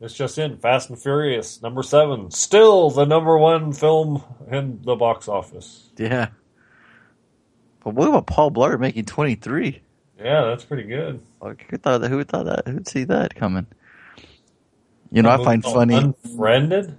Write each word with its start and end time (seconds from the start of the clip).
It's 0.00 0.12
just 0.14 0.36
in 0.36 0.58
Fast 0.58 0.90
and 0.90 0.98
Furious 1.00 1.62
number 1.62 1.82
seven, 1.82 2.30
still 2.30 2.90
the 2.90 3.06
number 3.06 3.38
one 3.38 3.72
film 3.72 4.22
in 4.50 4.80
the 4.82 4.94
box 4.94 5.26
office. 5.26 5.88
Yeah. 5.96 6.28
But 7.82 7.94
what 7.94 8.08
about 8.08 8.26
Paul 8.26 8.50
Blart 8.50 8.78
making 8.78 9.06
23? 9.06 9.80
Yeah, 10.18 10.44
that's 10.46 10.64
pretty 10.64 10.82
good. 10.84 11.20
Like, 11.40 11.66
who 11.70 11.76
thought 11.78 11.98
that? 12.02 12.10
Who 12.10 12.24
thought 12.24 12.46
that? 12.46 12.66
Who'd 12.66 12.88
see 12.88 13.04
that 13.04 13.34
coming? 13.34 13.66
You 15.10 15.22
know, 15.22 15.30
I 15.30 15.42
find 15.42 15.62
funny. 15.62 15.94
Unfriended. 15.94 16.96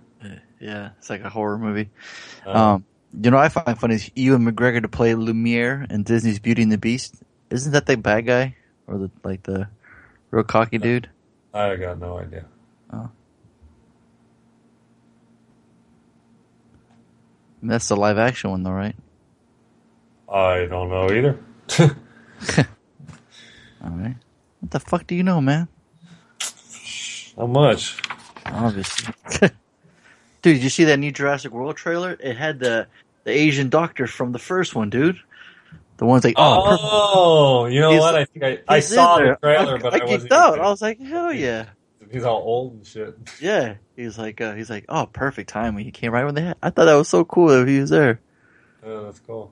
Yeah, 0.60 0.90
it's 0.98 1.10
like 1.10 1.22
a 1.22 1.30
horror 1.30 1.58
movie. 1.60 1.90
Uh, 2.46 2.52
Um, 2.52 2.86
you 3.22 3.30
know, 3.30 3.38
I 3.38 3.50
find 3.50 3.78
funny 3.80 3.96
is 3.96 4.10
Ewan 4.16 4.44
McGregor 4.44 4.82
to 4.82 4.88
play 4.88 5.14
Lumiere 5.14 5.86
in 5.90 6.04
Disney's 6.04 6.40
Beauty 6.40 6.64
and 6.64 6.72
the 6.72 6.78
Beast. 6.80 7.16
Isn't 7.52 7.74
that 7.74 7.86
the 7.86 7.96
bad 7.96 8.26
guy 8.26 8.56
or 8.88 8.98
the 8.98 9.12
like 9.24 9.44
the 9.44 9.68
real 10.32 10.44
cocky 10.44 10.78
dude? 10.80 11.10
I 11.54 11.76
got 11.76 12.00
no 12.00 12.18
idea. 12.18 12.46
Oh. 12.92 13.10
That's 17.64 17.88
the 17.88 17.96
live 17.96 18.18
action 18.18 18.52
one, 18.52 18.64
though, 18.64 18.72
right? 18.72 18.96
I 20.32 20.66
don't 20.66 20.90
know 20.90 21.12
either. 21.12 21.40
All 23.84 23.92
right. 23.92 24.16
What 24.60 24.72
the 24.72 24.80
fuck 24.80 25.08
do 25.08 25.16
you 25.16 25.24
know, 25.24 25.42
man? 25.42 25.68
How 27.38 27.46
much? 27.48 27.98
Obviously. 28.46 29.14
Dude, 30.42 30.56
did 30.56 30.64
you 30.64 30.70
see 30.70 30.86
that 30.86 30.98
new 30.98 31.12
Jurassic 31.12 31.52
World 31.52 31.78
trailer? 31.78 32.18
It 32.20 32.38
had 32.38 32.60
the 32.60 32.88
the 33.24 33.32
Asian 33.32 33.70
doctor 33.70 34.08
from 34.08 34.32
the 34.32 34.40
first 34.40 34.74
one, 34.76 34.90
dude. 34.90 35.20
The 35.98 36.06
one's 36.06 36.24
like, 36.24 36.36
oh. 36.38 36.78
Oh, 36.80 37.66
you 37.66 37.82
know 37.82 37.96
what? 37.98 38.16
I 38.16 38.26
think 38.26 38.46
I, 38.46 38.60
I 38.76 38.80
saw 38.80 39.18
the 39.18 39.38
trailer, 39.42 39.76
I, 39.76 39.82
but 39.82 39.94
I 39.94 39.98
I, 39.98 40.06
wasn't. 40.06 40.32
geeked 40.32 40.36
out. 40.36 40.60
I 40.60 40.70
was 40.70 40.82
like, 40.82 41.02
hell 41.02 41.34
yeah, 41.34 41.66
He's 42.12 42.24
all 42.24 42.38
old 42.42 42.74
and 42.74 42.86
shit. 42.88 43.18
yeah. 43.42 43.76
He's 43.96 44.18
like, 44.18 44.40
uh, 44.42 44.54
he's 44.56 44.70
like, 44.70 44.86
oh, 44.90 45.06
perfect 45.08 45.50
time 45.50 45.76
when 45.76 45.84
He 45.84 45.92
came 45.92 46.12
right 46.12 46.24
when 46.26 46.36
they 46.36 46.42
had. 46.44 46.58
I 46.62 46.70
thought 46.70 46.86
that 46.86 46.94
was 46.96 47.10
so 47.10 47.26
cool 47.26 47.48
that 47.50 47.68
he 47.68 47.80
was 47.80 47.90
there. 47.90 48.20
Oh, 48.86 49.06
that's 49.06 49.20
cool. 49.20 49.52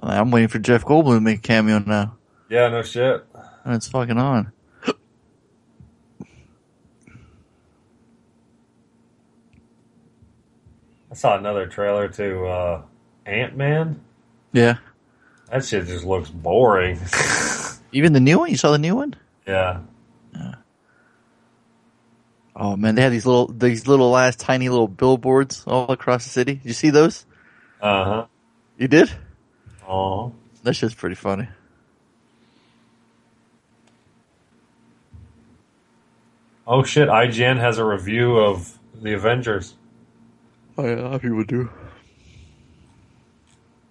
I'm 0.00 0.10
I'm 0.10 0.30
waiting 0.30 0.48
for 0.48 0.58
Jeff 0.58 0.84
Goldblum 0.84 1.16
to 1.16 1.20
make 1.20 1.38
a 1.38 1.42
cameo 1.42 1.78
now, 1.78 2.16
Yeah, 2.48 2.68
no 2.68 2.82
shit. 2.82 3.24
and 3.64 3.74
it's 3.74 3.88
fucking 3.88 4.18
on. 4.18 4.52
I 11.10 11.14
saw 11.14 11.36
another 11.38 11.66
trailer 11.66 12.08
to 12.08 12.46
uh, 12.46 12.82
Ant 13.24 13.56
Man. 13.56 14.00
Yeah. 14.52 14.76
That 15.50 15.64
shit 15.64 15.86
just 15.86 16.04
looks 16.04 16.28
boring. 16.30 16.98
Even 17.92 18.12
the 18.12 18.20
new 18.20 18.38
one. 18.40 18.50
You 18.50 18.56
saw 18.56 18.72
the 18.72 18.78
new 18.78 18.96
one? 18.96 19.14
yeah. 19.46 19.80
Oh 22.58 22.74
man, 22.74 22.94
they 22.94 23.02
had 23.02 23.12
these 23.12 23.26
little, 23.26 23.48
these 23.48 23.86
little 23.86 24.10
last 24.10 24.40
tiny 24.40 24.70
little 24.70 24.88
billboards 24.88 25.62
all 25.66 25.90
across 25.90 26.24
the 26.24 26.30
city. 26.30 26.54
Did 26.54 26.64
you 26.64 26.72
see 26.72 26.88
those? 26.88 27.26
Uh 27.82 28.04
huh. 28.04 28.26
You 28.78 28.88
did? 28.88 29.10
Oh. 29.86 30.32
That's 30.62 30.78
just 30.78 30.96
pretty 30.96 31.16
funny. 31.16 31.48
Oh 36.66 36.82
shit! 36.82 37.08
IGN 37.08 37.58
has 37.60 37.78
a 37.78 37.84
review 37.84 38.36
of 38.38 38.76
the 39.00 39.12
Avengers. 39.12 39.74
Oh 40.76 40.84
yeah, 40.84 40.94
a 40.94 41.02
lot 41.02 41.14
of 41.14 41.22
people 41.22 41.44
do. 41.44 41.70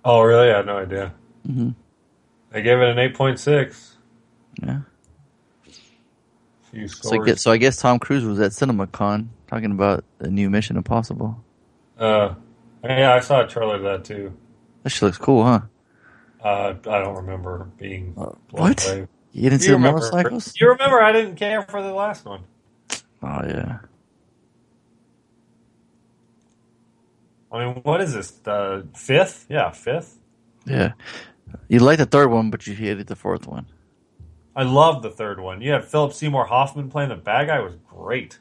Oh 0.04 0.22
really? 0.22 0.52
I 0.52 0.58
had 0.58 0.66
no 0.66 0.78
idea. 0.80 1.14
hmm 1.46 1.70
They 2.52 2.62
gave 2.62 2.80
it 2.80 2.90
an 2.90 3.00
eight 3.00 3.14
point 3.14 3.40
six. 3.40 3.96
Yeah. 4.62 4.82
Few 6.76 6.90
So 6.90 7.22
I, 7.22 7.26
guess, 7.26 7.42
so 7.42 7.52
I 7.52 7.58
guess 7.58 7.78
Tom 7.78 8.00
Cruise 8.00 8.26
was 8.26 8.38
at 8.42 8.52
CinemaCon 8.52 9.30
talking 9.48 9.72
about 9.72 10.04
the 10.18 10.30
new 10.30 10.50
Mission 10.50 10.76
Impossible. 10.76 11.42
Uh, 11.98 12.36
yeah, 12.84 13.14
I 13.14 13.22
saw 13.22 13.46
a 13.46 13.48
trailer 13.48 13.76
of 13.76 13.84
that 13.84 14.04
too. 14.04 14.36
That 14.84 14.90
shit 14.90 15.04
looks 15.04 15.18
cool, 15.18 15.46
huh? 15.46 15.62
Uh, 16.44 16.74
I 16.88 17.00
don't 17.00 17.16
remember 17.16 17.70
being 17.78 18.12
blown 18.12 18.38
what? 18.50 18.86
away. 18.86 19.08
You 19.32 19.50
didn't 19.50 19.62
see 19.62 19.70
You 19.70 19.76
the 19.76 19.80
motorcycles? 19.80 20.54
you 20.60 20.68
remember 20.68 21.02
I 21.02 21.14
didn't 21.14 21.38
care 21.38 21.62
for 21.62 21.82
the 21.82 21.94
last 21.94 22.26
one. 22.26 22.44
Oh 23.24 23.42
yeah. 23.48 23.80
I 27.54 27.66
mean, 27.66 27.76
what 27.84 28.02
is 28.02 28.14
this? 28.14 28.32
The 28.32 28.86
fifth? 28.94 29.46
Yeah, 29.50 29.72
fifth. 29.72 30.18
Yeah. 30.66 30.92
You 31.70 31.80
liked 31.80 32.00
the 32.00 32.06
third 32.06 32.30
one, 32.30 32.50
but 32.50 32.68
you 32.68 32.74
hated 32.74 33.08
the 33.08 33.16
fourth 33.16 33.48
one. 33.48 33.66
I 34.56 34.64
love 34.64 35.02
the 35.02 35.10
third 35.10 35.40
one. 35.40 35.62
You 35.62 35.72
have 35.72 35.88
Philip 35.88 36.14
Seymour 36.14 36.46
Hoffman 36.46 36.90
playing 36.90 37.10
the 37.10 37.16
bad 37.16 37.48
guy 37.48 37.60
was 37.60 37.76
great. 37.90 38.40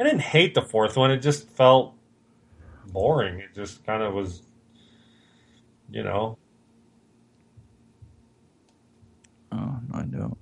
I 0.00 0.04
didn't 0.04 0.20
hate 0.20 0.54
the 0.54 0.62
fourth 0.62 0.96
one. 0.96 1.10
It 1.10 1.18
just 1.18 1.48
felt 1.50 1.94
boring. 2.92 3.40
It 3.40 3.52
just 3.54 3.84
kind 3.84 4.02
of 4.02 4.14
was, 4.14 4.42
you 5.90 6.04
know. 6.04 6.38
Oh, 9.50 9.80
no, 9.88 9.98
I 9.98 10.02
don't. 10.02 10.38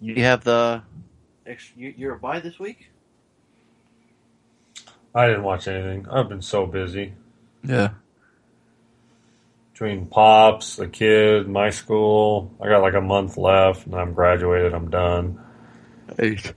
You 0.00 0.22
have 0.22 0.44
the 0.44 0.82
ex- 1.46 1.72
you- 1.76 1.94
you're 1.96 2.14
a 2.14 2.18
buy 2.18 2.40
this 2.40 2.58
week? 2.58 2.90
I 5.14 5.26
didn't 5.26 5.42
watch 5.42 5.66
anything. 5.66 6.06
I've 6.08 6.28
been 6.28 6.42
so 6.42 6.66
busy 6.66 7.14
Yeah. 7.64 7.90
between 9.72 10.06
pops, 10.06 10.76
the 10.76 10.86
kid, 10.86 11.48
my 11.48 11.70
school. 11.70 12.54
I 12.60 12.68
got 12.68 12.82
like 12.82 12.94
a 12.94 13.00
month 13.00 13.36
left, 13.36 13.86
and 13.86 13.94
I'm 13.94 14.12
graduated. 14.12 14.74
I'm 14.74 14.90
done. 14.90 15.40
Eight. 16.18 16.52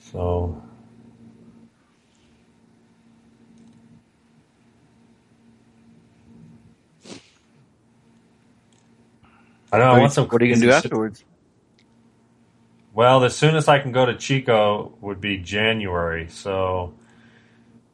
So 0.00 0.62
I 9.72 9.78
know. 9.78 9.84
I 9.84 9.98
want 10.00 10.12
some. 10.12 10.28
what 10.28 10.42
are 10.42 10.44
you 10.44 10.54
gonna 10.54 10.66
do 10.66 10.72
afterwards? 10.72 11.24
Well, 12.94 13.20
the 13.20 13.30
soonest 13.30 13.68
I 13.68 13.78
can 13.78 13.92
go 13.92 14.04
to 14.06 14.14
Chico 14.14 14.92
would 15.00 15.20
be 15.20 15.38
January. 15.38 16.28
So 16.28 16.94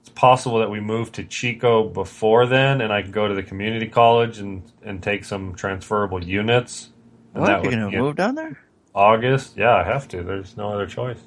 it's 0.00 0.08
possible 0.10 0.58
that 0.58 0.70
we 0.70 0.80
move 0.80 1.12
to 1.12 1.24
Chico 1.24 1.88
before 1.88 2.46
then, 2.46 2.80
and 2.80 2.92
I 2.92 3.02
can 3.02 3.12
go 3.12 3.28
to 3.28 3.34
the 3.34 3.42
community 3.42 3.86
college 3.86 4.38
and 4.38 4.62
and 4.82 5.02
take 5.02 5.24
some 5.24 5.54
transferable 5.54 6.22
units. 6.24 6.90
And 7.34 7.42
What? 7.42 7.46
that 7.46 7.62
You're 7.64 7.72
gonna 7.72 7.96
move 7.96 8.16
down 8.16 8.34
there? 8.34 8.58
August. 8.94 9.56
Yeah, 9.56 9.74
I 9.74 9.84
have 9.84 10.08
to. 10.08 10.22
There's 10.22 10.56
no 10.56 10.72
other 10.72 10.86
choice. 10.86 11.20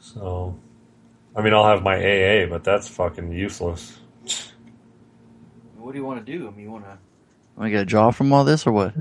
So, 0.00 0.58
I 1.36 1.42
mean, 1.42 1.54
I'll 1.54 1.66
have 1.66 1.82
my 1.82 1.96
AA, 1.96 2.46
but 2.46 2.64
that's 2.64 2.88
fucking 2.88 3.32
useless. 3.32 3.98
What 5.76 5.92
do 5.92 5.98
you 5.98 6.04
want 6.04 6.24
to 6.24 6.32
do? 6.38 6.46
I 6.46 6.50
mean, 6.50 6.60
you 6.64 6.70
want 6.70 6.84
to? 6.84 6.98
Want 7.56 7.66
to 7.66 7.70
get 7.70 7.82
a 7.82 7.86
job 7.86 8.14
from 8.14 8.32
all 8.32 8.44
this 8.44 8.66
or 8.66 8.72
what? 8.72 8.94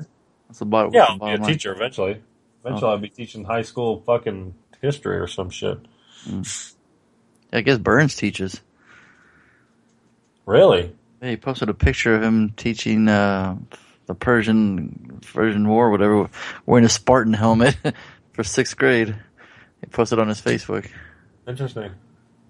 What's 0.48 0.60
the 0.60 0.66
bottom? 0.66 0.94
Yeah, 0.94 1.06
I'll 1.10 1.18
be 1.20 1.26
a 1.26 1.38
line? 1.38 1.42
teacher 1.42 1.74
eventually. 1.74 2.22
Eventually, 2.68 2.92
I'll 2.92 2.98
be 2.98 3.10
teaching 3.10 3.44
high 3.44 3.62
school 3.62 4.04
fucking 4.06 4.54
history 4.82 5.18
or 5.18 5.28
some 5.28 5.50
shit. 5.50 5.80
I 7.54 7.62
guess 7.62 7.78
Burns 7.78 8.16
teaches. 8.16 8.62
Really? 10.46 10.94
Yeah, 11.22 11.30
he 11.30 11.38
posted 11.38 11.70
a 11.70 11.74
picture 11.74 12.16
of 12.16 12.24
him 12.24 12.52
teaching 12.52 13.08
uh, 13.08 13.58
the 14.06 14.16
Persian 14.16 15.20
Persian 15.34 15.68
War, 15.68 15.90
whatever, 15.90 16.30
wearing 16.66 16.86
a 16.86 16.90
Spartan 16.90 17.34
helmet 17.34 17.78
for 18.34 18.44
sixth 18.44 18.78
grade. 18.78 19.16
He 19.82 19.88
posted 19.88 20.20
on 20.20 20.28
his 20.28 20.42
Facebook. 20.42 20.90
Interesting. 21.48 21.92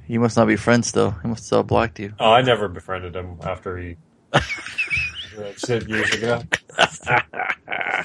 You 0.08 0.20
must 0.20 0.38
not 0.38 0.48
be 0.48 0.56
friends 0.56 0.88
still. 0.88 1.12
He 1.12 1.28
must 1.28 1.46
still 1.46 1.60
have 1.60 1.68
blocked 1.68 2.00
you. 2.00 2.14
Oh, 2.20 2.32
I 2.32 2.42
never 2.42 2.68
befriended 2.68 3.16
him 3.16 3.38
after 3.44 3.78
he 3.78 3.98
that 4.32 5.60
shit 5.66 5.88
years 5.88 6.12
ago. 6.14 6.42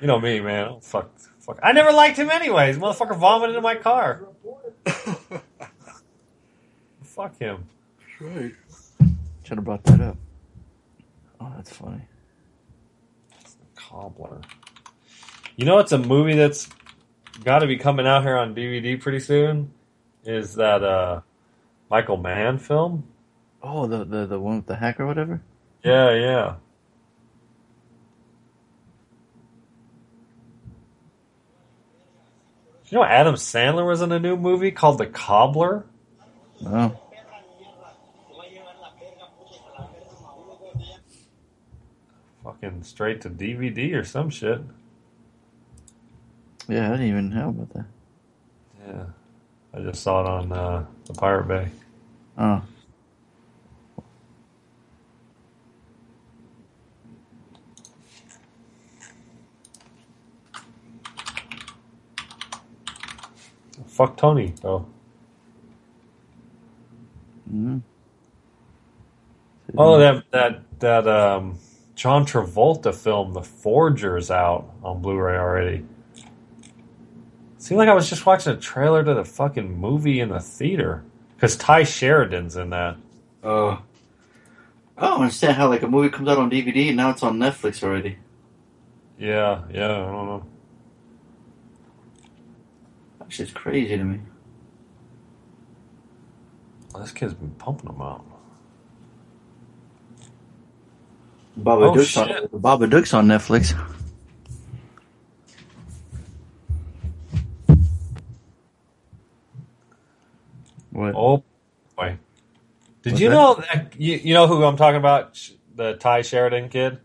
you 0.00 0.06
know 0.06 0.20
me, 0.20 0.40
man. 0.40 0.80
Fuck, 0.80 1.10
fuck. 1.44 1.58
I 1.62 1.72
never 1.72 1.92
liked 1.92 2.18
him 2.18 2.30
anyways. 2.30 2.78
Motherfucker 2.78 3.16
vomited 3.16 3.56
in 3.56 3.62
my 3.62 3.74
car. 3.76 4.22
fuck 7.02 7.38
him. 7.38 7.66
Right. 8.20 8.52
Should 9.44 9.58
have 9.58 9.64
brought 9.64 9.84
that 9.84 10.00
up. 10.00 10.16
Oh, 11.40 11.52
that's 11.56 11.76
funny. 11.76 12.02
Cobbler. 13.76 14.40
You 15.56 15.66
know, 15.66 15.78
it's 15.78 15.92
a 15.92 15.98
movie 15.98 16.34
that's 16.34 16.68
got 17.44 17.60
to 17.60 17.66
be 17.66 17.76
coming 17.76 18.06
out 18.06 18.22
here 18.22 18.36
on 18.36 18.54
DVD 18.54 19.00
pretty 19.00 19.20
soon. 19.20 19.72
Is 20.24 20.54
that 20.54 20.82
uh 20.82 21.20
Michael 21.90 22.16
Mann 22.16 22.58
film? 22.58 23.04
Oh, 23.62 23.86
the 23.86 24.04
the 24.04 24.26
the 24.26 24.40
one 24.40 24.56
with 24.56 24.66
the 24.66 24.76
hack 24.76 24.98
or 24.98 25.06
whatever. 25.06 25.42
Yeah, 25.84 26.14
yeah. 26.14 26.54
You 32.88 32.98
know, 32.98 33.04
Adam 33.04 33.34
Sandler 33.34 33.86
was 33.86 34.02
in 34.02 34.12
a 34.12 34.18
new 34.18 34.36
movie 34.36 34.70
called 34.70 34.98
The 34.98 35.06
Cobbler. 35.06 35.84
Oh. 36.64 36.98
Fucking 42.44 42.82
straight 42.82 43.22
to 43.22 43.30
DVD 43.30 43.94
or 43.94 44.04
some 44.04 44.28
shit. 44.28 44.60
Yeah, 46.68 46.88
I 46.88 46.90
didn't 46.92 47.08
even 47.08 47.30
know 47.30 47.48
about 47.48 47.72
that. 47.72 47.86
Yeah, 48.86 49.04
I 49.72 49.80
just 49.80 50.02
saw 50.02 50.20
it 50.20 50.26
on 50.26 50.52
uh, 50.52 50.84
the 51.06 51.14
Pirate 51.14 51.48
Bay. 51.48 51.68
Oh. 52.36 52.62
Fuck 63.94 64.16
Tony 64.16 64.52
though. 64.60 64.86
Mm. 67.48 67.82
Oh, 69.78 69.98
that 69.98 70.24
that 70.32 70.80
that 70.80 71.06
um, 71.06 71.60
John 71.94 72.26
Travolta 72.26 72.92
film, 72.92 73.34
The 73.34 73.42
Forger's 73.42 74.32
out 74.32 74.68
on 74.82 75.00
Blu-ray 75.00 75.36
already. 75.36 75.84
Seemed 77.58 77.78
like 77.78 77.88
I 77.88 77.94
was 77.94 78.10
just 78.10 78.26
watching 78.26 78.52
a 78.52 78.56
trailer 78.56 79.04
to 79.04 79.14
the 79.14 79.24
fucking 79.24 79.78
movie 79.78 80.18
in 80.18 80.30
the 80.30 80.40
theater 80.40 81.04
because 81.36 81.56
Tye 81.56 81.84
Sheridan's 81.84 82.56
in 82.56 82.70
that. 82.70 82.96
Oh. 83.44 83.80
I 84.98 85.06
don't 85.06 85.20
understand 85.20 85.56
how 85.56 85.68
like 85.68 85.82
a 85.82 85.88
movie 85.88 86.08
comes 86.08 86.28
out 86.28 86.38
on 86.38 86.50
DVD 86.50 86.88
and 86.88 86.96
now 86.96 87.10
it's 87.10 87.22
on 87.22 87.38
Netflix 87.38 87.84
already. 87.84 88.18
Yeah, 89.20 89.62
yeah, 89.72 89.84
I 89.84 90.10
don't 90.10 90.26
know. 90.26 90.46
Shit's 93.34 93.50
crazy 93.52 93.96
to 93.96 94.04
me. 94.04 94.20
This 96.96 97.10
kid's 97.10 97.34
been 97.34 97.50
pumping 97.58 97.90
them 97.90 98.00
out. 98.00 98.24
Baba 101.56 101.86
Oh, 101.86 101.94
Duke's 101.94 102.16
on. 102.16 102.28
Babadook's 102.52 103.12
on 103.12 103.26
Netflix. 103.26 103.74
What? 110.90 111.14
Oh 111.16 111.42
boy! 111.96 112.18
Did 113.02 113.12
What's 113.12 113.20
you 113.20 113.28
that? 113.28 113.34
know 113.34 113.54
that 113.54 113.94
you, 113.98 114.14
you 114.16 114.34
know 114.34 114.46
who 114.46 114.62
I'm 114.64 114.76
talking 114.76 114.96
about? 114.98 115.38
The 115.74 115.94
Tye 115.94 116.22
Sheridan 116.22 116.68
kid 116.68 116.98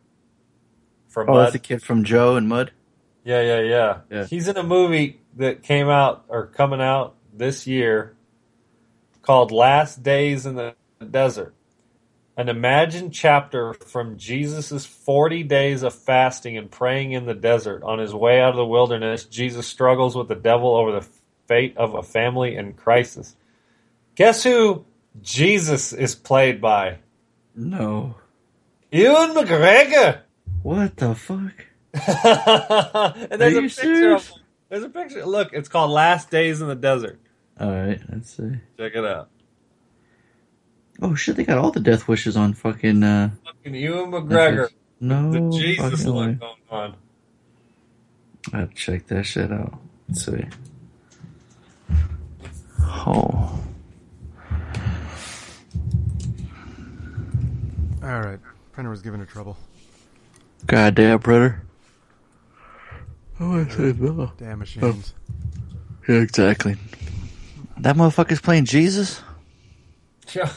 from 1.07 1.29
Oh, 1.29 1.33
Mud. 1.33 1.41
that's 1.45 1.53
the 1.53 1.59
kid 1.59 1.81
from 1.81 2.03
Joe 2.03 2.35
and 2.35 2.47
Mud. 2.47 2.71
Yeah, 3.23 3.41
yeah, 3.41 3.59
yeah, 3.61 3.97
Yeah. 4.11 4.25
He's 4.25 4.47
in 4.47 4.57
a 4.57 4.63
movie 4.63 5.19
that 5.39 5.63
came 5.63 5.89
out 5.89 6.25
or 6.27 6.47
coming 6.47 6.81
out 6.81 7.15
this 7.33 7.65
year 7.65 8.15
called 9.21 9.51
Last 9.51 10.03
Days 10.03 10.45
in 10.45 10.55
the 10.55 10.75
Desert. 11.09 11.55
An 12.35 12.49
imagined 12.49 13.13
chapter 13.13 13.73
from 13.73 14.17
Jesus' 14.17 14.85
40 14.85 15.43
days 15.43 15.83
of 15.83 15.93
fasting 15.93 16.57
and 16.57 16.69
praying 16.69 17.11
in 17.13 17.25
the 17.25 17.33
desert. 17.33 17.83
On 17.83 17.99
his 17.99 18.13
way 18.13 18.41
out 18.41 18.51
of 18.51 18.55
the 18.57 18.65
wilderness, 18.65 19.25
Jesus 19.25 19.67
struggles 19.67 20.15
with 20.15 20.27
the 20.27 20.35
devil 20.35 20.75
over 20.75 20.91
the 20.91 21.07
fate 21.47 21.75
of 21.77 21.95
a 21.95 22.03
family 22.03 22.55
in 22.55 22.73
crisis. 22.73 23.35
Guess 24.15 24.43
who 24.43 24.85
Jesus 25.21 25.91
is 25.93 26.15
played 26.15 26.61
by? 26.61 26.99
No. 27.55 28.15
Ewan 28.91 29.31
McGregor! 29.31 30.21
What 30.63 30.97
the 30.97 31.15
fuck? 31.15 31.65
and 33.31 33.41
there's 33.41 33.55
Are 33.55 33.59
a 33.59 33.69
picture 33.69 33.71
serious? 33.71 34.29
of. 34.29 34.38
There's 34.69 34.83
a 34.83 34.89
picture. 34.89 35.25
Look, 35.25 35.53
it's 35.53 35.67
called 35.69 35.91
Last 35.91 36.29
Days 36.29 36.61
in 36.61 36.67
the 36.67 36.75
Desert. 36.75 37.19
All 37.59 37.69
right, 37.71 37.99
let's 38.11 38.35
see. 38.37 38.51
Check 38.77 38.93
it 38.95 39.05
out. 39.05 39.29
Oh 41.01 41.15
shit, 41.15 41.35
they 41.35 41.43
got 41.45 41.57
all 41.57 41.71
the 41.71 41.79
death 41.79 42.07
wishes 42.07 42.37
on 42.37 42.53
fucking. 42.53 43.03
uh 43.03 43.31
Fucking 43.45 43.75
Ewan 43.75 44.11
McGregor. 44.11 44.69
No, 44.99 45.31
The 45.31 45.57
Jesus 45.57 46.03
fucking 46.03 46.11
look 46.11 46.39
going 46.39 46.55
on. 46.69 46.95
I 48.53 48.59
have 48.59 48.69
to 48.69 48.75
check 48.75 49.07
that 49.07 49.23
shit 49.25 49.51
out. 49.51 49.79
Let's 50.07 50.25
see. 50.25 50.45
Oh, 52.81 53.59
All 58.01 58.21
right. 58.21 58.39
Printer 58.71 58.89
was 58.89 59.01
giving 59.01 59.19
her 59.19 59.25
trouble. 59.25 59.57
goddamn, 60.65 61.19
brother. 61.19 61.61
Oh, 63.39 63.59
I 63.61 63.67
said 63.69 63.99
no. 64.01 64.31
Damn 64.37 64.59
machines. 64.59 65.13
Yeah, 66.07 66.15
exactly. 66.17 66.75
That 67.77 67.95
motherfucker's 67.95 68.41
playing 68.41 68.65
Jesus. 68.65 69.21
Yeah. 70.33 70.51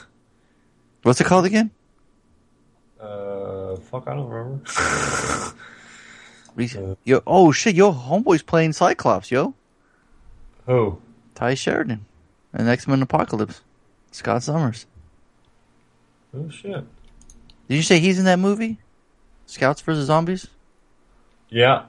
What's 1.02 1.20
it 1.20 1.24
called 1.24 1.44
again? 1.44 1.70
Uh, 3.00 3.76
fuck, 3.76 4.06
I 4.08 4.14
don't 4.14 4.28
remember. 4.28 4.64
We- 6.54 6.68
Uh, 6.76 6.94
Yo, 7.04 7.22
oh 7.26 7.50
shit, 7.50 7.74
yo, 7.74 7.92
homeboy's 7.92 8.42
playing 8.42 8.74
Cyclops, 8.74 9.30
yo. 9.30 9.54
Who? 10.66 11.00
Tye 11.34 11.54
Sheridan, 11.54 12.04
and 12.52 12.68
X 12.68 12.86
Men 12.86 13.00
Apocalypse. 13.00 13.62
Scott 14.10 14.42
Summers. 14.42 14.84
Oh 16.36 16.50
shit. 16.50 16.84
Did 17.68 17.76
you 17.76 17.82
say 17.82 18.00
he's 18.00 18.18
in 18.18 18.26
that 18.26 18.38
movie? 18.38 18.78
Scouts 19.46 19.80
versus 19.80 20.06
Zombies. 20.06 20.46
Yeah. 21.48 21.84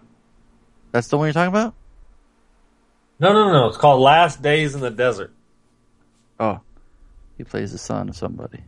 That's 0.94 1.08
the 1.08 1.18
one 1.18 1.26
you're 1.26 1.34
talking 1.34 1.50
about? 1.50 1.74
No, 3.20 3.34
no, 3.34 3.48
no, 3.48 3.52
no. 3.52 3.68
It's 3.68 3.78
called 3.78 4.00
Last 4.00 4.44
Days 4.44 4.76
in 4.76 4.82
the 4.82 4.92
Desert. 4.92 5.34
Oh, 6.40 6.62
he 7.36 7.44
plays 7.44 7.72
the 7.72 7.80
son 7.80 8.10
of 8.10 8.16
somebody. 8.16 8.64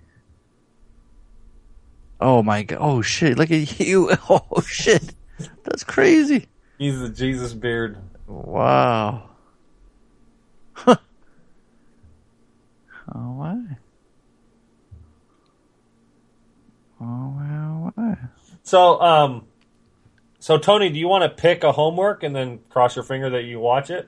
Oh 2.19 2.41
my 2.41 2.63
god! 2.63 2.79
Oh 2.81 3.01
shit! 3.01 3.37
Look 3.37 3.51
at 3.51 3.79
you! 3.79 4.11
Oh 4.29 4.61
shit! 4.67 5.13
That's 5.63 5.83
crazy! 5.83 6.47
He's 6.79 6.99
the 6.99 7.09
Jesus 7.09 7.53
beard. 7.53 7.97
Wow. 8.27 9.29
Huh. 10.73 10.95
Oh 13.13 13.33
why? 13.33 13.61
Oh 16.99 17.35
wow! 17.37 17.93
Why? 17.93 18.17
So, 18.63 18.99
um, 18.99 19.45
so 20.45 20.59
Tony, 20.59 20.91
do 20.91 20.99
you 20.99 21.07
want 21.07 21.23
to 21.23 21.29
pick 21.29 21.63
a 21.63 21.71
homework 21.71 22.21
and 22.21 22.35
then 22.35 22.59
cross 22.69 22.95
your 22.95 23.01
finger 23.01 23.31
that 23.31 23.45
you 23.45 23.59
watch 23.59 23.89
it? 23.89 24.07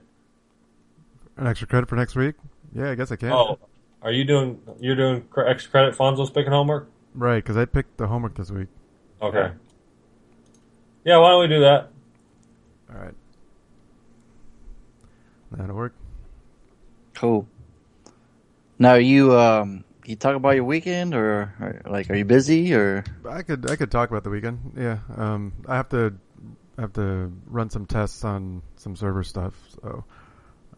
An 1.35 1.47
extra 1.47 1.67
credit 1.67 1.89
for 1.89 1.95
next 1.95 2.15
week? 2.15 2.35
Yeah, 2.75 2.91
I 2.91 2.93
guess 2.93 3.11
I 3.11 3.15
can. 3.15 3.31
Oh, 3.31 3.57
are 4.03 4.11
you 4.11 4.23
doing? 4.23 4.61
You're 4.79 4.95
doing 4.95 5.27
extra 5.35 5.71
credit. 5.71 5.95
Fonzo's 5.95 6.29
picking 6.29 6.51
homework. 6.51 6.91
Right, 7.15 7.43
because 7.43 7.57
I 7.57 7.65
picked 7.65 7.97
the 7.97 8.05
homework 8.05 8.35
this 8.35 8.51
week. 8.51 8.67
Okay. 9.19 9.51
Yeah, 11.03 11.17
why 11.17 11.31
don't 11.31 11.41
we 11.41 11.47
do 11.47 11.61
that? 11.61 11.89
All 12.93 13.01
right. 13.01 13.15
That'll 15.53 15.75
work. 15.75 15.95
Cool. 17.15 17.47
Now 18.77 18.93
you 18.93 19.35
um 19.35 19.85
you 20.05 20.15
talk 20.15 20.35
about 20.35 20.51
your 20.51 20.65
weekend 20.65 21.15
or, 21.15 21.55
or 21.59 21.81
like 21.89 22.11
are 22.11 22.15
you 22.15 22.25
busy 22.25 22.75
or 22.75 23.03
I 23.27 23.41
could 23.41 23.71
I 23.71 23.75
could 23.75 23.89
talk 23.89 24.11
about 24.11 24.23
the 24.23 24.29
weekend. 24.29 24.73
Yeah. 24.77 24.99
Um, 25.15 25.53
I 25.67 25.75
have 25.75 25.89
to 25.89 26.13
I 26.77 26.81
have 26.81 26.93
to 26.93 27.31
run 27.47 27.69
some 27.69 27.85
tests 27.85 28.23
on 28.23 28.61
some 28.75 28.95
server 28.95 29.23
stuff. 29.23 29.53
So, 29.81 30.03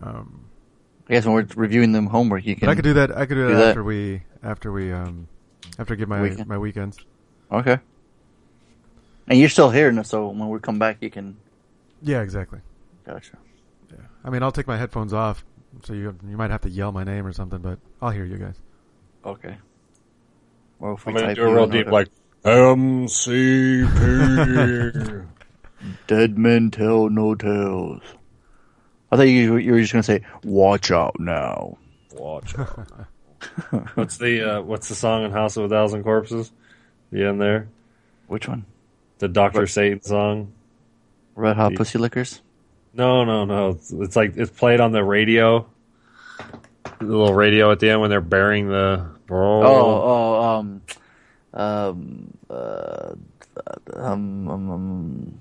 um, 0.02 0.46
I 1.10 1.14
guess 1.14 1.26
when 1.26 1.36
we're 1.36 1.48
reviewing 1.56 1.92
them 1.92 2.06
homework 2.08 2.46
you 2.46 2.56
can 2.56 2.70
I 2.70 2.76
could 2.76 2.84
do 2.86 2.94
that. 2.94 3.12
I 3.16 3.26
could 3.26 3.36
do 3.36 3.48
that, 3.48 3.52
do 3.52 3.58
that. 3.58 3.68
after 3.70 3.84
we 3.84 4.22
after 4.44 4.72
we 4.72 4.94
um 4.94 5.28
after 5.78 5.94
I 5.96 5.98
get 5.98 6.08
my 6.08 6.22
Weekend. 6.22 6.48
my 6.48 6.58
weekends. 6.58 6.98
Okay. 7.52 7.80
And 9.28 9.40
you're 9.40 9.50
still 9.50 9.70
here, 9.72 9.92
no- 9.92 10.04
so 10.04 10.28
when 10.30 10.50
we 10.50 10.60
come 10.60 10.80
back 10.80 10.98
you 11.02 11.10
can 11.10 11.38
Yeah, 12.02 12.22
exactly. 12.22 12.60
gotcha. 13.06 13.38
Yeah. 13.92 13.98
I 14.24 14.30
mean, 14.30 14.44
I'll 14.44 14.52
take 14.52 14.68
my 14.68 14.78
headphones 14.78 15.14
off, 15.14 15.44
so 15.84 15.94
you 15.94 16.16
you 16.28 16.38
might 16.38 16.52
have 16.52 16.62
to 16.62 16.70
yell 16.70 16.92
my 16.92 17.04
name 17.04 17.26
or 17.28 17.34
something, 17.34 17.60
but 17.60 17.80
I'll 18.02 18.12
hear 18.12 18.26
you 18.26 18.38
guys. 18.38 18.56
Okay. 19.26 19.58
Or 20.80 20.94
if 20.94 21.08
I'm 21.08 21.14
we 21.14 21.22
gonna 21.22 21.36
do 21.36 21.44
a 21.44 21.54
real 21.54 21.68
deep, 21.68 21.88
or- 21.88 21.92
like 21.92 22.08
MCP. 22.46 23.88
Dead 26.08 26.38
men 26.38 26.72
tell 26.72 27.10
no 27.10 27.36
tales. 27.36 28.02
I 29.12 29.18
thought 29.18 29.24
you 29.24 29.58
you 29.58 29.72
were 29.72 29.82
just 29.82 29.94
gonna 29.94 30.04
say, 30.04 30.22
"Watch 30.44 30.92
out 30.92 31.20
now." 31.20 31.78
Watch 32.14 32.58
out. 32.58 32.88
what's 33.96 34.18
the 34.18 34.58
uh, 34.58 34.62
What's 34.62 34.90
the 34.90 34.96
song 34.96 35.24
in 35.24 35.32
House 35.32 35.58
of 35.58 35.66
a 35.66 35.70
Thousand 35.70 36.04
Corpses? 36.04 36.52
The 37.12 37.28
end 37.28 37.42
there. 37.42 37.68
Which 38.28 38.48
one? 38.48 38.66
The 39.20 39.28
Doctor 39.28 39.66
Satan 39.68 40.02
song. 40.02 40.54
Red 41.36 41.56
Hot 41.56 41.72
The- 41.72 41.78
Pussy 41.78 41.98
Lickers. 41.98 42.42
No, 42.94 43.24
no, 43.24 43.46
no. 43.46 43.70
It's, 43.70 43.92
it's 43.92 44.16
like 44.16 44.36
it's 44.36 44.52
played 44.52 44.80
on 44.80 44.92
the 44.92 45.04
radio. 45.04 45.68
The 47.00 47.06
little 47.06 47.34
radio 47.34 47.72
at 47.72 47.80
the 47.80 47.92
end 47.92 48.02
when 48.02 48.10
they're 48.10 48.22
burying 48.22 48.68
the. 48.68 49.06
Oh, 49.32 49.62
oh, 49.64 50.42
um, 50.42 50.82
um, 51.54 52.34
uh, 52.50 53.14
um, 53.94 54.48
um, 54.50 54.72
um, 54.72 55.40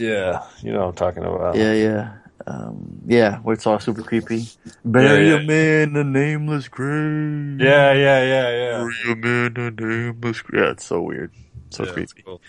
yeah. 0.00 0.44
You 0.62 0.72
know 0.72 0.80
what 0.80 0.88
I'm 0.88 0.94
talking 0.94 1.24
about. 1.24 1.56
yeah, 1.56 1.72
yeah. 1.72 2.12
um, 2.46 3.00
yeah, 3.06 3.38
where 3.38 3.54
it's 3.54 3.66
all 3.66 3.78
super 3.78 4.02
creepy. 4.02 4.46
Bury 4.84 5.28
yeah. 5.28 5.38
him 5.38 5.50
in 5.50 5.96
a 5.96 6.04
nameless 6.04 6.68
grave. 6.68 7.60
Yeah, 7.60 7.92
yeah, 7.92 8.22
yeah, 8.22 8.50
yeah. 8.50 8.78
Bury 8.78 8.94
him 9.04 9.24
in 9.24 9.56
a 9.56 9.70
nameless 9.70 10.40
grave. 10.42 10.62
Yeah, 10.62 10.70
it's 10.70 10.84
so 10.84 11.00
weird. 11.02 11.32
So 11.70 11.84
Yeah, 11.84 11.92
creepy. 11.92 12.22
cool. 12.22 12.40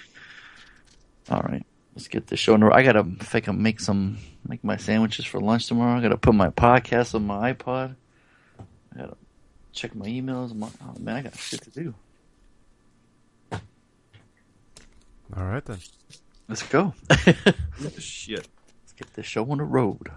All 1.30 1.42
right, 1.42 1.66
let's 1.96 2.08
get 2.08 2.28
this 2.28 2.40
show. 2.40 2.56
in 2.56 2.64
a 2.64 2.68
row. 2.68 2.74
I 2.74 2.84
gotta 2.84 3.04
think 3.04 3.48
I 3.50 3.52
make 3.52 3.80
some 3.80 4.18
make 4.48 4.64
my 4.64 4.78
sandwiches 4.78 5.26
for 5.26 5.40
lunch 5.40 5.68
tomorrow. 5.68 5.98
I 5.98 6.02
gotta 6.02 6.18
put 6.18 6.34
my 6.34 6.50
podcast 6.50 7.14
on 7.14 7.28
my 7.28 7.54
iPod. 7.54 7.96
I 8.60 8.98
gotta 8.98 9.18
check 9.74 9.94
my 9.96 10.08
emails. 10.08 10.56
My, 10.56 10.70
oh 10.84 10.96
man, 11.00 11.18
I 11.18 11.22
got 11.22 11.36
shit 11.38 11.62
to 11.64 11.70
do. 11.70 11.94
All 15.38 15.46
right 15.46 15.64
then. 15.64 15.78
Let's 16.50 16.64
go. 16.64 16.96
Shit. 18.00 18.48
Let's 18.82 18.94
get 18.98 19.14
this 19.14 19.28
show 19.28 19.50
on 19.52 19.60
the 19.60 19.64
road. 19.64 20.10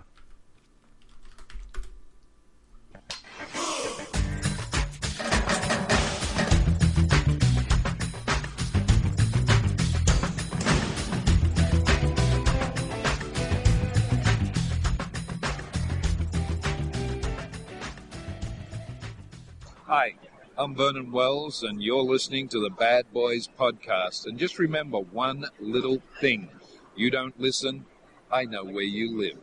Hi, 19.84 20.14
I'm 20.56 20.74
Vernon 20.74 21.10
Wells, 21.12 21.62
and 21.62 21.82
you're 21.82 22.02
listening 22.02 22.46
to 22.48 22.60
the 22.60 22.68
Bad 22.68 23.10
Boys 23.12 23.48
Podcast. 23.58 24.26
And 24.26 24.38
just 24.38 24.58
remember 24.58 24.98
one 24.98 25.46
little 25.58 26.02
thing 26.20 26.50
you 26.94 27.10
don't 27.10 27.38
listen, 27.40 27.86
I 28.30 28.44
know 28.44 28.64
where 28.64 28.82
you 28.82 29.16
live. 29.18 29.38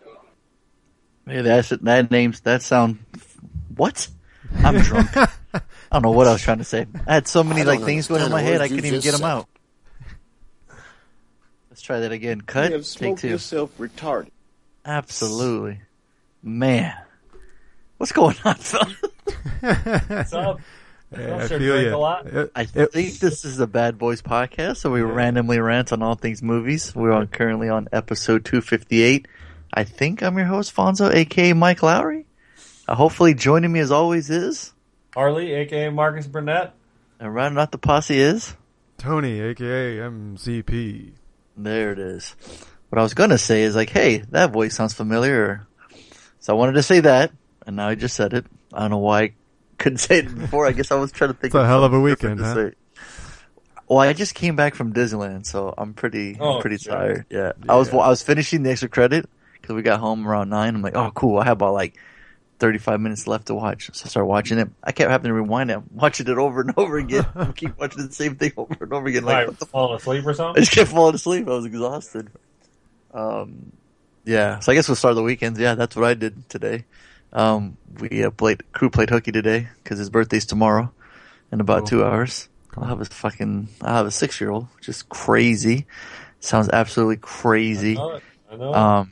Yeah, 1.28 1.42
that's 1.42 1.72
it. 1.72 1.84
That 1.84 2.12
names 2.12 2.42
that 2.42 2.62
sound. 2.62 3.00
What? 3.76 4.08
I'm 4.58 4.78
drunk. 4.82 5.18
I 5.18 5.30
don't 5.92 6.04
know 6.04 6.12
what 6.12 6.28
I 6.28 6.34
was 6.34 6.44
trying 6.44 6.60
to 6.60 6.64
say. 6.64 6.86
I 7.08 7.16
had 7.16 7.28
so 7.28 7.44
many 7.44 7.62
I 7.62 7.64
don't 7.64 7.78
like 7.78 7.86
things 7.86 8.08
going 8.08 8.22
in 8.22 8.32
my 8.32 8.42
head, 8.42 8.62
I 8.62 8.68
couldn't 8.68 8.86
even 8.86 9.02
just 9.02 9.06
get 9.06 9.18
them 9.18 9.28
out. 9.28 9.48
Let's 11.72 11.82
try 11.82 12.02
that 12.02 12.12
again. 12.12 12.42
Cut. 12.42 12.70
You 12.70 12.74
have 12.78 12.82
Take 12.84 12.88
smoked 12.88 13.22
two. 13.22 13.30
yourself 13.30 13.76
retarded. 13.80 14.30
Absolutely, 14.86 15.80
man. 16.44 16.94
What's 17.98 18.12
going 18.12 18.36
on, 18.46 18.56
Phil? 18.56 18.82
What's 20.08 20.34
up? 20.34 20.60
Yeah, 21.12 21.36
I'm 21.36 21.42
I 21.42 21.48
sure 21.48 21.60
feel 21.60 21.82
you. 21.82 21.96
a 21.96 21.98
lot. 21.98 22.28
It- 22.28 22.52
I 22.56 22.62
it- 22.62 22.92
think 22.94 23.20
this 23.20 23.44
is 23.46 23.58
the 23.58 23.66
Bad 23.68 23.98
Boys 23.98 24.22
podcast, 24.22 24.78
so 24.78 24.92
we 24.92 25.02
randomly 25.02 25.60
rant 25.60 25.92
on 25.92 26.04
all 26.04 26.16
things 26.16 26.44
movies. 26.44 26.96
We're 26.96 27.12
on 27.12 27.28
currently 27.28 27.68
on 27.70 27.88
episode 27.92 28.46
258. 28.46 29.28
I 29.74 29.84
think 29.86 30.22
I'm 30.22 30.38
your 30.38 30.46
host, 30.48 30.76
Fonzo, 30.76 31.12
aka 31.14 31.54
Mike 31.54 31.80
Lowrey. 31.80 32.26
Uh, 32.88 32.96
hopefully, 32.96 33.34
joining 33.34 33.72
me 33.72 33.80
as 33.80 33.92
always 33.92 34.30
is, 34.30 34.74
Harley, 35.16 35.52
aka 35.54 35.90
Marcus 35.90 36.28
Burnett. 36.28 36.74
and 37.20 37.34
rounding 37.34 37.60
out 37.62 37.72
the 37.72 37.78
posse 37.80 38.20
is. 38.20 38.56
Tony, 39.00 39.40
aka 39.42 39.98
MCP. 39.98 41.14
There 41.58 41.92
it 41.92 42.00
is. 42.00 42.36
What 42.90 43.00
I 43.00 43.04
was 43.04 43.14
gonna 43.14 43.38
say 43.38 43.64
is 43.64 43.76
like, 43.76 43.90
hey, 43.90 44.20
that 44.32 44.52
voice 44.52 44.76
sounds 44.76 44.94
familiar. 44.94 45.68
So 46.40 46.54
I 46.54 46.58
wanted 46.58 46.74
to 46.74 46.84
say 46.84 47.00
that, 47.02 47.32
and 47.68 47.76
now 47.76 47.88
I 47.90 47.96
just 47.96 48.16
said 48.16 48.34
it. 48.34 48.46
I 48.74 48.82
don't 48.82 48.92
know 48.92 48.98
why 49.00 49.22
I 49.22 49.34
couldn't 49.80 49.98
say 49.98 50.20
it 50.20 50.36
before. 50.38 50.68
I 50.68 50.72
guess 50.74 50.92
I 50.92 50.96
was 50.96 51.12
trying 51.12 51.32
to 51.32 51.34
think. 51.34 51.46
It's 51.54 51.56
a 51.56 51.66
hell 51.66 51.84
of 51.84 51.94
a 51.94 52.00
weekend, 52.00 52.38
to 52.40 52.44
huh? 52.44 52.70
Well, 53.88 54.00
I 54.00 54.14
just 54.14 54.36
came 54.36 54.56
back 54.56 54.76
from 54.76 54.94
Disneyland, 54.94 55.48
so 55.48 55.74
I'm 55.76 55.96
pretty, 55.96 56.36
I'm 56.36 56.42
Oh, 56.42 56.62
pretty 56.62 56.78
sure. 56.78 56.94
tired. 56.94 57.26
Yeah. 57.32 57.54
I 57.68 57.76
was, 57.76 57.92
Yeah. 57.92 57.98
I 58.00 58.10
was 58.10 58.22
finishing 58.22 58.62
the 58.62 58.70
extra 58.70 58.88
credit 58.90 59.28
because 59.54 59.74
we 59.76 59.82
got 59.82 60.00
home 60.00 60.28
around 60.28 60.50
nine. 60.50 60.76
I'm 60.76 60.84
like, 60.84 60.96
oh, 60.96 61.10
cool. 61.16 61.40
I 61.40 61.46
have 61.46 61.54
about 61.58 61.74
like 61.74 61.98
35 62.60 63.00
minutes 63.02 63.26
left 63.26 63.48
to 63.48 63.56
watch. 63.56 63.90
So 63.94 64.04
I 64.06 64.10
started 64.10 64.28
watching 64.28 64.60
it. 64.60 64.70
I 64.84 64.92
kept 64.92 65.10
having 65.10 65.30
to 65.30 65.34
rewind 65.34 65.72
it, 65.72 65.80
watching 65.92 66.28
it 66.28 66.38
over 66.38 66.62
and 66.62 66.72
over 66.78 66.98
again. 67.00 67.26
I 67.36 67.52
keep 67.52 67.80
watching 67.80 68.06
the 68.06 68.14
same 68.14 68.36
thing 68.36 68.52
over 68.58 68.76
and 68.84 68.94
over 68.94 69.08
again. 69.08 69.24
Like, 69.24 69.38
Like, 69.38 69.48
what 69.48 69.60
the 69.60 69.66
falling 69.66 69.98
asleep 69.98 70.24
or 70.28 70.34
something. 70.36 70.62
I 70.62 70.66
just 70.66 70.72
kept 70.76 70.92
falling 70.92 71.16
asleep. 71.16 71.48
I 71.48 71.52
was 71.52 71.66
exhausted. 71.66 72.30
Um, 73.12 73.72
yeah. 74.24 74.60
So 74.60 74.72
I 74.72 74.76
guess 74.76 74.88
we'll 74.88 74.98
start 74.98 75.16
the 75.16 75.24
weekends. 75.24 75.60
Yeah, 75.60 75.74
that's 75.74 75.96
what 75.96 76.06
I 76.06 76.14
did 76.14 76.48
today. 76.50 76.86
Um, 77.32 77.78
we 78.00 78.24
uh, 78.24 78.32
played 78.32 78.72
crew 78.72 78.90
played 78.90 79.10
hooky 79.10 79.32
today 79.32 79.68
because 79.84 80.00
his 80.00 80.10
birthday's 80.10 80.46
tomorrow 80.46 80.92
in 81.52 81.62
about 81.62 81.80
Cool. 81.80 81.88
two 81.88 82.06
hours. 82.06 82.50
I'll 82.78 82.86
have 82.86 83.02
a 83.02 83.06
fucking 83.06 83.70
I'll 83.82 83.96
have 83.96 84.06
a 84.06 84.12
six 84.12 84.40
year 84.40 84.52
old, 84.52 84.68
which 84.78 84.90
is 84.90 85.04
crazy. 85.04 85.86
Sounds 86.40 86.70
absolutely 86.70 87.18
crazy. 87.18 87.98
I 87.98 88.02
know 88.02 88.12
it. 88.12 88.24
I 88.52 88.56
know 88.56 88.70
it. 88.70 88.76
Um, 88.76 89.12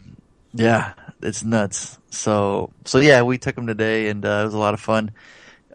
yeah, 0.53 0.93
it's 1.21 1.43
nuts. 1.43 1.97
So, 2.09 2.71
so 2.86 3.00
yeah, 3.00 3.21
we 3.24 3.38
took 3.38 3.57
him 3.57 3.67
today, 3.67 4.09
and 4.09 4.25
uh, 4.25 4.39
it 4.41 4.45
was 4.45 4.53
a 4.53 4.59
lot 4.59 4.74
of 4.74 4.79
fun. 4.79 5.12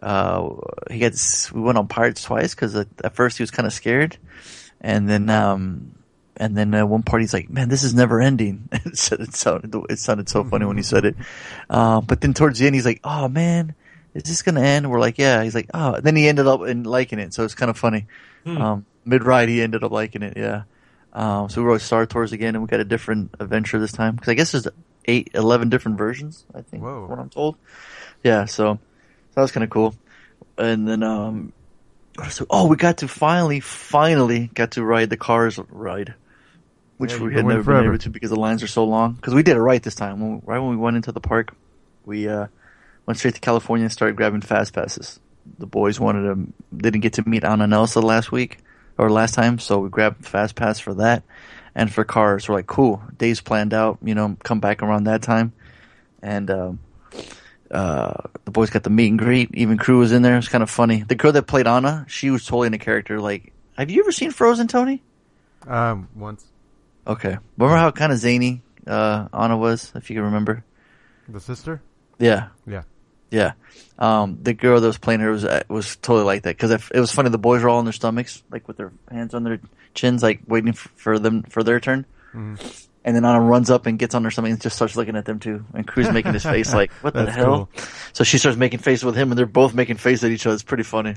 Uh, 0.01 0.55
he 0.91 0.97
gets 0.97 1.51
we 1.51 1.61
went 1.61 1.77
on 1.77 1.87
Pirates 1.87 2.23
twice 2.23 2.53
because 2.53 2.75
at, 2.75 2.87
at 3.03 3.15
first 3.15 3.37
he 3.37 3.43
was 3.43 3.51
kind 3.51 3.67
of 3.67 3.73
scared, 3.73 4.17
and 4.81 5.07
then 5.07 5.29
um, 5.29 5.95
and 6.37 6.57
then 6.57 6.73
uh, 6.73 6.85
one 6.85 7.03
part 7.03 7.21
he's 7.21 7.33
like, 7.33 7.49
"Man, 7.49 7.69
this 7.69 7.83
is 7.83 7.93
never 7.93 8.21
ending." 8.21 8.69
it 8.71 8.97
said 8.97 9.19
it 9.19 9.35
sounded 9.35 9.73
it 9.89 9.99
sounded 9.99 10.29
so 10.29 10.43
funny 10.43 10.65
when 10.65 10.77
he 10.77 10.83
said 10.83 11.05
it. 11.05 11.15
Uh, 11.69 12.01
but 12.01 12.21
then 12.21 12.33
towards 12.33 12.59
the 12.59 12.65
end, 12.65 12.75
he's 12.75 12.85
like, 12.85 13.01
"Oh 13.03 13.27
man." 13.27 13.75
Is 14.13 14.23
this 14.23 14.43
gonna 14.43 14.61
end? 14.61 14.91
We're 14.91 14.99
like, 14.99 15.17
yeah. 15.17 15.43
He's 15.43 15.55
like, 15.55 15.71
oh. 15.73 15.99
Then 15.99 16.15
he 16.15 16.27
ended 16.27 16.45
up 16.45 16.61
in 16.67 16.83
liking 16.83 17.17
it, 17.17 17.33
so 17.33 17.43
it's 17.45 17.55
kind 17.55 17.71
of 17.71 17.77
funny. 17.79 18.05
Hmm. 18.43 18.61
Um, 18.61 18.85
mid 19.05 19.23
ride, 19.23 19.49
he 19.49 19.61
ended 19.61 19.83
up 19.83 19.91
liking 19.91 20.21
it. 20.21 20.37
Yeah. 20.37 20.63
Um, 21.13 21.49
so 21.49 21.61
we 21.61 21.67
rode 21.67 21.81
Star 21.81 22.05
Tours 22.05 22.31
again, 22.31 22.55
and 22.55 22.63
we 22.63 22.67
got 22.67 22.79
a 22.79 22.85
different 22.85 23.35
adventure 23.39 23.79
this 23.79 23.91
time 23.91 24.15
because 24.15 24.29
I 24.29 24.33
guess 24.33 24.51
there's 24.51 24.67
eight, 25.05 25.31
eleven 25.33 25.69
different 25.69 25.97
versions. 25.97 26.45
I 26.53 26.61
think, 26.61 26.83
Whoa. 26.83 27.05
what 27.07 27.19
I'm 27.19 27.29
told. 27.29 27.55
Yeah, 28.23 28.45
so 28.45 28.79
that 29.33 29.41
was 29.41 29.51
kind 29.51 29.63
of 29.63 29.69
cool. 29.69 29.95
And 30.57 30.87
then, 30.87 31.03
um, 31.03 31.53
so 32.29 32.45
oh, 32.49 32.67
we 32.67 32.75
got 32.77 32.99
to 32.99 33.07
finally, 33.07 33.59
finally 33.59 34.49
got 34.53 34.71
to 34.71 34.83
ride 34.83 35.09
the 35.09 35.17
Cars 35.17 35.59
ride, 35.69 36.15
which 36.97 37.19
we 37.19 37.33
had 37.33 37.45
never 37.45 37.73
been 37.73 37.85
able 37.85 37.97
to 37.97 38.09
because 38.09 38.29
the 38.29 38.39
lines 38.39 38.63
are 38.63 38.67
so 38.67 38.83
long. 38.83 39.13
Because 39.13 39.33
we 39.33 39.43
did 39.43 39.57
it 39.57 39.61
right 39.61 39.81
this 39.81 39.95
time. 39.95 40.19
When, 40.19 40.41
right 40.45 40.59
when 40.59 40.69
we 40.69 40.77
went 40.77 40.95
into 40.95 41.11
the 41.11 41.19
park, 41.19 41.55
we 42.05 42.27
uh, 42.27 42.47
went 43.05 43.17
straight 43.17 43.35
to 43.35 43.41
California 43.41 43.85
and 43.85 43.91
started 43.91 44.15
grabbing 44.15 44.41
fast 44.41 44.73
passes. 44.73 45.19
The 45.57 45.65
boys 45.65 45.99
wanted 45.99 46.23
to, 46.23 46.53
didn't 46.75 47.01
get 47.01 47.13
to 47.13 47.27
meet 47.27 47.43
Anna 47.43 47.65
Nelsa 47.65 48.01
last 48.01 48.31
week 48.31 48.59
or 48.97 49.11
last 49.11 49.33
time, 49.33 49.59
so 49.59 49.79
we 49.79 49.89
grabbed 49.89 50.25
fast 50.25 50.55
pass 50.55 50.79
for 50.79 50.93
that 50.95 51.23
and 51.75 51.91
for 51.91 52.03
cars. 52.03 52.47
We're 52.47 52.55
like, 52.55 52.67
cool, 52.67 53.01
days 53.17 53.41
planned 53.41 53.73
out, 53.73 53.97
you 54.03 54.15
know, 54.15 54.37
come 54.43 54.59
back 54.59 54.81
around 54.81 55.05
that 55.05 55.21
time. 55.21 55.51
And, 56.21 56.49
um, 56.49 56.79
uh, 57.69 58.13
the 58.45 58.51
boys 58.51 58.69
got 58.69 58.83
the 58.83 58.91
meet 58.91 59.07
and 59.07 59.17
greet. 59.17 59.49
Even 59.55 59.77
crew 59.79 59.97
was 59.97 60.11
in 60.11 60.21
there. 60.21 60.37
It's 60.37 60.47
kind 60.47 60.61
of 60.61 60.69
funny. 60.69 61.01
The 61.01 61.15
girl 61.15 61.31
that 61.31 61.47
played 61.47 61.65
Anna, 61.65 62.05
she 62.07 62.29
was 62.29 62.45
totally 62.45 62.67
in 62.67 62.73
a 62.75 62.77
character. 62.77 63.19
Like, 63.19 63.51
have 63.75 63.89
you 63.89 64.01
ever 64.01 64.11
seen 64.11 64.29
Frozen, 64.29 64.67
Tony? 64.67 65.01
Um, 65.65 66.07
once 66.15 66.45
Okay. 67.05 67.37
Remember 67.57 67.77
how 67.77 67.91
kind 67.91 68.11
of 68.11 68.17
zany, 68.19 68.61
uh, 68.87 69.27
Anna 69.33 69.57
was, 69.57 69.91
if 69.95 70.09
you 70.09 70.15
can 70.15 70.25
remember? 70.25 70.63
the 71.27 71.39
sister. 71.39 71.81
Yeah. 72.19 72.47
Yeah. 72.67 72.83
Yeah. 73.31 73.53
Um, 73.97 74.37
the 74.41 74.53
girl 74.53 74.79
that 74.81 74.87
was 74.87 74.97
playing 74.97 75.21
her 75.21 75.31
was, 75.31 75.43
uh, 75.45 75.63
was 75.69 75.95
totally 75.95 76.25
like 76.25 76.43
that. 76.43 76.57
Cause 76.57 76.69
it 76.71 76.81
it 76.93 76.99
was 76.99 77.11
funny. 77.11 77.29
The 77.29 77.37
boys 77.37 77.63
were 77.63 77.69
all 77.69 77.79
on 77.79 77.85
their 77.85 77.93
stomachs, 77.93 78.43
like 78.51 78.67
with 78.67 78.77
their 78.77 78.91
hands 79.09 79.33
on 79.33 79.43
their 79.43 79.59
chins, 79.93 80.21
like 80.21 80.41
waiting 80.47 80.73
for 80.73 81.17
them, 81.17 81.43
for 81.43 81.63
their 81.63 81.79
turn. 81.79 82.05
Mhm. 82.33 82.87
And 83.05 83.15
then 83.15 83.25
Anna 83.25 83.41
runs 83.41 83.69
up 83.69 83.85
and 83.85 83.97
gets 83.99 84.15
on 84.15 84.23
her 84.23 84.31
stomach 84.31 84.51
and 84.51 84.61
just 84.61 84.75
starts 84.75 84.95
looking 84.95 85.15
at 85.15 85.25
them 85.25 85.39
too. 85.39 85.65
And 85.73 85.85
Crew's 85.87 86.11
making 86.11 86.33
his 86.33 86.43
face 86.43 86.73
like, 86.79 86.91
what 87.01 87.13
the 87.13 87.29
hell? 87.31 87.69
cool. 87.75 87.83
So 88.13 88.23
she 88.23 88.37
starts 88.37 88.57
making 88.57 88.79
faces 88.79 89.03
with 89.03 89.15
him 89.15 89.31
and 89.31 89.37
they're 89.37 89.45
both 89.45 89.73
making 89.73 89.97
faces 89.97 90.23
at 90.25 90.31
each 90.31 90.45
other. 90.45 90.53
It's 90.53 90.63
pretty 90.63 90.83
funny. 90.83 91.15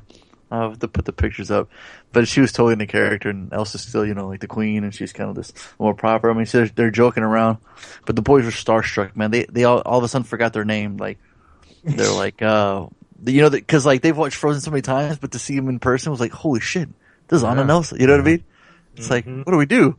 I'll 0.50 0.71
have 0.71 0.79
to 0.81 0.88
put 0.88 1.05
the 1.05 1.12
pictures 1.12 1.50
up. 1.50 1.69
But 2.12 2.29
she 2.29 2.41
was 2.41 2.53
totally 2.53 2.75
in 2.75 2.79
the 2.79 2.87
character 2.87 3.29
and 3.31 3.53
Elsa's 3.53 3.83
still, 3.83 4.07
you 4.07 4.15
know, 4.15 4.29
like 4.29 4.41
the 4.41 4.47
queen 4.47 4.85
and 4.85 4.95
she's 4.95 5.12
kind 5.12 5.29
of 5.29 5.35
this 5.37 5.53
more 5.79 5.95
proper. 5.95 6.31
I 6.31 6.35
mean, 6.35 6.47
so 6.47 6.59
they're, 6.59 6.69
they're 6.69 6.91
joking 6.91 7.23
around. 7.25 7.59
But 8.05 8.17
the 8.17 8.23
boys 8.23 8.45
were 8.45 8.50
starstruck, 8.53 9.17
man. 9.17 9.31
They, 9.33 9.45
they 9.45 9.65
all, 9.65 9.81
all 9.81 9.99
of 9.99 10.05
a 10.05 10.09
sudden 10.09 10.25
forgot 10.25 10.53
their 10.53 10.65
name. 10.65 10.97
Like, 10.99 11.19
they're 11.85 12.11
like, 12.12 12.43
uh, 12.43 12.87
you 13.25 13.43
know, 13.43 13.50
cause 13.67 13.85
like 13.85 14.03
they've 14.03 14.17
watched 14.17 14.37
Frozen 14.37 14.61
so 14.62 14.71
many 14.71 14.83
times, 14.83 15.19
but 15.19 15.33
to 15.33 15.38
see 15.38 15.57
him 15.57 15.69
in 15.69 15.79
person 15.81 16.11
was 16.12 16.21
like, 16.21 16.33
holy 16.33 16.61
shit, 16.61 16.88
this 17.29 17.38
is 17.38 17.45
Anna 17.45 17.62
Yeah. 17.62 17.67
Nelson. 17.67 18.00
You 18.00 18.07
know 18.07 18.12
what 18.15 18.21
I 18.21 18.25
mean? 18.25 18.45
It's 18.97 19.11
like, 19.11 19.26
Mhm. 19.26 19.45
what 19.45 19.53
do 19.53 19.59
we 19.59 19.67
do? 19.67 19.97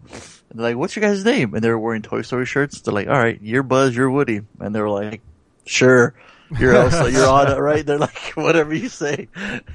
And 0.50 0.60
they're 0.60 0.70
like, 0.70 0.78
what's 0.78 0.96
your 0.96 1.02
guys' 1.02 1.26
name? 1.26 1.54
And 1.54 1.62
they 1.64 1.70
were 1.70 1.78
wearing 1.78 2.02
Toy 2.02 2.22
Story 2.22 2.46
shirts. 2.46 2.82
They're 2.82 2.94
like, 2.94 3.08
all 3.08 3.14
right, 3.18 3.38
you're 3.42 3.64
Buzz, 3.64 3.96
you're 3.96 4.10
Woody. 4.10 4.42
And 4.60 4.74
they 4.74 4.80
were 4.82 4.90
like, 4.90 5.22
sure, 5.66 6.14
you're 6.60 6.76
Elsa, 6.76 7.12
you're 7.12 7.28
Anna, 7.28 7.62
right? 7.62 7.86
They're 7.86 7.98
like, 7.98 8.32
whatever 8.36 8.74
you 8.74 8.90
say. 8.90 9.28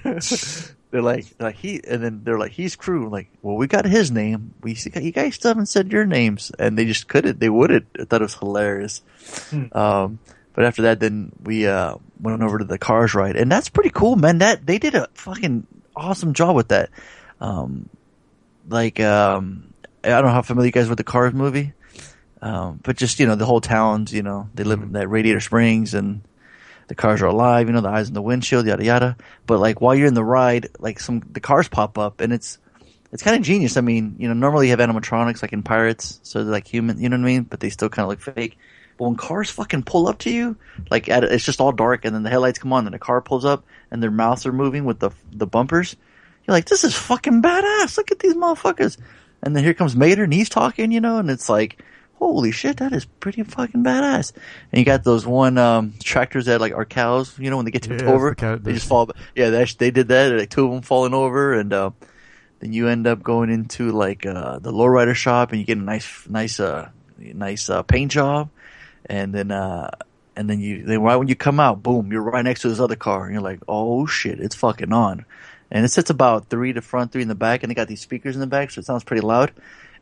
they're 0.02 1.02
like, 1.02 1.26
like 1.38 1.56
he, 1.56 1.80
and 1.86 2.02
then 2.02 2.22
they're 2.24 2.38
like, 2.38 2.52
he's 2.52 2.76
crew. 2.76 3.08
Like, 3.08 3.28
well, 3.42 3.56
we 3.56 3.66
got 3.66 3.84
his 3.84 4.10
name. 4.10 4.54
We, 4.62 4.76
you 4.94 5.12
guys 5.12 5.34
still 5.34 5.50
haven't 5.50 5.66
said 5.66 5.92
your 5.92 6.06
names. 6.06 6.52
And 6.58 6.76
they 6.76 6.84
just 6.84 7.08
couldn't, 7.08 7.40
they 7.40 7.50
wouldn't. 7.50 7.86
I 7.98 8.04
thought 8.04 8.22
it 8.22 8.24
was 8.24 8.34
hilarious. 8.34 9.02
Um, 9.72 10.18
but 10.54 10.64
after 10.64 10.82
that, 10.82 11.00
then 11.00 11.32
we, 11.42 11.66
uh, 11.66 11.96
went 12.20 12.42
over 12.42 12.58
to 12.58 12.64
the 12.64 12.78
cars 12.78 13.14
ride. 13.14 13.36
And 13.36 13.50
that's 13.50 13.68
pretty 13.68 13.90
cool, 13.90 14.16
man. 14.16 14.38
That, 14.38 14.66
they 14.66 14.78
did 14.78 14.94
a 14.94 15.08
fucking 15.14 15.66
awesome 15.96 16.34
job 16.34 16.56
with 16.56 16.68
that. 16.68 16.90
Um, 17.40 17.88
like, 18.68 19.00
um, 19.00 19.72
I 20.04 20.08
don't 20.08 20.24
know 20.24 20.30
how 20.30 20.42
familiar 20.42 20.66
you 20.66 20.72
guys 20.72 20.88
with 20.88 20.98
the 20.98 21.04
Cars 21.04 21.32
movie. 21.32 21.72
Um, 22.40 22.80
but 22.82 22.96
just 22.96 23.20
you 23.20 23.26
know, 23.26 23.36
the 23.36 23.46
whole 23.46 23.60
towns, 23.60 24.12
you 24.12 24.22
know, 24.22 24.48
they 24.54 24.64
live 24.64 24.82
in 24.82 24.92
that 24.92 25.08
Radiator 25.08 25.40
Springs, 25.40 25.94
and 25.94 26.22
the 26.88 26.94
cars 26.94 27.22
are 27.22 27.26
alive. 27.26 27.66
You 27.66 27.72
know, 27.72 27.80
the 27.80 27.88
eyes 27.88 28.08
in 28.08 28.14
the 28.14 28.22
windshield, 28.22 28.66
yada 28.66 28.84
yada. 28.84 29.16
But 29.46 29.60
like 29.60 29.80
while 29.80 29.94
you're 29.94 30.08
in 30.08 30.14
the 30.14 30.24
ride, 30.24 30.68
like 30.78 31.00
some 31.00 31.22
the 31.30 31.40
cars 31.40 31.68
pop 31.68 31.98
up, 31.98 32.20
and 32.20 32.32
it's 32.32 32.58
it's 33.12 33.22
kind 33.22 33.36
of 33.36 33.42
genius. 33.42 33.76
I 33.76 33.82
mean, 33.82 34.16
you 34.18 34.28
know, 34.28 34.34
normally 34.34 34.68
you 34.68 34.76
have 34.76 34.80
animatronics 34.80 35.42
like 35.42 35.52
in 35.52 35.62
Pirates, 35.62 36.20
so 36.22 36.42
they're 36.42 36.52
like 36.52 36.66
human. 36.66 37.00
You 37.00 37.08
know 37.08 37.16
what 37.16 37.22
I 37.22 37.26
mean? 37.26 37.42
But 37.42 37.60
they 37.60 37.70
still 37.70 37.88
kind 37.88 38.04
of 38.04 38.10
look 38.10 38.20
fake. 38.20 38.58
But 38.98 39.04
when 39.06 39.16
cars 39.16 39.50
fucking 39.50 39.84
pull 39.84 40.08
up 40.08 40.18
to 40.20 40.30
you, 40.30 40.56
like 40.90 41.08
at, 41.08 41.24
it's 41.24 41.44
just 41.44 41.60
all 41.60 41.72
dark, 41.72 42.04
and 42.04 42.14
then 42.14 42.22
the 42.22 42.30
headlights 42.30 42.58
come 42.58 42.72
on, 42.72 42.86
and 42.86 42.94
the 42.94 42.98
car 42.98 43.20
pulls 43.20 43.44
up, 43.44 43.64
and 43.90 44.02
their 44.02 44.10
mouths 44.10 44.46
are 44.46 44.52
moving 44.52 44.84
with 44.84 44.98
the 44.98 45.10
the 45.30 45.46
bumpers. 45.46 45.96
You're 46.46 46.56
like, 46.56 46.64
this 46.66 46.84
is 46.84 46.94
fucking 46.94 47.42
badass. 47.42 47.96
Look 47.96 48.10
at 48.10 48.18
these 48.18 48.34
motherfuckers. 48.34 48.98
And 49.42 49.56
then 49.56 49.64
here 49.64 49.74
comes 49.74 49.96
Mater, 49.96 50.24
and 50.24 50.32
he's 50.32 50.48
talking, 50.48 50.92
you 50.92 51.00
know, 51.00 51.18
and 51.18 51.30
it's 51.30 51.48
like, 51.48 51.82
holy 52.22 52.52
shit, 52.52 52.76
that 52.78 52.92
is 52.92 53.04
pretty 53.04 53.42
fucking 53.42 53.82
badass. 53.82 54.32
And 54.70 54.78
you 54.78 54.84
got 54.84 55.02
those 55.04 55.26
one 55.26 55.58
um, 55.58 55.94
tractors 56.02 56.46
that 56.46 56.60
like 56.60 56.72
are 56.72 56.84
cows, 56.84 57.38
you 57.38 57.50
know, 57.50 57.56
when 57.56 57.64
they 57.64 57.72
get 57.72 57.82
tipped 57.82 58.02
Yeah, 58.02 58.10
over, 58.10 58.34
the 58.34 58.60
they 58.62 58.72
just 58.74 58.86
fall. 58.86 59.10
Yeah, 59.34 59.50
they 59.50 59.62
actually, 59.62 59.86
they 59.86 59.90
did 59.90 60.08
that. 60.08 60.32
Like 60.32 60.50
two 60.50 60.66
of 60.66 60.72
them 60.72 60.82
falling 60.82 61.14
over, 61.14 61.52
and 61.52 61.72
uh, 61.72 61.90
then 62.60 62.72
you 62.72 62.88
end 62.88 63.06
up 63.06 63.22
going 63.22 63.50
into 63.50 63.90
like 63.90 64.24
uh, 64.24 64.58
the 64.60 64.72
lowrider 64.72 65.14
shop, 65.14 65.50
and 65.50 65.60
you 65.60 65.66
get 65.66 65.78
a 65.78 65.82
nice, 65.82 66.28
nice, 66.28 66.60
uh, 66.60 66.90
nice 67.18 67.68
uh, 67.68 67.82
paint 67.82 68.10
job, 68.12 68.50
and 69.06 69.34
then. 69.34 69.50
Uh, 69.50 69.90
and 70.34 70.48
then 70.48 70.60
you, 70.60 70.82
then 70.84 71.02
right 71.02 71.16
when 71.16 71.28
you 71.28 71.36
come 71.36 71.60
out, 71.60 71.82
boom, 71.82 72.10
you're 72.10 72.22
right 72.22 72.42
next 72.42 72.62
to 72.62 72.70
this 72.70 72.80
other 72.80 72.96
car, 72.96 73.24
and 73.24 73.34
you're 73.34 73.42
like, 73.42 73.60
oh 73.68 74.06
shit, 74.06 74.40
it's 74.40 74.54
fucking 74.54 74.90
on. 74.90 75.26
And 75.70 75.84
it 75.84 75.88
sits 75.88 76.08
about 76.08 76.48
three 76.48 76.72
to 76.72 76.80
front, 76.80 77.12
three 77.12 77.20
in 77.20 77.28
the 77.28 77.34
back, 77.34 77.62
and 77.62 77.70
they 77.70 77.74
got 77.74 77.86
these 77.86 78.00
speakers 78.00 78.34
in 78.34 78.40
the 78.40 78.46
back, 78.46 78.70
so 78.70 78.78
it 78.78 78.86
sounds 78.86 79.04
pretty 79.04 79.20
loud. 79.20 79.52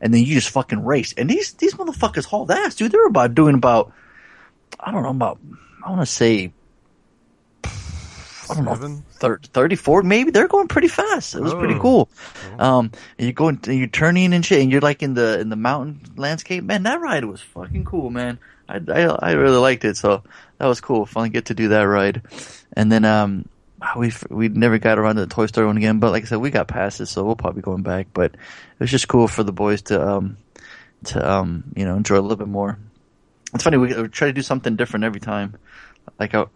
And 0.01 0.13
then 0.15 0.23
you 0.23 0.35
just 0.35 0.51
fucking 0.51 0.85
race. 0.85 1.13
And 1.17 1.29
these 1.29 1.53
these 1.55 1.75
motherfuckers 1.75 2.25
hauled 2.25 2.51
ass, 2.51 2.75
dude. 2.77 2.91
They 2.93 2.99
were 2.99 3.07
about 3.07 3.35
doing 3.35 3.55
about, 3.55 3.93
I 4.79 4.91
don't 4.93 5.03
know, 5.03 5.11
about 5.11 5.39
I 5.85 5.91
want 5.91 6.03
to 6.03 6.07
say, 6.07 6.53
I 7.65 8.55
don't 8.55 8.65
know, 8.65 8.75
Seven? 8.75 9.05
thir- 9.13 9.39
34 9.45 10.03
maybe. 10.03 10.31
They're 10.33 10.49
going 10.49 10.67
pretty 10.69 10.89
fast. 10.89 11.35
It 11.37 11.41
was 11.41 11.55
pretty 11.55 11.75
Oh. 11.75 11.81
cool. 11.81 12.09
Um, 12.59 12.91
and 13.19 13.27
you're 13.27 13.33
going, 13.33 13.61
you're 13.67 13.87
turning 13.87 14.33
and 14.33 14.45
shit, 14.45 14.61
and 14.61 14.73
you're 14.73 14.81
like 14.81 15.03
in 15.03 15.15
the 15.15 15.39
in 15.39 15.51
the 15.51 15.57
mountain 15.57 16.01
landscape. 16.17 16.65
Man, 16.65 16.83
that 16.85 17.01
ride 17.01 17.25
was 17.27 17.41
fucking 17.41 17.85
cool, 17.85 18.11
man. 18.11 18.39
I 18.69 18.81
I, 18.89 19.01
I 19.03 19.33
really 19.33 19.59
liked 19.59 19.85
it, 19.85 19.97
so 19.97 20.23
that 20.59 20.67
was 20.67 20.81
cool. 20.81 21.07
Finally 21.07 21.31
get 21.31 21.47
to 21.47 21.55
do 21.55 21.69
that 21.69 21.83
ride. 21.83 22.23
And 22.73 22.91
then 22.91 23.05
um, 23.05 23.49
we 23.97 24.13
we 24.29 24.49
never 24.49 24.79
got 24.79 24.99
around 24.99 25.17
to 25.17 25.23
the 25.23 25.35
Toy 25.35 25.47
Story 25.47 25.67
one 25.67 25.77
again, 25.77 25.99
but 25.99 26.13
like 26.13 26.25
I 26.25 26.27
said, 26.27 26.39
we 26.39 26.51
got 26.51 26.69
passes, 26.69 27.11
so 27.11 27.25
we'll 27.25 27.37
probably 27.37 27.61
be 27.61 27.65
going 27.65 27.83
back. 27.83 28.09
But 28.13 28.35
it 28.35 28.81
was 28.81 28.91
just 28.91 29.09
cool 29.09 29.29
for 29.29 29.43
the 29.43 29.53
boys 29.53 29.83
to 29.83 30.07
um 30.07 30.37
to 31.05 31.31
um 31.31 31.65
you 31.75 31.85
know 31.85 31.97
enjoy 31.97 32.19
a 32.19 32.21
little 32.21 32.37
bit 32.37 32.49
more. 32.49 32.79
It's 33.55 33.65
funny 33.65 33.79
we, 33.79 33.95
we 33.95 34.09
try 34.09 34.29
to 34.29 34.33
do 34.33 34.43
something 34.43 34.77
different 34.77 35.05
every 35.05 35.21
time. 35.21 35.57
Like 36.19 36.35
uh, 36.35 36.47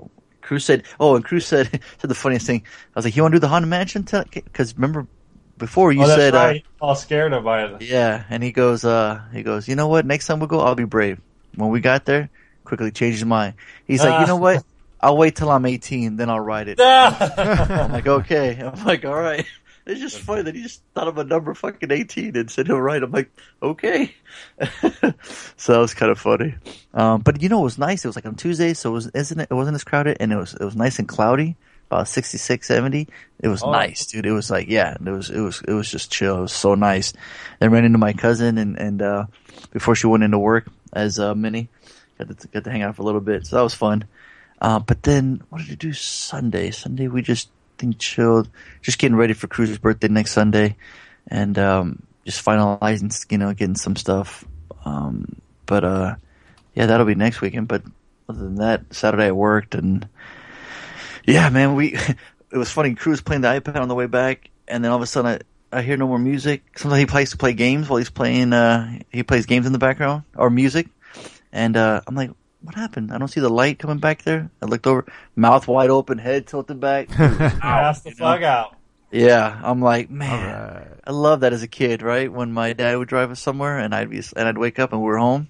Cruz 0.42 0.64
said, 0.64 0.84
oh, 1.00 1.16
and 1.16 1.24
Cruz 1.24 1.46
said 1.46 1.68
said 1.98 2.10
the 2.10 2.14
funniest 2.14 2.46
thing. 2.46 2.62
I 2.64 2.98
was 2.98 3.04
like, 3.04 3.16
you 3.16 3.22
want 3.22 3.32
to 3.32 3.36
do 3.36 3.40
the 3.40 3.48
Haunted 3.48 3.70
Mansion? 3.70 4.02
Because 4.02 4.74
remember 4.74 5.06
before 5.56 5.92
you 5.92 6.02
oh, 6.02 6.06
said, 6.06 6.34
uh, 6.34 6.38
right. 6.38 6.64
all 6.80 6.94
scared 6.94 7.32
of 7.32 7.46
it. 7.46 7.82
yeah, 7.82 8.24
and 8.28 8.42
he 8.42 8.52
goes, 8.52 8.84
uh, 8.84 9.22
he 9.32 9.42
goes, 9.42 9.68
you 9.68 9.76
know 9.76 9.88
what? 9.88 10.04
Next 10.04 10.26
time 10.26 10.40
we 10.40 10.46
go, 10.46 10.60
I'll 10.60 10.74
be 10.74 10.84
brave. 10.84 11.20
When 11.54 11.70
we 11.70 11.80
got 11.80 12.04
there, 12.04 12.28
quickly 12.64 12.90
changed 12.90 13.18
his 13.18 13.24
mind. 13.24 13.54
He's 13.86 14.02
like, 14.02 14.20
you 14.20 14.26
know 14.26 14.36
what? 14.36 14.64
I'll 15.04 15.16
wait 15.18 15.36
till 15.36 15.50
I'm 15.50 15.66
18, 15.66 16.16
then 16.16 16.30
I'll 16.30 16.40
ride 16.40 16.68
it. 16.68 16.80
I'm 16.82 17.92
like, 17.92 18.06
okay. 18.06 18.58
I'm 18.60 18.84
like, 18.84 19.04
all 19.04 19.14
right. 19.14 19.44
It's 19.86 20.00
just 20.00 20.18
funny 20.18 20.40
that 20.42 20.54
he 20.54 20.62
just 20.62 20.80
thought 20.94 21.08
of 21.08 21.18
a 21.18 21.24
number 21.24 21.52
fucking 21.52 21.92
18 21.92 22.34
and 22.36 22.50
said 22.50 22.66
he'll 22.68 22.80
ride. 22.80 23.02
I'm 23.02 23.10
like, 23.10 23.30
okay. 23.62 24.14
so 25.56 25.72
that 25.72 25.78
was 25.78 25.92
kind 25.92 26.10
of 26.10 26.18
funny. 26.18 26.54
Um, 26.94 27.20
but 27.20 27.42
you 27.42 27.48
know, 27.50 27.60
it 27.60 27.64
was 27.64 27.76
nice. 27.78 28.02
It 28.04 28.08
was 28.08 28.16
like 28.16 28.24
on 28.24 28.34
Tuesday, 28.34 28.72
so 28.72 28.90
it 28.90 28.92
was, 28.94 29.06
isn't 29.08 29.38
it, 29.40 29.48
it 29.50 29.54
wasn't 29.54 29.74
as 29.74 29.84
crowded 29.84 30.16
and 30.20 30.32
it 30.32 30.36
was, 30.36 30.54
it 30.54 30.64
was 30.64 30.74
nice 30.76 30.98
and 30.98 31.06
cloudy. 31.06 31.56
About 31.90 32.08
66, 32.08 32.66
70. 32.66 33.08
It 33.40 33.48
was 33.48 33.62
Oh. 33.62 33.70
nice, 33.70 34.06
dude. 34.06 34.24
It 34.24 34.32
was 34.32 34.50
like, 34.50 34.68
yeah, 34.68 34.94
it 34.94 35.10
was, 35.10 35.28
it 35.28 35.38
was, 35.40 35.60
it 35.68 35.74
was 35.74 35.90
just 35.90 36.10
chill. 36.10 36.38
It 36.38 36.42
was 36.42 36.52
so 36.54 36.74
nice. 36.74 37.12
Then 37.60 37.70
ran 37.70 37.84
into 37.84 37.98
my 37.98 38.14
cousin 38.14 38.56
and, 38.56 38.78
and, 38.78 39.02
uh, 39.02 39.26
before 39.70 39.94
she 39.94 40.06
went 40.06 40.24
into 40.24 40.38
work 40.38 40.66
as, 40.94 41.18
uh, 41.18 41.34
Minnie, 41.34 41.68
got 42.18 42.38
to, 42.38 42.48
got 42.48 42.64
to 42.64 42.70
hang 42.70 42.80
out 42.80 42.96
for 42.96 43.02
a 43.02 43.04
little 43.04 43.20
bit. 43.20 43.46
So 43.46 43.56
that 43.56 43.62
was 43.62 43.74
fun. 43.74 44.04
Uh, 44.64 44.78
but 44.78 45.02
then 45.02 45.42
what 45.50 45.58
did 45.58 45.68
we 45.68 45.76
do 45.76 45.92
Sunday? 45.92 46.70
Sunday 46.70 47.06
we 47.06 47.20
just 47.20 47.50
think 47.76 47.98
chilled, 47.98 48.48
just 48.80 48.98
getting 48.98 49.14
ready 49.14 49.34
for 49.34 49.46
Cruz's 49.46 49.76
birthday 49.76 50.08
next 50.08 50.32
Sunday, 50.32 50.76
and 51.28 51.58
um, 51.58 52.02
just 52.24 52.42
finalizing, 52.42 53.30
you 53.30 53.36
know, 53.36 53.52
getting 53.52 53.74
some 53.74 53.94
stuff. 53.94 54.42
Um, 54.86 55.36
but 55.66 55.84
uh, 55.84 56.14
yeah, 56.74 56.86
that'll 56.86 57.04
be 57.04 57.14
next 57.14 57.42
weekend. 57.42 57.68
But 57.68 57.82
other 58.26 58.38
than 58.38 58.54
that, 58.54 58.94
Saturday 58.94 59.26
I 59.26 59.32
worked, 59.32 59.74
and 59.74 60.08
yeah, 61.26 61.50
man, 61.50 61.74
we 61.74 61.94
it 62.50 62.56
was 62.56 62.70
funny. 62.70 62.94
Cruz 62.94 63.20
playing 63.20 63.42
the 63.42 63.48
iPad 63.48 63.76
on 63.76 63.88
the 63.88 63.94
way 63.94 64.06
back, 64.06 64.48
and 64.66 64.82
then 64.82 64.92
all 64.92 64.96
of 64.96 65.02
a 65.02 65.06
sudden 65.06 65.42
I 65.72 65.78
I 65.78 65.82
hear 65.82 65.98
no 65.98 66.08
more 66.08 66.18
music. 66.18 66.62
Sometimes 66.78 67.00
he 67.00 67.06
plays 67.06 67.32
to 67.32 67.36
play 67.36 67.52
games 67.52 67.90
while 67.90 67.98
he's 67.98 68.08
playing. 68.08 68.54
Uh, 68.54 68.98
he 69.12 69.24
plays 69.24 69.44
games 69.44 69.66
in 69.66 69.72
the 69.74 69.78
background 69.78 70.22
or 70.34 70.48
music, 70.48 70.86
and 71.52 71.76
uh, 71.76 72.00
I'm 72.06 72.14
like, 72.14 72.30
what 72.64 72.74
happened? 72.74 73.12
I 73.12 73.18
don't 73.18 73.28
see 73.28 73.40
the 73.40 73.48
light 73.50 73.78
coming 73.78 73.98
back 73.98 74.22
there. 74.22 74.50
I 74.62 74.66
looked 74.66 74.86
over, 74.86 75.04
mouth 75.36 75.68
wide 75.68 75.90
open, 75.90 76.18
head 76.18 76.46
tilted 76.46 76.80
back. 76.80 77.08
Pass 77.10 78.00
the 78.00 78.10
fuck 78.12 78.42
out. 78.42 78.76
yeah, 79.10 79.60
I'm 79.62 79.80
like, 79.82 80.10
man, 80.10 80.54
Alright. 80.54 80.88
I 81.06 81.10
love 81.12 81.40
that 81.40 81.52
as 81.52 81.62
a 81.62 81.68
kid, 81.68 82.02
right? 82.02 82.32
When 82.32 82.52
my 82.52 82.72
dad 82.72 82.96
would 82.96 83.08
drive 83.08 83.30
us 83.30 83.40
somewhere, 83.40 83.78
and 83.78 83.94
I'd 83.94 84.08
be, 84.10 84.22
and 84.36 84.48
I'd 84.48 84.58
wake 84.58 84.78
up 84.78 84.92
and 84.92 85.02
we 85.02 85.10
are 85.12 85.18
home, 85.18 85.48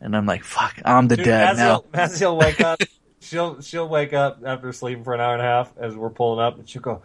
and 0.00 0.14
I'm 0.14 0.26
like, 0.26 0.44
fuck, 0.44 0.78
I'm 0.84 1.08
the 1.08 1.16
Dude, 1.16 1.24
dad 1.24 1.56
now. 1.56 1.78
Mazzy 1.78 1.82
will, 1.82 1.82
Mazzy 1.92 2.20
will 2.26 2.36
wake 2.36 2.60
up. 2.60 2.80
She'll 3.20 3.62
she'll 3.62 3.88
wake 3.88 4.12
up 4.12 4.42
after 4.44 4.70
sleeping 4.72 5.02
for 5.02 5.14
an 5.14 5.20
hour 5.20 5.32
and 5.32 5.40
a 5.40 5.46
half 5.46 5.72
as 5.78 5.96
we're 5.96 6.10
pulling 6.10 6.44
up, 6.44 6.58
and 6.58 6.68
she'll 6.68 6.82
go, 6.82 7.02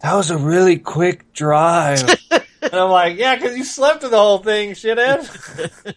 "That 0.00 0.14
was 0.14 0.30
a 0.30 0.36
really 0.36 0.76
quick 0.76 1.32
drive." 1.32 2.02
and 2.30 2.74
I'm 2.74 2.90
like, 2.90 3.16
"Yeah, 3.16 3.36
because 3.36 3.56
you 3.56 3.64
slept 3.64 4.00
through 4.00 4.10
the 4.10 4.18
whole 4.18 4.36
thing, 4.38 4.72
shithead." 4.72 5.94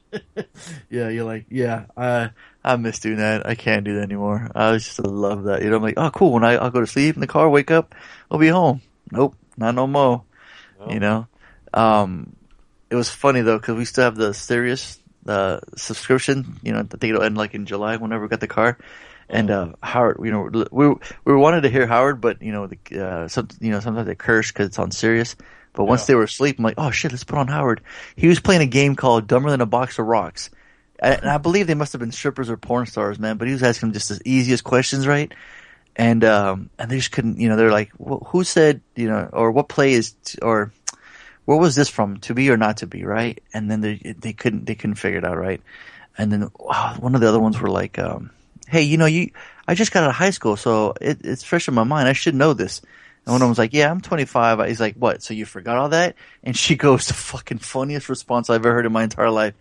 yeah, 0.89 1.09
you're 1.09 1.25
like, 1.25 1.47
yeah, 1.49 1.87
I 1.97 2.29
I 2.65 2.75
miss 2.77 2.99
doing 2.99 3.17
that. 3.17 3.45
I 3.45 3.55
can't 3.55 3.85
do 3.85 3.95
that 3.95 4.01
anymore. 4.03 4.49
I 4.55 4.73
just 4.73 4.99
love 4.99 5.43
that. 5.43 5.61
You 5.61 5.69
know, 5.69 5.75
I'm 5.77 5.83
like, 5.83 5.93
oh, 5.97 6.09
cool. 6.09 6.31
When 6.33 6.43
I 6.43 6.55
I'll 6.55 6.71
go 6.71 6.81
to 6.81 6.87
sleep 6.87 7.15
in 7.15 7.21
the 7.21 7.27
car, 7.27 7.47
wake 7.49 7.69
up, 7.71 7.93
I'll 8.31 8.39
be 8.39 8.47
home. 8.47 8.81
Nope, 9.11 9.35
not 9.55 9.75
no 9.75 9.85
more. 9.87 10.23
You 10.89 10.99
know, 10.99 11.27
um, 11.73 12.35
it 12.89 12.95
was 12.95 13.09
funny 13.09 13.41
though 13.41 13.57
because 13.57 13.75
we 13.75 13.85
still 13.85 14.03
have 14.03 14.15
the 14.15 14.33
Sirius 14.33 14.99
uh, 15.27 15.59
subscription. 15.77 16.59
You 16.63 16.73
know, 16.73 16.79
I 16.79 16.83
think 16.83 17.03
it'll 17.05 17.23
end 17.23 17.37
like 17.37 17.53
in 17.53 17.65
July 17.65 17.97
whenever 17.97 18.23
we 18.23 18.29
got 18.29 18.39
the 18.39 18.47
car. 18.47 18.77
And 19.27 19.49
uh, 19.49 19.73
Howard, 19.81 20.17
you 20.23 20.31
know, 20.31 20.65
we 20.71 20.87
we 21.23 21.35
wanted 21.35 21.61
to 21.61 21.69
hear 21.69 21.87
Howard, 21.87 22.21
but 22.21 22.41
you 22.43 22.51
know, 22.51 22.67
the, 22.67 22.77
uh, 23.03 23.27
some, 23.27 23.47
you 23.59 23.71
know, 23.71 23.79
sometimes 23.79 24.05
they 24.05 24.13
curse 24.15 24.51
because 24.51 24.67
it's 24.67 24.77
on 24.79 24.91
Sirius. 24.91 25.35
But 25.73 25.85
once 25.85 26.01
Yeah. 26.01 26.05
they 26.07 26.15
were 26.15 26.23
asleep, 26.23 26.57
I'm 26.59 26.63
like, 26.63 26.75
oh 26.77 26.91
shit, 26.91 27.11
let's 27.11 27.23
put 27.23 27.39
on 27.39 27.47
Howard. 27.47 27.81
He 28.15 28.27
was 28.27 28.39
playing 28.39 28.61
a 28.61 28.67
game 28.67 28.95
called 28.95 29.27
Dumber 29.27 29.49
Than 29.49 29.61
a 29.61 29.65
Box 29.65 29.97
of 29.97 30.05
Rocks, 30.05 30.51
and 30.99 31.29
I 31.29 31.37
believe 31.37 31.67
they 31.67 31.73
must 31.73 31.93
have 31.93 31.99
been 31.99 32.11
strippers 32.11 32.49
or 32.49 32.57
porn 32.57 32.85
stars, 32.85 33.19
man. 33.19 33.37
But 33.37 33.47
he 33.47 33.53
was 33.53 33.63
asking 33.63 33.89
them 33.89 33.93
just 33.93 34.09
the 34.09 34.21
easiest 34.25 34.63
questions, 34.63 35.07
right? 35.07 35.33
And 35.95 36.23
um, 36.23 36.69
and 36.77 36.89
they 36.89 36.97
just 36.97 37.11
couldn't, 37.11 37.39
you 37.39 37.49
know, 37.49 37.55
they're 37.55 37.71
like, 37.71 37.91
well, 37.97 38.27
who 38.29 38.43
said, 38.43 38.81
you 38.95 39.07
know, 39.07 39.29
or 39.31 39.51
what 39.51 39.69
play 39.69 39.93
is, 39.93 40.11
t- 40.23 40.39
or 40.41 40.71
where 41.45 41.57
was 41.57 41.75
this 41.75 41.89
from, 41.89 42.17
to 42.21 42.33
be 42.33 42.49
or 42.49 42.57
not 42.57 42.77
to 42.77 42.87
be, 42.87 43.05
right? 43.05 43.41
And 43.53 43.69
then 43.69 43.81
they 43.81 43.95
they 44.19 44.33
couldn't 44.33 44.65
they 44.65 44.75
couldn't 44.75 44.95
figure 44.95 45.19
it 45.19 45.25
out, 45.25 45.37
right? 45.37 45.61
And 46.17 46.31
then 46.31 46.49
wow, 46.59 46.95
one 46.99 47.15
of 47.15 47.21
the 47.21 47.29
other 47.29 47.39
ones 47.39 47.59
were 47.59 47.69
like, 47.69 47.99
um, 47.99 48.31
hey, 48.67 48.81
you 48.83 48.97
know, 48.97 49.05
you 49.05 49.31
I 49.67 49.75
just 49.75 49.91
got 49.91 50.03
out 50.03 50.09
of 50.09 50.15
high 50.15 50.31
school, 50.31 50.55
so 50.57 50.93
it, 51.01 51.19
it's 51.23 51.43
fresh 51.43 51.67
in 51.67 51.73
my 51.73 51.83
mind. 51.83 52.07
I 52.07 52.13
should 52.13 52.35
know 52.35 52.53
this. 52.53 52.81
And 53.25 53.33
one 53.33 53.35
of 53.35 53.41
them 53.41 53.49
was 53.49 53.57
like, 53.57 53.73
yeah, 53.73 53.89
I'm 53.89 54.01
25. 54.01 54.67
He's 54.67 54.79
like, 54.79 54.95
what? 54.95 55.23
So 55.23 55.33
you 55.33 55.45
forgot 55.45 55.77
all 55.77 55.89
that? 55.89 56.15
And 56.43 56.55
she 56.55 56.75
goes, 56.75 57.07
the 57.07 57.13
fucking 57.13 57.59
funniest 57.59 58.09
response 58.09 58.49
I've 58.49 58.57
ever 58.57 58.73
heard 58.73 58.85
in 58.85 58.91
my 58.91 59.03
entire 59.03 59.31
life. 59.31 59.55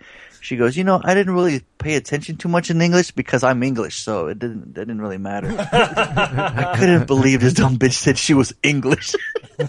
She 0.44 0.57
goes, 0.57 0.76
you 0.76 0.85
know, 0.85 1.00
I 1.02 1.14
didn't 1.14 1.33
really 1.33 1.62
pay 1.78 1.94
attention 1.94 2.37
too 2.37 2.48
much 2.48 2.68
in 2.68 2.78
English 2.83 3.12
because 3.12 3.42
I'm 3.42 3.62
English, 3.62 4.02
so 4.02 4.26
it 4.26 4.38
didn't, 4.38 4.62
it 4.62 4.74
didn't 4.74 5.00
really 5.00 5.16
matter. 5.16 5.48
I 5.72 6.76
couldn't 6.78 7.07
believe 7.07 7.40
this 7.40 7.54
dumb 7.54 7.78
bitch 7.78 7.94
said 7.94 8.18
she 8.18 8.35
was 8.35 8.52
English. 8.62 9.14
we 9.59 9.64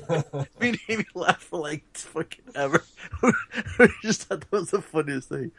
made 0.60 0.80
me 0.90 1.06
laugh 1.14 1.42
for 1.42 1.62
like 1.62 1.86
fucking 1.94 2.44
ever. 2.56 2.84
we 3.80 3.88
just 4.02 4.24
thought 4.24 4.42
that 4.42 4.52
was 4.52 4.72
the 4.72 4.82
funniest 4.82 5.30
thing. 5.30 5.54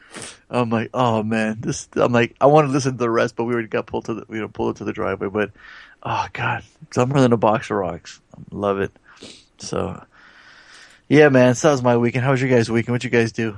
I'm 0.51 0.69
like, 0.69 0.91
oh 0.93 1.23
man, 1.23 1.63
this. 1.63 1.89
I'm 1.95 2.13
like, 2.13 2.37
I 2.39 2.45
want 2.45 2.67
to 2.67 2.73
listen 2.73 2.93
to 2.93 2.99
the 2.99 3.09
rest, 3.09 3.37
but 3.37 3.45
we 3.45 3.55
already 3.55 3.69
got 3.69 3.87
pulled 3.87 4.05
to 4.07 4.15
the, 4.15 4.27
you 4.29 4.41
know, 4.41 4.49
pulled 4.49 4.75
into 4.75 4.85
the 4.85 4.93
driveway. 4.93 5.31
But 5.31 5.51
oh 6.03 6.27
god, 6.35 6.63
dumber 6.91 7.19
than 7.23 7.33
a 7.33 7.39
box 7.39 7.71
of 7.71 7.79
rocks. 7.79 8.21
Love 8.51 8.81
it. 8.81 8.93
So, 9.57 10.05
yeah, 11.09 11.31
man, 11.31 11.55
so 11.55 11.69
that 11.69 11.73
was 11.73 11.83
my 11.83 11.97
weekend. 11.97 12.23
How 12.23 12.33
was 12.33 12.43
your 12.43 12.51
guys' 12.51 12.71
weekend? 12.71 12.93
What 12.93 13.03
you 13.03 13.09
guys 13.09 13.33
do? 13.33 13.57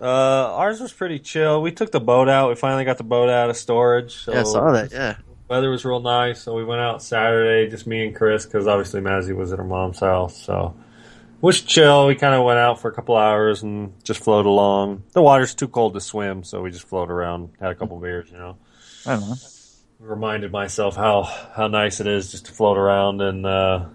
Uh, 0.00 0.04
ours 0.04 0.80
was 0.80 0.92
pretty 0.92 1.18
chill. 1.18 1.60
We 1.60 1.72
took 1.72 1.90
the 1.90 2.00
boat 2.00 2.28
out. 2.28 2.48
We 2.48 2.54
finally 2.54 2.84
got 2.84 2.98
the 2.98 3.04
boat 3.04 3.28
out 3.28 3.50
of 3.50 3.56
storage. 3.56 4.14
So 4.14 4.32
yeah, 4.32 4.40
I 4.40 4.42
saw 4.44 4.72
that. 4.72 4.92
Yeah, 4.92 5.16
Weather 5.48 5.70
was 5.70 5.84
real 5.84 6.00
nice, 6.00 6.42
so 6.42 6.54
we 6.54 6.64
went 6.64 6.80
out 6.80 7.02
Saturday, 7.02 7.70
just 7.70 7.86
me 7.86 8.06
and 8.06 8.14
Chris, 8.14 8.44
because 8.44 8.66
obviously 8.66 9.00
Mazzy 9.00 9.34
was 9.34 9.52
at 9.52 9.58
her 9.58 9.64
mom's 9.64 10.00
house. 10.00 10.36
So 10.36 10.74
it 10.76 11.42
was 11.42 11.62
chill. 11.62 12.06
We 12.06 12.16
kind 12.16 12.34
of 12.34 12.44
went 12.44 12.58
out 12.58 12.80
for 12.80 12.90
a 12.90 12.92
couple 12.92 13.16
hours 13.16 13.62
and 13.62 13.92
just 14.04 14.20
floated 14.22 14.48
along. 14.48 15.04
The 15.12 15.22
water's 15.22 15.54
too 15.54 15.68
cold 15.68 15.94
to 15.94 16.00
swim, 16.00 16.44
so 16.44 16.60
we 16.60 16.70
just 16.70 16.86
floated 16.86 17.12
around, 17.12 17.50
had 17.58 17.70
a 17.70 17.74
couple 17.74 17.98
beers, 17.98 18.30
you 18.30 18.36
know. 18.36 18.56
I 19.06 19.16
don't 19.16 19.28
know. 19.28 19.36
Reminded 20.00 20.52
myself 20.52 20.94
how 20.94 21.22
how 21.22 21.66
nice 21.66 22.00
it 22.00 22.06
is 22.06 22.30
just 22.30 22.46
to 22.46 22.52
float 22.52 22.76
around 22.76 23.20
and 23.20 23.44
uh, 23.44 23.86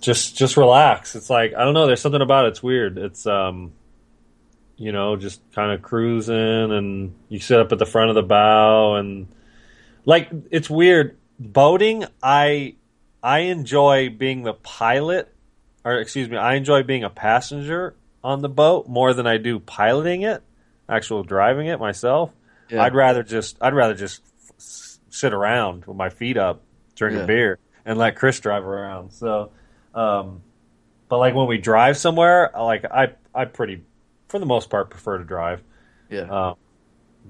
just 0.00 0.36
just 0.36 0.56
relax. 0.56 1.16
It's 1.16 1.30
like 1.30 1.54
I 1.54 1.64
don't 1.64 1.74
know. 1.74 1.86
There's 1.86 2.00
something 2.00 2.20
about 2.20 2.44
it. 2.44 2.48
It's 2.48 2.62
weird. 2.62 2.98
It's 2.98 3.26
um, 3.26 3.72
you 4.80 4.92
know, 4.92 5.14
just 5.14 5.42
kind 5.54 5.72
of 5.72 5.82
cruising, 5.82 6.72
and 6.72 7.14
you 7.28 7.38
sit 7.38 7.60
up 7.60 7.70
at 7.70 7.78
the 7.78 7.84
front 7.84 8.08
of 8.08 8.14
the 8.14 8.22
bow, 8.22 8.94
and 8.94 9.28
like 10.06 10.30
it's 10.50 10.70
weird. 10.70 11.18
Boating, 11.38 12.04
I 12.22 12.76
I 13.22 13.40
enjoy 13.40 14.08
being 14.08 14.42
the 14.42 14.54
pilot, 14.54 15.32
or 15.84 15.98
excuse 16.00 16.28
me, 16.30 16.36
I 16.38 16.54
enjoy 16.54 16.82
being 16.82 17.04
a 17.04 17.10
passenger 17.10 17.94
on 18.24 18.40
the 18.40 18.48
boat 18.48 18.88
more 18.88 19.12
than 19.14 19.26
I 19.26 19.36
do 19.36 19.58
piloting 19.58 20.22
it, 20.22 20.42
actual 20.88 21.22
driving 21.22 21.66
it 21.66 21.78
myself. 21.78 22.30
Yeah. 22.70 22.82
I'd 22.82 22.94
rather 22.94 23.22
just 23.22 23.58
I'd 23.60 23.74
rather 23.74 23.94
just 23.94 24.22
sit 25.12 25.34
around 25.34 25.84
with 25.84 25.96
my 25.96 26.08
feet 26.08 26.36
up, 26.38 26.62
drink 26.96 27.16
Yeah. 27.18 27.24
a 27.24 27.26
beer, 27.26 27.58
and 27.84 27.98
let 27.98 28.16
Chris 28.16 28.40
drive 28.40 28.64
around. 28.64 29.12
So, 29.12 29.50
um, 29.94 30.40
but 31.08 31.18
like 31.18 31.34
when 31.34 31.46
we 31.48 31.58
drive 31.58 31.96
somewhere, 31.98 32.50
like 32.54 32.84
I 32.84 33.12
I 33.34 33.44
pretty 33.44 33.82
for 34.30 34.38
the 34.38 34.46
most 34.46 34.70
part 34.70 34.90
prefer 34.90 35.18
to 35.18 35.24
drive. 35.24 35.62
Yeah. 36.08 36.20
Um, 36.22 36.54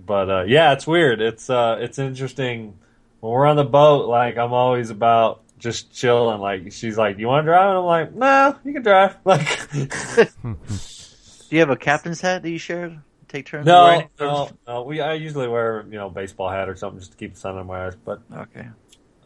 but 0.06 0.30
uh, 0.30 0.44
yeah, 0.46 0.72
it's 0.72 0.86
weird. 0.86 1.20
It's 1.20 1.50
uh, 1.50 1.78
it's 1.80 1.98
interesting 1.98 2.78
when 3.20 3.32
we're 3.32 3.46
on 3.46 3.56
the 3.56 3.64
boat. 3.64 4.08
Like 4.08 4.36
I'm 4.38 4.52
always 4.52 4.90
about 4.90 5.42
just 5.58 5.92
chilling. 5.92 6.40
Like 6.40 6.72
she's 6.72 6.96
like, 6.96 7.18
"You 7.18 7.26
want 7.26 7.44
to 7.44 7.50
drive?" 7.50 7.68
And 7.70 7.78
I'm 7.78 7.84
like, 7.84 8.14
"No, 8.14 8.56
you 8.64 8.72
can 8.72 8.82
drive." 8.82 9.16
Like, 9.24 9.70
Do 9.72 11.56
you 11.56 11.58
have 11.60 11.70
a 11.70 11.76
captain's 11.76 12.20
hat 12.20 12.42
that 12.42 12.50
you 12.50 12.58
share? 12.58 13.02
Take 13.28 13.46
turns 13.46 13.64
no, 13.66 14.08
no, 14.18 14.48
no. 14.66 14.82
We 14.82 15.00
I 15.00 15.14
usually 15.14 15.46
wear 15.48 15.84
you 15.88 15.96
know 15.98 16.10
baseball 16.10 16.50
hat 16.50 16.68
or 16.68 16.74
something 16.76 16.98
just 16.98 17.12
to 17.12 17.16
keep 17.18 17.34
the 17.34 17.40
sun 17.40 17.56
on 17.56 17.66
my 17.66 17.86
eyes. 17.86 17.94
But 17.96 18.22
Okay. 18.32 18.66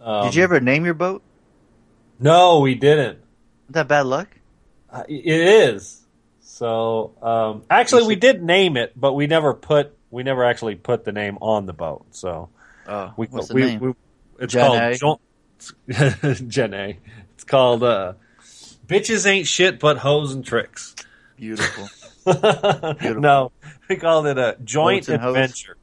um, 0.02 0.24
Did 0.26 0.34
you 0.34 0.42
ever 0.42 0.60
name 0.60 0.84
your 0.84 0.94
boat? 0.94 1.22
No, 2.18 2.60
we 2.60 2.74
didn't. 2.74 3.18
Is 3.68 3.74
that 3.74 3.88
bad 3.88 4.06
luck? 4.06 4.28
Uh, 4.90 5.04
It 5.08 5.24
is. 5.26 6.03
So 6.54 7.14
um, 7.20 7.62
actually, 7.68 8.04
we 8.06 8.14
did 8.14 8.40
name 8.42 8.76
it, 8.76 8.92
but 8.94 9.14
we 9.14 9.26
never 9.26 9.54
put 9.54 9.96
we 10.10 10.22
never 10.22 10.44
actually 10.44 10.76
put 10.76 11.04
the 11.04 11.10
name 11.10 11.36
on 11.40 11.66
the 11.66 11.72
boat. 11.72 12.06
So 12.12 12.50
Oh, 12.86 13.12
we 13.16 13.26
what's 13.26 13.48
the 13.48 13.54
we, 13.54 13.62
name? 13.64 13.80
we 13.80 13.92
it's 14.38 14.52
Jen 14.52 14.66
called 14.66 14.78
A? 14.78 14.94
Jon- 16.28 16.48
Jen 16.48 16.74
A. 16.84 16.98
It's 17.34 17.42
called 17.44 17.82
uh, 17.82 18.12
"Bitches 18.86 19.26
Ain't 19.26 19.48
Shit 19.48 19.80
But 19.80 19.98
Hoes 19.98 20.32
and 20.32 20.44
Tricks." 20.46 20.94
Beautiful. 21.36 21.88
no, 23.20 23.50
we 23.88 23.96
called 23.96 24.26
it 24.28 24.38
a 24.38 24.56
joint 24.62 25.02
Boats 25.02 25.08
and 25.08 25.20
hoes? 25.22 25.34
adventure. 25.36 25.76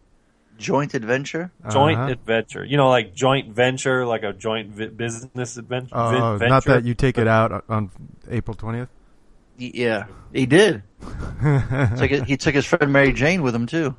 Joint 0.57 0.93
adventure? 0.93 1.51
Joint 1.69 1.99
Uh-huh. 1.99 2.11
adventure. 2.11 2.63
You 2.63 2.77
know, 2.77 2.87
like 2.87 3.13
joint 3.13 3.49
venture, 3.53 4.05
like 4.05 4.23
a 4.23 4.31
joint 4.31 4.69
vi- 4.69 4.87
business 4.87 5.57
adventure. 5.57 5.89
Oh, 5.97 6.37
venture. 6.37 6.47
not 6.49 6.63
that 6.65 6.85
you 6.85 6.93
take 6.93 7.17
it 7.17 7.27
out 7.27 7.51
on- 7.51 7.61
on 7.67 7.91
April 8.29 8.55
twentieth. 8.55 8.87
Y- 9.61 9.71
Yeah, 9.75 10.05
he 10.33 10.45
did. 10.45 10.83
Took 11.01 12.11
it- 12.11 12.25
he 12.25 12.35
took 12.37 12.55
his 12.55 12.65
friend 12.65 12.91
Mary 12.91 13.13
Jane 13.13 13.41
with 13.43 13.53
him 13.55 13.67
too. 13.67 13.95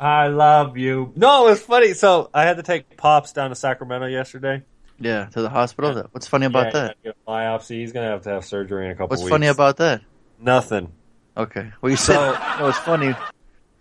I 0.00 0.26
love 0.28 0.76
you. 0.76 1.12
No, 1.14 1.46
it 1.46 1.50
was 1.50 1.62
funny. 1.62 1.92
So 1.94 2.28
I 2.34 2.42
had 2.42 2.56
to 2.56 2.62
take 2.64 2.96
pops 2.96 3.32
down 3.32 3.50
to 3.50 3.54
Sacramento 3.54 4.06
yesterday. 4.06 4.62
Yeah, 4.98 5.26
to 5.26 5.42
the 5.42 5.48
hospital. 5.50 6.08
What's 6.12 6.26
funny 6.26 6.46
about 6.46 6.66
Yeah, 6.66 6.70
that? 6.72 6.80
he 6.82 6.86
had 6.88 6.96
to 6.96 7.02
get 7.04 7.16
a 7.26 7.30
biopsy. 7.30 7.80
He's 7.80 7.92
gonna 7.92 8.08
have 8.08 8.22
to 8.22 8.30
have 8.30 8.44
surgery 8.44 8.86
in 8.86 8.90
a 8.92 8.94
couple 8.94 9.08
What's 9.08 9.22
weeks. 9.22 9.30
funny 9.30 9.46
about 9.48 9.76
that? 9.78 10.00
nothing? 10.40 10.92
Okay. 11.36 11.70
Well, 11.80 11.90
you 11.90 11.96
said 11.96 12.14
So- 12.16 12.58
no. 12.58 12.68
It's 12.68 12.78
funny. 12.78 13.14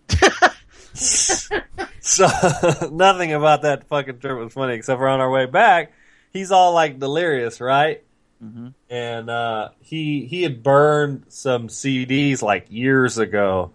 So 2.04 2.28
nothing 2.92 3.34
about 3.34 3.62
that 3.62 3.88
fucking 3.88 4.20
trip 4.20 4.38
was 4.38 4.54
funny, 4.54 4.74
except 4.74 5.00
for 5.00 5.08
on 5.08 5.20
our 5.20 5.30
way 5.30 5.46
back, 5.46 5.94
he's 6.34 6.52
all 6.52 6.74
like 6.74 7.00
delirious, 7.00 7.62
right? 7.62 8.04
Hmm 8.42 8.70
And 8.90 9.30
uh, 9.30 9.70
he 9.82 10.26
he 10.26 10.44
had 10.44 10.64
burned 10.64 11.26
some 11.30 11.68
CDs 11.68 12.42
like 12.42 12.68
years 12.70 13.18
ago. 13.18 13.72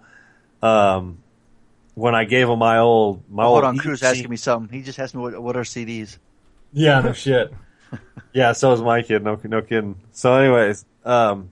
Um, 0.61 1.19
when 1.95 2.15
I 2.15 2.25
gave 2.25 2.49
him 2.49 2.59
my 2.59 2.79
old 2.79 3.23
my 3.31 3.45
Hold 3.45 3.65
old 3.65 3.65
on, 3.65 3.79
Crew's 3.79 4.03
EC 4.03 4.09
asking 4.09 4.31
me 4.31 4.37
something. 4.37 4.77
He 4.77 4.85
just 4.85 4.99
asked 4.99 5.15
me 5.15 5.23
what, 5.23 5.41
what 5.41 5.57
are 5.57 5.63
CDs. 5.63 6.19
Yeah, 6.73 7.01
no 7.01 7.13
shit. 7.13 7.55
yeah, 8.33 8.53
so 8.53 8.73
is 8.73 8.83
my 8.83 9.03
kid. 9.03 9.23
No, 9.23 9.41
no 9.45 9.63
kidding. 9.63 9.97
So, 10.13 10.35
anyways, 10.35 10.85
um, 11.05 11.51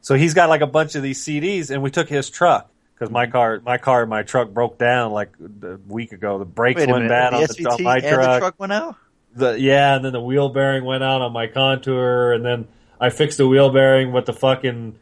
so 0.00 0.14
he's 0.14 0.34
got 0.34 0.48
like 0.48 0.62
a 0.62 0.66
bunch 0.66 0.94
of 0.94 1.02
these 1.02 1.22
CDs, 1.22 1.70
and 1.70 1.82
we 1.82 1.90
took 1.90 2.08
his 2.08 2.30
truck 2.30 2.70
because 2.94 3.12
my 3.12 3.26
car, 3.26 3.60
my 3.62 3.78
car, 3.78 4.06
my 4.06 4.22
truck 4.22 4.50
broke 4.50 4.78
down 4.78 5.12
like 5.12 5.32
a 5.62 5.76
week 5.86 6.12
ago. 6.12 6.38
The 6.38 6.44
brakes 6.44 6.78
went 6.78 6.90
minute. 6.90 7.08
bad 7.08 7.32
the 7.34 7.36
on, 7.36 7.42
the, 7.42 7.70
on 7.70 7.82
my 7.84 7.96
and 7.96 8.04
the 8.04 8.10
truck. 8.10 8.38
truck 8.38 8.54
went 8.58 8.72
out. 8.72 8.96
The 9.34 9.58
yeah, 9.58 9.96
and 9.96 10.04
then 10.04 10.12
the 10.12 10.20
wheel 10.20 10.48
bearing 10.48 10.84
went 10.84 11.04
out 11.04 11.20
on 11.20 11.32
my 11.32 11.46
contour, 11.46 12.32
and 12.32 12.44
then 12.44 12.68
I 13.00 13.10
fixed 13.10 13.38
the 13.38 13.46
wheel 13.46 13.70
bearing, 13.70 14.12
but 14.12 14.26
the 14.26 14.32
fucking 14.32 14.98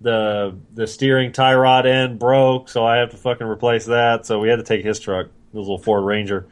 the 0.00 0.56
the 0.72 0.86
steering 0.86 1.32
tie 1.32 1.54
rod 1.54 1.86
end 1.86 2.18
broke, 2.18 2.68
so 2.68 2.84
I 2.84 2.98
have 2.98 3.10
to 3.10 3.16
fucking 3.16 3.46
replace 3.46 3.86
that. 3.86 4.26
So 4.26 4.38
we 4.38 4.48
had 4.48 4.56
to 4.56 4.62
take 4.62 4.84
his 4.84 5.00
truck, 5.00 5.26
this 5.26 5.60
little 5.60 5.78
Ford 5.78 6.04
Ranger. 6.04 6.46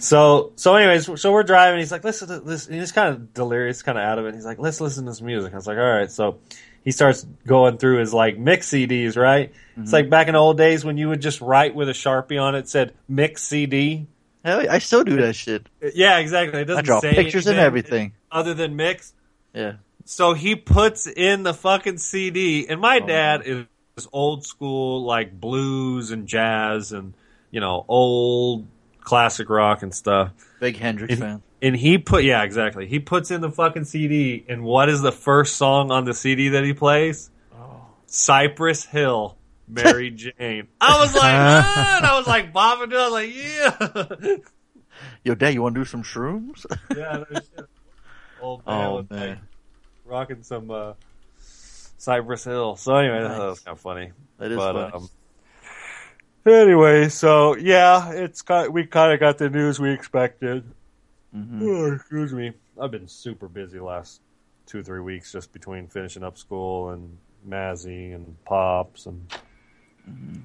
So 0.00 0.52
so 0.56 0.74
anyways, 0.76 1.20
so 1.20 1.30
we're 1.30 1.42
driving. 1.42 1.78
He's 1.78 1.92
like, 1.92 2.04
listen 2.04 2.28
to 2.28 2.40
this. 2.40 2.66
He's 2.66 2.90
kind 2.90 3.14
of 3.14 3.34
delirious, 3.34 3.82
kind 3.82 3.98
of 3.98 4.04
out 4.04 4.18
of 4.18 4.24
it. 4.24 4.34
He's 4.34 4.46
like, 4.46 4.58
let's 4.58 4.80
listen 4.80 5.04
to 5.04 5.10
this 5.10 5.20
music. 5.20 5.52
I 5.52 5.56
was 5.56 5.66
like, 5.66 5.76
all 5.76 5.84
right. 5.84 6.10
So 6.10 6.38
he 6.82 6.90
starts 6.90 7.26
going 7.46 7.76
through 7.76 7.98
his 7.98 8.14
like 8.14 8.38
mix 8.38 8.70
CDs. 8.70 9.18
Right? 9.18 9.52
It's 9.76 9.78
mm-hmm. 9.78 9.92
like 9.92 10.08
back 10.08 10.28
in 10.28 10.34
the 10.34 10.40
old 10.40 10.56
days 10.56 10.86
when 10.86 10.96
you 10.96 11.10
would 11.10 11.20
just 11.20 11.42
write 11.42 11.74
with 11.74 11.90
a 11.90 11.92
sharpie 11.92 12.40
on 12.40 12.54
it 12.54 12.66
said 12.68 12.94
mix 13.08 13.42
CD. 13.42 14.06
Hell, 14.44 14.64
I 14.70 14.78
still 14.78 15.04
do 15.04 15.16
that 15.16 15.34
shit. 15.34 15.66
Yeah, 15.94 16.18
exactly. 16.18 16.60
It 16.60 16.64
doesn't 16.64 16.84
I 16.84 16.86
draw 16.86 17.00
say 17.00 17.14
pictures 17.14 17.46
and 17.46 17.58
everything. 17.58 18.12
other 18.32 18.54
than 18.54 18.76
mix. 18.76 19.12
Yeah. 19.54 19.74
So 20.06 20.32
he 20.32 20.56
puts 20.56 21.06
in 21.06 21.42
the 21.42 21.52
fucking 21.54 21.98
CD, 21.98 22.66
and 22.68 22.80
my 22.80 23.00
Oh, 23.02 23.06
dad 23.06 23.42
is 23.44 23.66
old 24.12 24.46
school, 24.46 25.04
like 25.04 25.38
blues 25.38 26.10
and 26.10 26.26
jazz, 26.26 26.92
and 26.92 27.12
you 27.50 27.60
know, 27.60 27.84
old 27.88 28.66
classic 29.00 29.50
rock 29.50 29.82
and 29.82 29.94
stuff. 29.94 30.32
Big 30.60 30.76
Hendrix 30.76 31.14
It- 31.14 31.18
fan. 31.18 31.42
And 31.62 31.76
he 31.76 31.98
put, 31.98 32.24
yeah, 32.24 32.42
exactly. 32.42 32.86
He 32.86 33.00
puts 33.00 33.30
in 33.30 33.42
the 33.42 33.50
fucking 33.50 33.84
CD, 33.84 34.46
and 34.48 34.64
what 34.64 34.88
is 34.88 35.02
the 35.02 35.12
first 35.12 35.56
song 35.56 35.90
on 35.90 36.06
the 36.06 36.14
CD 36.14 36.48
that 36.50 36.64
he 36.64 36.72
plays? 36.72 37.30
Oh. 37.54 37.82
Cypress 38.06 38.86
Hill, 38.86 39.36
Mary 39.70 40.10
Jane. 40.14 40.68
I 40.80 41.00
was 41.00 41.14
like, 41.14 41.22
ah, 41.24 42.12
I 42.14 42.18
was 42.18 42.26
like 42.26 42.52
bobbing. 42.52 42.92
I 42.92 43.08
was 43.08 43.12
like, 43.12 43.34
yeah, 43.34 44.36
Yo, 45.24 45.34
Dad, 45.34 45.54
you 45.54 45.62
want 45.62 45.74
to 45.74 45.80
do 45.80 45.84
some 45.84 46.02
shrooms? 46.02 46.66
yeah. 46.96 47.24
No 47.30 47.40
shit. 47.40 47.66
Old 48.40 48.66
man 48.66 48.86
oh 48.86 48.96
was 48.96 49.06
like 49.10 49.38
rocking 50.06 50.42
some 50.42 50.70
uh, 50.70 50.94
Cypress 51.98 52.44
Hill. 52.44 52.76
So 52.76 52.96
anyway, 52.96 53.20
that 53.22 53.38
was 53.38 53.60
kind 53.60 53.76
of 53.76 53.80
funny. 53.80 54.12
that 54.38 54.50
is 54.50 54.56
but 54.56 54.90
funny. 54.90 54.92
um, 54.94 55.10
anyway, 56.46 57.08
so 57.10 57.54
yeah, 57.56 58.12
it's 58.12 58.42
got 58.42 58.72
we 58.72 58.86
kind 58.86 59.12
of 59.12 59.20
got 59.20 59.38
the 59.38 59.50
news 59.50 59.78
we 59.78 59.90
expected. 59.90 60.64
Mhm. 61.36 61.62
Oh, 61.62 61.94
excuse 61.94 62.32
me. 62.32 62.52
I've 62.80 62.90
been 62.90 63.08
super 63.08 63.46
busy 63.46 63.76
the 63.78 63.84
last 63.84 64.22
two 64.66 64.82
three 64.82 65.00
weeks 65.00 65.32
just 65.32 65.52
between 65.52 65.86
finishing 65.86 66.22
up 66.24 66.38
school 66.38 66.90
and 66.90 67.18
Mazzy 67.46 68.14
and 68.14 68.42
pops 68.44 69.06
and. 69.06 69.30
Mm-hmm. 70.10 70.40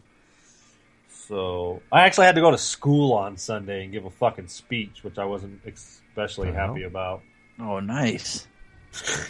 So 1.10 1.82
I 1.91 2.01
actually 2.06 2.28
had 2.28 2.36
to 2.36 2.41
go 2.41 2.51
to 2.51 2.58
school 2.58 3.13
on 3.13 3.38
Sunday 3.38 3.84
and 3.84 3.91
give 3.91 4.06
a 4.06 4.10
fucking 4.12 4.47
speech, 4.47 5.04
which 5.04 5.17
I 5.17 5.25
wasn't 5.25 5.60
especially 5.65 6.51
The 6.51 6.56
hell? 6.58 6.67
happy 6.67 6.84
about. 6.84 7.21
Oh, 7.60 7.80
nice. 7.80 8.47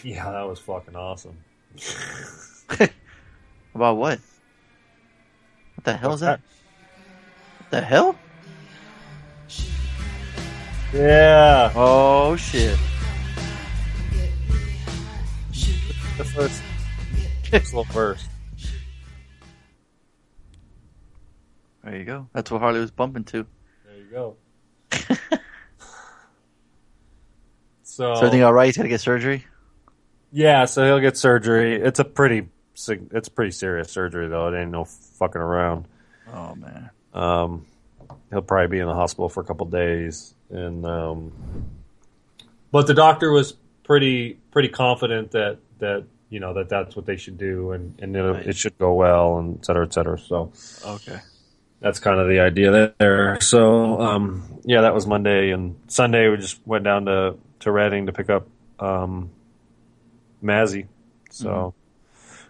Yeah, 0.03 0.29
that 0.31 0.43
was 0.47 0.59
fucking 0.59 0.95
awesome. 0.95 1.37
About 3.73 3.97
what? 3.97 4.19
What 5.73 5.83
the 5.85 5.97
hell 5.97 6.11
What's 6.11 6.21
is 6.21 6.27
that? 6.27 6.39
What 7.59 7.71
the 7.71 7.81
hell? 7.81 8.15
Yeah. 10.93 11.71
Oh 11.75 12.35
shit! 12.35 12.77
The 16.17 16.23
first, 16.23 16.61
first 17.49 17.73
little 17.73 17.83
verse. 17.91 18.27
There 21.85 21.95
you 21.95 22.03
go. 22.03 22.27
That's 22.33 22.49
what 22.51 22.59
Harley 22.61 22.79
was 22.81 22.91
bumping 22.91 23.23
to. 23.25 23.45
There 23.85 23.97
you 23.97 24.11
go. 24.11 24.35
So, 27.83 28.13
So 28.15 28.19
everything 28.25 28.43
all 28.43 28.53
right? 28.53 28.65
He's 28.65 28.75
got 28.77 28.83
to 28.83 28.89
get 28.89 28.99
surgery. 28.99 29.45
yeah, 30.31 30.65
so 30.65 30.83
he'll 30.83 30.99
get 30.99 31.15
surgery. 31.17 31.75
It's 31.81 31.99
a 31.99 32.03
pretty, 32.03 32.49
it's 32.75 33.29
pretty 33.29 33.51
serious 33.51 33.89
surgery 33.89 34.27
though. 34.27 34.51
It 34.53 34.59
ain't 34.59 34.71
no 34.71 34.83
fucking 34.85 35.41
around. 35.41 35.87
Oh 36.33 36.55
man. 36.55 36.89
Um, 37.13 37.65
he'll 38.31 38.41
probably 38.41 38.67
be 38.67 38.79
in 38.79 38.87
the 38.87 38.93
hospital 38.95 39.29
for 39.29 39.39
a 39.41 39.45
couple 39.45 39.65
days, 39.67 40.33
and 40.49 40.85
um, 40.85 41.31
but 42.71 42.87
the 42.87 42.93
doctor 42.93 43.31
was 43.31 43.53
pretty 43.83 44.39
pretty 44.51 44.67
confident 44.67 45.31
that 45.31 45.59
that 45.79 46.03
you 46.29 46.41
know 46.41 46.53
that 46.55 46.67
that's 46.67 46.95
what 46.97 47.05
they 47.05 47.15
should 47.15 47.37
do, 47.37 47.71
and 47.71 47.97
and 48.01 48.13
it'll, 48.17 48.33
Right. 48.33 48.47
it 48.47 48.57
should 48.57 48.77
go 48.77 48.93
well, 48.95 49.37
and 49.37 49.59
et 49.59 49.65
cetera, 49.65 49.85
et 49.85 49.93
cetera. 49.93 50.19
So 50.19 50.51
Okay. 50.85 51.19
That's 51.85 51.99
kind 51.99 52.19
of 52.19 52.27
the 52.27 52.39
idea 52.39 52.95
there. 52.97 53.39
So 53.41 54.01
um, 54.01 54.59
yeah, 54.65 54.81
that 54.81 54.95
was 54.95 55.05
Monday 55.05 55.51
and 55.51 55.79
Sunday. 55.85 56.27
We 56.29 56.37
just 56.37 56.59
went 56.65 56.83
down 56.83 57.05
to 57.05 57.35
to 57.59 57.71
Redding 57.71 58.07
to 58.07 58.11
pick 58.11 58.27
up 58.27 58.47
um, 58.79 59.29
Mazzy. 60.43 60.87
So 61.29 61.75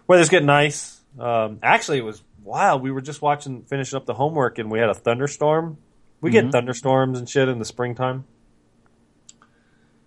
weather's 0.06 0.30
getting 0.30 0.46
nice. 0.46 1.02
Um, 1.18 1.58
actually, 1.62 1.98
it 1.98 2.04
was 2.04 2.22
wild. 2.42 2.80
We 2.80 2.90
were 2.90 3.02
just 3.02 3.20
watching, 3.20 3.64
finishing 3.64 3.98
up 3.98 4.06
the 4.06 4.14
homework, 4.14 4.58
and 4.58 4.70
we 4.70 4.78
had 4.78 4.88
a 4.88 4.94
thunderstorm. 4.94 5.76
We 6.22 6.30
get 6.30 6.50
thunderstorms 6.50 7.18
and 7.18 7.28
shit 7.28 7.46
in 7.50 7.58
the 7.58 7.66
springtime. 7.66 8.24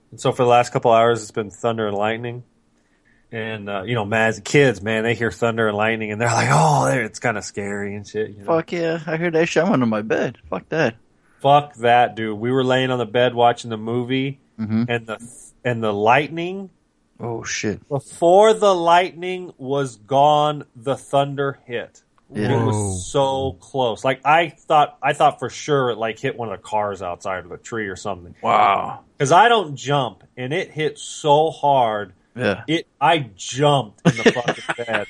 And 0.09 0.19
so 0.19 0.31
for 0.31 0.41
the 0.41 0.49
last 0.49 0.73
couple 0.73 0.91
hours, 0.91 1.21
it's 1.21 1.29
been 1.29 1.51
thunder 1.51 1.85
and 1.85 1.95
lightning. 1.95 2.45
And 3.31 3.69
uh, 3.69 3.83
you 3.83 3.93
know, 3.93 4.05
Maz 4.05 4.43
kids, 4.43 4.81
man, 4.81 5.03
they 5.03 5.13
hear 5.13 5.31
thunder 5.31 5.67
and 5.67 5.77
lightning, 5.77 6.11
and 6.11 6.19
they're 6.19 6.31
like, 6.31 6.49
"Oh, 6.51 6.87
it's 6.87 7.19
kind 7.19 7.37
of 7.37 7.43
scary 7.43 7.95
and 7.95 8.07
shit." 8.07 8.31
You 8.31 8.39
know? 8.39 8.45
Fuck 8.45 8.71
yeah! 8.71 9.01
I 9.05 9.17
heard 9.17 9.33
that 9.33 9.47
shit. 9.47 9.63
I'm 9.63 9.71
under 9.71 9.85
my 9.85 10.01
bed. 10.01 10.39
Fuck 10.49 10.69
that. 10.69 10.95
Fuck 11.39 11.75
that, 11.75 12.15
dude. 12.15 12.39
We 12.39 12.51
were 12.51 12.63
laying 12.63 12.89
on 12.89 12.97
the 12.97 13.05
bed 13.05 13.35
watching 13.35 13.69
the 13.69 13.77
movie, 13.77 14.39
Mhm. 14.59 14.87
and 14.89 15.05
the 15.05 15.31
and 15.63 15.83
the 15.83 15.93
lightning. 15.93 16.71
Oh 17.19 17.43
shit. 17.43 17.87
Before 17.87 18.53
the 18.55 18.73
lightning 18.73 19.53
was 19.57 19.97
gone, 19.97 20.63
the 20.75 20.95
thunder 20.97 21.59
hit. 21.65 22.01
Yeah. 22.33 22.61
It 22.61 22.65
was 22.65 23.11
so 23.11 23.57
close. 23.59 24.03
Like 24.05 24.21
I 24.25 24.49
thought, 24.49 24.97
I 25.03 25.13
thought 25.13 25.39
for 25.39 25.49
sure 25.49 25.89
it 25.91 25.97
like 25.97 26.17
hit 26.19 26.37
one 26.37 26.51
of 26.51 26.57
the 26.59 26.63
cars 26.63 27.01
outside 27.01 27.45
of 27.45 27.51
a 27.51 27.57
tree 27.57 27.87
or 27.87 27.95
something. 27.95 28.35
Wow. 28.41 29.01
Because 29.17 29.31
I 29.31 29.49
don't 29.49 29.75
jump, 29.75 30.23
and 30.37 30.53
it 30.53 30.71
hit 30.71 30.97
so 30.97 31.51
hard. 31.51 32.13
Yeah. 32.39 32.63
It, 32.67 32.87
I 33.01 33.29
jumped 33.35 34.07
in 34.09 34.17
the 34.17 34.31
fucking 34.31 34.63
bed, 34.85 35.07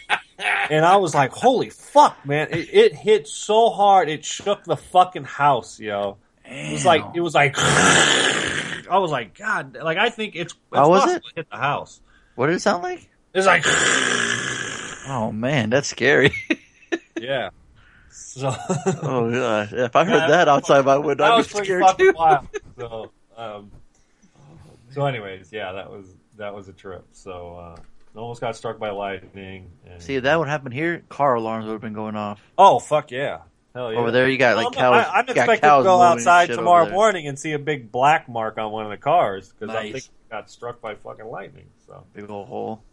and 0.70 0.86
I 0.86 0.98
was 0.98 1.14
like, 1.14 1.32
"Holy 1.32 1.70
fuck, 1.70 2.26
man!" 2.26 2.48
It, 2.52 2.74
it 2.74 2.96
hit 2.96 3.28
so 3.28 3.70
hard, 3.70 4.10
it 4.10 4.26
shook 4.26 4.64
the 4.64 4.78
fucking 4.78 5.26
house, 5.26 5.80
yo. 5.80 6.18
It 6.46 6.74
was 6.74 6.86
like 6.86 7.04
it 7.14 7.22
was 7.22 7.36
like 7.36 7.56
I 7.58 8.98
was 8.98 9.12
like, 9.12 9.38
God, 9.38 9.78
like 9.82 9.98
I 9.98 10.10
think 10.10 10.36
it's, 10.36 10.54
it's 10.54 10.60
How 10.74 10.90
was 10.90 11.12
it? 11.14 11.24
hit 11.36 11.50
the 11.50 11.58
house. 11.58 12.02
What 12.36 12.48
did 12.48 12.56
it 12.56 12.62
sound 12.62 12.82
like? 12.84 13.08
It's 13.34 13.46
like 13.46 13.64
Oh 15.08 15.32
man, 15.32 15.70
that's 15.70 15.88
scary. 15.88 16.34
yeah. 17.20 17.50
So 18.10 18.48
oh 19.04 19.32
gosh. 19.32 19.74
If 19.74 19.96
I 19.96 20.06
heard 20.06 20.22
Yeah, 20.22 20.28
that 20.28 20.48
outside 20.48 20.86
my 20.86 20.98
window, 20.98 21.24
I'd 21.24 21.38
was 21.38 21.48
be 21.48 21.60
scared 21.64 21.84
too. 21.98 22.14
wild. 22.16 22.48
So, 22.78 23.12
um, 23.38 23.72
so 24.92 25.06
anyways, 25.06 25.52
yeah, 25.52 25.74
that 25.74 25.92
was 25.92 26.06
that 26.40 26.54
was 26.56 26.68
a 26.68 26.74
trip. 26.74 27.06
So 27.12 27.56
uh, 27.56 28.20
almost 28.20 28.42
got 28.42 28.56
struck 28.56 28.80
by 28.80 28.90
lightning. 28.90 29.70
And, 29.90 30.02
See, 30.02 30.16
if 30.16 30.24
that 30.24 30.38
would 30.40 30.48
happen 30.48 30.72
here, 30.72 31.04
car 31.10 31.36
alarms 31.36 31.66
would 31.68 31.74
have 31.74 31.82
been 31.82 31.94
going 31.94 32.16
off. 32.16 32.42
oh 32.58 32.80
fuck 32.80 33.12
yeah, 33.12 33.40
hell 33.74 33.94
yeah. 33.94 34.00
Over 34.00 34.12
there, 34.12 34.28
you 34.28 34.38
got 34.38 34.56
like 34.58 34.76
Well, 34.76 34.94
I'm- 34.94 35.04
cows. 35.04 35.12
I, 35.14 35.20
am 35.20 35.26
expecting 35.30 35.60
cows 35.70 35.84
to 35.84 35.88
go 35.88 36.02
outside 36.02 36.48
tomorrow 36.48 36.90
morning 36.90 37.28
and 37.28 37.38
see 37.38 37.54
a 37.54 37.60
big 37.60 37.92
black 37.92 38.28
mark 38.28 38.58
on 38.58 38.72
one 38.72 38.86
of 38.86 38.92
the 38.92 38.98
cars 38.98 39.54
because 39.58 39.74
I 39.76 39.84
think 39.84 39.96
it 39.98 40.10
got 40.32 40.50
struck 40.50 40.82
by 40.82 40.96
fucking 40.96 41.26
lightning. 41.28 41.68
So, 41.86 42.04
Big 42.14 42.30
old 42.30 42.48
hole. 42.48 42.84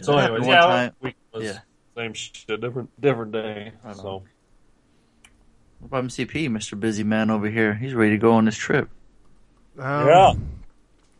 so 0.00 0.16
That 0.16 0.30
anyways, 0.30 0.46
yeah, 0.48 0.64
one 0.64 0.70
time. 0.70 0.92
week 1.00 1.16
was 1.32 1.44
Yeah. 1.44 1.58
same 1.96 2.14
shit, 2.14 2.60
different 2.60 3.00
different 3.00 3.32
day. 3.32 3.72
Right 3.84 3.90
on. 3.90 3.94
So 3.96 4.22
What 5.80 5.86
about 5.88 6.04
MCP, 6.04 6.48
Mr. 6.48 6.78
Busy 6.78 7.04
Man 7.04 7.30
over 7.30 7.48
here? 7.48 7.74
He's 7.74 7.94
ready 7.94 8.12
to 8.12 8.18
go 8.18 8.32
on 8.32 8.44
this 8.46 8.56
trip. 8.56 8.88
Um, 9.78 10.06
yeah, 10.06 10.32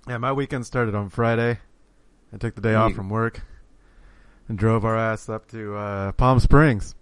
Yeah, 0.09 0.19
my 0.19 0.33
weekend 0.33 0.67
started 0.67 0.95
on 0.95 1.11
Friday. 1.11 1.59
I 2.33 2.37
took 2.39 2.55
the 2.55 2.61
day 2.61 2.75
off 2.75 2.95
from 2.95 3.11
work 3.11 3.43
and 4.49 4.59
drove 4.59 4.85
our 4.85 4.97
ass 4.97 5.29
up 5.29 5.49
to 5.51 5.77
uh, 5.77 6.13
Palm 6.13 6.41
Springs. 6.41 6.95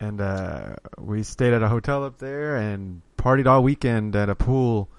And 0.00 0.20
uh, 0.20 0.76
we 0.98 1.22
stayed 1.22 1.52
at 1.52 1.62
a 1.62 1.68
hotel 1.68 2.04
up 2.04 2.18
there 2.18 2.56
and 2.56 3.02
partied 3.16 3.46
all 3.46 3.62
weekend 3.62 4.16
at 4.16 4.28
a 4.28 4.34
pool 4.34 4.90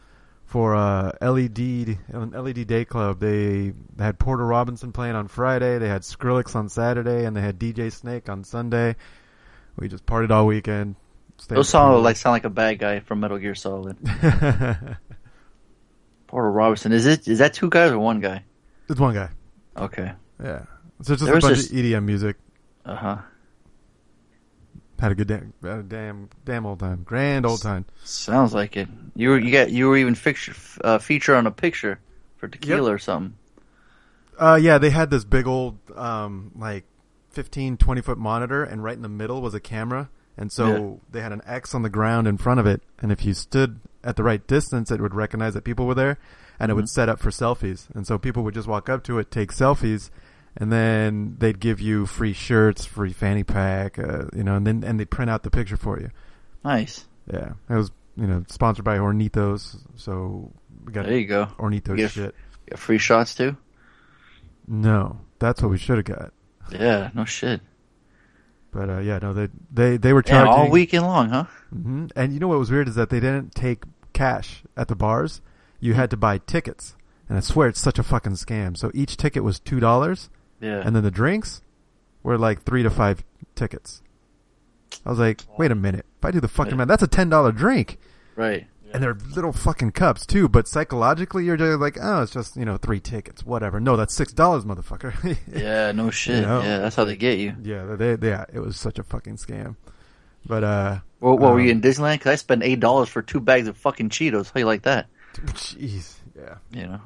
for 0.45 0.75
uh, 0.75 1.11
LED 1.19 1.59
an 2.07 2.31
LED 2.31 2.67
Day 2.67 2.85
Club. 2.85 3.19
They, 3.19 3.73
had 3.99 4.17
Porter 4.17 4.45
Robinson 4.45 4.91
playing 4.91 5.15
on 5.15 5.27
Friday. 5.27 5.79
They 5.79 5.89
had 5.89 6.03
Skrillex 6.03 6.55
on 6.55 6.69
Saturday, 6.69 7.25
and 7.25 7.35
they 7.35 7.41
had 7.41 7.59
DJ 7.59 7.91
Snake 7.91 8.29
on 8.29 8.43
Sunday. 8.43 8.95
We 9.75 9.87
just 9.87 10.05
partied 10.05 10.31
all 10.31 10.45
weekend. 10.45 10.95
Those 11.47 11.69
sound 11.69 12.03
like 12.03 12.15
sound 12.15 12.33
like 12.33 12.45
a 12.45 12.49
bad 12.49 12.79
guy 12.79 12.99
from 12.99 13.19
Metal 13.19 13.37
Gear 13.37 13.55
Solid. 13.55 13.97
Porter 16.33 16.49
Robinson. 16.51 16.91
Is 16.93 17.05
it? 17.05 17.27
Is 17.27 17.37
that 17.37 17.53
two 17.53 17.69
guys 17.69 17.91
or 17.91 17.99
one 17.99 18.19
guy? 18.19 18.43
It's 18.89 18.99
one 18.99 19.13
guy. 19.13 19.29
Okay. 19.77 20.13
Yeah. 20.43 20.63
So 21.03 21.13
it's 21.13 21.21
just 21.21 21.25
There 21.25 21.35
a 21.37 21.39
bunch 21.39 21.57
this- 21.57 21.69
of 21.69 21.77
EDM 21.77 22.05
music. 22.05 22.37
Uh 22.83 22.95
huh. 22.95 23.17
Had 24.99 25.11
a 25.11 25.15
good 25.15 25.27
damn, 25.27 25.53
had 25.61 25.77
a 25.79 25.83
damn, 25.83 26.29
damn 26.43 26.65
old 26.65 26.79
time, 26.79 27.03
grand 27.03 27.45
old 27.45 27.61
time. 27.61 27.85
Sounds 28.03 28.51
like 28.51 28.75
it. 28.77 28.87
You 29.15 29.29
were 29.29 29.37
you 29.37 29.51
got 29.51 29.69
you 29.69 29.89
were 29.89 29.97
even 29.97 30.15
fixture 30.15 30.55
uh, 30.83 30.97
feature 30.97 31.35
on 31.35 31.45
a 31.45 31.51
picture 31.51 31.99
for 32.37 32.47
tequila 32.47 32.91
or 32.93 32.97
something. 32.97 33.35
Uh, 34.39 34.57
yeah, 34.59 34.79
they 34.79 34.89
had 34.89 35.11
this 35.11 35.23
big 35.25 35.45
old, 35.45 35.77
um, 35.95 36.51
like 36.55 36.85
15, 37.29 37.77
20 37.77 38.01
foot 38.01 38.17
monitor, 38.17 38.63
and 38.63 38.83
right 38.83 38.95
in 38.95 39.03
the 39.03 39.09
middle 39.09 39.39
was 39.41 39.53
a 39.53 39.59
camera, 39.59 40.09
and 40.35 40.51
so 40.51 40.67
Yeah. 40.67 41.09
they 41.11 41.21
had 41.21 41.31
an 41.31 41.41
X 41.45 41.75
on 41.75 41.83
the 41.83 41.89
ground 41.91 42.27
in 42.27 42.37
front 42.37 42.59
of 42.59 42.65
it, 42.65 42.81
and 42.99 43.11
if 43.11 43.23
you 43.23 43.35
stood 43.35 43.79
at 44.03 44.15
the 44.15 44.23
right 44.23 44.45
distance, 44.47 44.91
it 44.91 44.99
would 45.01 45.13
recognize 45.13 45.53
that 45.53 45.63
people 45.63 45.85
were 45.85 45.95
there, 45.95 46.17
and 46.59 46.71
it 46.71 46.75
would 46.75 46.89
set 46.89 47.09
up 47.09 47.19
for 47.19 47.29
selfies, 47.29 47.87
and 47.95 48.05
so 48.07 48.17
people 48.17 48.43
would 48.43 48.53
just 48.53 48.67
walk 48.67 48.89
up 48.89 49.03
to 49.05 49.17
it, 49.19 49.31
take 49.31 49.51
selfies, 49.51 50.09
and 50.57 50.71
then 50.71 51.35
they'd 51.39 51.59
give 51.59 51.79
you 51.81 52.05
free 52.05 52.33
shirts, 52.33 52.85
free 52.85 53.13
fanny 53.13 53.43
pack, 53.43 53.97
uh, 53.97 54.25
you 54.35 54.43
know, 54.43 54.55
and 54.55 54.67
then 54.67 54.83
and 54.83 54.99
they 54.99 55.05
print 55.05 55.29
out 55.31 55.43
the 55.43 55.49
picture 55.51 55.77
for 55.77 55.99
you. 55.99 56.09
Nice. 56.63 57.05
Yeah, 57.31 57.53
it 57.69 57.73
was 57.75 57.91
you 58.15 58.27
know 58.27 58.43
sponsored 58.49 58.85
by 58.85 58.97
Hornitos, 58.97 59.77
so 59.95 60.51
we 60.85 60.91
got 60.93 61.05
There 61.05 61.17
you 61.17 61.25
go. 61.27 61.47
Hornitos 61.57 61.89
You 61.89 61.95
get- 61.97 62.11
shit. 62.11 62.35
Got 62.69 62.79
free 62.79 62.97
shots 62.97 63.35
too. 63.35 63.57
No, 64.67 65.19
that's 65.39 65.61
what 65.61 65.71
we 65.71 65.77
should 65.77 65.97
have 65.97 66.05
got. 66.05 66.33
Yeah. 66.71 67.09
No 67.13 67.25
shit. 67.25 67.61
But 68.73 68.89
uh, 68.89 68.97
yeah, 68.99 69.19
no, 69.21 69.33
they 69.33 69.49
they 69.71 69.97
they 69.97 70.13
were 70.13 70.23
Yeah, 70.25 70.31
charging 70.45 70.53
all 70.53 70.69
weekend 70.69 71.05
long, 71.05 71.29
huh? 71.29 71.45
hmm 71.71 72.07
And 72.15 72.33
you 72.33 72.39
know 72.39 72.47
what 72.47 72.59
was 72.59 72.71
weird 72.71 72.87
is 72.87 72.95
that 72.95 73.09
they 73.09 73.19
didn't 73.19 73.53
take 73.53 73.83
cash 74.13 74.63
at 74.75 74.87
the 74.87 74.95
bars. 74.95 75.41
You 75.79 75.93
had 75.93 76.09
to 76.11 76.17
buy 76.17 76.39
tickets, 76.39 76.95
and 77.29 77.37
I 77.37 77.41
swear 77.41 77.67
it's 77.67 77.79
such 77.79 77.99
a 77.99 78.03
fucking 78.03 78.33
scam. 78.33 78.75
So 78.75 78.89
each 78.93 79.15
ticket 79.17 79.43
was 79.43 79.59
two 79.59 79.79
dollars, 79.79 80.29
Yeah. 80.59 80.81
and 80.83 80.95
then 80.95 81.03
the 81.03 81.11
drinks 81.11 81.61
were 82.23 82.37
like 82.37 82.63
three 82.63 82.83
to 82.83 82.89
five 82.89 83.23
tickets. 83.53 84.01
I 85.05 85.09
was 85.09 85.19
like, 85.19 85.41
wait 85.57 85.71
a 85.71 85.75
minute, 85.75 86.05
if 86.19 86.25
I 86.25 86.31
do 86.31 86.39
the 86.39 86.47
fucking 86.47 86.71
Yeah. 86.71 86.77
math, 86.77 86.87
that's 86.87 87.03
a 87.03 87.07
ten 87.07 87.29
dollar 87.29 87.51
drink, 87.51 87.97
right. 88.35 88.65
And 88.93 89.01
they're 89.03 89.17
little 89.35 89.51
fucking 89.51 89.91
cups 89.91 90.25
too. 90.25 90.47
But 90.47 90.67
psychologically, 90.67 91.43
you're 91.45 91.57
just 91.57 91.79
like, 91.79 91.97
oh, 92.01 92.21
it's 92.21 92.31
just 92.31 92.55
you 92.55 92.63
know 92.65 92.77
three 92.77 92.99
tickets, 92.99 93.43
whatever. 93.45 93.79
No, 93.79 93.97
that's 93.97 94.13
six 94.13 94.31
dollars, 94.31 94.63
motherfucker. 94.65 95.37
Yeah. 95.53 95.91
No 95.91 96.09
shit. 96.11 96.43
know? 96.43 96.61
Yeah. 96.61 96.79
That's 96.79 96.95
how 96.95 97.03
they 97.05 97.15
get 97.15 97.39
you. 97.39 97.55
yeah, 97.63 97.83
they, 97.95 98.15
they, 98.15 98.29
yeah, 98.29 98.45
it 98.53 98.59
was 98.59 98.77
such 98.77 98.99
a 98.99 99.03
fucking 99.03 99.37
scam. 99.37 99.75
But 100.45 100.63
uh, 100.63 100.99
What, 101.19 101.39
what 101.39 101.53
were 101.53 101.59
you 101.61 101.71
Um, 101.71 101.77
in 101.77 101.81
Disneyland? 101.81 102.19
Cause 102.21 102.31
I 102.31 102.35
spent 102.35 102.63
eight 102.63 102.79
dollars 102.79 103.09
for 103.09 103.21
two 103.21 103.39
bags 103.39 103.67
of 103.67 103.77
fucking 103.77 104.09
Cheetos. 104.09 104.51
How 104.53 104.59
you 104.59 104.65
like 104.65 104.83
that? 104.83 105.07
jeez, 105.35 106.15
yeah. 106.35 106.55
You 106.71 106.87
know. 106.87 107.01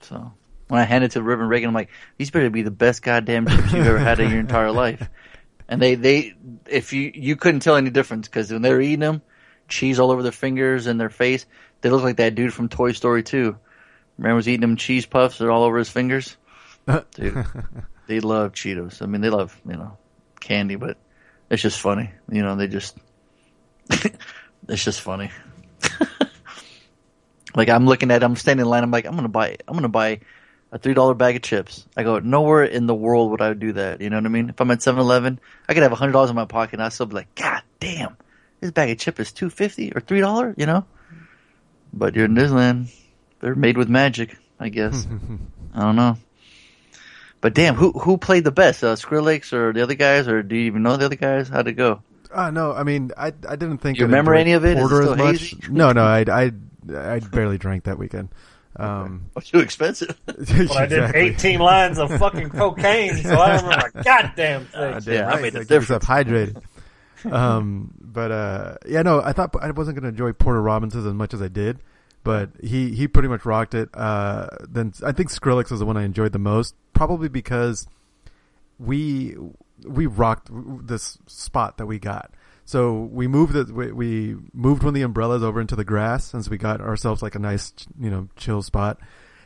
So 0.00 0.32
when 0.68 0.80
I 0.80 0.84
handed 0.84 1.10
it 1.10 1.12
to 1.12 1.22
Reverend 1.22 1.50
Reagan, 1.50 1.68
I'm 1.68 1.74
like, 1.74 1.90
these 2.16 2.30
better 2.30 2.50
be 2.50 2.62
the 2.62 2.70
best 2.70 3.02
goddamn 3.02 3.46
chips 3.46 3.72
you've 3.72 3.86
ever 3.86 3.98
had 3.98 4.20
in 4.20 4.30
your 4.30 4.40
entire 4.40 4.72
life. 4.72 5.08
And 5.68 5.82
they, 5.82 5.96
they, 5.96 6.34
if 6.68 6.92
you, 6.92 7.10
you 7.12 7.34
couldn't 7.34 7.58
tell 7.58 7.74
any 7.74 7.90
difference 7.90 8.28
because 8.28 8.52
when 8.52 8.62
they 8.62 8.72
were 8.72 8.80
eating 8.80 9.00
them, 9.00 9.20
cheese 9.68 9.98
all 9.98 10.10
over 10.10 10.22
their 10.22 10.32
fingers 10.32 10.86
and 10.86 11.00
their 11.00 11.10
face, 11.10 11.46
they 11.80 11.90
look 11.90 12.02
like 12.02 12.16
that 12.16 12.34
dude 12.34 12.54
from 12.54 12.68
Toy 12.68 12.92
Story 12.92 13.22
2. 13.22 13.56
Remember 14.18 14.36
was 14.36 14.48
eating 14.48 14.62
them 14.62 14.76
cheese 14.76 15.06
puffs? 15.06 15.38
They're 15.38 15.50
all 15.50 15.64
over 15.64 15.78
his 15.78 15.90
fingers. 15.90 16.36
Dude, 17.14 17.44
they 18.06 18.20
love 18.20 18.52
Cheetos. 18.52 19.02
I 19.02 19.06
mean, 19.06 19.20
they 19.20 19.30
love, 19.30 19.60
you 19.66 19.74
know, 19.76 19.98
candy, 20.40 20.76
but 20.76 20.96
it's 21.50 21.62
just 21.62 21.80
funny. 21.80 22.10
You 22.30 22.42
know, 22.42 22.56
they 22.56 22.68
just, 22.68 22.96
it's 23.90 24.84
just 24.84 25.00
funny. 25.00 25.30
like 27.54 27.68
I'm 27.68 27.86
looking 27.86 28.10
at, 28.10 28.22
I'm 28.22 28.36
standing 28.36 28.64
in 28.64 28.70
line. 28.70 28.84
I'm 28.84 28.90
like, 28.90 29.04
I'm 29.04 29.16
gonna 29.16 29.28
buy, 29.28 29.56
I'm 29.66 29.74
gonna 29.74 29.88
buy 29.88 30.20
a 30.72 30.78
three 30.78 30.94
dollar 30.94 31.14
bag 31.14 31.36
of 31.36 31.42
chips. 31.42 31.86
I 31.96 32.04
go, 32.04 32.18
nowhere 32.20 32.64
in 32.64 32.86
the 32.86 32.94
world 32.94 33.32
would 33.32 33.42
I 33.42 33.52
do 33.54 33.72
that. 33.72 34.00
You 34.00 34.10
know 34.10 34.16
what 34.16 34.26
I 34.26 34.30
mean? 34.30 34.48
If 34.50 34.60
I'm 34.60 34.70
at 34.70 34.78
7-Eleven, 34.78 35.40
I 35.68 35.74
could 35.74 35.82
have 35.82 35.92
a 35.92 35.96
hundred 35.96 36.12
dollars 36.12 36.30
in 36.30 36.36
my 36.36 36.44
pocket, 36.44 36.74
and 36.74 36.82
I 36.82 36.88
still 36.88 37.06
be 37.06 37.16
like, 37.16 37.34
God 37.34 37.62
damn, 37.80 38.16
this 38.60 38.70
bag 38.70 38.90
of 38.90 38.98
chip 38.98 39.20
is 39.20 39.32
two 39.32 39.50
fifty 39.50 39.92
or 39.94 40.00
three 40.00 40.20
dollars. 40.20 40.54
You 40.58 40.66
know? 40.66 40.84
But 41.92 42.14
you're 42.14 42.24
in 42.26 42.34
Disneyland. 42.34 42.92
They're 43.40 43.54
made 43.54 43.76
with 43.76 43.88
magic, 43.88 44.36
I 44.60 44.68
guess. 44.70 45.06
I 45.74 45.80
don't 45.80 45.96
know. 45.96 46.16
But 47.40 47.54
damn, 47.54 47.74
who 47.74 47.92
who 47.92 48.16
played 48.18 48.44
the 48.44 48.50
best? 48.50 48.82
Uh, 48.82 48.96
Skrillex 48.96 49.52
or 49.52 49.72
the 49.72 49.82
other 49.82 49.94
guys, 49.94 50.26
or 50.26 50.42
do 50.42 50.56
you 50.56 50.62
even 50.66 50.82
know 50.82 50.96
the 50.96 51.04
other 51.06 51.16
guys? 51.16 51.48
How'd 51.48 51.68
it 51.68 51.74
go? 51.74 52.02
Uh, 52.32 52.50
no, 52.50 52.72
I 52.72 52.82
mean, 52.82 53.12
I 53.16 53.26
I 53.48 53.56
didn't 53.56 53.78
think 53.78 53.98
You 53.98 54.04
I'd 54.04 54.08
remember 54.08 54.34
any 54.34 54.52
of 54.52 54.64
it? 54.64 54.76
Is 54.76 54.76
it 54.76 54.80
Porter 54.80 54.96
still 55.02 55.12
as 55.12 55.18
much. 55.18 55.40
hazy? 55.50 55.58
no, 55.70 55.92
no, 55.92 56.02
I 56.02 56.24
I 56.28 56.50
I 56.94 57.18
barely 57.20 57.56
drank 57.58 57.84
that 57.84 57.98
weekend. 57.98 58.30
Um, 58.78 59.26
Oh, 59.36 59.40
too 59.40 59.60
expensive. 59.60 60.18
But 60.26 60.70
I 60.76 60.86
did 60.86 61.14
18 61.14 61.60
lines 61.60 61.98
of 61.98 62.10
fucking 62.18 62.50
cocaine, 62.50 63.16
so 63.18 63.38
I 63.38 63.56
don't 63.56 63.64
remember 63.64 63.90
a 63.94 64.02
goddamn 64.02 64.64
thing. 64.66 64.92
Goddamn 64.92 65.14
Yeah, 65.14 65.26
I 65.28 65.32
right, 65.34 65.42
made 65.42 65.48
a 65.54 65.64
gotta 65.64 65.64
keep 65.64 65.70
yourself 65.70 66.02
hydrated. 66.02 66.62
um, 67.30 67.94
but 68.16 68.32
uh, 68.32 68.76
yeah, 68.88 69.02
no, 69.02 69.20
I 69.20 69.34
thought 69.34 69.54
I 69.60 69.70
wasn't 69.72 69.96
going 69.96 70.04
to 70.04 70.08
enjoy 70.08 70.32
Porter 70.32 70.62
Robinson's 70.62 71.04
as 71.04 71.12
much 71.12 71.34
as 71.34 71.42
I 71.42 71.48
did, 71.48 71.80
but 72.24 72.48
he 72.62 72.92
he 72.92 73.06
pretty 73.06 73.28
much 73.28 73.44
rocked 73.44 73.74
it. 73.74 73.90
Uh, 73.92 74.46
then 74.66 74.94
I 75.04 75.12
think 75.12 75.28
Skrillex 75.30 75.70
was 75.70 75.80
the 75.80 75.84
one 75.84 75.98
I 75.98 76.04
enjoyed 76.04 76.32
the 76.32 76.38
most, 76.38 76.74
probably 76.94 77.28
because 77.28 77.86
we 78.78 79.36
we 79.84 80.06
rocked 80.06 80.48
this 80.50 81.18
spot 81.26 81.76
that 81.76 81.84
we 81.84 81.98
got. 81.98 82.32
So 82.64 83.02
we 83.12 83.28
moved 83.28 83.54
it. 83.54 83.70
We, 83.70 83.92
we 83.92 84.36
moved 84.54 84.82
one 84.82 84.88
of 84.88 84.94
the 84.94 85.02
umbrellas 85.02 85.42
over 85.42 85.60
into 85.60 85.76
the 85.76 85.84
grass 85.84 86.24
since 86.24 86.48
we 86.48 86.56
got 86.56 86.80
ourselves 86.80 87.20
like 87.20 87.34
a 87.34 87.38
nice, 87.38 87.74
you 88.00 88.08
know, 88.08 88.28
chill 88.34 88.62
spot. 88.62 88.98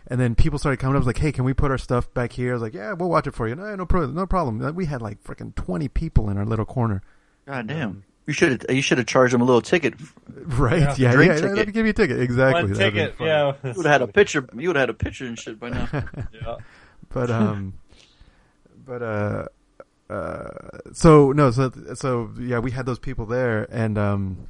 And 0.07 0.21
then 0.21 0.37
people 0.37 0.61
started 0.61 0.77
coming 0.79 0.97
up, 0.97 1.05
like, 1.05 1.19
"Hey, 1.19 1.33
can 1.33 1.43
we 1.43 1.55
put 1.55 1.73
our 1.73 1.79
stuff 1.79 2.15
back 2.15 2.35
here?" 2.35 2.51
I 2.51 2.53
was 2.53 2.63
like, 2.63 2.75
"Yeah, 2.75 2.93
we'll 2.93 3.11
watch 3.11 3.27
it 3.27 3.35
for 3.35 3.49
you." 3.49 3.57
No, 3.57 3.75
no 3.75 3.85
problem. 3.85 4.15
No 4.15 4.27
problem. 4.27 4.77
We 4.77 4.87
had 4.87 5.03
like 5.03 5.25
freaking 5.25 5.57
twenty 5.57 5.89
people 5.89 6.31
in 6.31 6.39
our 6.39 6.47
little 6.47 6.65
corner. 6.65 7.03
God 7.47 7.67
damn. 7.67 8.05
You 8.27 8.33
should 8.33 8.65
you 8.69 8.83
should 8.83 8.99
have 8.99 9.07
charged 9.07 9.35
him 9.35 9.41
a 9.41 9.45
little 9.45 9.63
ticket. 9.63 9.95
Right? 10.29 10.81
Yeah. 10.81 10.95
Yeah, 10.97 11.09
yeah. 11.09 11.13
Drink 11.13 11.29
yeah, 11.33 11.35
ticket. 11.41 11.57
Let 11.57 11.67
me 11.67 11.73
give 11.73 11.87
you 11.87 11.91
a 11.91 11.95
ticket. 11.95 12.21
Exactly. 12.21 12.63
One 12.63 12.73
That'd 12.73 12.95
ticket, 12.95 13.15
yeah. 13.21 13.55
You 13.65 13.73
would 13.77 13.87
have 13.87 14.01
had 14.01 14.03
a 14.03 14.07
picture. 14.07 14.47
You 14.57 14.69
would 14.69 14.77
have 14.77 14.83
had 14.83 14.91
a 14.91 14.95
picture 14.95 15.27
and 15.27 15.39
shit 15.39 15.59
by 15.59 15.71
now. 15.71 15.89
yeah. 16.33 16.57
But 17.09 17.31
um, 17.31 17.75
but 18.87 19.03
uh, 19.03 19.45
uh, 20.13 20.49
so 20.93 21.33
no, 21.33 21.51
so 21.51 21.73
so 21.95 22.31
yeah, 22.39 22.59
we 22.59 22.71
had 22.71 22.87
those 22.87 22.99
people 22.99 23.27
there, 23.27 23.67
and 23.71 23.99
um, 23.99 24.49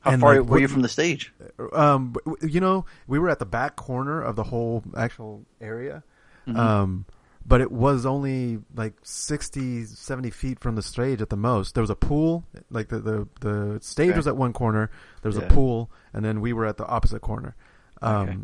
How 0.00 0.12
And, 0.12 0.20
far 0.20 0.40
like, 0.40 0.48
were 0.50 0.58
you 0.58 0.68
from 0.68 0.82
the 0.82 0.88
stage? 0.88 1.32
um, 1.72 2.12
w- 2.12 2.36
w- 2.36 2.52
you 2.52 2.60
know, 2.60 2.84
we 3.06 3.18
were 3.18 3.30
at 3.30 3.38
the 3.38 3.46
back 3.46 3.76
corner 3.76 4.20
of 4.20 4.36
the 4.36 4.44
whole 4.44 4.82
actual 4.96 5.44
area. 5.60 6.02
Mhm. 6.46 6.56
Um, 6.58 7.04
but 7.46 7.60
it 7.60 7.70
was 7.70 8.06
only 8.06 8.58
like 8.74 8.94
60, 9.02 9.84
70 9.84 10.30
feet 10.30 10.58
from 10.60 10.76
the 10.76 10.82
stage 10.82 11.20
at 11.20 11.28
the 11.30 11.36
most. 11.36 11.74
There 11.74 11.82
was 11.82 11.90
a 11.90 11.94
pool, 11.96 12.44
like 12.70 12.88
the, 12.88 12.98
the, 13.00 13.28
the 13.40 13.78
stage 13.82 14.10
Okay. 14.10 14.16
was 14.16 14.26
at 14.26 14.36
one 14.36 14.52
corner, 14.52 14.90
there 15.22 15.28
was 15.28 15.36
Yeah. 15.36 15.44
a 15.44 15.48
pool, 15.48 15.90
and 16.12 16.24
then 16.24 16.40
we 16.40 16.52
were 16.52 16.64
at 16.66 16.76
the 16.76 16.86
opposite 16.86 17.20
corner. 17.20 17.54
Um, 18.02 18.22
Okay. 18.22 18.36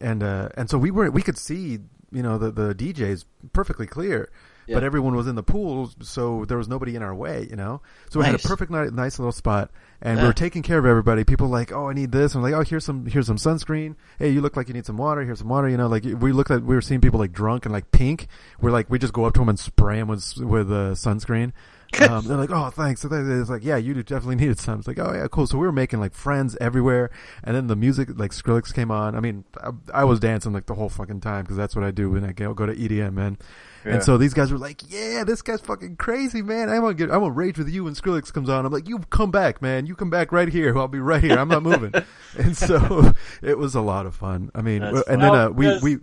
and, 0.00 0.22
uh, 0.22 0.48
and 0.56 0.68
so 0.68 0.78
we 0.78 0.90
were, 0.90 1.10
we 1.10 1.22
could 1.22 1.38
see, 1.38 1.78
you 2.10 2.22
know, 2.22 2.36
the, 2.38 2.50
the 2.50 2.74
DJs 2.74 3.24
perfectly 3.52 3.86
clear. 3.86 4.28
Yeah. 4.66 4.76
But 4.76 4.84
everyone 4.84 5.14
was 5.16 5.26
in 5.26 5.34
the 5.34 5.42
pool, 5.42 5.90
so 6.02 6.44
there 6.44 6.56
was 6.56 6.68
nobody 6.68 6.94
in 6.94 7.02
our 7.02 7.14
way, 7.14 7.46
you 7.50 7.56
know. 7.56 7.82
So 8.10 8.20
we 8.20 8.26
had 8.26 8.34
a 8.34 8.38
perfect, 8.38 8.70
ni- 8.70 8.90
nice 8.90 9.18
little 9.18 9.32
spot, 9.32 9.70
and 10.00 10.16
we 10.16 10.22
Yeah. 10.22 10.28
were 10.28 10.32
taking 10.32 10.62
care 10.62 10.78
of 10.78 10.86
everybody. 10.86 11.24
People 11.24 11.48
were 11.48 11.52
like, 11.58 11.72
oh, 11.72 11.88
I 11.88 11.94
need 11.94 12.12
this. 12.12 12.34
I'm 12.34 12.42
like, 12.42 12.54
oh, 12.54 12.62
here's 12.62 12.84
some, 12.84 13.06
here's 13.06 13.26
some 13.26 13.38
sunscreen. 13.38 13.96
Hey, 14.18 14.30
you 14.30 14.40
look 14.40 14.56
like 14.56 14.68
you 14.68 14.74
need 14.74 14.86
some 14.86 14.96
water. 14.96 15.22
Here's 15.22 15.40
some 15.40 15.48
water. 15.48 15.68
You 15.68 15.76
know, 15.76 15.88
like 15.88 16.04
we 16.04 16.30
looked 16.32 16.50
at, 16.52 16.62
we 16.62 16.74
were 16.76 16.80
seeing 16.80 17.00
people 17.00 17.18
like 17.18 17.32
drunk 17.32 17.66
and 17.66 17.72
like 17.72 17.90
pink. 17.90 18.28
We're 18.60 18.70
like, 18.70 18.88
we 18.88 18.98
just 19.00 19.12
go 19.12 19.24
up 19.24 19.34
to 19.34 19.40
them 19.40 19.48
and 19.48 19.58
spray 19.58 19.96
them 19.98 20.08
with 20.08 20.36
with 20.38 20.70
uh, 20.70 20.92
sunscreen. 20.94 21.52
Um, 22.00 22.26
they're 22.26 22.38
like, 22.38 22.50
oh, 22.50 22.70
thanks. 22.70 23.02
So 23.02 23.08
it's 23.12 23.50
like, 23.50 23.62
yeah, 23.62 23.76
you 23.76 23.92
definitely 24.02 24.36
needed 24.36 24.58
some. 24.58 24.78
It's 24.78 24.88
like, 24.88 24.98
oh 24.98 25.12
yeah, 25.12 25.26
cool. 25.30 25.46
So 25.46 25.58
we 25.58 25.66
were 25.66 25.72
making 25.72 26.00
like 26.00 26.14
friends 26.14 26.56
everywhere, 26.58 27.10
and 27.44 27.54
then 27.54 27.66
the 27.66 27.76
music, 27.76 28.08
like 28.18 28.30
Skrillex 28.30 28.72
came 28.72 28.90
on. 28.90 29.14
I 29.14 29.20
mean, 29.20 29.44
I, 29.62 29.72
I 29.92 30.04
was 30.04 30.18
dancing 30.18 30.54
like 30.54 30.64
the 30.64 30.74
whole 30.74 30.88
fucking 30.88 31.20
time 31.20 31.42
because 31.42 31.58
that's 31.58 31.76
what 31.76 31.84
I 31.84 31.90
do 31.90 32.08
when 32.10 32.24
I 32.24 32.32
go, 32.32 32.54
go 32.54 32.64
to 32.64 32.74
EDM, 32.74 33.12
man. 33.12 33.36
Yeah. 33.84 33.94
And 33.94 34.02
so 34.02 34.16
these 34.16 34.34
guys 34.34 34.52
were 34.52 34.58
like, 34.58 34.82
"Yeah, 34.90 35.24
this 35.24 35.42
guy's 35.42 35.60
fucking 35.60 35.96
crazy, 35.96 36.42
man. 36.42 36.68
I'm 36.68 36.82
gonna 36.82 36.94
get, 36.94 37.10
I'm 37.10 37.20
gonna 37.20 37.30
rage 37.30 37.58
with 37.58 37.68
you 37.68 37.84
when 37.84 37.94
Skrillex 37.94 38.32
comes 38.32 38.48
on." 38.48 38.64
I'm 38.64 38.72
like, 38.72 38.88
"You 38.88 38.98
come 39.10 39.30
back, 39.30 39.60
man. 39.60 39.86
You 39.86 39.94
come 39.96 40.10
back 40.10 40.32
right 40.32 40.48
here. 40.48 40.76
I'll 40.78 40.88
be 40.88 41.00
right 41.00 41.22
here. 41.22 41.38
I'm 41.38 41.48
not 41.48 41.62
moving." 41.62 41.92
and 42.38 42.56
so 42.56 43.12
it 43.42 43.58
was 43.58 43.74
a 43.74 43.80
lot 43.80 44.06
of 44.06 44.14
fun. 44.14 44.50
I 44.54 44.62
mean, 44.62 44.80
That's 44.80 45.08
and 45.08 45.20
fun. 45.20 45.32
then 45.32 45.34
uh, 45.34 45.50
we 45.50 45.78
we 45.80 45.98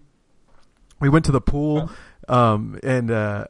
we 1.00 1.10
went 1.10 1.26
to 1.26 1.32
the 1.32 1.42
pool, 1.42 1.90
um, 2.30 2.80
and 2.84 3.10
uh, 3.12 3.46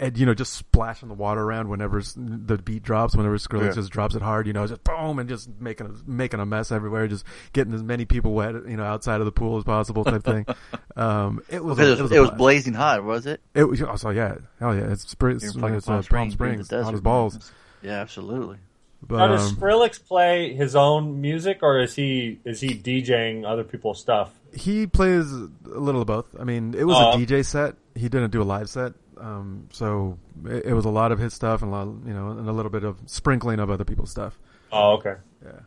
and 0.00 0.18
you 0.18 0.26
know 0.26 0.34
just 0.34 0.52
splashing 0.54 1.08
the 1.08 1.14
water 1.14 1.40
around 1.40 1.68
whenever 1.68 2.02
the 2.16 2.58
beat 2.58 2.82
drops. 2.82 3.14
Whenever 3.16 3.36
Skrillex 3.38 3.66
Yeah. 3.68 3.72
just 3.72 3.90
drops 3.90 4.14
it 4.14 4.22
hard, 4.22 4.46
you 4.46 4.52
know, 4.52 4.66
just 4.66 4.82
boom 4.84 5.18
and 5.18 5.28
just 5.28 5.48
making 5.60 5.86
a, 5.86 6.10
making 6.10 6.40
a 6.40 6.46
mess 6.46 6.72
everywhere, 6.72 7.06
just 7.06 7.24
getting 7.52 7.72
as 7.74 7.82
many 7.82 8.04
people 8.04 8.32
wet, 8.32 8.54
you 8.68 8.76
know, 8.76 8.84
outside 8.84 9.20
of 9.20 9.24
the 9.26 9.32
pool 9.32 9.56
as 9.58 9.64
possible, 9.64 10.04
type 10.04 10.24
thing. 10.24 10.46
Um, 10.96 11.42
it 11.48 11.64
was 11.64 11.76
Because 11.76 11.98
a- 11.98 11.98
it 11.98 12.02
was, 12.02 12.12
a 12.12 12.14
it 12.14 12.20
was 12.20 12.30
blazing 12.30 12.72
hot, 12.74 13.02
was 13.02 13.26
it? 13.26 13.40
It 13.52 13.64
was 13.64 13.82
also 13.82 14.10
yeah, 14.10 14.36
hell 14.60 14.76
yeah, 14.76 14.92
it's 14.92 15.08
spring, 15.08 15.40
You're 15.40 15.48
it's, 15.48 15.56
in 15.56 15.74
it's 15.74 15.86
Palm 15.86 15.98
uh, 15.98 16.02
Springs, 16.02 16.36
Palm 16.36 16.52
you're 16.54 16.62
the 16.62 16.84
hot 16.84 16.94
as 16.94 17.00
balls. 17.00 17.52
Yeah, 17.82 17.98
absolutely. 18.00 18.58
But 19.02 19.16
Now, 19.18 19.26
does 19.26 19.50
um, 19.50 19.56
Skrillex 19.56 20.06
play 20.06 20.54
his 20.54 20.76
own 20.76 21.20
music, 21.20 21.58
or 21.62 21.80
is 21.80 21.96
he 21.96 22.38
is 22.44 22.60
he 22.60 22.68
DJing 22.76 23.44
other 23.44 23.64
people's 23.64 24.00
stuff? 24.00 24.30
he 24.54 24.86
plays 24.86 25.32
a 25.32 25.48
little 25.64 26.00
of 26.02 26.06
both. 26.06 26.28
I 26.38 26.44
mean, 26.44 26.74
it 26.78 26.84
was 26.84 26.96
Oh. 26.96 27.10
a 27.10 27.16
DJ 27.16 27.44
set. 27.44 27.74
He 27.94 28.08
didn't 28.08 28.30
do 28.30 28.42
a 28.42 28.44
live 28.44 28.68
set, 28.68 28.94
um, 29.18 29.68
so 29.72 30.18
it, 30.46 30.66
it 30.66 30.74
was 30.74 30.84
a 30.84 30.90
lot 30.90 31.12
of 31.12 31.18
his 31.18 31.32
stuff 31.32 31.62
and 31.62 31.72
a 31.72 31.76
lot, 31.76 31.86
you 32.06 32.12
know, 32.12 32.30
and 32.30 32.48
a 32.48 32.52
little 32.52 32.70
bit 32.70 32.82
of 32.82 32.98
sprinkling 33.06 33.60
of 33.60 33.70
other 33.70 33.84
people's 33.84 34.10
stuff. 34.10 34.38
Oh, 34.72 34.94
okay. 34.94 35.14
Yeah. 35.44 35.60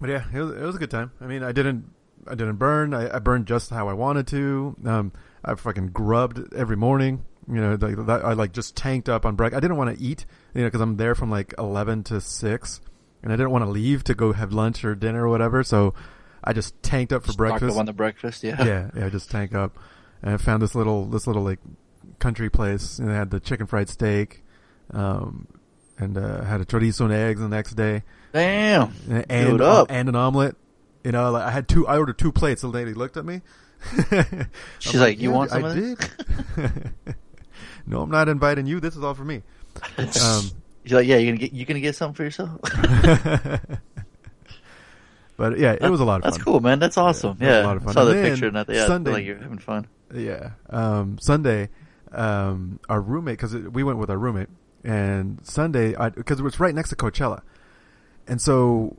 But 0.00 0.10
yeah, 0.10 0.24
it 0.32 0.40
was, 0.40 0.52
it 0.52 0.62
was 0.62 0.76
a 0.76 0.78
good 0.78 0.90
time. 0.90 1.10
I 1.20 1.26
mean, 1.26 1.42
I 1.42 1.52
didn't, 1.52 1.90
I 2.26 2.34
didn't 2.34 2.56
burn. 2.56 2.94
I, 2.94 3.16
I 3.16 3.18
burned 3.18 3.46
just 3.46 3.68
how 3.70 3.88
I 3.88 3.92
wanted 3.92 4.26
to. 4.28 4.76
Um, 4.86 5.12
I 5.44 5.54
fucking 5.54 5.88
grubbed 5.88 6.54
every 6.54 6.76
morning. 6.76 7.24
You 7.50 7.60
know, 7.60 7.78
like 7.80 8.06
that, 8.06 8.24
I 8.24 8.34
like 8.34 8.52
just 8.52 8.76
tanked 8.76 9.08
up 9.08 9.26
on 9.26 9.34
break. 9.34 9.54
I 9.54 9.60
didn't 9.60 9.76
want 9.76 9.96
to 9.96 10.02
eat, 10.02 10.24
you 10.54 10.60
know, 10.60 10.66
because 10.68 10.80
I'm 10.82 10.96
there 10.98 11.14
from 11.14 11.30
like 11.30 11.54
eleven 11.58 12.04
to 12.04 12.20
six, 12.20 12.80
and 13.22 13.32
I 13.32 13.36
didn't 13.36 13.50
want 13.50 13.64
to 13.64 13.70
leave 13.70 14.04
to 14.04 14.14
go 14.14 14.32
have 14.32 14.52
lunch 14.52 14.84
or 14.84 14.94
dinner 14.94 15.26
or 15.26 15.28
whatever. 15.30 15.62
So 15.62 15.94
I 16.44 16.52
just 16.52 16.80
tanked 16.82 17.12
up 17.12 17.24
for 17.24 17.32
Stocked 17.32 17.50
up 17.50 17.58
breakfast. 17.60 17.78
on 17.78 17.86
the 17.86 17.92
breakfast, 17.94 18.44
yeah. 18.44 18.62
yeah, 18.64 18.90
yeah, 18.94 19.08
just 19.08 19.30
tank 19.30 19.54
up. 19.54 19.78
And 20.22 20.34
I 20.34 20.36
found 20.36 20.62
this 20.62 20.74
little, 20.74 21.06
this 21.06 21.26
little 21.26 21.42
like 21.42 21.60
country 22.18 22.50
place, 22.50 22.98
and 22.98 23.08
they 23.08 23.14
had 23.14 23.30
the 23.30 23.40
chicken 23.40 23.66
fried 23.66 23.88
steak, 23.88 24.42
um, 24.92 25.46
and 25.98 26.16
uh, 26.16 26.42
had 26.44 26.60
a 26.60 26.64
chorizo 26.64 27.02
and 27.02 27.12
eggs 27.12 27.40
the 27.40 27.48
next 27.48 27.74
day 27.74 28.02
Damn. 28.32 28.92
and 29.08 29.26
and, 29.28 29.60
up. 29.60 29.86
and 29.90 30.08
an 30.08 30.16
omelet. 30.16 30.56
You 31.04 31.12
know, 31.12 31.30
like 31.30 31.44
I 31.44 31.50
had 31.50 31.68
two. 31.68 31.86
I 31.86 31.98
ordered 31.98 32.18
two 32.18 32.32
plates. 32.32 32.62
The 32.62 32.68
lady 32.68 32.92
looked 32.94 33.16
at 33.16 33.24
me. 33.24 33.42
She's 34.80 35.00
like, 35.00 35.20
"You 35.20 35.30
want 35.30 35.50
some 35.50 35.64
I 35.64 35.74
did. 35.74 36.10
no, 37.86 38.02
I'm 38.02 38.10
not 38.10 38.28
inviting 38.28 38.66
you. 38.66 38.80
This 38.80 38.96
is 38.96 39.02
all 39.04 39.14
for 39.14 39.24
me. 39.24 39.42
Um, 39.98 40.50
She's 40.84 40.94
like, 40.94 41.06
yeah, 41.06 41.16
You're 41.18 41.32
gonna 41.32 41.38
get 41.38 41.52
you 41.52 41.66
gonna 41.66 41.80
get 41.80 41.94
something 41.94 42.14
for 42.14 42.24
yourself? 42.24 42.58
But 45.38 45.58
yeah, 45.58 45.72
it 45.80 45.88
was 45.88 46.00
a 46.00 46.04
lot 46.04 46.16
of 46.16 46.24
fun. 46.24 46.30
That's 46.32 46.42
cool, 46.44 46.60
man. 46.60 46.78
That's 46.78 46.98
awesome. 46.98 47.38
Yeah, 47.40 47.48
was 47.48 47.64
a 47.64 47.66
lot 47.66 47.76
of 47.78 47.82
fun. 47.84 47.90
I 47.90 47.94
saw 47.94 48.00
And 48.10 48.18
the 48.18 48.22
picture 48.28 48.46
and 48.48 48.58
I 48.58 48.64
yeah, 48.68 48.86
Sunday- 48.86 49.12
like 49.12 49.24
you're 49.24 49.38
having 49.38 49.58
fun. 49.58 49.86
Yeah. 50.14 50.50
Um, 50.68 51.16
Sunday, 51.18 51.70
um, 52.12 52.78
our 52.90 53.00
roommate, 53.00 53.38
because 53.38 53.54
we 53.54 53.82
went 53.82 53.98
with 53.98 54.10
our 54.10 54.18
roommate, 54.18 54.48
and 54.84 55.38
Sunday, 55.46 55.94
because 56.14 56.40
it 56.40 56.42
was 56.42 56.60
right 56.60 56.74
next 56.74 56.90
to 56.90 56.96
Coachella, 56.96 57.40
and 58.26 58.40
so 58.40 58.96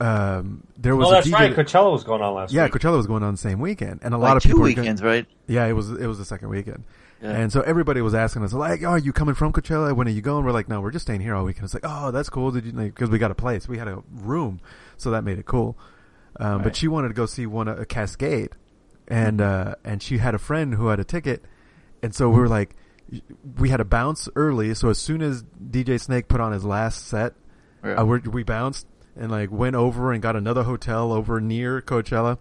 um, 0.00 0.62
there 0.76 0.94
was 0.94 1.08
Oh, 1.08 1.10
a 1.10 1.14
that's 1.14 1.28
DJ 1.28 1.32
right. 1.32 1.54
Coachella 1.56 1.90
was 1.92 2.04
going 2.04 2.22
on 2.22 2.34
last 2.34 2.52
yeah, 2.52 2.64
week. 2.64 2.72
Coachella 2.74 2.96
was 2.96 3.06
going 3.06 3.22
on 3.24 3.34
the 3.34 3.38
same 3.38 3.58
weekend, 3.60 4.00
and 4.02 4.14
a 4.14 4.18
Like 4.18 4.28
lot 4.28 4.36
of 4.36 4.42
two 4.42 4.50
people 4.50 4.60
were 4.60 4.64
weekends, 4.66 5.00
Going, 5.00 5.12
right? 5.14 5.26
yeah, 5.46 5.66
it 5.66 5.72
was 5.72 5.90
it 5.90 6.06
was 6.06 6.18
the 6.18 6.24
second 6.24 6.48
weekend, 6.50 6.84
Yeah. 7.20 7.30
and 7.32 7.52
so 7.52 7.62
everybody 7.62 8.00
was 8.00 8.14
asking 8.14 8.44
us 8.44 8.52
like, 8.52 8.82
"Oh, 8.84 8.90
are 8.90 8.98
you 8.98 9.12
coming 9.12 9.34
from 9.34 9.52
Coachella? 9.52 9.94
When 9.94 10.06
are 10.06 10.10
you 10.12 10.20
going?" 10.22 10.44
We're 10.44 10.52
like, 10.52 10.68
"No, 10.68 10.80
we're 10.80 10.92
just 10.92 11.04
staying 11.06 11.20
here 11.20 11.34
all 11.34 11.44
weekend." 11.44 11.64
It's 11.64 11.74
like, 11.74 11.84
"Oh, 11.86 12.10
that's 12.12 12.28
cool." 12.30 12.50
Did 12.52 12.64
you 12.66 12.72
because 12.72 13.10
we 13.10 13.18
got 13.18 13.30
a 13.32 13.34
place, 13.34 13.66
we 13.68 13.76
had 13.78 13.88
a 13.88 14.02
room, 14.12 14.60
so 14.96 15.10
that 15.10 15.24
made 15.24 15.38
it 15.38 15.46
cool. 15.46 15.76
Um, 16.38 16.62
But 16.62 16.76
she 16.76 16.86
wanted 16.86 17.08
to 17.08 17.14
go 17.14 17.26
see 17.26 17.46
one 17.46 17.66
a 17.66 17.84
Kaskade, 17.84 18.52
and 19.08 19.40
uh, 19.40 19.74
and 19.84 20.00
she 20.02 20.18
had 20.18 20.34
a 20.34 20.38
friend 20.38 20.74
who 20.74 20.86
had 20.88 21.00
a 21.00 21.04
ticket, 21.04 21.44
and 22.02 22.14
so 22.14 22.28
we 22.30 22.38
were 22.38 22.48
like, 22.48 22.76
we 23.58 23.70
had 23.70 23.78
to 23.78 23.84
bounce 23.84 24.28
early. 24.36 24.72
So 24.74 24.88
as 24.90 24.98
soon 24.98 25.20
as 25.22 25.42
DJ 25.42 25.98
Snake 26.00 26.28
put 26.28 26.40
on 26.40 26.52
his 26.52 26.64
last 26.64 27.08
set, 27.08 27.34
Yeah. 27.82 27.94
uh, 27.94 28.04
we 28.04 28.18
we 28.20 28.42
bounced 28.44 28.86
and 29.16 29.30
like 29.32 29.50
went 29.50 29.74
over 29.74 30.12
and 30.12 30.22
got 30.22 30.36
another 30.36 30.62
hotel 30.62 31.10
over 31.12 31.40
near 31.40 31.80
Coachella. 31.82 32.38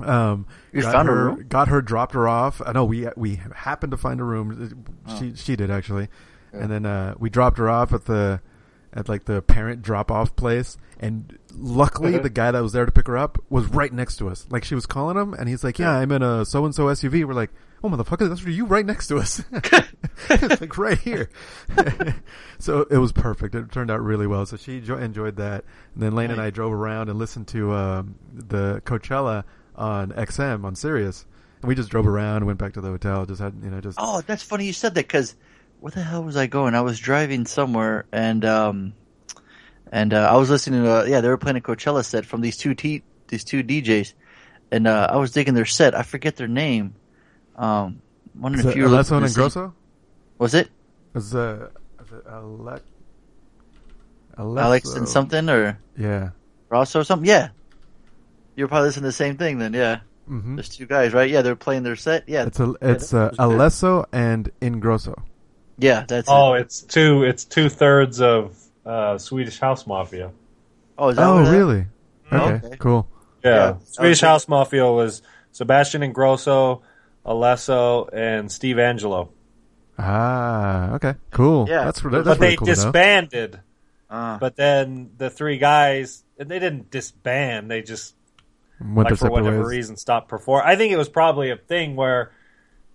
Um, 0.00 0.46
You 0.72 0.82
got 0.82 0.92
found 0.92 1.08
a 1.08 1.12
her, 1.12 1.24
room? 1.26 1.46
got 1.48 1.68
her, 1.68 1.80
dropped 1.82 2.14
her 2.14 2.26
off. 2.28 2.60
I 2.64 2.72
know 2.72 2.84
we 2.84 3.06
we 3.16 3.40
happened 3.54 3.92
to 3.92 3.96
find 3.96 4.20
a 4.20 4.24
room. 4.24 4.84
She 5.18 5.34
she 5.36 5.56
did 5.56 5.70
actually, 5.70 6.08
Yeah. 6.52 6.60
and 6.60 6.70
then 6.70 6.86
uh, 6.86 7.14
we 7.18 7.30
dropped 7.30 7.58
her 7.58 7.70
off 7.70 7.92
at 7.92 8.06
the 8.06 8.40
at 8.92 9.08
like 9.08 9.24
the 9.24 9.42
parent 9.42 9.82
drop 9.82 10.10
off 10.10 10.34
place. 10.36 10.76
And 11.00 11.38
luckily, 11.52 12.16
the 12.18 12.30
guy 12.30 12.50
that 12.52 12.62
was 12.62 12.72
there 12.72 12.86
to 12.86 12.92
pick 12.92 13.08
her 13.08 13.18
up 13.18 13.38
was 13.50 13.66
right 13.66 13.92
next 13.92 14.16
to 14.16 14.28
us. 14.28 14.46
Like 14.48 14.64
she 14.64 14.74
was 14.74 14.86
calling 14.86 15.16
him, 15.16 15.34
and 15.34 15.48
he's 15.48 15.62
like, 15.62 15.78
"Yeah, 15.78 15.90
I'm 15.90 16.10
in 16.12 16.22
a 16.22 16.44
so 16.44 16.64
and 16.64 16.74
so 16.74 16.86
SUV." 16.86 17.24
We're 17.24 17.34
like, 17.34 17.50
"Oh 17.82 17.88
motherfucker, 17.88 18.28
that's 18.28 18.42
you 18.44 18.64
right 18.64 18.86
next 18.86 19.08
to 19.08 19.18
us." 19.18 19.42
it's 20.30 20.60
like 20.60 20.78
right 20.78 20.96
here. 20.98 21.28
so 22.58 22.82
it 22.90 22.98
was 22.98 23.12
perfect. 23.12 23.54
It 23.54 23.70
turned 23.72 23.90
out 23.90 24.00
really 24.02 24.26
well. 24.26 24.46
So 24.46 24.56
she 24.56 24.78
enjoyed 24.78 25.36
that. 25.36 25.64
And 25.94 26.02
then 26.02 26.14
Lane 26.14 26.30
and 26.30 26.40
I 26.40 26.50
drove 26.50 26.72
around 26.72 27.08
and 27.08 27.18
listened 27.18 27.48
to 27.48 27.72
um, 27.72 28.14
the 28.32 28.80
Coachella 28.86 29.44
on 29.76 30.10
XM 30.12 30.64
on 30.64 30.74
Sirius. 30.74 31.24
And 31.62 31.68
we 31.68 31.74
just 31.74 31.88
drove 31.90 32.06
around, 32.06 32.44
went 32.44 32.58
back 32.58 32.74
to 32.74 32.80
the 32.80 32.88
hotel, 32.88 33.24
just 33.26 33.40
had 33.40 33.54
you 33.62 33.70
know 33.70 33.80
just 33.80 33.98
Oh, 34.00 34.20
that's 34.20 34.42
funny 34.42 34.66
you 34.66 34.72
said 34.72 34.94
that 34.94 35.06
because 35.06 35.34
where 35.80 35.90
the 35.90 36.02
hell 36.02 36.22
was 36.22 36.36
I 36.36 36.46
going? 36.46 36.74
I 36.74 36.80
was 36.82 36.98
driving 36.98 37.46
somewhere 37.46 38.04
and 38.12 38.44
um 38.44 38.92
and 39.92 40.12
uh, 40.12 40.28
I 40.30 40.36
was 40.36 40.50
listening 40.50 40.82
to 40.84 40.90
uh, 40.90 41.04
yeah 41.04 41.20
they 41.20 41.28
were 41.28 41.38
playing 41.38 41.56
a 41.56 41.60
Coachella 41.60 42.04
set 42.04 42.26
from 42.26 42.40
these 42.40 42.56
two 42.56 42.74
te- 42.74 43.02
these 43.28 43.44
two 43.44 43.62
DJs, 43.62 44.12
and 44.70 44.86
uh, 44.86 45.08
I 45.10 45.16
was 45.16 45.30
digging 45.32 45.54
their 45.54 45.64
set. 45.66 45.94
I 45.94 46.02
forget 46.02 46.36
their 46.36 46.48
name. 46.48 46.94
Um, 47.56 48.02
wondering 48.34 48.66
if 48.68 48.76
you 48.76 48.82
were 48.84 48.88
Alesso 48.88 49.10
looking 49.12 49.16
and 49.16 49.24
to 49.26 49.28
see- 49.30 49.34
Grosso? 49.40 49.74
Was 50.38 50.54
it 50.54 50.68
Is 51.14 51.34
uh, 51.34 51.68
it 52.00 52.24
Ale- 52.28 52.80
Alesso? 54.36 54.60
Alex 54.60 54.94
and 54.94 55.08
something 55.08 55.48
or 55.48 55.78
Yeah. 55.96 56.30
Rosso 56.68 57.00
or 57.00 57.04
something? 57.04 57.28
Yeah. 57.28 57.50
You're 58.56 58.68
probably 58.68 58.88
listening 58.88 59.02
to 59.02 59.08
the 59.08 59.12
same 59.12 59.36
thing 59.36 59.58
then. 59.58 59.72
Yeah. 59.74 60.00
hmm 60.26 60.56
There's 60.56 60.68
two 60.68 60.86
guys, 60.86 61.12
right? 61.12 61.28
Yeah, 61.30 61.42
they're 61.42 61.56
playing 61.56 61.82
their 61.82 61.96
set. 61.96 62.28
Yeah. 62.28 62.46
It's 62.46 62.60
a, 62.60 62.74
it's 62.80 63.12
uh, 63.12 63.30
that 63.36 63.38
was 63.38 63.38
good. 63.38 63.58
Alesso 63.58 64.04
and 64.12 64.50
Ingrosso. 64.60 65.22
yeah, 65.78 66.04
that's 66.06 66.28
Oh, 66.30 66.54
it. 66.54 66.62
it's 66.62 66.82
two. 66.82 67.24
It's 67.24 67.44
two 67.44 67.68
thirds 67.68 68.20
of 68.20 68.56
uh, 68.86 69.18
Swedish 69.18 69.58
House 69.58 69.86
Mafia. 69.86 70.30
Oh, 70.98 71.08
is 71.08 71.16
that 71.16 71.26
Oh, 71.26 71.34
what 71.34 71.40
it 71.42 71.46
is? 71.46 71.50
really? 71.50 71.86
Okay, 72.32 72.66
Okay. 72.66 72.76
cool. 72.78 73.08
Yeah, 73.44 73.50
Yeah. 73.54 73.74
Swedish 73.84 74.22
Okay. 74.22 74.26
House 74.30 74.46
Mafia 74.48 74.86
was 74.90 75.22
Sebastian 75.52 76.02
Ingrosso, 76.02 76.82
Alesso, 77.26 78.08
and 78.12 78.50
Steve 78.50 78.76
Angello. 78.76 79.28
Ah, 79.98 80.94
okay, 80.94 81.14
cool. 81.30 81.66
Yeah. 81.68 81.84
that's, 81.84 82.00
that's 82.00 82.24
but 82.24 82.24
really 82.24 82.38
they 82.38 82.56
cool 82.56 82.66
disbanded. 82.66 83.60
Ah. 84.10 84.38
But 84.40 84.56
then 84.56 85.10
the 85.16 85.30
three 85.30 85.58
guys, 85.58 86.24
and 86.38 86.48
they 86.48 86.58
didn't 86.58 86.90
disband. 86.90 87.70
They 87.70 87.82
just 87.82 88.14
Went 88.84 88.96
like 88.96 89.08
their 89.08 89.16
for 89.16 89.30
whatever 89.30 89.60
ways. 89.60 89.68
reason 89.68 89.96
stopped 89.96 90.28
performing. 90.28 90.66
I 90.68 90.76
think 90.76 90.92
it 90.92 90.96
was 90.98 91.08
probably 91.08 91.50
a 91.50 91.56
thing 91.56 91.96
where 91.96 92.32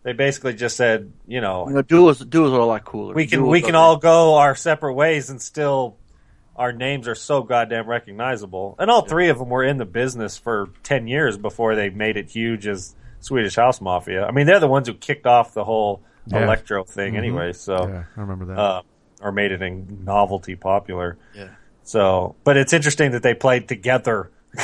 they 0.04 0.14
basically 0.14 0.54
just 0.54 0.78
said, 0.78 1.12
you 1.28 1.42
know, 1.42 1.68
You 1.68 1.74
know, 1.76 1.82
duos, 1.82 2.20
duos 2.20 2.54
are 2.54 2.60
a 2.60 2.66
lot 2.66 2.86
cooler. 2.86 3.14
we 3.14 3.26
can 3.28 3.40
Duos 3.40 3.50
we 3.52 3.62
can 3.62 3.76
all 3.76 3.98
go 3.98 4.36
our 4.36 4.56
separate 4.56 4.94
ways 4.94 5.30
and 5.30 5.42
still 5.42 5.98
our 6.56 6.72
names 6.72 7.08
are 7.08 7.16
so 7.16 7.42
goddamn 7.42 7.88
recognizable. 7.88 8.76
And 8.80 8.92
all 8.92 9.02
three 9.02 9.30
of 9.30 9.40
them 9.40 9.50
were 9.50 9.64
in 9.64 9.78
the 9.78 9.86
business 9.86 10.38
for 10.38 10.70
10 10.84 11.08
years 11.08 11.38
before 11.38 11.76
they 11.76 11.90
made 11.90 12.18
it 12.18 12.30
huge 12.30 12.68
as 12.68 12.96
Swedish 13.22 13.56
House 13.56 13.82
Mafia. 13.82 14.26
I 14.26 14.32
mean, 14.32 14.46
they're 14.46 14.60
the 14.60 14.68
ones 14.68 14.88
who 14.88 14.94
kicked 14.94 15.26
off 15.26 15.54
the 15.54 15.64
whole 15.64 16.02
Yeah. 16.28 16.44
electro 16.44 16.84
thing 16.84 17.14
Mhm. 17.14 17.18
anyway, 17.18 17.54
so 17.54 17.88
Yeah, 17.88 18.04
I 18.16 18.22
remember 18.22 18.46
that. 18.46 18.58
uh, 18.60 18.82
or 19.22 19.32
made 19.32 19.52
it 19.52 19.62
in 19.62 20.04
novelty 20.06 20.56
popular. 20.56 21.18
Yeah. 21.34 21.48
So, 21.84 22.36
but 22.44 22.56
it's 22.58 22.74
interesting 22.74 23.12
that 23.12 23.24
they 23.24 23.34
played 23.34 23.68
together. 23.68 24.30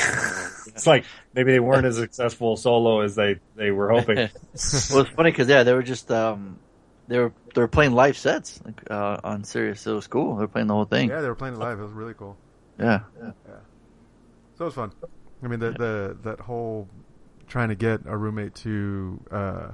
it's 0.76 0.86
like 0.86 1.06
maybe 1.34 1.54
they 1.54 1.60
weren't 1.60 1.86
as 1.86 1.96
successful 1.96 2.58
solo 2.58 3.00
as 3.00 3.16
they 3.16 3.40
they 3.56 3.72
were 3.72 3.90
hoping. 3.90 4.16
well, 4.18 4.30
it's 4.54 4.90
funny 4.90 5.32
because 5.32 5.48
yeah, 5.48 5.64
they 5.64 5.74
were 5.74 5.84
just 5.84 6.12
um, 6.12 6.60
they 7.08 7.18
were 7.18 7.32
they 7.54 7.62
were 7.62 7.68
playing 7.68 7.94
live 7.94 8.18
sets 8.18 8.60
like, 8.66 8.92
uh, 8.92 9.18
on 9.24 9.44
Sirius. 9.46 9.88
It 9.88 9.94
was 9.94 10.08
cool. 10.08 10.36
They 10.36 10.42
were 10.42 10.48
playing 10.50 10.68
the 10.68 10.74
whole 10.74 10.86
thing. 10.86 11.10
yeah, 11.10 11.22
they 11.22 11.30
were 11.30 11.36
playing 11.36 11.56
it 11.56 11.60
live. 11.60 11.80
It 11.80 11.84
was 11.84 11.94
really 11.94 12.14
cool. 12.14 12.38
Yeah. 12.78 13.00
yeah. 13.22 13.32
So 14.58 14.66
it 14.66 14.66
was 14.66 14.74
fun. 14.74 14.92
I 15.44 15.48
mean, 15.48 15.60
the 15.60 15.72
the 15.72 16.18
that 16.24 16.42
whole 16.42 16.90
trying 17.48 17.70
to 17.70 17.76
get 17.76 18.02
a 18.06 18.18
roommate 18.18 18.56
to 18.56 19.22
uh, 19.32 19.68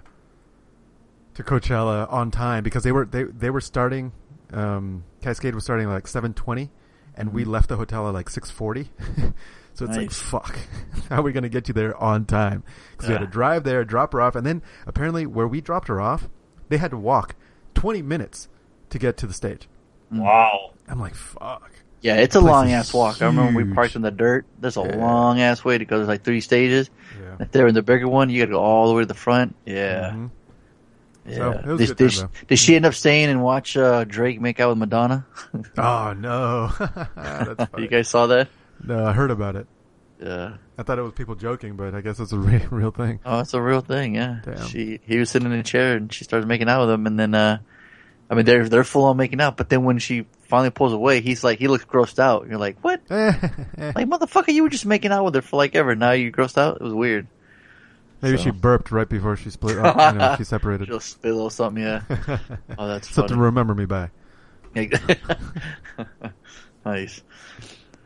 to 1.34 1.44
Coachella 1.44 2.12
on 2.12 2.30
time 2.30 2.64
because 2.64 2.84
they 2.84 2.92
were 2.92 3.06
they 3.06 3.24
they 3.24 3.50
were 3.50 3.62
starting. 3.62 4.12
Um, 4.54 5.06
Kaskade 5.22 5.56
was 5.56 5.64
starting 5.64 5.88
at 5.88 5.94
like 5.94 6.08
seven 6.08 6.34
twenty, 6.34 6.70
and 7.16 7.34
we 7.34 7.44
left 7.44 7.70
the 7.70 7.78
hotel 7.78 8.08
at 8.08 8.14
like 8.14 8.30
six 8.30 8.52
forty. 8.52 8.92
so 9.74 9.86
it's 9.86 9.98
like 9.98 10.12
fuck. 10.12 10.58
How 11.10 11.20
are 11.20 11.22
we 11.24 11.32
gonna 11.32 11.50
get 11.50 11.68
you 11.68 11.74
there 11.74 11.96
on 11.98 12.26
time? 12.26 12.64
Because 12.92 13.08
we 13.10 13.14
had 13.14 13.22
to 13.22 13.28
drive 13.28 13.64
there, 13.64 13.84
drop 13.84 14.14
her 14.14 14.22
off, 14.22 14.36
and 14.36 14.46
then 14.46 14.62
apparently 14.86 15.26
where 15.26 15.48
we 15.48 15.62
dropped 15.62 15.88
her 15.88 16.00
off, 16.02 16.28
they 16.70 16.78
had 16.78 16.92
to 16.92 16.98
walk 16.98 17.36
twenty 17.74 18.02
minutes 18.02 18.48
to 18.90 19.00
get 19.00 19.18
to 19.18 19.28
the 19.28 19.34
stage. 19.34 19.68
wow. 20.12 20.72
I'm 20.88 21.00
like 21.00 21.16
fuck. 21.16 21.72
Yeah, 22.02 22.16
it's 22.16 22.36
a 22.36 22.42
long 22.42 22.72
ass 22.72 22.94
walk. 22.94 23.22
I 23.22 23.28
remember 23.28 23.56
when 23.56 23.68
we 23.70 23.74
parked 23.76 23.96
in 23.96 24.02
the 24.02 24.10
dirt. 24.12 24.46
There's 24.60 24.76
a 24.76 24.82
Yeah. 24.82 24.96
long 24.96 25.40
ass 25.40 25.64
way 25.64 25.78
to 25.78 25.86
go. 25.86 25.98
There's 25.98 26.08
like 26.08 26.24
three 26.24 26.42
stages. 26.42 26.90
Yeah. 27.22 27.36
If 27.42 27.52
they're 27.52 27.68
in 27.68 27.76
the 27.76 27.84
bigger 27.84 28.08
one, 28.08 28.30
you 28.32 28.40
got 28.42 28.48
to 28.48 28.52
go 28.54 28.60
all 28.60 28.88
the 28.88 28.96
way 28.96 29.04
to 29.04 29.06
the 29.06 29.14
front. 29.14 29.56
Yeah. 29.68 30.10
Mhm. 30.12 30.32
Yeah. 31.28 31.36
So, 31.36 31.52
it 31.52 31.66
was 31.68 31.78
did, 31.80 31.88
good 31.90 31.98
did, 31.98 32.12
she, 32.12 32.24
did 32.48 32.60
she 32.60 32.76
end 32.76 32.86
up 32.88 32.96
staying 32.96 33.30
and 33.30 33.44
watch 33.44 33.78
uh, 33.78 34.04
Drake 34.06 34.42
make 34.42 34.60
out 34.60 34.70
with 34.70 34.80
Madonna? 34.80 35.28
Oh 35.78 36.14
no, 36.18 36.72
that's 37.16 37.70
funny. 37.72 37.84
you 37.84 37.88
guys 37.88 38.08
saw 38.10 38.26
that? 38.28 38.48
No, 38.84 39.06
I 39.06 39.14
heard 39.14 39.32
about 39.32 39.56
it. 39.56 39.68
Yeah. 40.22 40.58
I 40.78 40.84
thought 40.84 41.00
it 41.00 41.02
was 41.02 41.14
people 41.14 41.36
joking, 41.36 41.76
but 41.76 41.96
I 41.96 42.02
guess 42.02 42.20
it's 42.20 42.32
a 42.32 42.38
re- 42.40 42.66
real 42.70 42.92
thing. 42.92 43.20
Oh, 43.26 43.40
it's 43.40 43.54
a 43.54 43.62
real 43.62 43.82
thing. 43.82 44.16
Yeah. 44.16 44.40
Damn. 44.44 44.68
She 44.68 45.00
he 45.06 45.18
was 45.18 45.30
sitting 45.30 45.52
in 45.52 45.58
a 45.58 45.64
chair 45.64 45.96
and 45.98 46.12
she 46.14 46.24
started 46.24 46.48
making 46.48 46.70
out 46.70 46.82
with 46.82 46.92
him, 46.92 47.08
and 47.08 47.20
then 47.20 47.34
uh, 47.34 47.60
I 48.30 48.36
mean 48.36 48.46
they're 48.46 48.70
they're 48.70 48.84
full 48.84 49.06
on 49.06 49.18
making 49.18 49.42
out, 49.42 49.58
but 49.58 49.70
then 49.70 49.84
when 49.84 49.98
she 50.00 50.26
finally 50.44 50.70
pulls 50.70 50.94
away, 50.94 51.22
he's 51.22 51.44
like 51.44 51.60
he 51.60 51.68
looks 51.68 51.86
grossed 51.86 52.20
out. 52.20 52.48
You're 52.48 52.60
like, 52.60 52.78
what? 52.84 53.02
Like 53.10 54.08
motherfucker, 54.08 54.54
you 54.54 54.64
were 54.64 54.70
just 54.70 54.86
making 54.86 55.12
out 55.12 55.26
with 55.26 55.34
her 55.36 55.42
for 55.42 55.58
like 55.58 55.76
ever. 55.76 55.96
Now 55.96 56.12
you 56.12 56.32
grossed 56.32 56.58
out. 56.58 56.78
It 56.78 56.84
was 56.84 56.94
weird. 56.94 57.28
Maybe 58.22 58.38
so. 58.38 58.44
she 58.44 58.52
burped 58.52 58.92
right 58.92 59.10
before 59.10 59.36
she 59.36 59.50
split. 59.50 59.80
Up, 59.80 60.14
you 60.14 60.20
know, 60.20 60.36
she 60.38 60.44
separated. 60.44 60.88
She'll 60.90 61.00
spill 61.00 61.50
something. 61.50 61.82
Yeah. 61.82 62.02
Oh, 62.78 62.88
that's 62.88 63.10
Something 63.10 63.36
to 63.36 63.42
remember 63.42 63.74
me 63.74 63.86
by. 63.86 64.12
nice. 66.86 67.24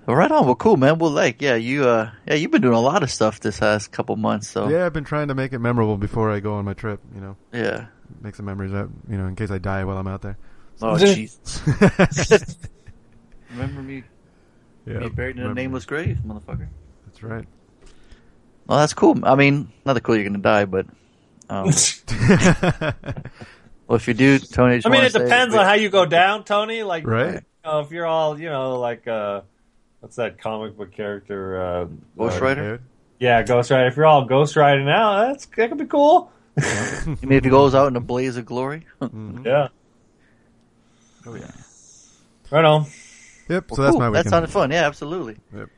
Well, 0.06 0.16
right 0.16 0.32
on. 0.32 0.46
Well, 0.46 0.56
cool, 0.56 0.78
man. 0.78 1.00
Well, 1.00 1.10
like, 1.12 1.42
yeah, 1.42 1.56
you, 1.56 1.88
uh, 1.88 2.12
yeah, 2.28 2.36
you've 2.36 2.52
been 2.52 2.62
doing 2.62 2.76
a 2.76 2.80
lot 2.80 3.02
of 3.02 3.10
stuff 3.10 3.40
this 3.40 3.62
last 3.62 3.92
couple 3.92 4.16
months. 4.16 4.48
So 4.48 4.70
Yeah, 4.70 4.86
I've 4.86 4.94
been 4.94 5.04
trying 5.04 5.30
to 5.30 5.36
make 5.36 5.52
it 5.54 5.60
memorable 5.60 5.98
before 5.98 6.30
I 6.32 6.40
go 6.40 6.54
on 6.56 6.66
my 6.66 6.74
trip. 6.74 7.00
You 7.16 7.22
know, 7.22 7.38
yeah. 7.52 7.88
make 8.22 8.36
some 8.36 8.46
memories 8.46 8.74
up, 8.74 8.90
You 9.10 9.18
know, 9.18 9.26
in 9.26 9.36
case 9.36 9.50
I 9.52 9.58
die 9.58 9.84
while 9.84 9.98
I'm 9.98 10.08
out 10.08 10.22
there. 10.22 10.38
Oh, 10.82 10.94
jeez. 11.00 11.40
Remember 13.52 13.82
me, 13.82 14.04
yeah, 14.86 15.00
me 15.00 15.10
buried 15.10 15.38
in 15.38 15.44
a 15.46 15.54
nameless 15.54 15.86
grave, 15.86 16.20
motherfucker. 16.26 16.68
That's 17.08 17.24
right. 17.24 17.46
Well, 18.68 18.80
that's 18.80 18.94
cool. 18.94 19.18
I 19.24 19.36
mean, 19.36 19.72
not 19.86 19.94
that 19.94 20.02
cool 20.02 20.16
you're 20.16 20.26
gonna 20.26 20.40
die, 20.40 20.66
but 20.66 20.86
um, 21.50 21.66
well, 23.88 23.96
if 23.96 24.08
you 24.08 24.14
do, 24.14 24.40
Tony, 24.40 24.78
just 24.78 24.88
I 24.88 24.90
mean, 24.90 24.98
wanna 24.98 25.06
it 25.08 25.14
say- 25.14 25.24
depends 25.24 25.56
on 25.56 25.66
how 25.66 25.74
you 25.74 25.90
go 25.90 26.06
down, 26.06 26.44
Tony. 26.44 26.84
Like, 26.84 27.08
Right. 27.08 27.36
you 27.36 27.42
know, 27.64 27.80
if 27.80 27.92
you're 27.92 28.06
all, 28.08 28.40
you 28.40 28.50
know, 28.50 28.80
like, 28.80 29.08
uh, 29.08 29.42
what's 30.06 30.18
that 30.18 30.38
comic 30.38 30.78
book 30.78 30.92
character? 30.92 31.60
Uh, 31.60 31.86
Ghost 32.16 32.40
uh, 32.40 32.46
Rider? 32.46 32.82
Yeah, 33.20 33.42
Ghost 33.42 33.72
Rider. 33.72 33.88
If 33.88 33.96
you're 33.98 34.06
all 34.06 34.26
Ghost 34.26 34.56
Riding 34.56 34.88
out, 34.88 35.30
that's 35.30 35.48
that 35.48 35.70
could 35.70 35.80
be 35.80 35.86
cool. 35.86 36.32
I 36.60 37.06
mean, 37.24 37.32
if 37.32 37.44
he 37.44 37.50
goes 37.50 37.74
out 37.74 37.88
in 37.88 37.96
a 37.96 38.00
blaze 38.02 38.38
of 38.38 38.46
glory. 38.46 38.86
Mhm. 39.02 39.44
Yeah, 39.44 39.68
oh 41.26 41.34
yeah. 41.36 41.50
right 42.52 42.64
on. 42.66 42.86
Yep. 43.50 43.66
So 43.72 43.76
Well, 43.78 43.86
that's 43.88 43.92
cool. 43.92 44.00
my 44.00 44.10
That 44.12 44.28
sounded 44.30 44.52
fun. 44.52 44.70
Yeah, 44.72 44.86
absolutely. 44.86 45.38
Yep. 45.56 45.70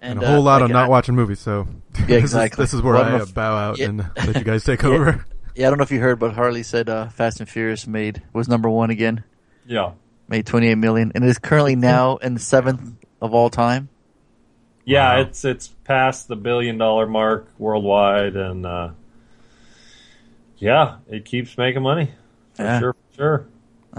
And, 0.00 0.12
and 0.18 0.22
a 0.22 0.26
whole 0.26 0.36
uh, 0.38 0.40
lot 0.40 0.60
like, 0.62 0.70
of 0.70 0.70
not 0.72 0.86
I- 0.86 0.88
watching 0.88 1.14
movies. 1.14 1.40
So 1.40 1.68
this 1.92 2.22
exactly. 2.22 2.64
Is, 2.64 2.70
this 2.70 2.78
is 2.78 2.82
where 2.82 2.94
Well, 2.94 3.04
I 3.04 3.08
I'm 3.08 3.20
a- 3.20 3.24
uh, 3.24 3.26
bow 3.26 3.56
out 3.56 3.78
Yeah. 3.78 3.86
and 3.88 3.98
let 4.16 4.36
you 4.36 4.44
guys 4.44 4.64
take 4.64 4.82
Yeah. 4.82 4.88
over. 4.88 5.26
Yeah, 5.54 5.66
I 5.66 5.70
don't 5.70 5.78
know 5.78 5.84
if 5.84 5.90
you 5.92 6.00
heard, 6.00 6.18
but 6.18 6.32
Harley 6.34 6.62
said 6.62 6.88
uh, 6.88 7.08
Fast 7.08 7.40
and 7.40 7.48
Furious 7.48 7.86
made 7.86 8.22
was 8.32 8.48
number 8.48 8.68
one 8.70 8.88
again. 8.90 9.22
Yeah, 9.66 9.92
Made 10.28 10.44
28 10.46 10.74
million, 10.76 11.12
and 11.14 11.24
is 11.24 11.38
currently 11.38 11.76
now 11.76 12.16
in 12.16 12.34
the 12.34 12.40
seventh 12.40 12.92
of 13.26 13.34
all 13.34 13.50
time. 13.50 13.88
yeah. 14.84 15.16
Wow. 15.16 15.20
It's 15.22 15.44
it's 15.44 15.68
past 15.84 16.28
the 16.28 16.36
billion 16.36 16.78
dollar 16.78 17.06
mark 17.06 17.48
worldwide, 17.58 18.36
and 18.36 18.64
uh, 18.64 18.90
yeah, 20.58 20.96
it 21.08 21.24
keeps 21.24 21.56
making 21.58 21.82
money 21.82 22.12
for 22.54 22.62
Yeah. 22.62 22.78
sure. 22.80 22.92
For 23.10 23.16
sure. 23.16 23.46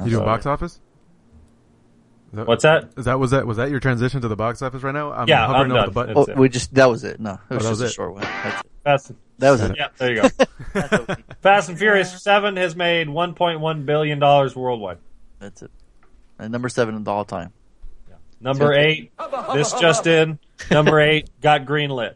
You 0.06 0.10
doing 0.12 0.24
Uh, 0.24 0.26
box 0.26 0.46
office? 0.46 0.80
That, 2.34 2.46
What's 2.46 2.64
that? 2.64 2.90
is 2.98 3.06
that 3.06 3.20
was 3.20 3.32
that 3.32 3.48
was 3.48 3.58
that 3.58 3.70
your 3.70 3.80
transition 3.80 4.22
to 4.22 4.28
the 4.28 4.36
box 4.36 4.62
office 4.62 4.84
right 4.84 4.94
now? 4.94 5.12
I'm 5.14 5.28
Yeah, 5.28 5.48
hovering 5.48 5.72
I'm 5.72 5.72
over 5.72 5.80
done. 5.80 5.86
the 5.88 5.92
button. 5.94 6.16
That's 6.16 6.30
Oh, 6.30 6.32
it. 6.34 6.38
we 6.38 6.50
just 6.50 6.74
that 6.76 6.90
was 6.90 7.04
it. 7.04 7.20
No, 7.20 7.40
it 7.50 7.54
was 7.56 7.64
that 7.64 7.70
just 7.70 7.70
was 7.70 7.82
a 7.82 7.86
it. 7.86 7.92
short 7.92 8.14
one. 8.14 8.22
That's 8.22 8.60
it. 8.60 8.68
Fast. 8.84 9.12
That 9.40 9.52
was 9.52 9.62
it. 9.62 9.78
Yeah, 9.78 9.88
there 9.98 10.14
you 10.16 10.22
go. 10.24 10.30
That's. 10.74 11.22
Fast 11.42 11.70
and 11.70 11.78
Furious 11.78 12.22
Seven 12.22 12.58
has 12.58 12.76
made 12.76 13.08
1.1 13.08 13.86
billion 13.86 14.20
dollars 14.20 14.56
worldwide. 14.56 14.98
That's 15.40 15.62
it. 15.62 15.72
And 16.40 16.52
number 16.52 16.70
seven 16.70 16.96
of 16.96 17.08
all 17.08 17.24
time. 17.26 17.54
Number 18.40 18.74
eight, 18.74 19.12
this 19.54 19.74
just 19.74 20.06
in. 20.08 20.40
Number 20.72 21.00
eight 21.00 21.30
got 21.42 21.66
greenlit. 21.66 22.16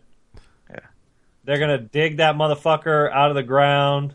Yeah. 0.69 0.79
They're 1.43 1.59
gonna 1.59 1.79
dig 1.79 2.17
that 2.17 2.35
motherfucker 2.35 3.11
out 3.11 3.29
of 3.29 3.35
the 3.35 3.43
ground, 3.43 4.13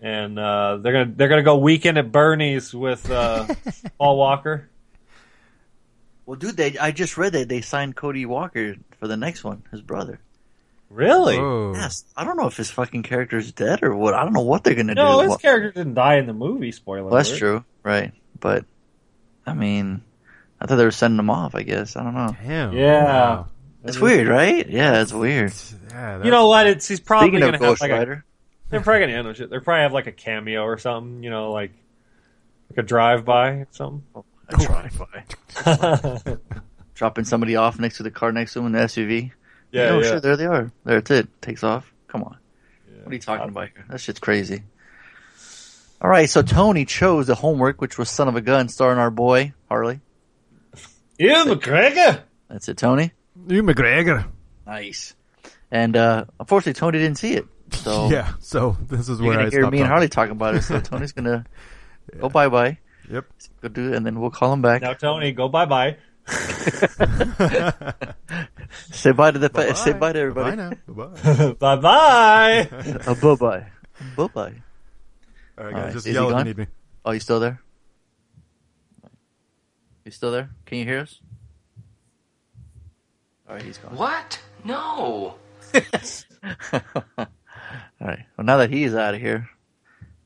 and 0.00 0.38
uh, 0.38 0.78
they're 0.78 0.92
gonna 0.92 1.12
they're 1.14 1.28
gonna 1.28 1.42
go 1.42 1.58
weekend 1.58 1.98
at 1.98 2.10
Bernie's 2.10 2.72
with 2.74 3.10
uh, 3.10 3.46
Paul 3.98 4.16
Walker. 4.16 4.68
Well, 6.24 6.36
dude, 6.36 6.56
they 6.56 6.78
I 6.78 6.90
just 6.92 7.16
read 7.18 7.32
that 7.34 7.48
they 7.48 7.60
signed 7.60 7.94
Cody 7.94 8.26
Walker 8.26 8.76
for 8.98 9.06
the 9.06 9.16
next 9.16 9.44
one, 9.44 9.62
his 9.70 9.82
brother. 9.82 10.18
Really? 10.88 11.36
Whoa. 11.38 11.72
Yes, 11.74 12.04
I 12.16 12.24
don't 12.24 12.36
know 12.36 12.46
if 12.46 12.56
his 12.56 12.70
fucking 12.70 13.02
character 13.02 13.36
is 13.38 13.52
dead 13.52 13.82
or 13.82 13.94
what. 13.94 14.14
I 14.14 14.22
don't 14.24 14.32
know 14.32 14.40
what 14.42 14.64
they're 14.64 14.74
gonna 14.74 14.94
No, 14.94 15.22
do. 15.22 15.28
his 15.28 15.36
character 15.38 15.70
didn't 15.72 15.94
die 15.94 16.16
in 16.16 16.26
the 16.26 16.32
movie. 16.32 16.72
Spoiler. 16.72 17.04
well, 17.04 17.14
that's 17.14 17.36
true, 17.36 17.64
right? 17.82 18.12
But 18.40 18.64
I 19.46 19.54
mean, 19.54 20.02
I 20.60 20.66
thought 20.66 20.76
they 20.76 20.84
were 20.84 20.90
sending 20.90 21.16
them 21.16 21.30
off. 21.30 21.54
I 21.54 21.62
guess 21.62 21.96
I 21.96 22.02
don't 22.02 22.14
know. 22.14 22.36
Damn. 22.42 22.72
Yeah. 22.72 23.04
Wow. 23.04 23.48
It's 23.84 23.98
weird, 23.98 24.26
right? 24.26 24.68
Yeah, 24.68 25.02
it's 25.02 25.12
weird. 25.12 25.52
Yeah. 25.90 26.24
You 26.24 26.30
know 26.30 26.48
what? 26.48 26.66
It's 26.66 26.88
he's 26.88 27.00
probably 27.00 27.28
Speaking 27.28 27.40
gonna 27.40 27.54
of 27.54 27.60
have 27.60 27.68
Ghost 27.68 27.80
like 27.80 27.90
a, 27.90 27.94
Rider, 27.94 28.24
they're 28.68 28.80
probably 28.80 29.00
gonna 29.00 29.12
handle 29.12 29.32
shit. 29.32 29.48
They're 29.48 29.60
probably 29.60 29.82
have 29.82 29.92
like 29.92 30.06
a 30.06 30.12
cameo 30.12 30.62
or 30.62 30.78
something. 30.78 31.22
You 31.22 31.30
know, 31.30 31.52
like 31.52 31.72
like 32.70 32.78
a 32.78 32.82
drive 32.82 33.24
by 33.24 33.50
or 33.50 33.68
something. 33.70 34.02
A 34.48 34.56
drive 34.56 34.98
by. 34.98 36.36
dropping 36.94 37.24
somebody 37.24 37.56
off 37.56 37.78
next 37.78 37.98
to 37.98 38.02
the 38.02 38.10
car 38.10 38.32
next 38.32 38.54
to 38.54 38.60
him 38.60 38.66
in 38.66 38.72
the 38.72 38.78
SUV. 38.80 39.30
Yeah, 39.70 39.82
oh 39.90 40.00
yeah. 40.00 40.10
shit, 40.10 40.22
there 40.22 40.36
they 40.36 40.46
are. 40.46 40.72
There 40.84 40.98
it's 40.98 41.10
it. 41.10 41.28
Takes 41.42 41.62
off. 41.62 41.92
Come 42.08 42.24
on. 42.24 42.38
Yeah. 42.88 43.02
What 43.02 43.10
are 43.10 43.14
you 43.14 43.20
talking 43.20 43.44
uh, 43.44 43.48
about 43.48 43.68
here? 43.74 43.84
That 43.88 44.00
shit's 44.00 44.18
crazy. 44.18 44.62
All 46.00 46.10
right, 46.10 46.28
so 46.28 46.42
Tony 46.42 46.84
chose 46.84 47.26
the 47.26 47.34
homework, 47.34 47.80
which 47.80 47.98
was 47.98 48.10
"Son 48.10 48.28
of 48.28 48.36
a 48.36 48.40
Gun," 48.40 48.68
starring 48.68 48.98
our 48.98 49.10
boy 49.10 49.54
Harley. 49.68 50.00
Ewan 51.18 51.48
McGregor. 51.48 52.22
That's 52.48 52.68
it, 52.68 52.76
Tony. 52.76 53.12
Ewan 53.48 53.66
McGregor. 53.74 54.26
Nice. 54.66 55.14
And 55.70 55.96
uh 55.96 56.24
unfortunately, 56.40 56.78
Tony 56.78 56.98
didn't 56.98 57.18
see 57.18 57.34
it, 57.34 57.46
so 57.72 58.08
Yeah. 58.10 58.34
So 58.40 58.76
this 58.88 59.08
is 59.08 59.18
you're 59.20 59.28
where 59.28 59.40
I 59.40 59.50
hear 59.50 59.62
stopped 59.62 59.72
me 59.72 59.80
and. 59.80 59.88
Harley 59.88 60.08
talking 60.08 60.32
about 60.32 60.54
it. 60.54 60.62
So 60.62 60.80
Tony's 60.82 61.12
gonna 61.12 61.44
go 62.20 62.28
bye 62.28 62.48
bye. 62.48 62.78
Yep. 63.10 63.24
Go 63.62 63.68
do 63.68 63.92
it, 63.92 63.96
and 63.96 64.04
then 64.06 64.20
we'll 64.20 64.30
call 64.30 64.52
him 64.52 64.62
back. 64.62 64.82
Now, 64.82 64.92
Tony, 64.94 65.30
go 65.32 65.48
bye 65.48 65.64
bye. 65.66 65.96
Say 68.90 69.12
bye 69.12 69.30
to 69.30 69.38
the 69.38 69.48
Bye-bye. 69.48 69.72
say 69.74 69.92
bye 69.92 70.12
to 70.12 70.18
everybody. 70.18 70.56
Bye 70.56 70.62
now. 70.62 70.72
Bye. 70.88 71.52
bye 71.52 71.76
bye. 71.76 72.68
Bye 73.06 73.34
bye. 73.36 73.66
Bye 74.16 74.26
bye. 74.26 74.52
All 75.56 75.64
right, 75.64 75.72
guys. 75.72 75.82
right, 75.84 75.92
Just 75.92 75.96
is 75.98 76.04
he 76.06 76.12
yell 76.12 76.26
if 76.26 76.32
gone? 76.32 76.40
you 76.40 76.44
need 76.54 76.58
me. 76.58 76.66
Oh, 77.04 77.12
you 77.12 77.20
still 77.20 77.38
there? 77.40 77.60
You 80.06 80.12
still 80.12 80.30
there? 80.30 80.50
Can 80.66 80.78
you 80.78 80.84
hear 80.84 81.00
us? 81.00 81.20
All 83.48 83.56
right, 83.56 83.62
he's 83.64 83.76
gone. 83.78 83.96
What? 83.96 84.40
No. 84.64 85.34
All 85.74 85.80
right. 88.00 88.24
Well, 88.38 88.44
now 88.44 88.58
that 88.58 88.70
he's 88.70 88.94
out 88.94 89.14
of 89.16 89.20
here, 89.20 89.50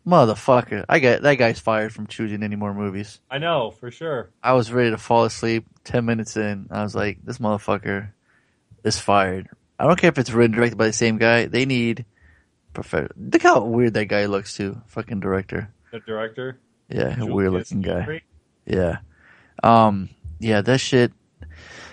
motherfucker, 0.07 0.85
I 0.87 0.99
got 0.99 1.23
that 1.23 1.37
guy's 1.37 1.59
fired 1.61 1.95
from 1.95 2.07
choosing 2.09 2.43
any 2.43 2.57
more 2.57 2.75
movies. 2.75 3.21
I 3.31 3.39
know 3.39 3.71
for 3.71 3.91
sure. 3.91 4.29
I 4.43 4.53
was 4.53 4.71
ready 4.71 4.91
to 4.91 4.99
fall 4.99 5.25
asleep. 5.25 5.65
Ten 5.83 6.05
minutes 6.05 6.37
in, 6.37 6.67
I 6.71 6.83
was 6.83 6.95
like, 6.95 7.25
this 7.25 7.39
motherfucker 7.39 8.11
is 8.85 9.01
fired. 9.01 9.49
I 9.79 9.87
don't 9.87 9.99
care 9.99 10.11
if 10.11 10.19
it's 10.19 10.31
written 10.31 10.55
directed 10.55 10.77
by 10.77 10.89
the 10.89 10.93
same 10.93 11.17
guy. 11.17 11.47
They 11.47 11.65
need 11.65 12.05
prof- 12.75 13.13
Look 13.17 13.41
how 13.41 13.65
weird 13.65 13.95
that 13.95 14.07
guy 14.09 14.27
looks 14.27 14.55
too. 14.55 14.83
Fucking 14.89 15.21
director. 15.21 15.73
The 15.91 16.01
director. 16.01 16.59
Yeah, 16.91 17.15
Julius 17.15 17.33
weird 17.35 17.53
looking 17.53 17.81
guy. 17.81 17.95
Gentry. 18.01 18.23
Yeah. 18.67 18.99
Um. 19.63 20.09
Yeah, 20.39 20.61
that 20.63 20.79
shit. 20.79 21.13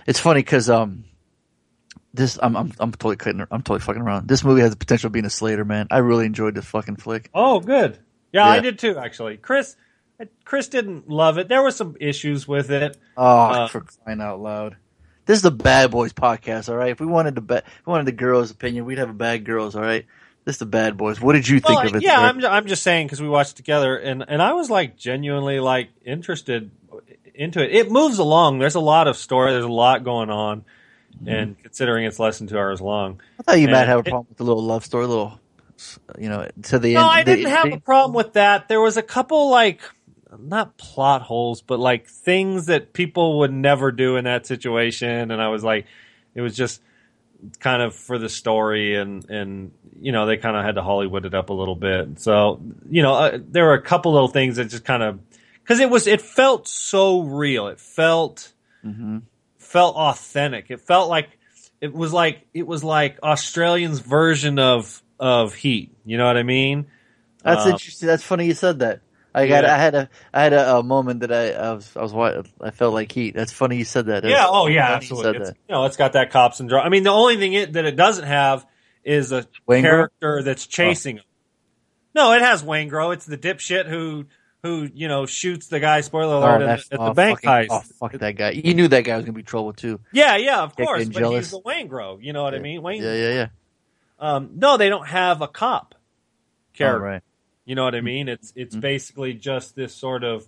It's 0.05 0.20
funny 0.20 0.39
because 0.39 0.70
um, 0.70 1.03
this 2.13 2.39
I'm 2.41 2.55
I'm 2.55 2.72
I'm 2.80 2.91
totally 2.91 3.15
cutting. 3.18 3.41
I'm 3.41 3.61
totally 3.61 3.80
fucking 3.80 4.01
around. 4.01 4.28
This 4.28 4.43
movie 4.43 4.61
has 4.61 4.72
the 4.72 4.78
potential 4.78 5.07
of 5.07 5.13
being 5.13 5.26
a 5.26 5.30
Slater, 5.30 5.65
man. 5.65 5.88
I 5.91 5.97
really 5.99 6.26
enjoyed 6.26 6.55
this 6.55 6.65
fucking 6.65 6.95
flick. 6.97 7.30
Oh, 7.34 7.59
good. 7.59 7.99
Yeah, 8.32 8.45
I 8.45 8.59
did 8.59 8.80
too. 8.80 8.97
Actually, 8.97 9.38
Chris. 9.38 9.76
Chris 10.45 10.68
didn't 10.68 11.07
love 11.07 11.38
it. 11.38 11.47
There 11.47 11.61
were 11.61 11.70
some 11.70 11.95
issues 11.99 12.47
with 12.47 12.72
it. 12.72 12.97
Oh, 13.15 13.24
Uh, 13.24 13.68
for 13.68 13.82
crying 13.82 14.20
out 14.20 14.39
loud! 14.39 14.76
This 15.28 15.36
is 15.38 15.41
the 15.43 15.51
Bad 15.51 15.91
Boys 15.91 16.11
podcast, 16.11 16.70
all 16.70 16.76
right. 16.76 16.89
If 16.89 16.99
we 16.99 17.05
wanted 17.05 17.36
the 17.36 17.41
ba- 17.41 17.61
if 17.65 17.86
we 17.86 17.91
wanted 17.91 18.07
the 18.07 18.13
girls' 18.13 18.49
opinion, 18.49 18.86
we'd 18.86 18.97
have 18.97 19.11
a 19.11 19.13
bad 19.13 19.45
girls, 19.45 19.76
all 19.76 19.84
right. 19.84 20.07
This 20.43 20.55
is 20.55 20.59
the 20.59 20.65
Bad 20.65 20.97
Boys. 20.97 21.22
What 21.22 21.34
did 21.34 21.47
you 21.47 21.59
think 21.59 21.78
Well, 21.80 21.88
of 21.89 21.95
it? 21.97 22.01
yeah? 22.03 22.20
I'm 22.20 22.43
I'm 22.43 22.65
just 22.65 22.82
saying 22.82 23.05
because 23.05 23.22
we 23.22 23.30
watched 23.30 23.51
it 23.51 23.55
together, 23.57 23.95
and 23.95 24.26
and 24.28 24.41
I 24.41 24.53
was 24.53 24.72
like 24.72 24.97
genuinely 24.97 25.59
like 25.59 25.89
interested 26.03 26.72
into 27.38 27.64
it. 27.64 27.72
It 27.76 27.92
moves 27.92 28.18
along. 28.20 28.60
There's 28.60 28.76
a 28.76 28.80
lot 28.80 29.08
of 29.08 29.16
story. 29.18 29.52
There's 29.52 29.64
a 29.66 29.68
lot 29.70 30.04
going 30.04 30.30
on, 30.30 30.66
Mm-hmm. 31.18 31.30
and 31.30 31.64
considering 31.64 32.06
it's 32.06 32.20
less 32.20 32.38
than 32.38 32.48
two 32.48 32.58
hours 32.60 32.80
long, 32.80 33.22
I 33.40 33.44
thought 33.44 33.60
you 33.60 33.70
might 33.70 33.88
have 33.88 33.98
a 33.98 34.00
it- 34.02 34.06
problem 34.12 34.28
with 34.30 34.38
the 34.38 34.44
little 34.44 34.62
love 34.64 34.86
story, 34.86 35.08
little, 35.08 35.40
you 36.20 36.30
know, 36.30 36.48
to 36.64 36.78
the 36.78 36.94
no, 36.94 37.00
end. 37.00 37.10
I 37.10 37.24
didn't 37.24 37.50
have 37.50 37.66
the- 37.70 37.78
a 37.78 37.80
problem 37.80 38.14
with 38.14 38.34
that. 38.34 38.68
There 38.68 38.80
was 38.82 38.98
a 38.98 39.02
couple 39.02 39.50
like 39.50 39.82
not 40.38 40.78
plot 40.78 41.24
holes, 41.24 41.64
but 41.64 41.80
like 41.80 42.06
things 42.08 42.68
that 42.68 42.94
people 42.94 43.40
would 43.40 43.52
never 43.52 43.92
do 43.92 44.16
in 44.18 44.26
that 44.26 44.46
situation, 44.46 45.32
and 45.32 45.42
I 45.42 45.48
was 45.48 45.64
like, 45.64 45.88
it 46.36 46.42
was 46.42 46.56
just 46.56 46.82
kind 47.60 47.82
of 47.82 47.96
for 47.96 48.20
the 48.20 48.30
story, 48.30 48.96
and 48.96 49.28
and 49.28 49.72
you 50.00 50.12
know 50.12 50.28
they 50.28 50.38
kind 50.38 50.56
of 50.56 50.64
had 50.64 50.76
to 50.76 50.84
Hollywood 50.84 51.26
it 51.26 51.34
up 51.34 51.50
a 51.50 51.54
little 51.54 51.76
bit. 51.76 52.20
So 52.20 52.60
you 52.92 53.02
know 53.02 53.14
uh, 53.16 53.40
there 53.42 53.66
were 53.66 53.74
a 53.74 53.82
couple 53.82 54.14
little 54.14 54.28
things 54.28 54.58
that 54.58 54.66
just 54.66 54.86
kind 54.86 55.02
of 55.02 55.20
because 55.68 55.80
it 55.82 55.89
was 55.89 56.07
it 56.07 56.22
felt 56.22 56.68
so 56.68 57.22
real. 57.22 57.68
It 57.68 57.80
felt 57.80 58.53
Mhm. 58.86 59.24
felt 59.57 59.95
authentic. 59.97 60.68
It 60.70 60.80
felt 60.80 61.09
like 61.09 61.38
it 61.82 61.93
was 61.93 62.13
like 62.13 62.47
it 62.53 62.65
was 62.65 62.84
like 62.84 63.20
Australians' 63.22 63.99
version 63.99 64.59
of 64.59 65.01
of 65.20 65.53
Heat. 65.55 65.93
You 66.05 66.18
know 66.18 66.26
what 66.26 66.38
I 66.38 66.43
mean? 66.43 66.88
That's 67.43 67.65
Uh, 67.65 67.70
interesting. 67.72 68.07
That's 68.07 68.24
funny 68.24 68.45
you 68.45 68.53
said 68.53 68.80
that. 68.80 69.01
I 69.36 69.47
got. 69.47 69.63
Yeah. 69.65 69.76
I 69.76 69.78
had 69.78 69.95
a. 69.95 70.09
I 70.34 70.43
had 70.43 70.53
a, 70.53 70.78
a 70.78 70.84
moment 70.84 71.20
that 71.20 71.32
I, 71.32 71.51
I 71.51 71.74
was. 71.74 71.95
I 71.95 72.01
was. 72.03 72.47
I 72.61 72.72
felt 72.72 72.93
like 72.93 73.11
heat. 73.11 73.36
That's 73.36 73.51
funny 73.51 73.78
you 73.78 73.84
said 73.86 74.07
that. 74.07 74.24
Yeah. 74.24 74.45
Oh, 74.47 74.68
yeah. 74.68 74.93
Absolutely. 74.93 75.41
It's, 75.41 75.49
you 75.68 75.76
know, 75.76 75.86
it's 75.86 75.97
got 75.97 76.13
that 76.13 76.32
cops 76.32 76.59
and 76.59 76.68
drama. 76.70 76.86
I 76.86 76.89
mean, 76.89 77.03
the 77.03 77.11
only 77.11 77.38
thing 77.38 77.53
it, 77.53 77.74
that 77.74 77.86
it 77.86 77.95
doesn't 77.95 78.26
have 78.26 78.65
is 79.03 79.32
a 79.32 79.45
character 79.70 80.41
that's 80.43 80.65
chasing 80.65 81.18
him. 81.18 81.24
No, 82.15 82.32
it 82.34 82.41
has 82.41 82.63
Wangro. 82.63 83.13
It's 83.13 83.26
the 83.28 83.38
dipshit 83.38 83.86
who 83.88 84.26
who 84.68 84.89
you 84.93 85.07
know 85.07 85.26
shoots 85.26 85.68
the 85.68 85.80
guy. 85.80 86.01
Spoiler 86.01 86.36
alert! 86.36 86.61
Oh, 86.61 86.68
at, 86.68 86.80
the- 86.89 86.93
at 86.93 86.99
oh, 86.99 87.05
the 87.07 87.13
bank 87.13 87.41
fucking- 87.41 87.70
heist. 87.70 87.72
Oh, 87.72 87.80
fuck 87.99 88.11
that 88.13 88.36
guy. 88.36 88.51
You 88.51 88.74
knew 88.74 88.88
that 88.89 89.01
guy 89.01 89.15
was 89.15 89.26
gonna 89.26 89.34
be 89.36 89.43
trouble 89.43 89.74
too. 89.74 89.99
Yeah, 90.11 90.38
yeah, 90.38 90.61
of 90.61 90.76
course. 90.76 91.05
But 91.05 91.13
jealous. 91.20 91.45
he's 91.45 91.51
the 91.51 91.61
Wangro. 91.61 92.18
You 92.22 92.34
know 92.34 92.43
what 92.43 92.53
I 92.53 92.59
mean? 92.59 92.82
Wayne. 92.82 93.01
Yeah, 93.01 93.13
yeah, 93.15 93.30
yeah. 93.34 93.47
Um, 94.20 94.51
no, 94.55 94.78
they 94.78 94.89
don't 94.89 95.07
have 95.07 95.41
a 95.41 95.47
cop 95.47 95.93
Oh, 95.95 95.97
character. 96.74 97.03
right. 97.03 97.22
You 97.65 97.76
know 97.76 97.84
what 97.84 97.95
I 97.95 98.01
mean? 98.01 98.30
It's 98.30 98.53
it's 98.55 98.76
Mm-hmm. 98.76 98.82
basically 98.82 99.34
just 99.34 99.76
this 99.76 99.93
sort 99.93 100.24
of 100.24 100.47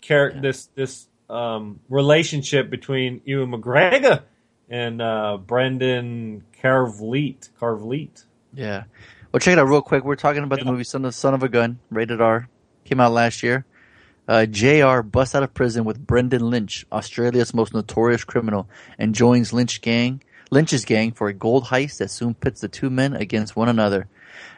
character, 0.00 0.40
this 0.40 0.66
this 0.74 1.08
um, 1.28 1.80
relationship 1.88 2.70
between 2.70 3.20
Ewan 3.24 3.50
McGregor 3.50 4.22
and 4.70 5.02
uh, 5.02 5.38
Brendan 5.38 6.44
Carvleet. 6.62 7.50
Carvleet. 7.60 8.24
Yeah. 8.54 8.84
Well, 9.32 9.40
check 9.40 9.52
it 9.54 9.58
out 9.58 9.68
real 9.68 9.82
quick. 9.82 10.04
We're 10.04 10.16
talking 10.16 10.44
about 10.44 10.60
the 10.60 10.64
movie 10.64 10.84
Son 10.84 11.04
of, 11.04 11.14
Son 11.14 11.34
of 11.34 11.42
a 11.42 11.48
Gun, 11.48 11.78
rated 11.90 12.20
R. 12.20 12.48
Came 12.86 13.00
out 13.00 13.12
last 13.12 13.42
year. 13.42 13.66
Uh, 14.28 14.46
JR 14.46 15.02
busts 15.02 15.34
out 15.34 15.42
of 15.42 15.54
prison 15.54 15.84
with 15.84 16.04
Brendan 16.04 16.50
Lynch, 16.50 16.86
Australia's 16.90 17.54
most 17.54 17.74
notorious 17.74 18.24
criminal, 18.24 18.68
and 18.98 19.14
joins 19.14 19.52
Lynch 19.52 19.80
gang, 19.80 20.22
Lynch's 20.50 20.84
gang 20.84 21.12
for 21.12 21.28
a 21.28 21.32
gold 21.32 21.64
heist 21.64 21.98
that 21.98 22.10
soon 22.10 22.34
pits 22.34 22.60
the 22.60 22.68
two 22.68 22.90
men 22.90 23.14
against 23.14 23.54
one 23.54 23.68
another. 23.68 24.08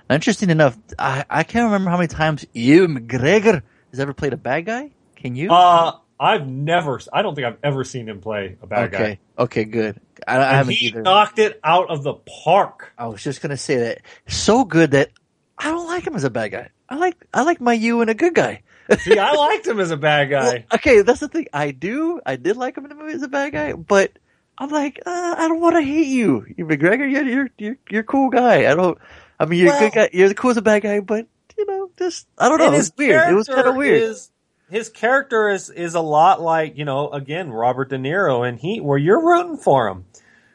Now, 0.09 0.15
interesting 0.15 0.51
enough, 0.51 0.79
I, 0.99 1.25
I 1.29 1.43
can't 1.43 1.65
remember 1.65 1.91
how 1.91 1.97
many 1.97 2.09
times 2.09 2.47
Ewan 2.55 2.99
McGregor 2.99 3.63
has 3.91 4.01
ever 4.01 4.15
played 4.15 4.33
a 4.33 4.39
bad 4.39 4.65
guy. 4.65 4.91
Can 5.17 5.37
you? 5.37 5.51
Uh, 5.51 5.99
I've 6.19 6.47
never. 6.47 7.01
I 7.13 7.23
don't 7.23 7.35
think 7.35 7.47
I've 7.47 7.59
ever 7.63 7.85
seen 7.85 8.09
him 8.09 8.21
play 8.21 8.57
a 8.63 8.67
bad 8.67 8.95
okay. 8.95 9.21
guy. 9.37 9.43
Okay, 9.45 9.65
good. 9.65 10.01
I, 10.27 10.39
I 10.39 10.53
haven't 10.53 10.75
he 10.75 10.87
either. 10.87 11.03
knocked 11.03 11.39
it 11.39 11.61
out 11.63 11.91
of 11.91 12.03
the 12.03 12.15
park. 12.15 12.93
I 12.97 13.07
was 13.07 13.23
just 13.23 13.41
gonna 13.41 13.57
say 13.57 13.77
that 13.77 14.03
so 14.27 14.65
good 14.65 14.93
that 14.93 15.11
I 15.57 15.71
don't 15.71 15.87
like 15.87 16.07
him 16.07 16.15
as 16.15 16.25
a 16.25 16.31
bad 16.31 16.51
guy. 16.51 16.71
I 16.89 16.97
like 16.97 17.17
I 17.33 17.43
like 17.43 17.61
my 17.61 17.73
you 17.75 18.01
and 18.01 18.11
a 18.11 18.15
good 18.15 18.35
guy. 18.35 18.63
See, 19.01 19.19
I 19.19 19.33
liked 19.35 19.67
him 19.67 19.81
as 19.81 19.91
a 19.91 19.97
bad 19.99 20.31
guy. 20.31 20.45
Well, 20.45 20.63
okay, 20.75 21.03
that's 21.03 21.21
the 21.21 21.29
thing. 21.29 21.47
I 21.53 21.73
do. 21.73 22.21
I 22.25 22.37
did 22.37 22.57
like 22.57 22.77
him 22.77 22.85
in 22.85 22.89
the 22.89 22.95
movie 22.95 23.13
as 23.13 23.23
a 23.23 23.29
bad 23.29 23.53
guy, 23.53 23.75
but 23.75 24.13
I'm 24.57 24.71
like, 24.71 25.01
uh, 25.05 25.35
I 25.39 25.47
don't 25.47 25.61
want 25.61 25.77
to 25.77 25.83
hate 25.83 26.07
you. 26.07 26.47
Ewan 26.57 26.79
McGregor, 26.79 27.11
you're 27.11 27.25
you're 27.25 27.51
you're 27.59 27.77
you're 27.91 28.01
a 28.01 28.05
cool 28.05 28.31
guy. 28.31 28.71
I 28.71 28.75
don't. 28.75 28.97
I 29.39 29.45
mean, 29.45 29.61
you're 29.61 29.75
a 29.75 29.79
good 29.79 29.93
guy. 29.93 30.09
You're 30.13 30.29
the 30.29 30.35
cool 30.35 30.51
as 30.51 30.57
a 30.57 30.63
bad 30.63 30.83
guy, 30.83 31.01
but 31.01 31.27
you 31.59 31.67
know, 31.67 31.91
just 31.99 32.27
I 32.39 32.49
don't 32.49 32.59
know. 32.59 32.67
And 32.67 32.75
It 32.75 32.79
was 32.79 32.93
weird. 32.97 33.31
It 33.31 33.35
was 33.35 33.47
kind 33.49 33.69
of 33.69 33.77
weird. 33.77 34.03
Is, 34.03 34.31
his 34.71 34.89
character 34.89 35.49
is 35.51 35.71
is 35.71 35.95
a 35.95 36.01
lot 36.01 36.41
like 36.41 36.77
you 36.79 36.85
know 36.85 37.11
again 37.11 37.51
Robert 37.51 37.91
De 37.91 37.99
Niro 37.99 38.49
and 38.49 38.59
Heat, 38.59 38.83
where 38.83 38.99
you're 38.99 39.25
rooting 39.25 39.59
for 39.59 39.89
him 39.89 40.07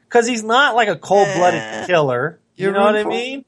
because 0.05 0.27
he's 0.27 0.43
not 0.43 0.75
like 0.75 0.87
a 0.87 0.95
cold 0.95 1.27
blooded 1.35 1.61
Eh, 1.61 1.85
killer. 1.85 2.39
You 2.55 2.65
you're 2.65 2.73
know 2.73 2.81
what 2.83 2.95
I 2.95 3.03
mean? 3.03 3.45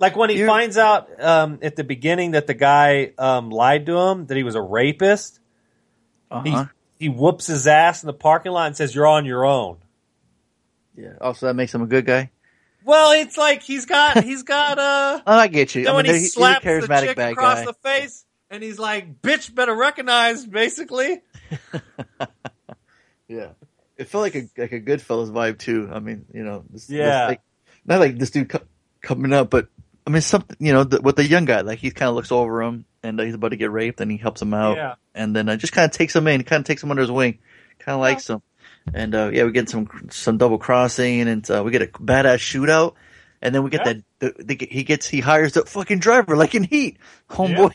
Like 0.00 0.16
when 0.16 0.30
he 0.30 0.38
You're- 0.38 0.48
finds 0.48 0.76
out 0.78 1.22
um, 1.22 1.58
at 1.62 1.76
the 1.76 1.84
beginning 1.84 2.32
that 2.32 2.46
the 2.48 2.54
guy 2.54 3.12
um, 3.18 3.50
lied 3.50 3.86
to 3.86 3.96
him 3.96 4.26
that 4.26 4.36
he 4.36 4.42
was 4.42 4.54
a 4.56 4.60
rapist, 4.62 5.38
Uh-huh. 6.30 6.66
he 6.98 7.06
he 7.06 7.08
whoops 7.08 7.46
his 7.46 7.66
ass 7.68 8.02
in 8.02 8.06
the 8.08 8.12
parking 8.14 8.50
lot 8.52 8.66
and 8.66 8.76
says, 8.76 8.94
"You're 8.94 9.06
on 9.06 9.24
your 9.26 9.44
own." 9.44 9.76
Yeah. 10.96 11.12
Also, 11.20 11.46
that 11.46 11.54
makes 11.54 11.74
him 11.74 11.82
a 11.82 11.86
good 11.86 12.04
guy. 12.06 12.30
Well, 12.82 13.12
it's 13.12 13.36
like 13.36 13.62
he's 13.62 13.84
got 13.86 14.24
he's 14.24 14.42
got 14.42 14.78
uh 14.78 15.20
Oh, 15.26 15.36
I 15.36 15.48
get 15.48 15.74
you. 15.74 15.84
Then 15.84 15.92
I 15.92 15.96
when 15.96 16.04
mean, 16.06 16.14
he 16.14 16.20
he's 16.22 16.28
a 16.30 16.40
slaps 16.40 16.64
the 16.64 16.80
chick 17.00 17.16
bad 17.16 17.32
across 17.32 17.58
guy. 17.60 17.64
the 17.66 17.72
face, 17.74 18.24
and 18.48 18.62
he's 18.62 18.78
like, 18.78 19.20
"Bitch, 19.20 19.54
better 19.54 19.74
recognize." 19.76 20.46
Basically, 20.46 21.20
Yeah, 23.28 23.50
it 23.96 24.08
felt 24.08 24.22
like 24.22 24.34
a 24.34 24.48
like 24.58 24.72
a 24.72 24.80
Goodfellas 24.80 25.30
vibe 25.30 25.58
too. 25.58 25.88
I 25.92 26.00
mean, 26.00 26.24
you 26.32 26.42
know, 26.42 26.64
this, 26.70 26.86
this, 26.86 26.96
Yeah. 26.98 27.26
like, 27.28 27.40
not 27.84 28.00
like 28.00 28.18
this 28.18 28.30
dude 28.30 28.48
co- 28.48 28.66
coming 29.02 29.32
up, 29.32 29.50
but 29.50 29.68
I 30.06 30.10
mean, 30.10 30.22
something 30.22 30.56
you 30.60 30.72
know, 30.72 30.84
the, 30.84 31.00
with 31.00 31.16
the 31.16 31.24
young 31.26 31.44
guy, 31.44 31.60
like 31.60 31.78
he 31.78 31.90
kind 31.90 32.08
of 32.08 32.14
looks 32.14 32.32
over 32.32 32.62
him 32.62 32.84
and 33.02 33.20
uh, 33.20 33.24
he's 33.24 33.34
about 33.34 33.48
to 33.50 33.56
get 33.56 33.70
raped, 33.70 34.00
and 34.00 34.10
he 34.10 34.16
helps 34.16 34.42
him 34.42 34.52
out, 34.54 34.76
Yeah. 34.76 34.94
and 35.14 35.34
then 35.34 35.48
uh, 35.48 35.56
just 35.56 35.72
kind 35.72 35.84
of 35.84 35.96
takes 35.96 36.14
him 36.16 36.26
in, 36.26 36.42
kind 36.44 36.60
of 36.60 36.66
takes 36.66 36.82
him 36.82 36.90
under 36.90 37.02
his 37.02 37.10
wing, 37.10 37.38
kind 37.78 37.94
of 37.94 38.00
likes 38.00 38.28
him, 38.28 38.42
and 38.92 39.14
uh, 39.14 39.30
yeah, 39.32 39.44
we 39.44 39.52
get 39.52 39.68
some 39.68 39.88
some 40.10 40.36
double 40.38 40.58
crossing, 40.58 41.28
and 41.28 41.48
uh, 41.50 41.62
we 41.64 41.70
get 41.70 41.82
a 41.82 41.86
badass 41.86 42.38
shootout. 42.38 42.94
And 43.42 43.54
then 43.54 43.62
we 43.62 43.70
get 43.70 43.86
Yeah. 43.86 43.92
that 44.20 44.36
the, 44.36 44.44
the, 44.44 44.68
he 44.70 44.84
gets 44.84 45.08
he 45.08 45.20
hires 45.20 45.54
the 45.54 45.64
fucking 45.64 46.00
driver 46.00 46.36
like 46.36 46.54
in 46.54 46.62
Heat, 46.62 46.98
homeboy. 47.30 47.72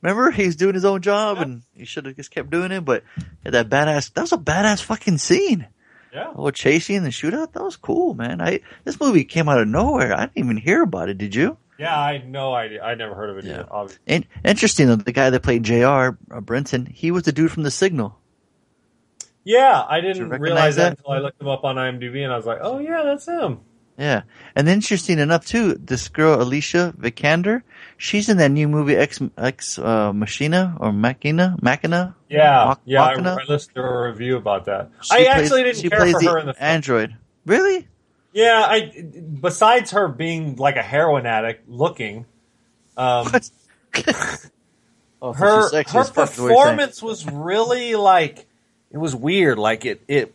Remember 0.00 0.30
he's 0.30 0.54
doing 0.54 0.74
his 0.74 0.84
own 0.84 1.02
job 1.02 1.38
Yeah. 1.38 1.42
and 1.42 1.62
he 1.74 1.86
should 1.86 2.06
have 2.06 2.14
just 2.14 2.30
kept 2.30 2.50
doing 2.50 2.70
it. 2.70 2.84
But 2.84 3.02
yeah, 3.44 3.50
that 3.50 3.68
badass 3.68 4.12
that 4.14 4.20
was 4.20 4.32
a 4.32 4.38
badass 4.38 4.80
fucking 4.80 5.18
scene. 5.18 5.66
Yeah. 6.14 6.30
Oh, 6.36 6.50
chasing 6.52 6.98
and 6.98 7.04
the 7.06 7.10
shootout. 7.10 7.52
That 7.52 7.64
was 7.64 7.74
cool, 7.74 8.14
man. 8.14 8.40
I 8.40 8.60
this 8.84 9.00
movie 9.00 9.24
came 9.24 9.48
out 9.48 9.60
of 9.60 9.66
nowhere. 9.66 10.14
I 10.14 10.26
didn't 10.26 10.38
even 10.38 10.56
hear 10.56 10.84
about 10.84 11.08
it. 11.08 11.18
Did 11.18 11.34
you? 11.34 11.56
Yeah, 11.78 11.98
I 11.98 12.12
had 12.14 12.28
no 12.28 12.54
idea. 12.54 12.82
I 12.82 12.94
never 12.96 13.14
heard 13.14 13.30
of 13.30 13.38
it 13.38 13.44
Yeah. 13.44 13.52
either. 13.60 13.66
Obviously. 13.70 14.02
In- 14.06 14.24
interesting 14.44 14.86
though. 14.88 14.96
The 14.96 15.12
guy 15.12 15.30
that 15.30 15.42
played 15.42 15.62
Jr. 15.62 15.76
Uh, 16.30 16.40
Brenton, 16.42 16.86
he 16.86 17.10
was 17.10 17.22
the 17.24 17.32
dude 17.32 17.52
from 17.52 17.62
The 17.62 17.70
Signal. 17.70 18.18
Yeah, 19.44 19.82
I 19.88 20.00
didn't 20.00 20.28
recognize 20.28 20.40
realize 20.40 20.76
that 20.76 20.82
that? 20.90 20.98
until 20.98 21.12
I 21.12 21.18
looked 21.20 21.40
him 21.40 21.48
up 21.48 21.64
on 21.64 21.76
IMDb, 21.76 22.22
and 22.22 22.32
I 22.32 22.36
was 22.36 22.44
like, 22.46 22.58
"Oh 22.60 22.78
yeah, 22.80 23.02
that's 23.04 23.26
him." 23.26 23.60
Yeah, 23.96 24.22
and 24.54 24.68
interesting 24.68 25.18
enough 25.18 25.46
too, 25.46 25.74
this 25.74 26.08
girl 26.08 26.40
Alicia 26.40 26.94
Vikander, 26.98 27.62
she's 27.96 28.28
in 28.28 28.36
that 28.36 28.50
new 28.50 28.68
movie 28.68 28.94
Ex 28.94 29.20
Ex 29.38 29.78
uh, 29.78 30.12
Machina 30.12 30.76
or 30.78 30.92
Machina 30.92 31.56
Machina. 31.62 32.14
Yeah, 32.28 32.64
Mach- 32.66 32.80
yeah. 32.84 33.02
I, 33.02 33.10
Machina? 33.12 33.38
I 33.40 33.44
listened 33.50 33.74
to 33.76 33.82
a 33.82 34.08
review 34.10 34.36
about 34.36 34.66
that. 34.66 34.90
She 35.02 35.14
I 35.14 35.16
plays- 35.16 35.28
actually 35.28 35.62
didn't 35.64 35.90
care 35.90 35.98
plays 36.00 36.12
for 36.14 36.20
the 36.22 36.30
her 36.30 36.38
in 36.38 36.46
the 36.46 36.54
film. 36.54 36.68
android. 36.68 37.16
Really? 37.46 37.88
Yeah, 38.32 38.62
I. 38.66 39.06
Besides 39.40 39.92
her 39.92 40.08
being 40.08 40.56
like 40.56 40.76
a 40.76 40.82
heroin 40.82 41.26
addict 41.26 41.68
looking, 41.68 42.26
um, 42.96 43.26
What? 43.26 43.50
oh, 45.22 45.32
so 45.32 45.32
her 45.32 45.68
sexy 45.68 45.94
her 45.94 46.00
as 46.00 46.10
fuck, 46.10 46.30
is 46.32 46.38
what 46.38 46.46
you're 46.48 46.48
saying. 46.48 46.48
performance 46.48 47.02
was 47.02 47.26
really 47.26 47.94
like 47.96 48.46
it 48.90 48.98
was 48.98 49.14
weird. 49.16 49.58
Like 49.58 49.84
it 49.84 50.02
it 50.08 50.34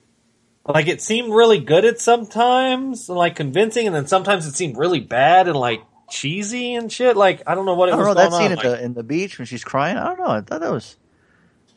like 0.67 0.87
it 0.87 1.01
seemed 1.01 1.33
really 1.33 1.59
good 1.59 1.85
at 1.85 1.99
sometimes, 1.99 3.09
and 3.09 3.17
like 3.17 3.35
convincing, 3.35 3.85
and 3.87 3.95
then 3.95 4.07
sometimes 4.07 4.45
it 4.47 4.55
seemed 4.55 4.77
really 4.77 4.99
bad 4.99 5.47
and 5.47 5.57
like 5.57 5.81
cheesy 6.09 6.73
and 6.75 6.91
shit. 6.91 7.15
Like 7.17 7.43
I 7.47 7.55
don't 7.55 7.65
know 7.65 7.75
what 7.75 7.89
it 7.89 7.93
I 7.93 7.97
don't 7.97 8.07
was 8.07 8.15
know 8.15 8.21
that 8.23 8.29
going 8.31 8.41
scene 8.49 8.51
on. 8.59 8.65
at 8.65 8.79
the 8.79 8.83
in 8.83 8.93
the 8.93 9.03
beach 9.03 9.37
when 9.37 9.45
she's 9.45 9.63
crying. 9.63 9.97
I 9.97 10.05
don't 10.07 10.19
know. 10.19 10.25
I 10.27 10.41
thought 10.41 10.61
that 10.61 10.71
was, 10.71 10.97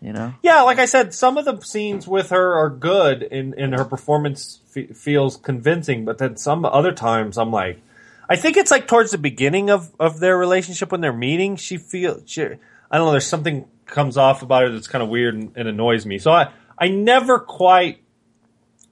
you 0.07 0.13
know, 0.13 0.33
Yeah, 0.41 0.63
like 0.63 0.79
I 0.79 0.85
said, 0.85 1.13
some 1.13 1.37
of 1.37 1.45
the 1.45 1.61
scenes 1.63 2.07
with 2.07 2.31
her 2.31 2.55
are 2.55 2.71
good, 2.71 3.25
and, 3.25 3.55
and 3.55 3.75
her 3.75 3.85
performance 3.85 4.61
fe- 4.69 4.93
feels 4.93 5.37
convincing. 5.37 6.05
But 6.05 6.19
then 6.19 6.37
some 6.37 6.65
other 6.65 6.93
times, 6.93 7.37
I'm 7.37 7.51
like, 7.51 7.81
I 8.29 8.37
think 8.37 8.57
it's 8.57 8.71
like 8.71 8.87
towards 8.87 9.11
the 9.11 9.19
beginning 9.19 9.69
of, 9.69 9.93
of 9.99 10.21
their 10.21 10.39
relationship 10.39 10.93
when 10.93 11.01
they're 11.01 11.13
meeting. 11.13 11.57
She 11.57 11.77
feels, 11.77 12.23
she, 12.27 12.43
I 12.43 12.49
don't 12.97 13.07
know. 13.07 13.11
There's 13.11 13.27
something 13.27 13.67
comes 13.87 14.17
off 14.17 14.43
about 14.43 14.63
her 14.63 14.71
that's 14.71 14.87
kind 14.87 15.03
of 15.03 15.09
weird 15.09 15.35
and, 15.35 15.53
and 15.57 15.69
annoys 15.69 16.07
me. 16.07 16.19
So 16.19 16.31
I 16.31 16.53
I 16.79 16.89
never 16.89 17.41
quite 17.41 17.99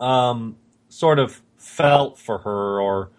um 0.00 0.56
sort 0.88 1.20
of 1.20 1.40
felt 1.58 2.18
for 2.18 2.38
her 2.38 2.80
or 2.80 3.10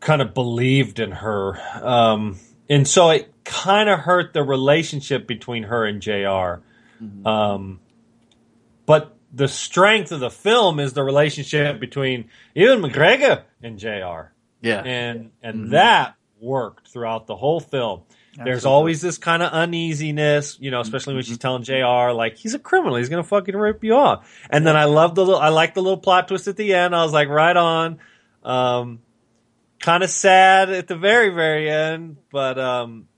kind 0.00 0.20
of 0.20 0.34
believed 0.34 0.98
in 0.98 1.12
her. 1.12 1.58
Um, 1.82 2.38
and 2.68 2.86
so 2.86 3.10
it 3.10 3.32
kind 3.44 3.88
of 3.88 4.00
hurt 4.00 4.32
the 4.32 4.42
relationship 4.42 5.26
between 5.26 5.64
her 5.64 5.84
and 5.84 6.00
jr 6.02 6.60
Um, 7.28 7.80
but 8.86 9.16
the 9.32 9.48
strength 9.48 10.12
of 10.12 10.20
the 10.20 10.30
film 10.30 10.80
is 10.80 10.92
the 10.94 11.02
relationship 11.02 11.78
between 11.80 12.28
Ewan 12.54 12.80
McGregor 12.80 13.42
and 13.62 13.78
Jr. 13.78 14.32
yeah, 14.62 14.82
And 14.84 15.30
and 15.42 15.66
Mhm. 15.66 15.70
that 15.70 16.14
worked 16.40 16.88
throughout 16.88 17.26
the 17.26 17.36
whole 17.36 17.60
film. 17.60 18.02
There's 18.44 18.64
always 18.66 19.00
this 19.00 19.16
kind 19.18 19.42
of 19.42 19.50
uneasiness, 19.52 20.58
you 20.60 20.70
know, 20.70 20.80
especially 20.80 21.14
when 21.14 21.22
she's 21.24 21.38
telling 21.38 21.62
Jr. 21.62 22.12
like 22.12 22.36
he's 22.36 22.52
a 22.54 22.58
criminal, 22.58 22.96
he's 22.96 23.08
gonna 23.08 23.24
fucking 23.24 23.56
rip 23.56 23.82
you 23.82 23.94
off. 23.94 24.26
And 24.50 24.66
then 24.66 24.76
I 24.76 24.84
love 24.84 25.14
the 25.14 25.24
little, 25.24 25.40
I 25.40 25.48
like 25.48 25.74
the 25.74 25.82
little 25.82 25.96
plot 25.98 26.28
twist 26.28 26.46
at 26.46 26.56
the 26.56 26.74
end. 26.74 26.94
I 26.94 27.02
was 27.02 27.12
like, 27.12 27.28
right 27.28 27.56
on. 27.56 27.98
Um, 28.44 29.00
kind 29.80 30.02
of 30.02 30.10
sad 30.10 30.70
at 30.70 30.88
the 30.88 30.96
very 30.96 31.30
very 31.30 31.70
end, 31.70 32.16
but 32.30 32.58
um, 32.58 33.08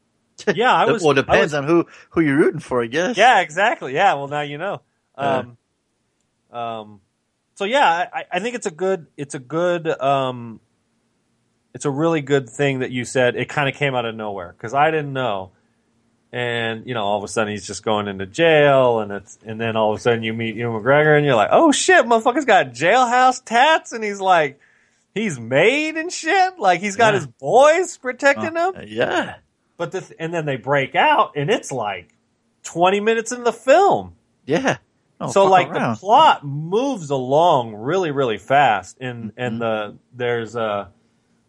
yeah, 0.54 0.72
I 0.72 0.84
was. 0.90 1.02
well, 1.02 1.12
it 1.12 1.16
depends 1.16 1.52
was- 1.52 1.54
on 1.54 1.64
who 1.64 1.86
who 2.10 2.20
you're 2.20 2.36
rooting 2.36 2.60
for, 2.60 2.82
I 2.82 2.86
guess. 2.86 3.16
yeah, 3.16 3.40
exactly. 3.40 3.94
Yeah, 3.94 4.14
well 4.14 4.28
now 4.28 4.40
you 4.42 4.58
know. 4.58 4.82
Yeah. 5.16 5.42
Um, 6.50 6.56
um, 6.58 7.00
so 7.56 7.64
yeah, 7.64 8.08
I, 8.12 8.24
I 8.32 8.40
think 8.40 8.54
it's 8.54 8.66
a 8.66 8.70
good, 8.70 9.06
it's 9.16 9.34
a 9.34 9.38
good, 9.40 9.88
um, 10.00 10.60
it's 11.74 11.84
a 11.84 11.90
really 11.90 12.20
good 12.20 12.48
thing 12.48 12.78
that 12.80 12.90
you 12.90 13.04
said. 13.04 13.36
It 13.36 13.48
kind 13.48 13.68
of 13.68 13.74
came 13.74 13.94
out 13.94 14.04
of 14.04 14.14
nowhere 14.14 14.52
because 14.56 14.74
I 14.74 14.90
didn't 14.90 15.12
know, 15.12 15.50
and 16.32 16.86
you 16.86 16.94
know, 16.94 17.02
all 17.04 17.18
of 17.18 17.24
a 17.24 17.28
sudden 17.28 17.50
he's 17.52 17.66
just 17.66 17.82
going 17.84 18.06
into 18.08 18.26
jail, 18.26 19.00
and 19.00 19.10
it's, 19.12 19.38
and 19.44 19.60
then 19.60 19.76
all 19.76 19.92
of 19.92 19.98
a 19.98 20.00
sudden 20.00 20.22
you 20.22 20.32
meet 20.32 20.54
Ewan 20.56 20.82
McGregor, 20.82 21.16
and 21.16 21.26
you're 21.26 21.34
like, 21.34 21.50
oh 21.52 21.72
shit, 21.72 22.06
motherfucker's 22.06 22.44
got 22.44 22.68
jailhouse 22.68 23.42
tats, 23.44 23.92
and 23.92 24.02
he's 24.04 24.20
like, 24.20 24.58
he's 25.18 25.38
made 25.40 25.96
and 25.96 26.12
shit, 26.12 26.58
like 26.58 26.80
he's 26.80 26.96
got 26.96 27.12
Yeah. 27.14 27.20
his 27.20 27.26
boys 27.26 27.96
protecting 27.98 28.54
him. 28.56 28.72
Uh, 28.76 28.82
yeah. 28.86 29.36
But 29.76 29.92
the, 29.92 30.14
and 30.18 30.32
then 30.34 30.44
they 30.46 30.56
break 30.56 30.94
out, 30.94 31.32
and 31.36 31.50
it's 31.50 31.70
like 31.70 32.14
twenty 32.62 33.00
minutes 33.00 33.32
in 33.32 33.44
the 33.44 33.52
film. 33.52 34.14
Yeah. 34.46 34.78
No, 35.20 35.28
so 35.28 35.46
like 35.46 35.68
around. 35.68 35.94
the 35.94 35.98
plot 36.00 36.44
moves 36.46 37.10
along 37.10 37.74
really 37.74 38.12
really 38.12 38.38
fast 38.38 38.98
and 39.00 39.30
Mm-hmm. 39.32 39.40
and 39.40 39.60
the 39.60 39.96
there's 40.14 40.54
a 40.54 40.90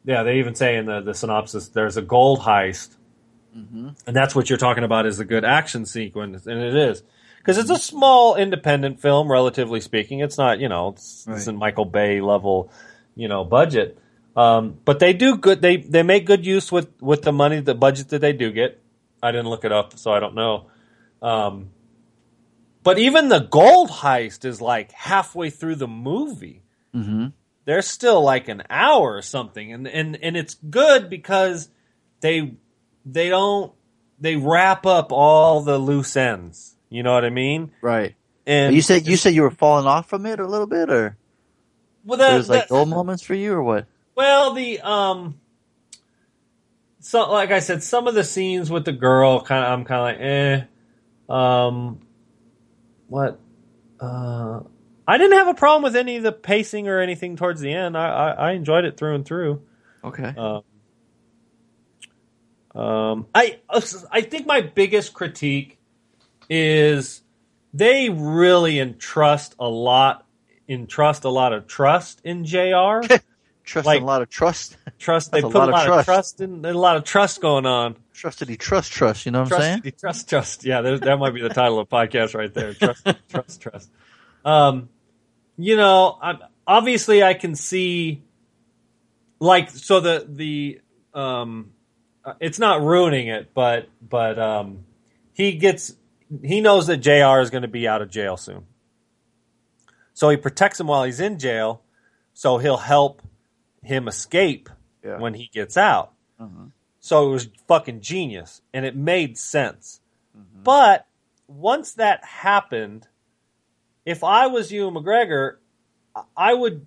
yeah 0.05 0.23
they 0.23 0.39
even 0.39 0.55
say 0.55 0.75
in 0.77 0.85
the 0.87 1.01
the 1.01 1.13
synopsis 1.13 1.67
there's 1.69 1.95
a 1.95 2.01
gold 2.01 2.39
heist 2.39 2.95
Mm-hmm. 3.55 3.89
and 4.07 4.15
that's 4.15 4.35
what 4.35 4.49
you're 4.49 4.57
talking 4.59 4.83
about 4.83 5.05
is 5.07 5.19
a 5.19 5.25
good 5.25 5.43
action 5.45 5.85
sequence 5.85 6.45
and 6.47 6.59
it 6.59 6.75
is 6.75 7.01
because 7.37 7.57
it's 7.59 7.69
a 7.71 7.77
small 7.79 8.35
independent 8.35 8.99
film 9.01 9.31
relatively 9.31 9.81
speaking 9.81 10.19
it's 10.19 10.37
not 10.37 10.59
you 10.59 10.69
know 10.69 10.89
it's, 10.89 11.25
Right. 11.27 11.37
it's 11.37 11.47
in 11.47 11.55
michael 11.55 11.85
bay 11.85 12.21
level 12.21 12.71
you 13.19 13.27
know 13.27 13.43
budget 13.43 13.97
um, 14.35 14.77
but 14.85 14.99
they 14.99 15.11
do 15.13 15.37
good 15.37 15.61
they 15.61 15.77
they 15.77 16.03
make 16.03 16.25
good 16.25 16.45
use 16.45 16.71
with 16.71 16.89
with 17.01 17.21
the 17.23 17.31
money 17.31 17.59
the 17.59 17.75
budget 17.75 18.09
that 18.09 18.19
they 18.19 18.33
do 18.33 18.51
get 18.51 18.81
i 19.21 19.31
didn't 19.31 19.49
look 19.49 19.65
it 19.65 19.71
up 19.71 19.97
so 19.97 20.11
i 20.11 20.19
don't 20.19 20.35
know 20.35 20.67
um, 21.21 21.69
but 22.83 22.97
even 22.97 23.29
the 23.29 23.39
gold 23.39 23.89
heist 23.89 24.45
is 24.45 24.61
like 24.61 24.91
halfway 24.91 25.49
through 25.49 25.75
the 25.75 25.87
movie. 25.87 26.63
Mm-hmm. 26.95 27.27
There's 27.65 27.87
still 27.87 28.23
like 28.23 28.47
an 28.47 28.63
hour 28.69 29.15
or 29.15 29.21
something, 29.21 29.71
and 29.71 29.87
and 29.87 30.17
and 30.23 30.35
it's 30.35 30.55
good 30.55 31.09
because 31.09 31.69
they 32.21 32.55
they 33.05 33.29
don't 33.29 33.73
they 34.19 34.37
wrap 34.37 34.85
up 34.85 35.11
all 35.11 35.61
the 35.61 35.77
loose 35.77 36.15
ends. 36.15 36.75
You 36.89 37.03
know 37.03 37.13
what 37.13 37.25
I 37.25 37.29
mean? 37.29 37.71
Right. 37.81 38.15
And 38.47 38.73
you 38.73 38.81
said 38.81 39.05
you 39.05 39.17
said 39.17 39.35
you 39.35 39.43
were 39.43 39.51
falling 39.51 39.85
off 39.85 40.09
from 40.09 40.25
it 40.25 40.39
a 40.39 40.47
little 40.47 40.65
bit, 40.65 40.89
or 40.89 41.15
well, 42.09 42.17
there 42.17 42.31
the, 42.31 42.37
was 42.37 42.49
like 42.49 42.67
the- 42.67 42.75
dull 42.75 42.85
moments 42.85 43.23
for 43.23 43.35
you, 43.35 43.53
or 43.53 43.63
what? 43.63 43.85
Well, 44.15 44.53
the 44.53 44.81
um, 44.81 45.39
so 46.99 47.31
like 47.31 47.51
I 47.51 47.59
said, 47.59 47.83
some 47.83 48.07
of 48.07 48.15
the 48.15 48.23
scenes 48.23 48.69
with 48.69 48.83
the 48.83 48.91
girl, 48.91 49.41
kind 49.41 49.63
of, 49.63 49.71
I'm 49.71 49.85
kind 49.85 50.17
of 50.17 50.19
like, 50.19 50.27
eh. 50.27 51.33
Um, 51.33 51.99
what? 53.07 53.39
Uh, 53.99 54.61
I 55.07 55.17
didn't 55.17 55.37
have 55.37 55.47
a 55.47 55.53
problem 55.53 55.83
with 55.83 55.95
any 55.95 56.17
of 56.17 56.23
the 56.23 56.31
pacing 56.31 56.87
or 56.87 56.99
anything 56.99 57.35
towards 57.35 57.61
the 57.61 57.71
end. 57.71 57.97
I 57.97 58.09
I, 58.09 58.29
I 58.31 58.51
enjoyed 58.53 58.85
it 58.85 58.97
through 58.97 59.15
and 59.15 59.25
through. 59.25 59.61
Okay. 60.03 60.33
Um, 60.35 60.63
um, 62.81 63.27
I 63.35 63.59
I 64.11 64.21
think 64.21 64.47
my 64.47 64.61
biggest 64.61 65.13
critique 65.13 65.79
is 66.49 67.21
they 67.73 68.09
really 68.09 68.79
entrust 68.79 69.55
a 69.59 69.67
lot 69.67 70.25
entrust 70.69 71.25
a 71.25 71.29
lot 71.29 71.51
of 71.51 71.67
trust 71.67 72.21
in 72.23 72.45
Jr. 72.45 73.01
Trust 73.65 73.85
like- 73.85 74.01
a 74.01 74.05
lot 74.05 74.21
of 74.23 74.29
trust. 74.29 74.77
trust. 74.97 75.31
They 75.31 75.41
That's 75.41 75.53
a 75.53 75.53
put 75.53 75.57
a 75.57 75.59
lot 75.59 75.69
of 75.69 75.73
lot 75.73 75.79
of 75.99 76.05
trust. 76.05 76.05
trust 76.05 76.41
in, 76.41 76.65
a 76.65 76.73
lot 76.73 76.95
of 76.97 77.03
trust 77.03 77.39
going 77.39 77.67
on. 77.67 77.97
Trusted 78.13 78.49
he 78.49 78.57
trust 78.57 78.91
trust. 78.91 79.27
You 79.27 79.31
know 79.31 79.43
what 79.43 79.53
I'm 79.53 79.61
saying? 79.61 79.81
Trust, 79.81 79.99
trust, 79.99 80.29
trust. 80.29 80.65
Yeah, 80.65 80.81
there, 80.81 80.97
that 80.97 81.17
might 81.19 81.35
be 81.35 81.41
the 81.41 81.49
title 81.49 81.79
of 81.79 81.87
the 81.87 81.95
podcast 81.95 82.33
right 82.33 82.51
there. 82.51 82.73
Trust, 82.73 83.05
trust, 83.29 83.61
trust. 83.61 83.91
Um, 84.43 84.89
you 85.55 85.75
know, 85.75 86.17
I'm, 86.19 86.39
obviously, 86.65 87.21
I 87.21 87.35
can 87.35 87.53
see, 87.53 88.23
like, 89.39 89.69
so 89.69 89.99
the 89.99 90.25
the 90.27 90.81
um, 91.13 91.71
uh, 92.25 92.33
it's 92.39 92.57
not 92.57 92.81
ruining 92.81 93.27
it, 93.27 93.53
but 93.53 93.87
but 94.01 94.39
um, 94.39 94.79
he 95.33 95.53
gets 95.53 95.93
he 96.43 96.59
knows 96.61 96.87
that 96.87 96.97
Jr. 96.97 97.39
is 97.41 97.51
going 97.51 97.61
to 97.61 97.67
be 97.67 97.87
out 97.87 98.01
of 98.01 98.09
jail 98.09 98.35
soon, 98.35 98.65
so 100.19 100.27
he 100.27 100.35
protects 100.35 100.77
him 100.77 100.87
while 100.87 101.05
he's 101.05 101.21
in 101.21 101.39
jail, 101.39 101.81
so 102.33 102.57
he'll 102.57 102.75
help 102.75 103.21
him 103.81 104.05
escape 104.09 104.69
Yeah. 105.01 105.17
when 105.17 105.33
he 105.33 105.47
gets 105.53 105.77
out. 105.77 106.11
Uh-huh. 106.37 106.65
So 106.99 107.29
it 107.29 107.31
was 107.31 107.47
fucking 107.69 108.01
genius 108.01 108.61
and 108.73 108.85
it 108.85 108.97
made 108.97 109.37
sense. 109.37 110.01
But 110.61 111.07
once 111.47 111.93
that 111.93 112.21
happened, 112.25 113.07
if 114.05 114.21
I 114.25 114.47
was 114.47 114.73
you, 114.73 114.91
McGregor, 114.91 115.55
I- 116.13 116.23
I 116.35 116.53
would 116.53 116.85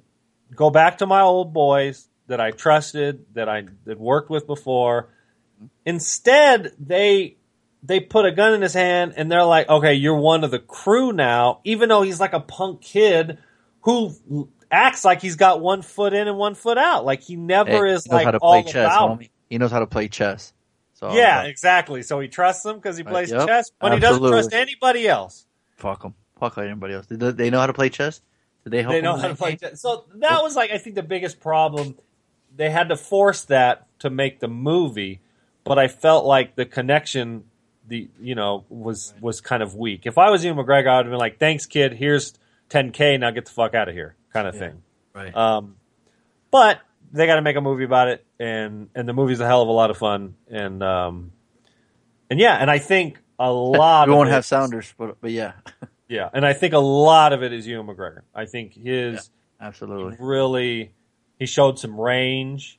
go 0.55 0.69
back 0.69 0.99
to 0.99 1.07
my 1.07 1.23
old 1.23 1.55
boys 1.55 2.11
that 2.27 2.39
I 2.39 2.51
trusted, 2.51 3.25
that 3.33 3.49
I 3.49 3.65
had 3.89 3.99
worked 3.99 4.29
with 4.29 4.47
before. 4.47 5.09
Instead, 5.87 6.75
they 6.79 7.39
they 7.83 8.01
put 8.01 8.25
a 8.27 8.33
gun 8.33 8.55
in 8.55 8.63
his 8.63 8.75
hand 8.75 9.15
and 9.17 9.31
they're 9.31 9.45
like, 9.45 9.69
"Okay, 9.69 9.95
you're 9.95 10.17
one 10.17 10.45
of 10.45 10.51
the 10.51 10.59
crew 10.59 11.13
now." 11.13 11.61
Even 11.65 11.89
though 11.89 12.03
he's 12.03 12.21
like 12.21 12.33
a 12.33 12.41
punk 12.41 12.81
kid 12.83 13.39
who 13.83 14.49
acts 14.71 15.05
like 15.05 15.21
he's 15.21 15.37
got 15.37 15.61
one 15.61 15.83
foot 15.83 16.15
in 16.15 16.29
and 16.29 16.39
one 16.39 16.55
foot 16.55 16.79
out, 16.79 17.05
like 17.05 17.23
he 17.23 17.37
never 17.37 17.87
Hey, 17.87 17.95
is 17.95 18.05
he 18.05 18.11
like 18.11 18.25
how 18.25 18.31
to 18.33 18.39
all 18.39 18.63
play 18.63 18.73
chess, 18.73 18.87
about 18.87 19.19
homie. 19.19 19.31
He 19.51 19.59
knows 19.59 19.71
how 19.71 19.81
to 19.81 19.87
play 19.87 20.09
chess. 20.09 20.53
So 20.95 21.09
yeah, 21.09 21.41
uh, 21.41 21.45
exactly. 21.47 22.03
So 22.03 22.21
he 22.21 22.29
trusts 22.29 22.63
them 22.63 22.77
because 22.77 22.97
he 22.97 23.03
Right, 23.03 23.13
plays 23.13 23.31
yep, 23.31 23.47
chess, 23.49 23.71
but 23.81 23.93
he 23.93 23.99
doesn't 24.01 24.23
trust 24.29 24.53
anybody 24.53 25.09
else. 25.09 25.47
fuck 25.77 26.03
them. 26.03 26.15
Fuck 26.39 26.59
anybody 26.59 26.95
else. 26.95 27.07
They, 27.07 27.17
they 27.17 27.51
know 27.51 27.59
how 27.61 27.67
to 27.67 27.73
play 27.73 27.89
chess. 27.89 28.21
Did 28.65 28.71
they 28.73 28.83
help 28.83 28.95
they 28.95 29.03
know 29.03 29.17
how 29.17 29.29
to 29.29 29.35
play 29.35 29.51
game? 29.51 29.59
chess. 29.59 29.81
So 29.81 30.05
that 30.17 30.43
was 30.43 30.55
like 30.57 30.71
I 30.71 30.79
think 30.79 30.95
the 30.97 31.03
biggest 31.03 31.41
problem. 31.41 31.97
They 32.55 32.71
had 32.71 32.89
to 32.91 32.97
force 32.97 33.43
that 33.47 33.87
to 34.01 34.11
make 34.11 34.41
the 34.41 34.49
movie, 34.49 35.21
but 35.65 35.79
I 35.79 35.89
felt 35.89 36.25
like 36.27 36.55
the 36.55 36.67
connection, 36.67 37.45
the 37.93 38.09
you 38.21 38.35
know, 38.35 38.65
was 38.69 39.13
was 39.21 39.41
kind 39.41 39.63
of 39.63 39.77
weak. 39.77 40.07
If 40.07 40.19
I 40.19 40.31
was 40.31 40.45
Ian 40.45 40.57
McGregor, 40.57 40.89
I 40.89 40.97
would 40.97 41.07
have 41.07 41.13
been 41.13 41.19
like, 41.19 41.39
"Thanks, 41.39 41.67
kid. 41.67 41.93
Here's 41.93 42.33
10k. 42.71 43.21
Now 43.21 43.31
get 43.31 43.45
the 43.45 43.53
fuck 43.53 43.75
out 43.75 43.89
of 43.89 43.95
here," 43.95 44.17
kind 44.33 44.49
of 44.49 44.57
thing. 44.57 44.83
Right. 45.15 45.35
Um, 45.37 45.77
but 46.51 46.81
they 47.13 47.27
got 47.27 47.37
to 47.37 47.43
make 47.43 47.57
a 47.57 47.61
movie 47.61 47.85
about 47.85 48.09
it, 48.09 48.25
and 48.41 48.89
and 48.95 49.09
the 49.09 49.13
movie's 49.13 49.41
a 49.41 49.47
hell 49.47 49.63
of 49.63 49.69
a 49.69 49.73
lot 49.73 49.91
of 49.91 49.99
fun, 49.99 50.35
and 50.51 50.83
um, 50.83 51.33
and 52.31 52.41
yeah, 52.41 52.57
and 52.57 52.71
I 52.71 52.79
think 52.79 53.21
a 53.39 53.53
lot. 53.53 54.09
we 54.09 54.13
of 54.15 54.17
won't 54.17 54.29
it- 54.31 54.33
have 54.33 54.45
sounders, 54.45 54.93
but 54.97 55.21
but 55.21 55.31
yeah, 55.31 55.53
Yeah, 56.13 56.29
and 56.31 56.45
I 56.45 56.53
think 56.53 56.75
a 56.75 56.79
lot 56.79 57.33
of 57.33 57.43
it 57.43 57.55
is 57.55 57.67
Ewan 57.67 57.87
McGregor. 57.87 58.21
I 58.35 58.45
think 58.45 58.75
his 58.75 59.31
absolutely. 59.59 60.19
really 60.21 60.93
he 61.39 61.47
showed 61.47 61.79
some 61.79 61.99
range. 61.99 62.79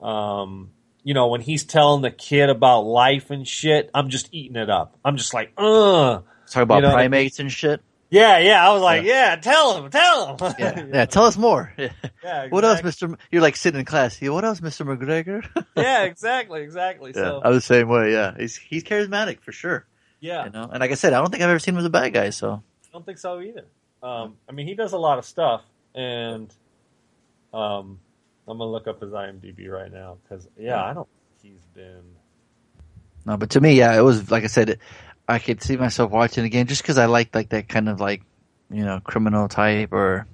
Um, 0.00 0.72
you 1.04 1.14
know, 1.14 1.28
when 1.28 1.40
he's 1.40 1.64
telling 1.64 2.02
the 2.02 2.10
kid 2.10 2.48
about 2.50 2.82
life 2.82 3.30
and 3.30 3.46
shit, 3.46 3.90
I'm 3.94 4.08
just 4.10 4.28
eating 4.32 4.56
it 4.56 4.70
up. 4.70 4.96
I'm 5.04 5.16
just 5.16 5.34
like, 5.34 5.52
uh 5.56 6.20
Talk 6.50 6.62
about 6.64 6.76
You 6.76 6.82
know, 6.82 6.92
primates 6.92 7.38
and 7.40 7.50
shit. 7.50 7.80
yeah, 8.10 8.38
yeah. 8.38 8.68
I 8.68 8.72
was 8.74 8.82
like, 8.82 9.04
yeah, 9.04 9.36
tell 9.36 9.82
him, 9.82 9.90
tell 9.90 10.36
him. 10.36 10.54
Yeah, 10.58 10.84
yeah. 10.92 11.04
Tell 11.06 11.24
us 11.24 11.36
more. 11.38 11.72
Yeah. 11.78 11.92
yeah, 12.22 12.46
What 12.50 12.62
else, 12.64 12.80
exactly. 12.80 13.08
Mister? 13.08 13.24
You're 13.30 13.42
like 13.42 13.56
sitting 13.56 13.80
in 13.80 13.86
class. 13.86 14.20
Yeah, 14.20 14.30
what 14.30 14.44
else, 14.44 14.60
Mister 14.60 14.84
McGregor? 14.84 15.44
Yeah, 15.76 16.02
exactly, 16.04 16.62
exactly. 16.62 17.12
yeah, 17.16 17.22
So 17.22 17.40
I'm 17.42 17.54
the 17.54 17.60
same 17.62 17.88
way. 17.88 18.12
Yeah, 18.12 18.34
he's 18.38 18.56
he's 18.56 18.84
charismatic 18.84 19.40
for 19.40 19.52
sure. 19.52 19.86
yeah, 20.20 20.44
You 20.44 20.50
know, 20.50 20.68
and 20.70 20.80
like 20.80 20.90
I 20.90 20.94
said, 20.94 21.14
I 21.14 21.18
don't 21.20 21.30
think 21.30 21.42
I've 21.42 21.48
ever 21.48 21.58
seen 21.58 21.74
him 21.74 21.78
as 21.78 21.86
a 21.86 21.90
bad 21.90 22.12
guy. 22.12 22.30
So 22.30 22.62
I 22.84 22.88
don't 22.92 23.06
think 23.06 23.18
so 23.18 23.40
either. 23.40 23.64
Um, 24.02 24.36
I 24.48 24.52
mean, 24.52 24.66
he 24.66 24.74
does 24.74 24.92
a 24.92 24.98
lot 24.98 25.18
of 25.18 25.24
stuff, 25.24 25.62
and 25.94 26.52
um, 27.54 27.98
I'm 28.48 28.58
gonna 28.58 28.70
look 28.70 28.86
up 28.86 29.00
his 29.00 29.12
IMDb 29.12 29.68
right 29.68 29.92
now 29.92 30.18
because 30.22 30.48
yeah, 30.58 30.82
I 30.82 30.92
don't. 30.94 31.08
think 31.40 31.54
He's 31.54 31.66
been. 31.74 32.02
no, 33.26 33.36
but 33.36 33.50
to 33.50 33.60
me, 33.60 33.74
yeah, 33.74 33.96
it 33.96 34.02
was 34.02 34.30
like 34.30 34.44
I 34.44 34.48
said. 34.48 34.78
I 35.28 35.38
could 35.38 35.62
see 35.62 35.76
myself 35.76 36.10
watching 36.10 36.44
again 36.44 36.66
just 36.66 36.82
because 36.82 36.98
I 36.98 37.06
like 37.06 37.34
like 37.34 37.50
that 37.50 37.68
kind 37.68 37.88
of 37.88 38.00
like 38.00 38.22
you 38.70 38.84
know 38.84 39.00
criminal 39.00 39.48
type 39.48 39.92
or 39.92 40.26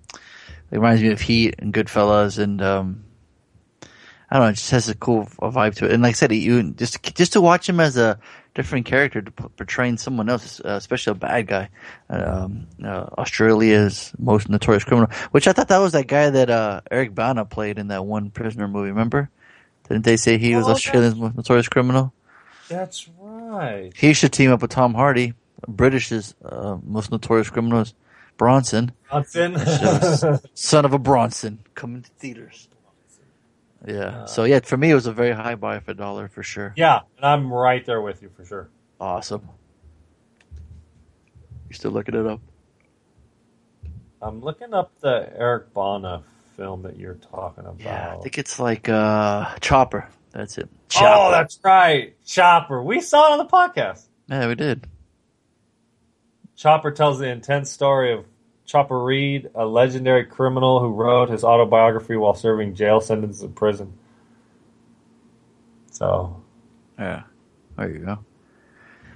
it 0.70 0.76
reminds 0.76 1.02
me 1.02 1.10
of 1.10 1.20
Heat 1.20 1.56
and 1.58 1.74
Goodfellas 1.74 2.38
and 2.38 2.62
um 2.62 3.04
I 4.30 4.36
don't 4.36 4.44
know, 4.46 4.50
it 4.50 4.54
just 4.54 4.70
has 4.72 4.88
a 4.88 4.94
cool 4.94 5.24
vibe 5.26 5.76
to 5.76 5.86
it. 5.86 5.92
And 5.92 6.02
like 6.02 6.10
I 6.10 6.12
said, 6.12 6.32
you 6.32 6.72
just 6.72 7.02
just 7.14 7.32
to 7.32 7.40
watch 7.40 7.68
him 7.68 7.80
as 7.80 7.96
a 7.96 8.18
different 8.54 8.86
character 8.86 9.22
to 9.22 9.30
p- 9.30 9.44
portraying 9.56 9.96
someone 9.96 10.28
else, 10.28 10.60
uh, 10.64 10.70
especially 10.70 11.12
a 11.12 11.14
bad 11.14 11.46
guy. 11.46 11.68
Um, 12.10 12.66
uh, 12.84 13.06
Australia's 13.16 14.12
most 14.18 14.48
notorious 14.48 14.84
criminal, 14.84 15.10
which 15.30 15.48
I 15.48 15.52
thought 15.52 15.68
that 15.68 15.78
was 15.78 15.92
that 15.92 16.06
guy 16.08 16.28
that 16.30 16.50
uh, 16.50 16.80
Eric 16.90 17.14
Bana 17.14 17.44
played 17.44 17.78
in 17.78 17.88
that 17.88 18.04
one 18.04 18.30
prisoner 18.30 18.68
movie. 18.68 18.90
Remember? 18.90 19.30
Didn't 19.88 20.04
they 20.04 20.16
say 20.16 20.36
he 20.36 20.54
was 20.54 20.66
Oh, 20.66 20.72
Australia's 20.72 21.14
most 21.14 21.36
notorious 21.36 21.68
criminal? 21.68 22.12
That's 22.68 23.08
right. 23.18 23.90
He 23.96 24.12
should 24.12 24.32
team 24.32 24.50
up 24.50 24.60
with 24.60 24.70
Tom 24.70 24.92
Hardy, 24.92 25.32
British's 25.66 26.34
uh, 26.44 26.76
most 26.84 27.10
notorious 27.10 27.48
criminal, 27.48 27.80
is 27.80 27.94
Bronson, 28.36 28.92
Johnson. 29.10 30.38
son 30.54 30.84
of 30.84 30.92
a 30.92 30.98
Bronson, 30.98 31.60
coming 31.74 32.02
to 32.02 32.10
theaters. 32.18 32.68
Yeah. 33.86 34.24
so 34.26 34.44
yeah, 34.44 34.60
for 34.60 34.76
me, 34.76 34.90
it 34.90 34.94
was 34.94 35.06
a 35.06 35.12
very 35.12 35.32
high 35.32 35.54
buy 35.54 35.80
for 35.80 35.92
a 35.92 35.94
dollar 35.94 36.28
for 36.28 36.42
sure. 36.42 36.72
yeah, 36.76 37.00
and 37.16 37.24
I'm 37.24 37.52
right 37.52 37.84
there 37.86 38.00
with 38.02 38.22
you 38.22 38.30
for 38.36 38.44
sure. 38.44 38.68
Awesome. 39.00 39.48
You 41.68 41.74
still 41.74 41.90
looking 41.92 42.14
it 42.14 42.26
up? 42.26 42.40
I'm 44.20 44.40
looking 44.40 44.74
up 44.74 44.92
the 45.00 45.30
Eric 45.36 45.72
Bana 45.72 46.24
film 46.56 46.82
that 46.82 46.98
you're 46.98 47.14
talking 47.14 47.64
about. 47.64 47.80
Yeah, 47.80 48.16
I 48.18 48.22
think 48.22 48.36
it's 48.38 48.58
like 48.58 48.88
uh 48.88 49.54
Chopper. 49.60 50.08
That's 50.32 50.58
it. 50.58 50.68
oh, 50.70 50.76
Chopper. 50.88 51.30
that's 51.32 51.60
right, 51.62 52.16
Chopper. 52.26 52.82
We 52.82 53.00
saw 53.00 53.28
it 53.28 53.32
on 53.32 53.38
the 53.38 53.44
podcast. 53.46 54.06
yeah, 54.28 54.48
we 54.48 54.54
did. 54.56 54.86
Chopper 56.56 56.90
tells 56.90 57.20
the 57.20 57.28
intense 57.28 57.70
story 57.70 58.12
of 58.12 58.24
Chopper 58.68 59.02
Read, 59.02 59.50
a 59.54 59.64
legendary 59.64 60.26
criminal 60.26 60.78
who 60.78 60.88
wrote 60.92 61.30
his 61.30 61.42
autobiography 61.42 62.16
while 62.16 62.34
serving 62.34 62.74
jail 62.74 63.00
sentences 63.00 63.42
in 63.42 63.52
prison. 63.54 63.94
So, 65.90 66.42
Yeah. 66.98 67.22
There 67.76 67.90
you 67.90 67.98
go. 68.00 68.18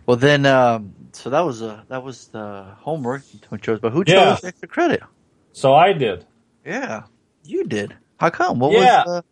Well 0.06 0.16
then, 0.16 0.46
um, 0.46 0.94
so 1.12 1.30
that 1.30 1.40
was 1.40 1.62
uh, 1.62 1.82
that 1.88 2.02
was 2.02 2.28
the 2.28 2.74
homework 2.78 3.22
you 3.32 3.58
chose, 3.58 3.78
but 3.78 3.92
who 3.92 4.04
chose 4.04 4.42
Yeah. 4.42 4.48
extra 4.48 4.68
credit? 4.68 5.02
so 5.52 5.74
I 5.74 5.92
did. 5.92 6.24
Yeah, 6.64 7.02
you 7.44 7.64
did. 7.64 7.94
How 8.18 8.30
come? 8.30 8.58
What 8.58 8.72
Yeah. 8.72 9.04
was 9.04 9.06
uh, 9.18 9.22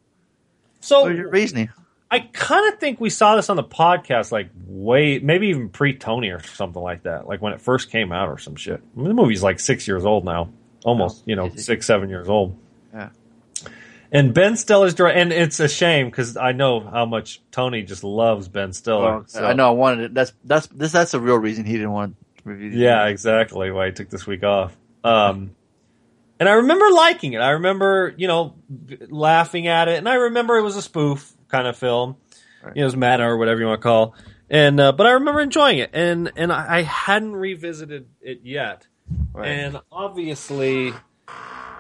So 0.81 1.03
what 1.03 1.11
was 1.11 1.19
your 1.19 1.31
reasoning? 1.31 1.71
I 2.11 2.19
kind 2.21 2.73
of 2.73 2.81
think 2.81 3.01
we 3.01 3.09
saw 3.11 3.37
this 3.37 3.49
on 3.51 3.57
the 3.57 3.63
podcast, 3.65 4.33
like 4.33 4.51
way, 4.67 5.19
maybe 5.21 5.49
even 5.49 5.69
pre 5.69 5.95
Tony 5.97 6.31
or 6.31 6.41
something 6.43 6.83
like 6.83 7.05
that, 7.05 7.29
like 7.29 7.41
when 7.41 7.53
it 7.53 7.61
first 7.61 7.91
came 7.91 8.11
out 8.11 8.29
or 8.29 8.37
some 8.39 8.57
shit. 8.57 8.83
I 8.97 8.99
mean, 8.99 9.09
the 9.09 9.15
movie's 9.15 9.43
like 9.45 9.61
six 9.61 9.87
years 9.87 10.05
old 10.05 10.25
now, 10.25 10.49
almost, 10.85 11.23
you 11.27 11.37
know, 11.37 11.51
six, 11.55 11.87
seven 11.87 12.09
years 12.09 12.29
old. 12.29 12.57
Yeah. 12.93 13.11
And 14.13 14.35
Ben 14.35 14.57
Stiller's 14.57 14.95
direct, 14.95 15.17
and 15.19 15.33
it's 15.33 15.61
a 15.61 15.69
shame 15.69 16.07
because 16.07 16.37
I 16.37 16.51
know 16.51 16.81
how 16.81 17.07
much 17.07 17.41
Tony 17.53 17.83
just 17.83 18.03
loves 18.03 18.49
Ben 18.49 18.73
Stiller. 18.73 19.19
Well, 19.19 19.25
so- 19.29 19.45
I 19.45 19.53
know 19.53 19.69
I 19.69 19.71
wanted 19.71 20.07
it. 20.07 20.15
That's 20.15 20.33
that's 20.45 20.67
this 20.67 20.91
that's 20.91 21.13
the 21.13 21.21
real 21.21 21.37
reason 21.37 21.65
he 21.65 21.75
didn't 21.75 21.93
want 21.93 22.17
to 22.39 22.43
review. 22.45 22.71
the 22.71 22.77
Yeah, 22.79 23.03
movie. 23.03 23.13
exactly. 23.13 23.71
Why 23.71 23.87
he 23.87 23.93
took 23.93 24.11
this 24.11 24.27
week 24.27 24.43
off. 24.43 24.77
Um, 25.05 25.53
and 26.41 26.49
I 26.49 26.55
remember 26.55 26.91
liking 26.91 27.35
it. 27.35 27.39
I 27.39 27.51
remember, 27.51 28.13
you 28.17 28.27
know, 28.27 28.55
laughing 29.09 29.69
at 29.69 29.87
it, 29.87 29.99
and 29.99 30.09
I 30.09 30.15
remember 30.15 30.57
it 30.57 30.63
was 30.63 30.75
a 30.75 30.83
spoof 30.83 31.33
kind 31.51 31.67
of 31.67 31.77
film. 31.77 32.17
Right. 32.63 32.77
You 32.77 32.81
know, 32.81 32.83
it 32.83 32.85
was 32.87 32.97
meta 32.97 33.25
or 33.25 33.37
whatever 33.37 33.61
you 33.61 33.67
want 33.67 33.81
to 33.81 33.83
call. 33.83 34.15
And 34.49 34.81
uh, 34.81 34.93
but 34.93 35.07
I 35.07 35.13
remember 35.13 35.41
enjoying 35.41 35.79
it, 35.79 35.91
and 35.93 36.33
and 36.37 36.53
I, 36.53 36.83
hadn't 36.83 37.33
revisited 37.35 38.09
it 38.21 38.41
yet. 38.43 38.87
Right. 39.33 39.49
And 39.49 39.81
obviously, 39.93 40.93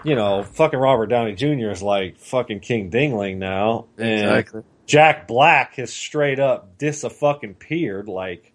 you 0.04 0.14
know, 0.14 0.44
fucking 0.44 0.78
Robert 0.78 1.06
Downey 1.06 1.34
Jr. 1.34 1.70
is 1.70 1.82
like 1.82 2.18
fucking 2.18 2.60
King 2.60 2.90
Dingling 2.90 3.38
now, 3.38 3.86
and 3.98 4.38
exactly. 4.38 4.62
Jack 4.86 5.26
Black 5.26 5.74
has 5.76 5.92
straight 5.92 6.38
up 6.38 6.78
dis 6.78 7.02
a 7.02 7.10
fucking 7.10 7.54
peered 7.54 8.08
like. 8.08 8.52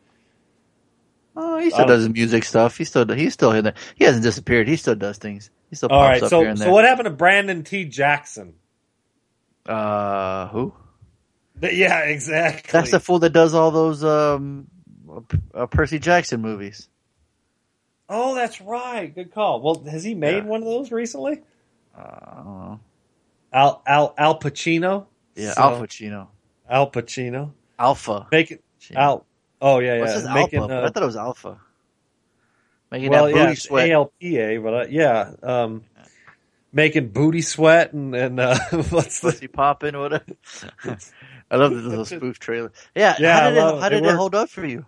Oh, 1.37 1.59
he 1.59 1.69
still 1.69 1.81
Um, 1.81 1.87
does 1.89 2.03
his 2.03 2.13
music 2.13 2.45
stuff. 2.45 2.77
He 2.77 2.85
still 2.85 3.05
he's 3.09 3.33
still 3.33 3.51
in 3.51 3.65
there. 3.65 3.73
He 3.95 4.05
hasn't 4.05 4.23
disappeared. 4.23 4.69
He 4.69 4.77
still 4.77 4.95
does 4.95 5.17
things. 5.17 5.49
He 5.69 5.75
still 5.75 5.89
All 5.89 5.99
pops 6.01 6.09
right, 6.13 6.23
up 6.23 6.29
so 6.29 6.39
here 6.39 6.49
and 6.49 6.57
so 6.59 6.71
what 6.71 6.85
happened 6.85 7.07
to 7.07 7.11
Brandon 7.11 7.63
T. 7.65 7.83
Jackson? 7.83 8.53
Uh, 9.65 10.47
who? 10.47 10.73
Yeah, 11.61 11.99
exactly. 12.01 12.69
That's 12.71 12.91
the 12.91 12.99
fool 12.99 13.19
that 13.19 13.31
does 13.31 13.53
all 13.53 13.71
those 13.71 14.03
um, 14.03 14.67
uh, 15.53 15.65
Percy 15.67 15.99
Jackson 15.99 16.41
movies. 16.41 16.87
oh, 18.09 18.35
that's 18.35 18.61
right. 18.61 19.13
Good 19.13 19.33
call. 19.33 19.61
Well, 19.61 19.83
has 19.89 20.03
he 20.03 20.13
made 20.15 20.43
Yeah. 20.43 20.49
one 20.49 20.61
of 20.61 20.67
those 20.67 20.91
recently? 20.91 21.41
Uh, 21.97 22.01
I 22.01 22.33
don't 22.35 22.45
know. 22.45 22.79
Al 23.53 23.81
Al 23.87 24.13
Al 24.17 24.39
Pacino. 24.39 25.05
Yeah, 25.35 25.53
So- 25.53 25.61
Alpha 25.61 25.87
Chino. 25.87 26.29
Al 26.69 26.91
Pacino. 26.91 27.51
Alpha. 27.79 28.27
Making 28.31 28.59
Chino. 28.79 28.99
Al. 28.99 29.25
Oh 29.61 29.79
yeah, 29.79 29.99
What's 29.99 30.11
yeah. 30.13 30.19
his 30.19 30.29
Making. 30.29 30.59
Alpha? 30.59 30.83
uh, 30.83 30.85
I 30.85 30.89
thought 30.89 31.03
it 31.03 31.05
was 31.05 31.15
Alpha. 31.15 31.59
Making 32.91 33.09
well, 33.11 33.25
that 33.25 33.35
yeah, 33.35 33.41
booty 33.43 33.51
it's 33.53 33.63
sweat. 33.63 33.89
ALPA, 33.89 34.63
but 34.63 34.73
uh, 34.73 34.85
yeah, 34.89 35.31
um, 35.41 35.83
making 36.71 37.07
booty 37.09 37.41
sweat 37.41 37.93
and 37.93 38.13
and 38.13 38.39
uh, 38.39 38.57
what's 38.89 39.19
the 39.21 39.31
Pussy 39.31 39.47
popping, 39.47 39.97
whatever. 39.97 40.25
I 41.55 41.57
love 41.57 41.73
this 41.73 41.83
little 41.83 42.05
spoof 42.19 42.39
trailer. 42.39 42.71
Yeah, 42.95 43.15
Yeah, 43.19 43.39
how 43.39 43.49
did 43.49 43.57
it, 43.57 43.59
it. 43.59 43.81
how 43.81 43.89
did 43.89 43.97
it, 43.97 44.03
worked. 44.03 44.17
hold 44.17 44.35
up 44.35 44.49
for 44.49 44.65
you? 44.65 44.85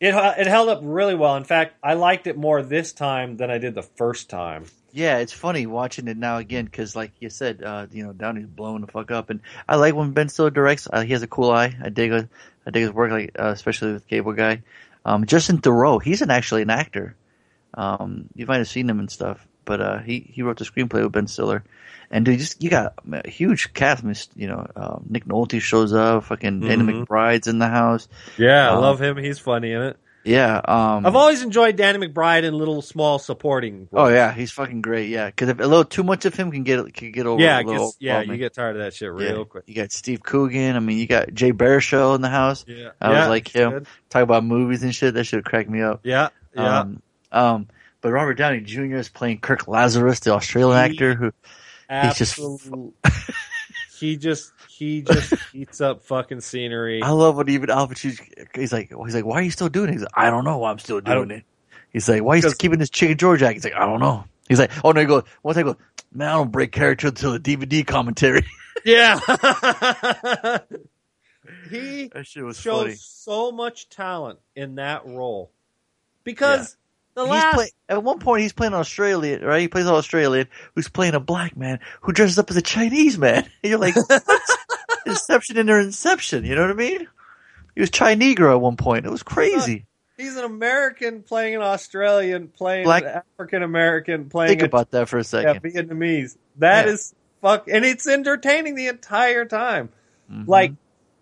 it 0.00 0.14
it 0.14 0.46
held 0.48 0.68
up 0.68 0.80
really 0.82 1.14
well. 1.14 1.36
In 1.36 1.44
fact, 1.44 1.74
I 1.82 1.94
liked 1.94 2.26
it 2.26 2.36
more 2.36 2.62
this 2.62 2.92
time 2.92 3.36
than 3.36 3.50
I 3.50 3.58
did 3.58 3.74
the 3.74 3.82
first 3.82 4.28
time. 4.30 4.64
Yeah, 4.94 5.18
it's 5.18 5.32
funny 5.32 5.66
watching 5.66 6.08
it 6.08 6.16
now 6.16 6.38
again 6.38 6.64
because, 6.66 6.94
like 6.96 7.12
you 7.20 7.30
said, 7.30 7.62
uh, 7.62 7.86
you 7.92 8.04
know, 8.04 8.12
Downey's 8.12 8.46
blowing 8.46 8.80
the 8.82 8.88
fuck 8.88 9.10
up, 9.10 9.30
and 9.30 9.40
I 9.68 9.76
like 9.76 9.94
when 9.94 10.10
Ben 10.10 10.28
Stiller 10.28 10.50
directs. 10.50 10.88
Uh, 10.92 11.02
he 11.02 11.12
has 11.12 11.22
a 11.22 11.26
cool 11.26 11.50
eye. 11.50 11.74
I 11.82 11.88
dig, 11.88 12.12
it. 12.12 12.28
I 12.66 12.70
dig 12.70 12.82
his 12.82 12.92
work, 12.92 13.10
like 13.10 13.30
uh, 13.38 13.48
especially 13.48 13.92
with 13.92 14.06
Cable 14.08 14.32
Guy. 14.32 14.62
Um, 15.04 15.24
Justin 15.26 15.58
Theroux, 15.60 16.02
he's 16.02 16.20
an 16.22 16.30
actually 16.30 16.62
an 16.62 16.70
actor. 16.70 17.16
Um, 17.74 18.28
you 18.34 18.44
might 18.46 18.58
have 18.58 18.68
seen 18.68 18.88
him 18.90 18.98
and 18.98 19.10
stuff, 19.10 19.46
but 19.64 19.80
uh, 19.80 19.98
he 19.98 20.20
he 20.32 20.42
wrote 20.42 20.58
the 20.58 20.64
screenplay 20.64 21.02
with 21.02 21.12
Ben 21.12 21.26
Stiller, 21.26 21.64
and 22.10 22.24
dude, 22.24 22.38
just 22.38 22.62
you 22.62 22.70
got 22.70 22.94
a 23.12 23.28
huge 23.28 23.72
cast. 23.74 24.04
I 24.04 24.14
You 24.36 24.48
know, 24.48 24.66
uh, 24.76 24.98
Nick 25.08 25.24
Nolte 25.26 25.60
shows 25.60 25.92
up. 25.92 26.24
Fucking 26.24 26.60
Danny 26.60 26.84
Mhm. 26.84 27.06
McBride's 27.06 27.46
in 27.46 27.58
the 27.58 27.68
house. 27.68 28.08
Yeah, 28.38 28.70
I 28.70 28.74
Um, 28.74 28.80
love 28.82 29.00
him. 29.00 29.16
He's 29.16 29.38
funny 29.38 29.72
in 29.72 29.82
it. 29.82 29.96
Yeah. 30.24 30.60
Um, 30.64 31.04
I've 31.04 31.16
always 31.16 31.42
enjoyed 31.42 31.74
Danny 31.74 32.06
McBride 32.06 32.44
in 32.44 32.54
little 32.54 32.80
small 32.80 33.18
supporting. 33.18 33.88
oh 33.92 34.06
yeah, 34.06 34.32
he's 34.32 34.52
fucking 34.52 34.80
great. 34.80 35.08
Yeah, 35.08 35.26
because 35.26 35.48
if 35.48 35.58
a 35.58 35.64
little 35.64 35.84
too 35.84 36.04
much 36.04 36.24
of 36.26 36.34
him 36.36 36.52
can 36.52 36.62
get 36.62 36.94
can 36.94 37.10
get 37.10 37.26
over. 37.26 37.42
yeah, 37.42 37.56
a 37.56 37.60
it 37.62 37.66
little 37.66 37.92
yeah. 37.98 38.20
You 38.20 38.36
get 38.36 38.54
tired 38.54 38.76
of 38.76 38.82
that 38.82 38.94
shit 38.94 39.10
real 39.10 39.38
Yeah. 39.38 39.44
quick. 39.44 39.64
You 39.66 39.74
got 39.74 39.90
Steve 39.90 40.22
Coogan. 40.22 40.76
I 40.76 40.78
mean, 40.78 40.98
you 40.98 41.08
got 41.08 41.34
Jay 41.34 41.52
Baruchel 41.52 42.14
in 42.14 42.20
the 42.20 42.28
house. 42.28 42.64
Yeah, 42.68 42.90
I 43.00 43.08
was 43.10 43.28
like 43.30 43.48
him. 43.48 43.70
good. 43.70 43.86
Talk 44.10 44.22
about 44.22 44.44
movies 44.44 44.84
and 44.84 44.94
shit. 44.94 45.14
That 45.14 45.24
should 45.24 45.44
crack 45.44 45.68
me 45.68 45.82
up. 45.82 46.02
Yeah, 46.04 46.28
yeah. 46.54 46.78
Um, 46.82 47.02
um, 47.32 47.66
but 48.02 48.10
Robert 48.12 48.34
Downey 48.34 48.60
Jr. 48.60 48.96
is 48.96 49.08
playing 49.08 49.38
Kirk 49.40 49.66
Lazarus, 49.66 50.20
the 50.20 50.32
Australian 50.32 50.76
He- 50.76 50.92
actor 50.92 51.14
who 51.14 51.32
He's 51.90 52.16
just- 52.18 52.40
he 53.98 54.16
just 54.16 54.52
he 54.68 55.02
just 55.02 55.32
eats 55.54 55.80
up 55.80 56.02
fucking 56.02 56.40
scenery. 56.40 57.02
I 57.02 57.10
love 57.10 57.36
what 57.36 57.48
even 57.48 57.70
Al 57.70 57.86
Pacino. 57.88 58.18
He's 58.54 58.72
like, 58.72 58.90
he's 59.04 59.14
like, 59.14 59.24
why 59.24 59.36
are 59.38 59.42
you 59.42 59.50
still 59.50 59.68
doing 59.68 59.88
it? 59.90 59.92
He's 59.92 60.00
like, 60.02 60.12
I 60.14 60.28
don't 60.30 60.44
know 60.44 60.58
why 60.58 60.70
I'm 60.70 60.78
still 60.78 61.00
doing 61.00 61.30
it. 61.30 61.44
He's 61.92 62.08
like, 62.08 62.22
why 62.22 62.32
are 62.32 62.36
you 62.36 62.42
still 62.42 62.54
keeping 62.54 62.78
this 62.78 62.90
chicken 62.90 63.16
George 63.16 63.42
act? 63.42 63.54
He's 63.54 63.64
like, 63.64 63.74
I 63.74 63.86
don't 63.86 64.00
know. 64.00 64.24
He's 64.48 64.58
like, 64.58 64.70
oh 64.84 64.92
no, 64.92 65.00
he 65.00 65.06
goes, 65.06 65.22
one 65.42 65.54
time 65.54 65.66
he 65.66 65.72
goes, 65.72 65.80
man, 66.12 66.28
I 66.28 66.32
don't 66.32 66.50
break 66.50 66.72
character 66.72 67.08
until 67.08 67.32
the 67.32 67.40
DVD 67.40 67.86
commentary. 67.86 68.44
Yeah. 68.84 69.20
he 71.70 72.08
that 72.08 72.26
shit 72.26 72.42
was 72.42 72.58
shows 72.58 72.82
funny. 72.82 72.94
so 72.96 73.52
much 73.52 73.88
talent 73.88 74.38
in 74.56 74.74
that 74.76 75.06
role 75.06 75.52
because 76.24 76.76
the 77.14 77.22
He's 77.22 77.30
last 77.30 77.54
play, 77.54 77.70
at 77.88 78.02
one 78.02 78.18
point, 78.18 78.42
he's 78.42 78.52
playing 78.52 78.72
an 78.72 78.78
Australian, 78.80 79.42
right? 79.44 79.60
He 79.60 79.68
plays 79.68 79.86
an 79.86 79.92
Australian 79.92 80.48
who's 80.74 80.88
playing 80.88 81.14
a 81.14 81.20
black 81.20 81.56
man 81.56 81.80
who 82.00 82.12
dresses 82.12 82.38
up 82.38 82.50
as 82.50 82.56
a 82.56 82.62
Chinese 82.62 83.18
man. 83.18 83.44
And 83.44 83.52
you're 83.70 83.78
like, 83.78 83.96
what? 83.96 84.22
Inception 85.06 85.56
in 85.58 85.66
their 85.66 85.80
Inception. 85.80 86.44
You 86.44 86.54
know 86.54 86.62
what 86.62 86.70
I 86.70 86.74
mean? 86.74 87.08
He 87.74 87.80
was 87.80 87.90
Chinese 87.90 88.38
at 88.40 88.60
one 88.60 88.76
point. 88.76 89.06
It 89.06 89.10
was 89.10 89.22
crazy. 89.22 89.86
he's 90.16 90.36
an 90.36 90.44
American 90.44 91.22
playing 91.22 91.54
an 91.56 91.62
Australian 91.62 92.48
playing 92.48 92.84
Black- 92.84 93.02
an 93.04 93.22
African 93.38 93.62
American 93.62 94.28
playing 94.28 94.50
Think 94.50 94.62
a 94.62 94.66
about 94.66 94.90
that 94.92 95.08
for 95.08 95.16
a 95.16 95.20
yeah, 95.20 95.24
second. 95.24 95.62
Vietnamese. 95.62 96.36
That 96.58 96.86
Yeah. 96.86 96.92
is 96.92 97.14
fuck, 97.40 97.66
and 97.68 97.84
it's 97.84 98.06
entertaining 98.06 98.74
the 98.74 98.88
entire 98.88 99.44
time. 99.44 99.88
Mhm. 100.30 100.46
Like, 100.46 100.72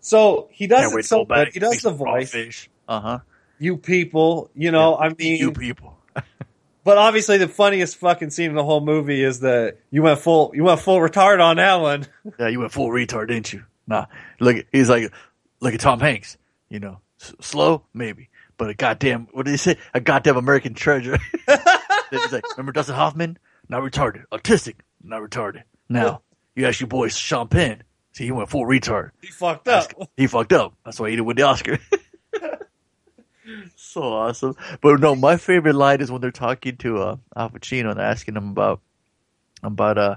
so 0.01 0.49
he 0.51 0.67
does 0.67 0.89
Can't 0.89 0.99
it 0.99 1.05
so 1.05 1.25
good. 1.25 1.49
He 1.53 1.59
does 1.59 1.81
the 1.81 1.91
voice. 1.91 2.67
Uh 2.87 2.99
huh. 2.99 3.19
You 3.61 3.77
people, 3.77 4.49
you 4.55 4.71
know, 4.71 4.97
I 4.97 5.09
mean, 5.09 5.37
You 5.37 5.51
people. 5.51 5.95
but 6.83 6.97
obviously 6.97 7.37
the 7.37 7.47
funniest 7.47 7.97
fucking 7.97 8.31
scene 8.31 8.49
in 8.49 8.55
the 8.55 8.63
whole 8.63 8.81
movie 8.81 9.23
is 9.23 9.39
the 9.39 9.75
you 9.91 10.01
went 10.01 10.19
full, 10.19 10.51
you 10.55 10.63
went 10.63 10.79
full 10.79 10.97
retard 10.97 11.39
on 11.39 11.57
that 11.57 11.75
one. 11.75 12.07
Yeah, 12.39 12.47
you 12.47 12.59
went 12.59 12.71
full 12.71 12.89
retard, 12.89 13.27
didn't 13.27 13.53
you? 13.53 13.63
Nah. 13.85 14.07
Look, 14.39 14.65
he's 14.71 14.89
like, 14.89 15.13
look 15.59 15.75
at 15.75 15.79
Tom 15.79 15.99
Hanks. 15.99 16.37
You 16.69 16.79
know, 16.79 17.01
S- 17.21 17.35
slow 17.39 17.83
maybe, 17.93 18.29
but 18.57 18.71
a 18.71 18.73
goddamn 18.73 19.27
what 19.31 19.45
did 19.45 19.51
he 19.51 19.57
say? 19.57 19.77
A 19.93 19.99
goddamn 20.01 20.37
American 20.37 20.73
treasure. 20.73 21.19
he's 22.09 22.31
like, 22.31 22.49
remember 22.57 22.71
Dustin 22.71 22.95
Hoffman? 22.95 23.37
Not 23.69 23.83
retarded, 23.83 24.23
autistic, 24.31 24.77
not 25.03 25.21
retarded. 25.21 25.63
Now 25.87 26.23
you 26.55 26.65
ask 26.65 26.79
your 26.79 26.87
boy 26.87 27.09
Sean 27.09 27.47
Penn. 27.47 27.83
See, 28.13 28.25
he 28.25 28.31
went 28.31 28.49
full 28.49 28.65
retard. 28.65 29.11
He 29.21 29.27
fucked 29.27 29.67
up. 29.67 29.91
He 30.17 30.25
fucked 30.25 30.51
up. 30.51 30.73
That's 30.83 30.99
why 30.99 31.11
he 31.11 31.15
didn't 31.15 31.27
win 31.27 31.37
the 31.37 31.43
Oscar. 31.43 31.77
So 33.75 34.03
awesome. 34.03 34.55
But 34.81 34.99
no, 34.99 35.15
my 35.15 35.37
favorite 35.37 35.75
line 35.75 36.01
is 36.01 36.11
when 36.11 36.21
they're 36.21 36.31
talking 36.31 36.77
to 36.77 36.99
uh, 36.99 37.15
Al 37.35 37.49
Pacino 37.49 37.91
and 37.91 37.99
asking 37.99 38.35
him 38.35 38.49
about 38.49 38.81
about 39.63 39.97
uh. 39.97 40.15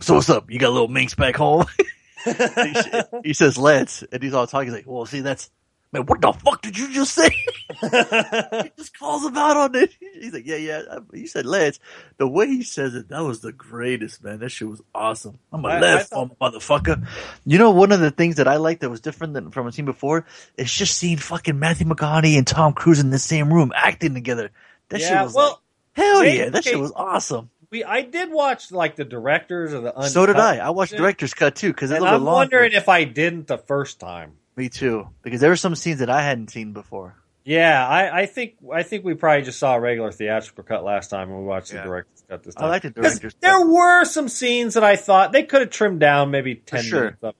So 0.00 0.14
what's 0.14 0.28
up? 0.28 0.50
You 0.50 0.58
got 0.58 0.70
a 0.70 0.76
little 0.76 0.88
minx 0.88 1.14
back 1.14 1.36
home? 1.36 1.66
he, 2.24 2.74
he 3.22 3.32
says 3.34 3.58
let's 3.58 4.02
and 4.10 4.22
he's 4.22 4.32
all 4.34 4.46
talking 4.46 4.68
he's 4.68 4.76
like 4.76 4.86
well 4.86 5.04
see 5.06 5.20
that's 5.20 5.50
man 5.94 6.04
what 6.04 6.20
the 6.20 6.32
fuck 6.32 6.60
did 6.60 6.76
you 6.76 6.92
just 6.92 7.14
say? 7.14 7.30
He 8.64 8.70
just 8.76 8.98
calls 8.98 9.24
him 9.24 9.36
out 9.36 9.56
on 9.56 9.74
it. 9.74 9.94
He's 9.98 10.32
like 10.32 10.46
yeah 10.46 10.56
yeah. 10.56 10.82
You 11.12 11.26
said 11.26 11.46
let's 11.46 11.78
the 12.18 12.28
way 12.28 12.46
he 12.46 12.62
says 12.62 12.94
it 12.94 13.08
that 13.08 13.22
was 13.22 13.40
the 13.40 13.52
greatest 13.52 14.22
man. 14.22 14.40
That 14.40 14.50
shit 14.50 14.68
was 14.68 14.82
awesome. 14.94 15.38
I'm 15.52 15.64
a 15.64 15.68
I- 15.68 15.76
I 15.76 15.80
left 15.80 16.10
thought- 16.10 16.38
motherfucker. 16.38 17.06
You 17.46 17.58
know 17.58 17.70
one 17.70 17.92
of 17.92 18.00
the 18.00 18.10
things 18.10 18.36
that 18.36 18.48
i 18.48 18.56
liked 18.56 18.82
that 18.82 18.90
was 18.90 19.00
different 19.00 19.32
than 19.34 19.50
from 19.50 19.66
a 19.66 19.72
scene 19.72 19.84
before 19.86 20.26
is 20.58 20.72
just 20.72 20.98
seeing 20.98 21.16
fucking 21.16 21.58
matthew 21.58 21.86
mcconaughey 21.86 22.36
and 22.36 22.46
tom 22.46 22.72
cruise 22.74 23.00
in 23.00 23.10
the 23.10 23.18
same 23.18 23.52
room 23.52 23.72
acting 23.74 24.12
together. 24.14 24.50
That 24.90 25.00
shit 25.00 25.22
was 25.22 25.34
well, 25.34 25.48
like 25.48 25.58
hell 25.92 26.24
yeah 26.24 26.48
that 26.50 26.64
shit 26.64 26.78
was 26.78 26.92
awesome. 26.94 27.50
We 27.70 27.82
I 27.82 28.02
did 28.02 28.30
watch 28.30 28.70
like 28.70 28.94
the 28.96 29.04
directors 29.04 29.72
of 29.72 29.82
the 29.82 30.08
so 30.08 30.26
did 30.26 30.36
i. 30.36 30.58
I 30.58 30.70
watched 30.70 30.96
director's 30.96 31.34
cut 31.34 31.56
too 31.56 31.68
because 31.72 31.90
it's 31.90 31.98
and 31.98 32.06
a 32.06 32.12
little 32.12 32.28
I'm 32.28 32.34
wondering 32.34 32.72
if 32.72 32.88
I 32.88 33.04
didn't 33.04 33.46
the 33.48 33.58
first 33.58 33.98
time. 33.98 34.34
Me 34.56 34.68
too, 34.68 35.08
because 35.22 35.40
there 35.40 35.50
were 35.50 35.56
some 35.56 35.74
scenes 35.74 35.98
that 35.98 36.10
I 36.10 36.22
hadn't 36.22 36.50
seen 36.50 36.72
before. 36.72 37.16
Yeah, 37.44 37.86
I, 37.86 38.20
I 38.22 38.26
think 38.26 38.54
I 38.72 38.82
think 38.82 39.04
we 39.04 39.14
probably 39.14 39.42
just 39.44 39.58
saw 39.58 39.74
a 39.74 39.80
regular 39.80 40.10
theatrical 40.12 40.64
cut 40.64 40.82
last 40.84 41.10
time 41.10 41.28
when 41.28 41.40
we 41.40 41.44
watched 41.44 41.72
the 41.72 41.82
director's 41.82 42.24
cut 42.28 42.42
this 42.42 42.56
I 42.56 42.60
time. 42.60 42.68
like 42.70 42.82
the 42.82 42.90
director's 42.90 43.34
cut. 43.34 43.40
There 43.40 43.66
were 43.66 44.04
some 44.04 44.28
scenes 44.28 44.74
that 44.74 44.84
I 44.84 44.96
thought 44.96 45.32
they 45.32 45.42
could 45.42 45.60
have 45.60 45.70
trimmed 45.70 46.00
down 46.00 46.30
maybe 46.30 46.54
ten 46.54 46.82
sure. 46.82 47.00
minutes 47.00 47.22
of. 47.22 47.34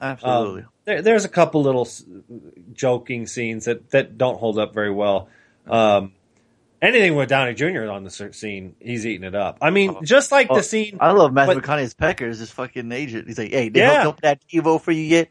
Absolutely. 0.00 0.62
Um, 0.62 0.68
there, 0.84 1.02
there's 1.02 1.24
a 1.24 1.28
couple 1.28 1.62
little 1.62 1.88
joking 2.72 3.26
scenes 3.26 3.64
that, 3.66 3.90
that 3.90 4.18
don't 4.18 4.38
hold 4.38 4.58
up 4.58 4.74
very 4.74 4.90
well. 4.90 5.28
Um, 5.66 6.12
anything 6.82 7.14
with 7.14 7.28
Downey 7.28 7.54
Jr. 7.54 7.84
on 7.90 8.04
the 8.04 8.10
scene, 8.10 8.76
he's 8.80 9.06
eating 9.06 9.24
it 9.26 9.34
up. 9.34 9.58
I 9.62 9.70
mean, 9.70 10.04
just 10.04 10.30
like 10.30 10.48
Oh, 10.50 10.56
the 10.56 10.62
scene. 10.62 10.98
I 11.00 11.12
love 11.12 11.32
Matthew 11.32 11.60
McConaughey's 11.60 11.94
Pecker 11.94 12.26
as 12.26 12.38
his 12.38 12.50
fucking 12.50 12.90
agent. 12.92 13.28
He's 13.28 13.38
like, 13.38 13.50
hey, 13.50 13.68
they 13.70 13.80
Yeah. 13.80 14.02
hooked 14.04 14.06
up 14.06 14.20
that 14.22 14.40
TiVo 14.48 14.80
for 14.80 14.92
you 14.92 15.02
yet? 15.02 15.28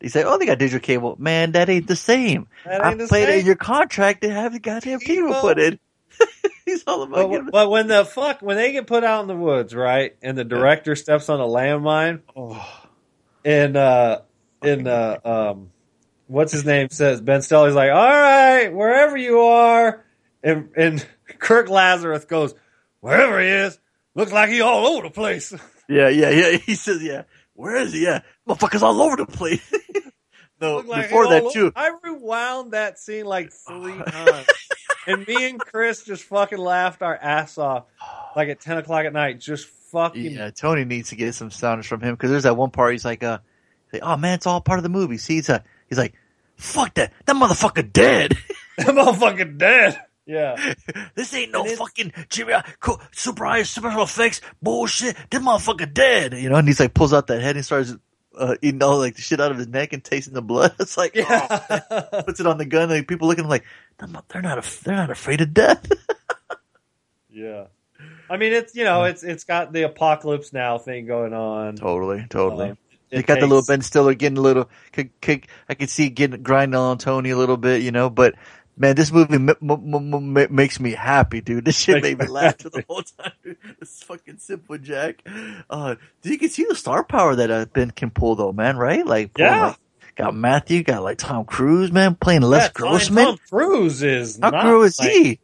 He's 0.00 0.14
like, 0.14 0.24
oh, 0.26 0.38
they 0.38 0.46
got 0.46 0.58
digital 0.58 0.80
cable. 0.80 1.16
Man, 1.18 1.52
that 1.52 1.68
ain't 1.68 1.86
the 1.86 1.96
same. 1.96 2.48
That 2.64 2.84
I 2.84 2.90
ain't 2.90 2.98
the 2.98 3.06
played 3.06 3.28
it 3.28 3.40
in 3.40 3.46
your 3.46 3.56
contract 3.56 4.22
to 4.22 4.30
have 4.30 4.52
the 4.52 4.58
goddamn 4.60 5.00
TiVo 5.00 5.30
TiVo. 5.30 5.40
put 5.40 5.58
in. 5.58 5.78
He's 6.64 6.84
all 6.86 7.02
about 7.02 7.30
But, 7.30 7.50
but 7.50 7.70
when 7.70 7.88
the 7.88 8.04
fuck 8.04 8.42
when 8.42 8.56
they 8.56 8.72
get 8.72 8.86
put 8.86 9.04
out 9.04 9.22
in 9.22 9.28
the 9.28 9.36
woods, 9.36 9.74
right, 9.74 10.14
and 10.22 10.36
the 10.36 10.44
director 10.44 10.94
steps 10.94 11.28
on 11.28 11.40
a 11.40 11.44
landmine, 11.44 12.20
Oh, 12.36 12.84
and 13.44 13.76
uh, 13.76 14.20
and 14.62 14.86
uh, 14.86 15.18
um, 15.24 15.70
what's 16.26 16.52
his 16.52 16.64
name 16.64 16.88
says 16.90 17.20
Ben 17.20 17.40
Stelly's 17.40 17.74
like, 17.74 17.90
all 17.90 18.08
right, 18.08 18.68
wherever 18.72 19.16
you 19.16 19.40
are, 19.40 20.04
and 20.42 20.68
and 20.76 21.06
Kirk 21.38 21.68
Lazarus 21.68 22.24
goes, 22.24 22.54
wherever 23.00 23.40
he 23.40 23.48
is, 23.48 23.78
looks 24.14 24.32
like 24.32 24.50
he 24.50 24.60
all 24.60 24.86
over 24.86 25.08
the 25.08 25.10
place. 25.10 25.52
yeah, 25.88 26.08
yeah, 26.08 26.30
yeah. 26.30 26.56
He 26.58 26.74
says, 26.74 27.02
yeah. 27.02 27.22
Where 27.54 27.76
is 27.76 27.92
he? 27.92 28.04
Yeah. 28.04 28.20
Motherfucker's 28.48 28.82
all 28.82 29.00
over 29.02 29.16
the 29.16 29.26
place. 29.26 29.62
no, 30.60 30.78
like 30.78 31.08
before 31.08 31.28
that 31.28 31.42
all 31.44 31.50
too. 31.50 31.72
I 31.74 31.92
rewound 32.02 32.72
that 32.72 32.98
scene 32.98 33.26
like 33.26 33.52
three 33.68 33.98
times, 33.98 34.46
and 35.06 35.26
me 35.26 35.48
and 35.48 35.60
Chris 35.60 36.04
just 36.04 36.24
fucking 36.24 36.58
laughed 36.58 37.02
our 37.02 37.16
ass 37.16 37.58
off, 37.58 37.84
like 38.34 38.48
at 38.48 38.60
ten 38.60 38.78
o'clock 38.78 39.04
at 39.04 39.12
night, 39.12 39.40
just 39.40 39.66
fucking. 39.66 40.32
Yeah, 40.32 40.50
Tony 40.50 40.84
needs 40.84 41.10
to 41.10 41.16
get 41.16 41.34
some 41.34 41.50
sounds 41.50 41.86
from 41.86 42.00
him 42.00 42.14
because 42.14 42.30
there's 42.30 42.44
that 42.44 42.56
one 42.56 42.70
part 42.70 42.92
he's 42.92 43.04
like, 43.04 43.22
uh, 43.22 43.38
he's 43.90 44.00
like, 44.00 44.10
oh 44.10 44.16
man, 44.16 44.34
it's 44.34 44.46
all 44.46 44.60
part 44.60 44.78
of 44.78 44.82
the 44.82 44.88
movie. 44.88 45.18
See, 45.18 45.38
it's 45.38 45.48
a, 45.48 45.62
he's 45.88 45.98
like, 45.98 46.14
fuck 46.56 46.94
that, 46.94 47.12
that 47.26 47.36
motherfucker 47.36 47.92
dead. 47.92 48.36
that 48.78 48.86
motherfucking 48.88 49.58
dead. 49.58 50.00
Yeah. 50.32 50.74
this 51.14 51.34
ain't 51.34 51.52
no 51.52 51.64
fucking 51.64 52.12
Jimmy 52.30 52.54
co- 52.80 52.98
super 53.12 53.44
high 53.44 53.62
special 53.64 54.02
effects 54.02 54.40
bullshit. 54.62 55.14
This 55.30 55.42
motherfucker 55.42 55.92
dead. 55.92 56.32
You 56.34 56.48
know, 56.48 56.56
and 56.56 56.66
he's 56.66 56.80
like 56.80 56.94
pulls 56.94 57.12
out 57.12 57.26
that 57.26 57.42
head 57.42 57.56
and 57.56 57.64
starts 57.64 57.94
uh, 58.38 58.54
eating 58.62 58.82
all 58.82 58.96
like 58.98 59.16
the 59.16 59.20
shit 59.20 59.40
out 59.40 59.50
of 59.50 59.58
his 59.58 59.68
neck 59.68 59.92
and 59.92 60.02
tasting 60.02 60.32
the 60.32 60.40
blood. 60.42 60.74
It's 60.80 60.96
like, 60.96 61.12
oh, 61.18 62.22
puts 62.24 62.40
it 62.40 62.46
on 62.46 62.56
the 62.56 62.64
gun. 62.64 62.88
Like 62.88 63.06
people 63.08 63.28
looking 63.28 63.46
like 63.48 63.64
they're 63.98 64.08
not, 64.08 64.26
they're 64.30 64.40
not, 64.42 64.56
af- 64.58 64.80
they're 64.80 64.96
not 64.96 65.10
afraid 65.10 65.42
of 65.42 65.52
death. 65.52 65.86
yeah. 67.30 67.64
I 68.30 68.36
mean, 68.38 68.52
it's 68.52 68.74
you 68.74 68.84
know, 68.84 69.04
it's 69.04 69.22
it's 69.22 69.44
got 69.44 69.72
the 69.72 69.82
apocalypse 69.82 70.52
now 70.52 70.78
thing 70.78 71.06
going 71.06 71.34
on. 71.34 71.76
totally, 71.76 72.24
totally. 72.30 72.70
Um, 72.70 72.78
They 73.10 73.18
it 73.18 73.26
got 73.26 73.34
the 73.40 73.46
little 73.46 73.60
takes- 73.60 73.68
Ben 73.68 73.82
Stiller 73.82 74.14
getting 74.14 74.38
a 74.38 74.40
little 74.40 74.70
kick, 74.92 75.20
kick. 75.20 75.48
I 75.68 75.74
could 75.74 75.90
see 75.90 76.08
getting 76.08 76.42
grinding 76.42 76.78
on 76.78 76.96
Tony 76.98 77.30
a 77.30 77.36
little 77.36 77.58
bit, 77.58 77.82
you 77.82 77.90
know. 77.92 78.08
But 78.08 78.34
man, 78.76 78.96
this 78.96 79.12
movie 79.12 79.34
m- 79.34 79.48
m- 79.50 79.56
m- 79.94 80.36
m- 80.36 80.54
makes 80.54 80.80
me 80.80 80.92
happy, 80.92 81.40
dude. 81.40 81.64
This 81.64 81.78
shit 81.78 82.02
made 82.02 82.18
me 82.18 82.26
laugh 82.28 82.58
the 82.58 82.84
whole 82.88 83.02
time. 83.02 83.32
Dude. 83.42 83.56
It's 83.80 84.02
fucking 84.04 84.38
simple, 84.38 84.78
Jack. 84.78 85.22
Uh, 85.68 85.96
you 86.22 86.38
can 86.38 86.48
see 86.48 86.64
the 86.68 86.74
star 86.74 87.02
power 87.04 87.34
that 87.36 87.50
uh, 87.50 87.66
Ben 87.66 87.90
can 87.90 88.10
pull, 88.10 88.34
though, 88.36 88.52
man. 88.52 88.76
Right? 88.76 89.04
Like, 89.06 89.32
Yeah. 89.38 89.66
like, 89.68 89.76
got 90.16 90.34
Matthew, 90.34 90.82
got 90.82 91.02
like 91.02 91.18
Tom 91.18 91.44
Cruise, 91.44 91.90
man, 91.92 92.14
playing 92.14 92.42
Les 92.42 92.58
Yeah, 92.58 92.68
Tom- 92.68 92.72
Grossman. 92.74 93.24
Tom 93.24 93.38
Cruise 93.50 94.02
is 94.02 94.38
How 94.40 94.50
not 94.50 94.62
cool 94.64 94.82
is 94.82 94.98
like- 95.00 95.10
he? 95.10 95.40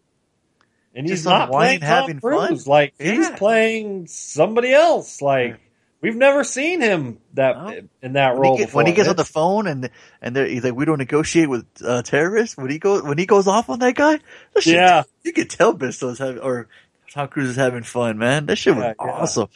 And 0.94 1.06
he's 1.08 1.18
Just 1.18 1.26
not 1.26 1.50
playing 1.50 1.80
Tom 1.80 1.86
having 1.88 2.20
Cruise. 2.20 2.64
fun. 2.64 2.70
Like 2.72 2.94
he's 2.98 3.30
playing 3.30 4.06
somebody 4.08 4.72
else. 4.72 5.22
Like 5.22 5.60
we've 6.00 6.16
never 6.16 6.44
seen 6.44 6.80
him 6.80 7.18
that 7.34 7.56
No. 7.56 7.80
in 8.02 8.12
that 8.14 8.34
When 8.34 8.42
role 8.42 8.52
he, 8.56 8.58
get, 8.58 8.66
before. 8.68 8.78
when 8.78 8.86
he 8.86 8.92
gets 8.92 9.08
on 9.08 9.16
the 9.16 9.24
phone 9.24 9.66
and 9.66 9.90
and 10.22 10.36
he's 10.36 10.64
like, 10.64 10.74
"We 10.74 10.84
don't 10.84 10.98
negotiate 10.98 11.48
with 11.48 11.66
uh, 11.84 12.02
terrorists." 12.02 12.56
When 12.56 12.70
he 12.70 12.78
goes 12.78 13.02
when 13.02 13.18
he 13.18 13.26
goes 13.26 13.46
off 13.46 13.68
on 13.70 13.78
that 13.80 13.94
guy, 13.94 14.18
that 14.54 14.62
shit- 14.62 14.74
Yeah. 14.74 15.02
you 15.24 15.32
can 15.32 15.48
tell 15.48 15.72
Bristol's 15.72 16.18
having 16.18 16.38
or 16.40 16.68
Tom 17.12 17.28
Cruise 17.28 17.50
is 17.50 17.56
having 17.56 17.82
fun, 17.84 18.18
man. 18.18 18.46
That 18.46 18.56
shit 18.56 18.74
was 18.76 18.84
Yeah, 18.84 18.94
yeah. 19.00 19.10
awesome. 19.12 19.48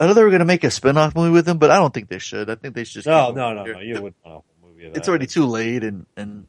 I 0.00 0.06
know 0.06 0.14
they 0.14 0.24
were 0.24 0.30
gonna 0.30 0.44
make 0.44 0.64
a 0.64 0.70
spin-off 0.70 1.14
movie 1.14 1.30
with 1.32 1.46
him, 1.48 1.58
but 1.58 1.70
I 1.70 1.76
don't 1.76 1.92
think 1.94 2.08
they 2.08 2.18
should. 2.18 2.50
I 2.50 2.54
think 2.56 2.74
they 2.74 2.84
should 2.84 2.94
just 3.04 3.06
no, 3.06 3.30
no, 3.32 3.54
no, 3.54 3.64
here. 3.64 3.74
no. 3.74 3.80
You 3.80 3.94
wouldn't 3.94 4.16
want 4.24 4.44
a 4.62 4.66
movie 4.66 4.86
of 4.86 4.92
that. 4.94 4.98
It's 4.98 5.08
already 5.08 5.26
too 5.26 5.46
late, 5.46 5.84
and 5.84 6.06
and 6.16 6.46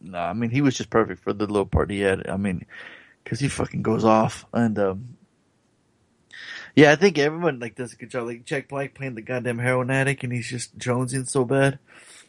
no, 0.00 0.18
I 0.18 0.32
mean 0.34 0.50
he 0.50 0.60
was 0.60 0.76
just 0.76 0.90
perfect 0.90 1.22
for 1.22 1.32
the 1.32 1.46
little 1.46 1.66
part 1.66 1.90
he 1.90 2.00
had. 2.00 2.28
I 2.28 2.36
mean, 2.36 2.64
because 3.24 3.40
he 3.40 3.48
fucking 3.48 3.82
goes 3.82 4.04
off, 4.04 4.46
and 4.52 4.78
um, 4.78 5.15
yeah, 6.76 6.92
I 6.92 6.96
think 6.96 7.18
everyone 7.18 7.58
like 7.58 7.74
does 7.74 7.94
a 7.94 7.96
good 7.96 8.10
job. 8.10 8.26
Like 8.26 8.44
Jack 8.44 8.68
Black 8.68 8.94
playing 8.94 9.14
the 9.14 9.22
goddamn 9.22 9.58
heroin 9.58 9.90
addict, 9.90 10.22
and 10.22 10.32
he's 10.32 10.48
just 10.48 10.78
jonesing 10.78 11.26
so 11.26 11.44
bad. 11.44 11.78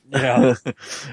Yeah. 0.10 0.56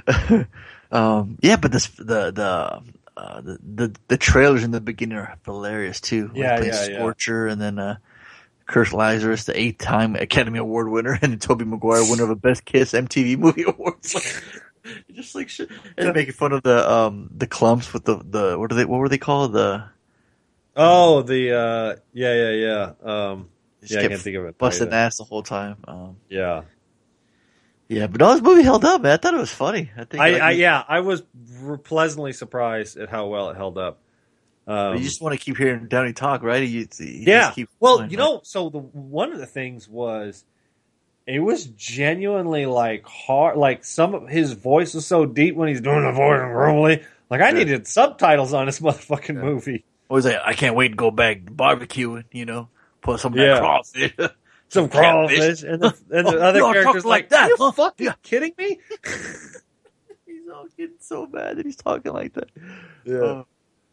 um, 0.92 1.36
yeah, 1.42 1.56
but 1.56 1.72
this 1.72 1.88
the 1.88 2.30
the 2.30 2.82
uh, 3.16 3.40
the, 3.40 3.58
the 3.62 3.94
the 4.08 4.16
trailers 4.16 4.62
in 4.62 4.70
the 4.70 4.80
beginning 4.80 5.18
are 5.18 5.36
hilarious 5.44 6.00
too. 6.00 6.30
Yeah, 6.32 6.58
plays 6.58 6.74
yeah, 6.74 6.86
yeah. 6.88 6.98
Scorcher, 6.98 7.48
and 7.48 7.60
then 7.60 7.78
uh, 7.80 7.96
Kirk 8.66 8.92
Lazarus, 8.92 9.44
the 9.44 9.58
eight-time 9.58 10.14
Academy 10.14 10.60
Award 10.60 10.88
winner, 10.88 11.18
and 11.22 11.40
Tobey 11.40 11.64
Maguire, 11.64 12.08
winner 12.08 12.24
of 12.24 12.30
a 12.30 12.36
Best 12.36 12.64
Kiss 12.64 12.92
MTV 12.92 13.36
Movie 13.36 13.62
Awards. 13.68 14.14
Like, 14.14 14.62
just 15.12 15.34
like 15.34 15.48
shit, 15.48 15.70
and 15.96 16.14
making 16.14 16.34
fun 16.34 16.52
of 16.52 16.62
the 16.62 16.88
um 16.88 17.30
the 17.34 17.46
clumps 17.46 17.92
with 17.92 18.04
the 18.04 18.16
the 18.16 18.58
what 18.58 18.70
are 18.70 18.74
they 18.74 18.84
what 18.84 18.98
were 18.98 19.08
they 19.08 19.18
called 19.18 19.54
the 19.54 19.84
Oh, 20.76 21.22
the 21.22 21.56
uh, 21.56 21.96
yeah, 22.12 22.34
yeah, 22.34 22.50
yeah. 22.50 22.92
Um, 23.02 23.48
yeah, 23.82 24.00
I 24.00 24.08
can't 24.08 24.20
think 24.20 24.36
of 24.36 24.44
it. 24.46 24.58
busting 24.58 24.88
Yeah. 24.88 24.96
ass 24.96 25.18
the 25.18 25.24
whole 25.24 25.42
time. 25.42 25.76
Um, 25.86 26.16
Yeah, 26.28 26.62
yeah, 27.88 28.06
but 28.06 28.20
no, 28.20 28.32
this 28.32 28.42
movie 28.42 28.62
held 28.62 28.84
up, 28.84 29.02
man. 29.02 29.12
I 29.12 29.16
thought 29.18 29.34
it 29.34 29.38
was 29.38 29.52
funny. 29.52 29.90
I 29.96 30.04
think 30.04 30.22
I, 30.22 30.30
like, 30.30 30.42
I 30.42 30.50
yeah, 30.52 30.82
I 30.88 31.00
was 31.00 31.22
pleasantly 31.84 32.32
surprised 32.32 32.96
at 32.96 33.08
how 33.08 33.26
well 33.26 33.50
it 33.50 33.56
held 33.56 33.78
up. 33.78 33.98
Um, 34.66 34.96
you 34.96 35.02
just 35.02 35.20
want 35.20 35.38
to 35.38 35.44
keep 35.44 35.58
hearing 35.58 35.86
Downey 35.88 36.14
talk, 36.14 36.42
right? 36.42 36.62
You, 36.66 36.80
you 36.80 36.86
yeah. 36.98 37.42
just 37.42 37.54
keep 37.54 37.68
well, 37.80 37.98
going, 37.98 38.10
you 38.10 38.16
right? 38.16 38.24
know, 38.24 38.40
so 38.42 38.70
the 38.70 38.78
one 38.78 39.32
of 39.32 39.38
the 39.38 39.46
things 39.46 39.86
was 39.88 40.44
it 41.26 41.40
was 41.40 41.66
genuinely 41.66 42.66
like 42.66 43.04
hard. 43.06 43.56
Like 43.58 43.84
some 43.84 44.14
of 44.14 44.28
his 44.28 44.52
voice 44.52 44.94
was 44.94 45.06
so 45.06 45.26
deep 45.26 45.54
when 45.54 45.68
he's 45.68 45.82
doing 45.82 46.02
the 46.02 46.12
voice 46.12 46.40
and 46.40 46.52
grumbly. 46.52 47.04
Like 47.30 47.42
I 47.42 47.50
Yeah. 47.50 47.58
needed 47.58 47.86
subtitles 47.86 48.54
on 48.54 48.66
this 48.66 48.80
motherfucking 48.80 49.36
Yeah. 49.36 49.42
movie. 49.42 49.84
Always 50.08 50.24
like, 50.26 50.36
I 50.44 50.52
can't 50.54 50.76
wait 50.76 50.88
to 50.88 50.94
go 50.96 51.10
back 51.10 51.44
to 51.46 51.50
barbecuing, 51.52 52.24
you 52.32 52.44
know, 52.44 52.68
put 53.00 53.20
some 53.20 53.34
Yeah. 53.34 53.58
crawfish. 53.58 54.14
Some 54.68 54.88
crawfish 54.88 55.62
and 55.62 55.80
the, 55.82 55.94
and 56.10 56.26
the 56.26 56.32
Oh, 56.34 56.38
other 56.40 56.60
characters 56.60 57.04
like 57.04 57.24
like, 57.24 57.28
that, 57.30 57.44
Are 57.44 57.48
you 57.48 57.56
huh? 57.58 57.72
fucking 57.72 58.06
Yeah. 58.06 58.14
kidding 58.22 58.54
me? 58.58 58.80
he's 60.26 60.48
all 60.52 60.66
getting 60.76 60.96
so 61.00 61.26
mad 61.26 61.58
that 61.58 61.66
he's 61.66 61.76
talking 61.76 62.12
like 62.12 62.32
that. 62.32 62.50
Oh, 63.08 63.46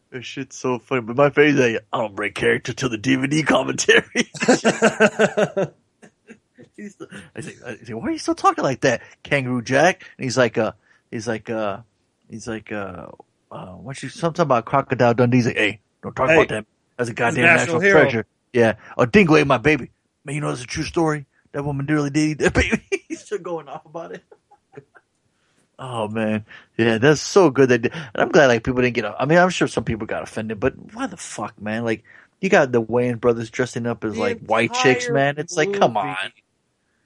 this 0.10 0.26
shit's 0.26 0.58
so 0.58 0.80
funny. 0.80 1.02
But 1.02 1.18
my 1.18 1.28
is 1.44 1.56
like, 1.60 1.86
I 1.94 1.98
don't 2.00 2.16
break 2.16 2.34
character 2.36 2.74
till 2.74 2.90
the 2.90 2.98
DVD 2.98 3.46
commentary. 3.46 4.04
he's 6.76 6.96
the, 6.96 7.08
I 7.36 7.42
say, 7.42 7.56
I 7.66 7.76
say, 7.84 7.94
why 7.94 8.08
are 8.08 8.12
you 8.12 8.18
still 8.18 8.36
talking 8.36 8.64
like 8.64 8.82
that, 8.82 9.02
Kangaroo 9.24 9.62
Jack? 9.62 10.04
And 10.18 10.24
he's 10.24 10.38
like, 10.38 10.58
uh, 10.58 10.72
he's 11.12 11.28
like, 11.28 11.50
uh, 11.50 11.82
he's 12.30 12.48
like, 12.48 12.72
uh, 12.72 13.08
uh, 13.52 13.74
what 13.74 14.02
you 14.02 14.10
something 14.10 14.44
about 14.44 14.66
Crocodile 14.66 15.14
Dundee? 15.14 15.38
He's 15.38 15.46
like, 15.48 15.58
hey, 15.58 15.82
don't 16.02 16.16
talk 16.16 16.30
Hey, 16.30 16.36
about 16.36 16.50
that. 16.50 16.66
That's 16.98 17.10
a 17.10 17.14
goddamn 17.14 17.44
national 17.44 17.80
national, 17.80 18.02
treasure. 18.02 18.26
Yeah. 18.54 18.76
Oh, 18.98 19.06
Dingo 19.06 19.36
ate 19.36 19.48
my 19.48 19.58
baby. 19.58 19.92
Man, 20.26 20.36
you 20.36 20.42
know 20.42 20.50
it's 20.52 20.64
a 20.64 20.68
true 20.68 20.84
story. 20.84 21.26
That 21.54 21.64
woman 21.66 21.86
really 21.86 22.10
did 22.10 22.30
eat 22.30 22.38
that 22.40 22.54
baby. 22.56 22.82
he's 23.08 23.22
still 23.22 23.38
going 23.40 23.68
off 23.68 23.86
about 23.86 24.12
it. 24.14 24.24
Oh 25.84 26.08
man, 26.08 26.46
yeah, 26.78 27.00
that's 27.00 27.22
so 27.22 27.50
good. 27.50 27.70
That 27.70 27.86
and 27.86 27.94
I'm 28.14 28.30
glad 28.30 28.46
like 28.48 28.64
people 28.64 28.82
didn't 28.84 28.94
get. 28.94 29.06
Off. 29.06 29.16
I 29.20 29.26
mean, 29.26 29.40
I'm 29.40 29.50
sure 29.50 29.68
some 29.68 29.84
people 29.84 30.06
got 30.06 30.22
offended, 30.22 30.60
but 30.60 30.76
why 30.94 31.08
the 31.08 31.18
fuck, 31.18 31.60
man? 31.60 31.84
Like 31.84 32.04
you 32.40 32.50
got 32.50 32.72
the 32.72 32.84
Wayans 32.84 33.20
brothers 33.20 33.50
dressing 33.50 33.88
up 33.88 34.04
as 34.04 34.14
The 34.14 34.20
like 34.20 34.42
white 34.46 34.74
chicks, 34.76 35.10
man. 35.10 35.36
It's 35.40 35.58
like, 35.58 35.74
come 35.74 35.98
on, 35.98 36.16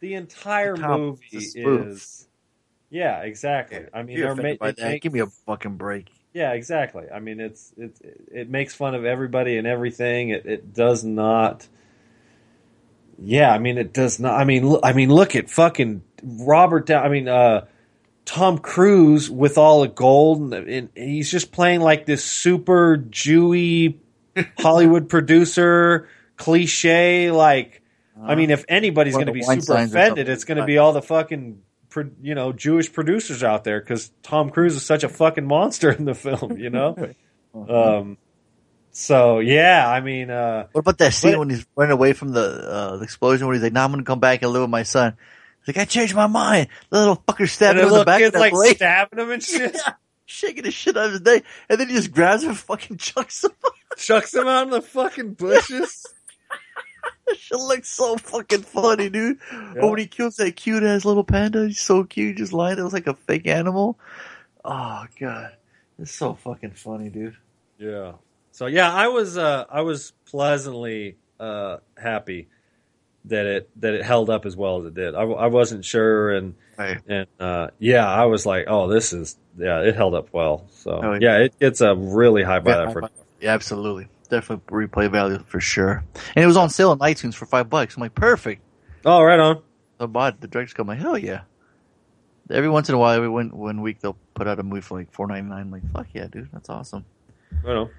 The 0.02 0.16
entire 0.16 0.76
Tom, 0.76 1.00
movie 1.02 1.24
it's 1.32 1.56
a 1.56 1.62
spoof. 1.62 1.88
is. 1.88 2.28
Yeah, 2.90 3.22
exactly. 3.22 3.86
I 3.94 4.04
mean, 4.04 4.20
they're 4.20 4.36
ma- 4.36 4.42
by 4.60 4.70
it 4.70 4.76
that. 4.78 4.80
makes- 4.80 5.04
Give 5.04 5.14
me 5.14 5.20
a 5.22 5.28
fucking 5.28 5.78
break. 5.78 6.10
Yeah, 6.36 6.52
exactly. 6.52 7.06
I 7.10 7.22
mean, 7.22 7.40
it's 7.40 7.72
it 7.78 7.96
it 8.30 8.50
makes 8.50 8.76
fun 8.76 8.94
of 8.94 9.06
everybody 9.06 9.56
and 9.56 9.66
everything. 9.66 10.32
It 10.32 10.46
it 10.46 10.74
does 10.74 11.02
not. 11.02 11.66
Yeah, 13.18 13.54
I 13.54 13.58
mean, 13.58 13.78
it 13.78 13.94
does 13.94 14.20
not. 14.20 14.38
I 14.38 14.44
mean, 14.44 14.68
look, 14.68 14.82
I 14.84 14.92
mean, 14.92 15.10
look 15.14 15.38
at 15.38 15.50
fucking 15.50 16.04
Robert. 16.22 16.88
Down, 16.88 17.06
I 17.06 17.08
mean, 17.08 17.30
uh, 17.30 17.68
Tom 18.26 18.58
Cruise 18.58 19.30
with 19.32 19.58
all 19.58 19.84
the 19.84 19.88
gold, 19.88 20.54
and, 20.54 20.68
and 20.68 20.90
he's 20.94 21.32
just 21.32 21.54
playing 21.54 21.80
like 21.80 22.06
this 22.06 22.26
super 22.26 22.98
Jewy 22.98 23.96
Hollywood 24.60 25.08
producer 25.08 26.10
cliche. 26.36 27.32
Like, 27.32 27.82
I 28.22 28.36
mean, 28.36 28.50
if 28.50 28.66
anybody's 28.68 29.14
going 29.14 29.28
to 29.28 29.32
be 29.32 29.42
super 29.42 29.78
offended, 29.78 30.28
it's 30.28 30.44
going 30.44 30.58
to 30.58 30.66
be 30.66 30.80
all 30.80 30.92
the 30.92 31.02
fucking 31.02 31.62
you 32.22 32.36
know 32.36 32.52
Jewish 32.54 32.92
producers 32.92 33.44
out 33.44 33.64
there 33.64 33.80
because 33.80 34.12
Tom 34.24 34.50
Cruise 34.50 34.76
is 34.76 34.84
such 34.86 35.04
a 35.04 35.10
fucking 35.10 35.46
monster 35.46 35.92
in 35.92 36.06
the 36.06 36.16
film. 36.16 36.58
You 36.58 36.70
know. 36.70 36.96
Um, 37.56 38.18
so 38.92 39.40
yeah, 39.40 39.90
I 39.90 40.02
mean, 40.02 40.30
uh, 40.30 40.68
What 40.74 40.82
about 40.82 40.98
that 40.98 41.14
scene 41.14 41.32
But- 41.32 41.40
when 41.40 41.50
he's 41.52 41.66
running 41.76 41.94
away 41.94 42.12
from 42.12 42.34
the, 42.34 42.42
uh, 42.42 42.98
the 42.98 43.04
explosion? 43.04 43.48
When 43.48 43.56
he's 43.56 43.64
like, 43.64 43.72
"Now 43.72 43.86
I'm 43.86 43.92
gonna 43.92 44.04
come 44.04 44.20
back 44.20 44.42
and 44.42 44.52
live 44.52 44.64
with 44.64 44.70
my 44.70 44.84
son." 44.84 45.16
He's 45.66 45.74
like, 45.74 45.82
"I 45.82 45.86
changed 45.86 46.14
my 46.16 46.28
mind." 46.28 46.68
The 46.90 47.00
little 47.00 47.16
fucker 47.16 47.40
and 47.40 47.50
stabbing 47.50 47.82
the 47.82 47.88
him 47.88 47.94
in 47.94 48.00
the 48.00 48.06
back 48.06 48.16
of 48.22 48.26
kid's 48.26 48.34
that 48.34 48.40
like 48.42 48.52
blade, 48.52 48.76
stabbing 48.76 49.20
him 49.20 49.32
and 49.32 49.42
shit, 49.44 49.78
shaking 50.26 50.64
the 50.64 50.72
shit 50.72 50.98
out 50.98 51.06
of 51.06 51.12
his 51.14 51.22
day, 51.22 51.44
and 51.70 51.80
then 51.80 51.88
he 51.88 51.96
just 51.96 52.12
grabs 52.12 52.44
him 52.44 52.50
and 52.50 52.58
fucking 52.60 52.98
chucks 52.98 53.46
him. 53.46 53.52
chucks 53.96 54.34
him 54.34 54.48
out 54.48 54.64
in 54.66 54.70
the 54.72 54.82
fucking 54.82 55.36
bushes. 55.36 56.06
Shit 57.38 57.60
looks 57.60 57.90
so 57.90 58.18
fucking 58.18 58.62
funny, 58.62 59.10
dude. 59.10 59.40
But 59.74 59.90
when 59.90 60.00
he 60.00 60.08
kills 60.08 60.36
that 60.38 60.56
cute 60.56 60.84
ass 60.84 61.06
little 61.06 61.24
panda, 61.24 61.68
he's 61.68 61.80
so 61.80 62.04
cute, 62.04 62.38
just 62.38 62.54
lying 62.54 62.76
there, 62.76 62.82
it 62.82 62.86
was 62.86 62.94
like 62.94 63.08
a 63.08 63.16
fake 63.16 63.48
animal. 63.48 63.98
Oh 64.64 65.06
god, 65.20 65.54
it's 66.00 66.12
so 66.12 66.34
fucking 66.36 66.72
funny, 66.72 67.10
dude. 67.10 67.36
Yeah. 67.78 68.14
So 68.52 68.68
yeah, 68.68 68.92
I 68.94 69.08
was 69.10 69.38
uh, 69.38 69.66
I 69.70 69.82
was 69.82 70.14
pleasantly 70.26 71.18
uh, 71.40 71.78
happy 71.98 72.48
that 73.26 73.46
it 73.46 73.70
that 73.82 73.94
it 73.96 74.04
held 74.04 74.30
up 74.30 74.46
as 74.46 74.56
well 74.56 74.80
as 74.80 74.86
it 74.86 74.94
did. 74.94 75.16
I, 75.16 75.24
I 75.24 75.48
wasn't 75.48 75.84
sure, 75.86 76.32
and 76.36 76.56
Right. 76.78 77.00
and 77.08 77.28
uh, 77.40 77.70
yeah, 77.80 78.06
I 78.08 78.26
was 78.26 78.46
like, 78.46 78.66
oh, 78.68 78.88
this 78.88 79.14
is 79.14 79.38
yeah, 79.58 79.82
it 79.82 79.96
held 79.96 80.14
up 80.14 80.30
well. 80.34 80.66
So 80.72 80.92
Oh, 81.04 81.14
yeah. 81.14 81.20
yeah, 81.22 81.38
it 81.46 81.60
gets 81.60 81.82
a 81.82 81.96
really 81.96 82.44
high 82.44 82.60
by 82.60 82.72
Yeah, 82.72 82.86
that 82.86 82.94
for 82.94 83.10
Yeah, 83.40 83.54
absolutely. 83.54 84.08
Definitely 84.28 84.88
replay 84.88 85.10
value 85.10 85.44
for 85.48 85.60
sure. 85.60 86.04
And 86.36 86.44
it 86.44 86.48
was 86.48 86.58
on 86.58 86.70
sale 86.70 86.92
on 86.92 87.00
iTunes 87.00 87.36
for 87.36 87.46
five 87.46 87.70
bucks. 87.70 87.96
I'm 87.96 88.02
like, 88.02 88.16
perfect. 88.16 88.62
oh, 89.06 89.22
right 89.22 89.40
on. 89.40 89.62
I 90.00 90.08
bought. 90.08 90.42
The 90.42 90.48
director's 90.48 90.74
come 90.74 90.88
like, 90.88 91.00
hell 91.00 91.18
yeah. 91.18 91.42
Every 92.50 92.70
once 92.70 92.90
in 92.90 92.96
a 92.96 92.98
while, 92.98 93.16
every 93.16 93.30
one, 93.30 93.50
one 93.50 93.82
week, 93.82 94.02
they'll 94.02 94.18
put 94.34 94.48
out 94.48 94.60
a 94.60 94.64
movie 94.64 94.82
for 94.82 94.98
like 95.00 95.12
four 95.12 95.28
ninety 95.28 95.50
nine. 95.50 95.72
Like, 95.72 95.90
fuck 95.92 96.08
yeah, 96.14 96.28
dude. 96.28 96.50
That's 96.54 96.70
awesome. 96.70 97.06
Right 97.64 97.76
on. 97.76 97.90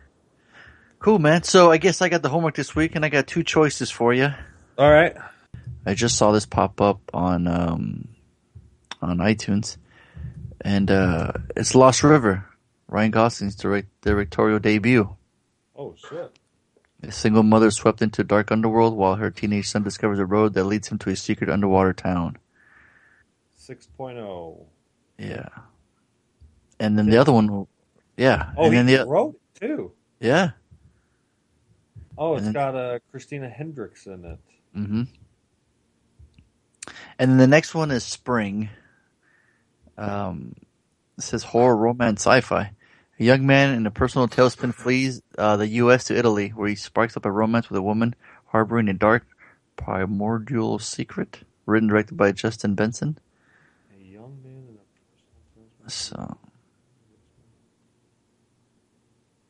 Cool, 0.98 1.18
man. 1.18 1.42
So 1.42 1.70
I 1.70 1.78
guess 1.78 2.00
I 2.00 2.08
got 2.08 2.22
the 2.22 2.28
homework 2.28 2.54
this 2.54 2.74
week, 2.74 2.94
and 2.94 3.04
I 3.04 3.08
got 3.08 3.26
two 3.26 3.42
choices 3.42 3.90
for 3.90 4.12
you. 4.12 4.28
All 4.78 4.90
right. 4.90 5.16
I 5.84 5.94
just 5.94 6.16
saw 6.16 6.32
this 6.32 6.46
pop 6.46 6.80
up 6.80 7.00
on 7.14 7.46
um, 7.46 8.08
on 9.02 9.18
iTunes, 9.18 9.76
and 10.60 10.90
uh, 10.90 11.32
it's 11.56 11.74
Lost 11.74 12.02
River, 12.02 12.44
Ryan 12.88 13.10
Gosling's 13.10 13.56
direct, 13.56 13.88
directorial 14.00 14.58
debut. 14.58 15.16
Oh 15.76 15.94
shit. 15.96 16.38
A 17.02 17.12
single 17.12 17.42
mother 17.42 17.70
swept 17.70 18.00
into 18.00 18.22
a 18.22 18.24
dark 18.24 18.50
underworld 18.50 18.96
while 18.96 19.16
her 19.16 19.30
teenage 19.30 19.68
son 19.68 19.82
discovers 19.82 20.18
a 20.18 20.24
road 20.24 20.54
that 20.54 20.64
leads 20.64 20.88
him 20.88 20.98
to 20.98 21.10
a 21.10 21.16
secret 21.16 21.50
underwater 21.50 21.92
town. 21.92 22.38
6.0. 23.60 24.64
Yeah. 25.18 25.48
And 26.80 26.98
then 26.98 27.06
the 27.10 27.18
other 27.18 27.32
one, 27.32 27.66
yeah. 28.16 28.52
Oh, 28.56 28.64
and 28.64 28.72
he 28.72 28.78
then 28.78 28.86
the 28.86 29.06
wrote 29.06 29.38
it 29.60 29.66
too. 29.66 29.92
yeah. 30.20 30.50
Oh, 32.18 32.34
it's 32.36 32.44
then- 32.44 32.52
got 32.54 32.74
uh, 32.74 32.98
Christina 33.10 33.48
Hendricks 33.48 34.06
in 34.06 34.24
it. 34.24 34.38
hmm 34.74 35.02
And 37.18 37.30
then 37.30 37.36
the 37.38 37.46
next 37.46 37.74
one 37.74 37.90
is 37.90 38.04
Spring. 38.04 38.68
Um, 39.98 40.54
it 41.18 41.24
says 41.24 41.42
horror, 41.42 41.76
romance, 41.76 42.20
sci-fi. 42.22 42.72
A 43.18 43.24
young 43.24 43.46
man 43.46 43.74
in 43.74 43.86
a 43.86 43.90
personal 43.90 44.28
tailspin 44.28 44.74
flees 44.74 45.22
uh, 45.38 45.56
the 45.56 45.68
U.S. 45.68 46.04
to 46.04 46.16
Italy, 46.16 46.50
where 46.50 46.68
he 46.68 46.74
sparks 46.74 47.16
up 47.16 47.24
a 47.24 47.30
romance 47.30 47.70
with 47.70 47.78
a 47.78 47.82
woman 47.82 48.14
harboring 48.46 48.88
a 48.88 48.92
dark, 48.92 49.26
primordial 49.76 50.78
secret. 50.78 51.40
Written 51.64 51.84
and 51.84 51.90
directed 51.90 52.16
by 52.16 52.30
Justin 52.30 52.74
Benson. 52.74 53.18
A 53.98 54.04
young 54.04 54.38
man 54.44 54.68
in 54.68 54.76
a 54.76 55.84
personal 55.84 55.88
tailspin. 55.88 55.90
So 55.90 56.38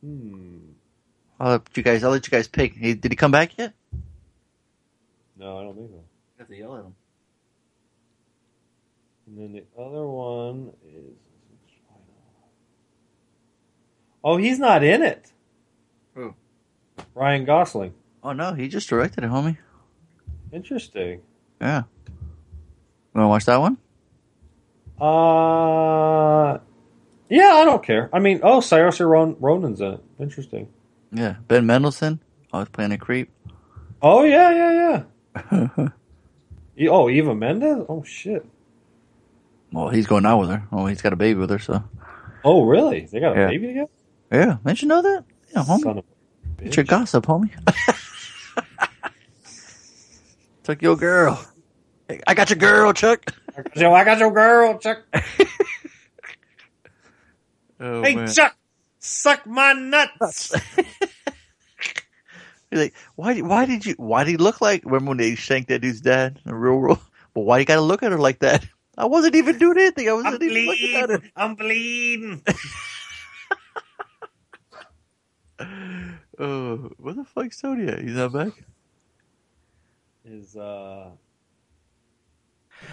Hmm. 0.07 0.59
I'll 1.41 1.51
let 1.51 1.77
you 1.77 1.83
guys. 1.83 2.05
I'll 2.05 2.11
let 2.11 2.27
you 2.27 2.31
guys 2.31 2.47
pick. 2.47 2.75
He, 2.75 2.95
did 2.95 3.11
he 3.11 3.17
come 3.17 3.33
back 3.33 3.59
yet? 3.59 3.75
No, 5.37 5.59
I 5.59 5.62
don't 5.64 5.75
think 5.75 5.91
so. 5.91 5.97
You 5.97 6.03
have 6.39 6.49
to 6.49 6.57
yell 6.57 6.77
at 6.77 6.85
him. 6.85 6.95
And 9.27 9.39
then 9.39 9.53
the 9.53 9.83
other 9.83 10.07
one 10.07 10.73
is. 10.87 11.17
Oh, 14.29 14.37
he's 14.39 14.59
not 14.59 14.83
in 14.83 15.03
it. 15.03 15.31
Who? 16.14 16.35
Ryan 17.14 17.45
Gosling. 17.45 17.95
Oh 18.24 18.33
no, 18.33 18.55
he 18.55 18.66
just 18.66 18.89
directed 18.89 19.22
it, 19.22 19.31
homie. 19.31 19.57
Interesting. 20.53 21.20
Yeah. 21.61 21.85
You 22.09 22.14
Want 23.14 23.24
to 23.24 23.29
watch 23.29 23.45
that 23.45 23.61
one? 23.61 23.79
Uh, 25.01 26.59
yeah, 27.29 27.53
I 27.55 27.64
don't 27.64 27.83
care. 27.85 28.11
I 28.12 28.18
mean, 28.18 28.41
oh, 28.43 28.61
Cyrus 28.61 28.99
Ron- 29.01 29.37
Ronan's 29.39 29.81
in 29.81 29.93
it. 29.95 30.01
Interesting. 30.18 30.68
Yeah. 31.12 31.37
Ben 31.47 31.64
Mendelsohn. 31.66 32.20
Always 32.53 32.68
playing 32.70 32.93
a 32.93 32.99
creep. 32.99 33.31
Oh 34.03 34.24
yeah, 34.24 34.51
yeah, 34.51 35.05
yeah. 35.53 35.89
E- 36.79 36.89
oh, 36.89 37.09
Eva 37.09 37.35
Mendes. 37.35 37.85
Oh 37.89 38.03
shit. 38.03 38.45
well, 39.72 39.89
he's 39.89 40.07
going 40.07 40.27
out 40.27 40.41
with 40.41 40.51
her. 40.51 40.66
Oh, 40.72 40.87
he's 40.87 41.01
got 41.01 41.12
a 41.12 41.16
baby 41.16 41.39
with 41.39 41.51
her, 41.51 41.59
so 41.59 41.83
Oh 42.45 42.64
really? 42.64 43.07
They 43.07 43.20
got 43.20 43.37
a 43.37 43.41
Yeah. 43.41 43.47
baby 43.49 43.68
together. 43.68 43.91
Yeah, 44.33 44.57
didn't 44.64 44.83
you 44.83 44.89
know 44.89 45.03
that? 45.03 45.24
Yeah, 45.55 45.62
homie. 45.64 45.83
Son 45.83 45.99
of 45.99 46.05
a 46.61 46.64
It's 46.64 46.77
your 46.77 46.85
gossip, 46.85 47.27
homie. 47.27 47.51
Took 50.64 50.83
your 50.83 50.97
girl. 50.97 51.45
Hey, 52.09 52.20
I 52.27 52.35
got 52.35 52.51
your 52.51 52.59
girl, 52.59 52.93
Chuck. 52.93 53.33
Yo, 53.74 53.93
I 53.93 54.05
got 54.05 54.18
your 54.18 54.33
girl, 54.33 54.79
Chuck. 54.79 55.03
Oh, 57.79 58.03
hey, 58.03 58.14
man. 58.16 58.27
Chuck, 58.33 58.57
suck 59.01 59.47
my 59.47 59.74
nuts. 59.74 60.55
He's 62.70 62.81
like, 62.81 62.95
why? 63.16 63.35
did- 63.35 63.47
Why 63.47 63.66
did 63.66 63.85
you? 63.85 63.93
Why 63.99 64.24
did 64.24 64.31
he 64.31 64.37
look 64.39 64.62
like? 64.62 64.83
Remember 64.87 65.11
when 65.11 65.18
they 65.18 65.35
shanked 65.35 65.68
that 65.68 65.81
dude's 65.83 66.01
dad 66.01 66.41
in 66.47 66.55
real 66.55 66.77
world? 66.79 67.01
But 67.35 67.43
why 67.43 67.59
you 67.59 67.66
gotta 67.66 67.83
look 67.83 68.03
at 68.03 68.12
her 68.12 68.18
like 68.18 68.39
that? 68.39 68.66
I 68.97 69.05
wasn't 69.05 69.35
even 69.35 69.59
doing 69.59 69.77
anything. 69.79 70.09
I 70.09 70.12
I'm 70.12 70.24
wasn't 70.24 70.43
even 70.45 70.64
looking 70.66 70.95
at 70.95 71.11
her. 71.11 71.18
bleeding. 71.18 71.33
I'm 71.37 71.55
bleeding. 71.55 72.43
Oh, 76.39 76.91
where 76.99 77.15
the 77.15 77.25
fuck's 77.25 77.59
Tony 77.63 77.87
at? 77.89 78.01
He's 78.03 78.13
not 78.13 78.31
back. 78.31 78.53
Is 80.27 80.55
uh, 80.55 80.61
All 80.61 81.15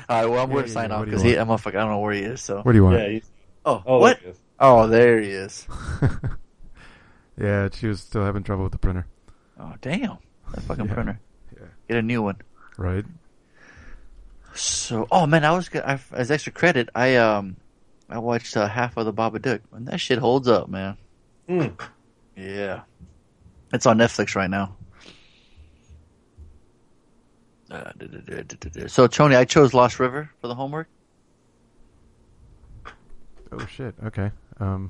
right, 0.10 0.26
well, 0.26 0.42
I'm 0.44 0.50
going 0.50 0.64
to 0.64 0.70
sign 0.72 0.92
off 0.94 1.00
what 1.00 1.06
do 1.06 1.12
you 1.12 1.18
because? 1.18 1.38
I'm 1.38 1.50
a 1.50 1.58
fuck. 1.58 1.76
I 1.76 1.80
don't 1.80 1.90
know 1.90 2.00
where 2.00 2.14
he 2.14 2.22
is. 2.22 2.40
So, 2.42 2.62
Where 2.62 2.72
do 2.72 2.78
you 2.78 2.86
want? 2.86 3.00
yeah. 3.00 3.08
He's, 3.10 3.30
oh, 3.66 3.84
oh, 3.86 4.00
what? 4.00 4.20
there 4.22 4.24
he 4.24 4.30
is. 4.32 4.40
Oh, 4.62 4.88
there 4.88 5.20
he 5.22 5.30
is. 5.32 5.68
yeah, 7.38 7.68
she 7.74 7.88
was 7.88 8.00
still 8.00 8.24
having 8.24 8.44
trouble 8.44 8.64
with 8.64 8.72
the 8.72 8.78
printer. 8.78 9.08
Oh, 9.60 9.74
damn, 9.82 10.20
that 10.54 10.64
fucking 10.64 10.86
Yeah. 10.86 10.94
printer. 10.94 11.20
Yeah. 11.54 11.68
Get 11.90 11.98
a 11.98 12.02
new 12.02 12.22
one. 12.22 12.38
Right? 12.78 13.04
So, 14.56 15.08
oh 15.12 15.26
man, 15.26 15.44
I 15.44 15.52
was 15.52 15.68
go- 15.68 15.84
I, 15.86 16.00
as 16.14 16.32
extra 16.32 16.52
credit. 16.54 16.88
I 16.96 17.16
um, 17.18 17.58
I 18.08 18.20
watched 18.20 18.56
uh, 18.56 18.68
half 18.68 18.96
of 18.98 19.06
the 19.06 19.14
Babadook, 19.14 19.62
and 19.74 19.88
that 19.88 20.00
shit 20.00 20.20
holds 20.20 20.48
up, 20.48 20.70
man. 20.70 20.96
Mm. 21.50 21.78
Yeah, 22.36 22.82
it's 23.72 23.86
on 23.86 23.98
Netflix 23.98 24.36
right 24.36 24.50
now. 24.50 24.76
Uh, 27.70 27.92
duh, 27.98 28.08
duh, 28.08 28.70
duh. 28.70 28.88
So, 28.88 29.08
Tony, 29.08 29.36
I 29.36 29.46
chose 29.46 29.74
Lost 29.74 30.00
River 30.00 30.30
for 30.42 30.48
the 30.48 30.54
homework. 30.56 30.88
Oh 33.52 33.66
shit. 33.66 33.96
Okay. 34.04 34.32
Um, 34.60 34.90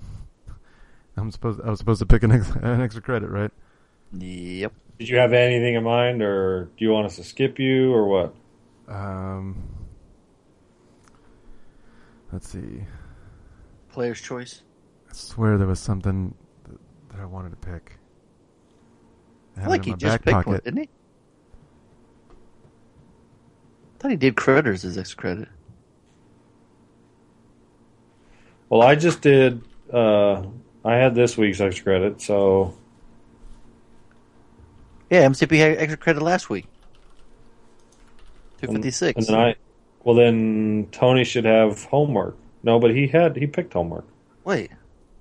I'm 1.18 1.32
supposed 1.32 1.62
I 1.62 1.70
was 1.70 1.80
supposed 1.80 2.00
to 2.00 2.06
pick 2.06 2.24
an, 2.24 2.32
ex- 2.32 2.50
an 2.62 2.82
extra 2.82 3.02
credit, 3.02 3.30
right? 3.30 3.52
Yep. 4.14 4.74
Did 5.00 5.10
you 5.10 5.18
have 5.18 5.34
anything 5.34 5.76
in 5.76 5.84
mind, 5.84 6.22
or 6.22 6.66
do 6.78 6.86
you 6.86 6.92
want 6.92 7.06
us 7.06 7.16
to 7.18 7.24
skip 7.24 7.60
you, 7.60 7.92
or 7.94 8.08
what? 8.08 8.36
Um, 8.88 9.64
let's 12.32 12.48
see. 12.48 12.84
Player's 13.90 14.22
choice. 14.22 14.62
I 15.10 15.14
swear 15.14 15.58
there 15.58 15.68
was 15.68 15.80
something 15.80 16.36
that, 17.14 17.18
that 17.18 17.24
I 17.24 17.26
wanted 17.26 17.50
to 17.52 17.56
pick. 17.56 17.98
I 19.56 19.60
I 19.60 19.62
had 19.62 19.64
feel 19.64 19.70
like 19.72 19.82
it 19.82 19.86
he 19.86 19.92
in 19.92 19.94
my 19.94 19.98
just 19.98 20.12
back 20.12 20.22
picked 20.24 20.34
pocket. 20.34 20.48
one, 20.50 20.60
didn't 20.64 20.80
he? 20.80 20.90
I 22.30 24.00
thought 24.00 24.12
he 24.12 24.18
did 24.18 24.36
Critters 24.36 24.84
as 24.84 24.98
extra 24.98 25.18
credit. 25.22 25.48
Well, 28.70 28.82
I 28.82 28.96
just 28.96 29.22
did. 29.22 29.62
Uh, 29.92 30.44
I 30.84 30.96
had 30.96 31.16
this 31.16 31.38
week's 31.38 31.62
extra 31.62 31.84
credit, 31.84 32.22
so 32.22 32.76
Yeah, 35.10 35.26
MCP 35.28 35.58
had 35.58 35.78
extra 35.78 35.98
credit 35.98 36.22
last 36.24 36.50
week. 36.50 36.66
Two 38.62 38.68
and, 38.68 38.78
fifty 38.78 38.92
six. 38.92 39.18
and 39.18 39.28
then 39.28 39.36
I. 39.40 39.56
Well, 40.04 40.16
then 40.16 40.90
Tony 40.92 41.24
should 41.24 41.46
have 41.46 41.86
homework. 41.86 42.36
No, 42.64 42.80
but 42.80 42.92
he 42.92 43.08
had 43.08 43.36
he 43.38 43.48
picked 43.48 43.74
homework. 43.74 44.06
Wait, 44.44 44.72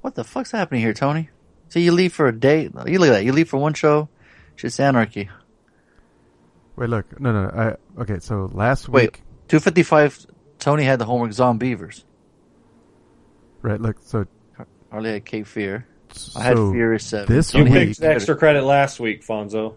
what 0.01 0.15
the 0.17 0.25
fuck's 0.25 0.51
happening 0.51 0.81
here, 0.81 0.95
Tony? 0.95 1.29
So 1.73 1.79
you 1.79 1.93
leave 1.93 2.13
for 2.13 2.29
a 2.29 2.39
date. 2.39 2.73
You 2.87 2.99
look 2.99 3.09
at 3.09 3.13
that. 3.13 3.25
You 3.25 3.33
leave 3.33 3.49
for 3.49 3.57
one 3.57 3.73
show. 3.73 4.11
Shit's 4.57 4.79
anarchy. 4.79 5.31
Wait, 6.77 6.91
look. 6.91 7.19
No, 7.19 7.33
no. 7.33 7.45
no, 7.47 7.77
I 7.97 8.03
okay. 8.03 8.19
So 8.19 8.51
last 8.53 8.91
Wait, 8.91 9.05
week, 9.17 9.23
two 9.49 9.59
fifty 9.59 9.83
five. 9.83 10.19
Tony 10.59 10.85
had 10.85 10.99
the 10.99 11.07
homework 11.07 11.31
Zombeavers. 11.31 12.05
right? 13.63 13.81
Look. 13.81 13.97
So 14.03 14.27
Harley 14.91 15.13
had 15.13 15.25
Cape 15.25 15.47
Fear. 15.47 15.87
I 16.37 16.43
had 16.43 16.57
so 16.59 16.73
Furious 16.73 17.07
Seven. 17.07 17.35
this 17.35 17.55
You 17.55 17.61
Tony 17.65 17.71
week- 17.71 17.89
picked 17.97 18.03
extra 18.03 18.37
credit 18.37 18.65
last 18.65 19.01
week, 19.01 19.25
Fonzo. 19.25 19.77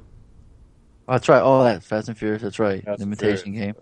Oh, 1.08 1.12
that's 1.14 1.30
right. 1.30 1.42
Oh, 1.42 1.64
that 1.64 1.82
Fast 1.82 2.10
and 2.10 2.18
Furious. 2.18 2.42
That's 2.42 2.60
right. 2.60 2.84
Fast 2.84 2.98
the 2.98 3.04
and 3.06 3.14
imitation 3.14 3.54
game. 3.54 3.76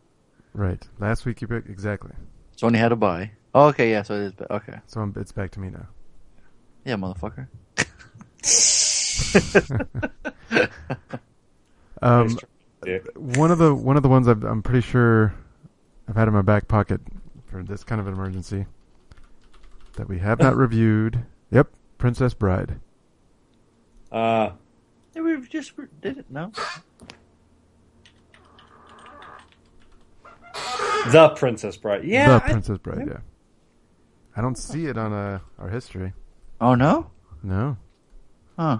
right. 0.53 0.87
Last 0.99 1.25
week 1.25 1.41
you 1.41 1.47
picked 1.47 1.67
exactly. 1.67 2.11
Tony 2.57 2.77
had 2.77 2.91
a 2.91 2.95
buy. 2.95 3.31
Oh, 3.55 3.69
okay, 3.69 3.89
yeah. 3.89 4.03
So 4.03 4.13
it 4.13 4.21
is. 4.25 4.33
ba- 4.33 4.53
Okay, 4.53 4.77
So 4.85 5.11
it's 5.15 5.31
back 5.31 5.49
to 5.53 5.59
me 5.59 5.69
now. 5.71 5.87
yeah, 6.85 6.95
motherfucker. 6.95 7.47
Um, 12.01 12.27
Nice 12.27 12.35
try, 12.35 12.49
Dick. 12.83 13.07
one 13.15 13.49
of 13.49 13.57
the 13.59 13.73
one 13.73 13.95
of 13.95 14.03
the 14.03 14.09
ones 14.09 14.27
I've, 14.27 14.43
I'm 14.43 14.61
pretty 14.61 14.81
sure 14.81 15.33
I've 16.09 16.15
had 16.17 16.27
in 16.27 16.33
my 16.33 16.41
back 16.41 16.67
pocket 16.67 16.99
for 17.45 17.63
this 17.63 17.85
kind 17.85 18.01
of 18.01 18.07
an 18.07 18.13
emergency 18.13 18.65
that 19.93 20.09
we 20.09 20.19
have 20.19 20.39
not 20.39 20.57
reviewed. 20.57 21.23
Yep, 21.51 21.69
Princess 21.97 22.33
Bride. 22.33 22.81
Uh, 24.11 24.49
Yeah, 25.15 25.21
we 25.21 25.47
just 25.47 25.71
did 26.01 26.17
it. 26.17 26.25
No. 26.29 26.51
the 31.11 31.29
Princess 31.37 31.77
Bride. 31.77 32.03
Yeah, 32.03 32.39
the 32.39 32.45
I- 32.45 32.49
Princess 32.51 32.79
Bride. 32.79 33.07
Yeah, 33.07 33.19
I 34.35 34.41
don't 34.41 34.57
see 34.57 34.87
it 34.87 34.97
on 34.97 35.13
uh, 35.13 35.39
our 35.57 35.69
history. 35.69 36.11
Oh 36.59 36.75
no. 36.75 37.11
No. 37.41 37.77
Huh. 38.57 38.79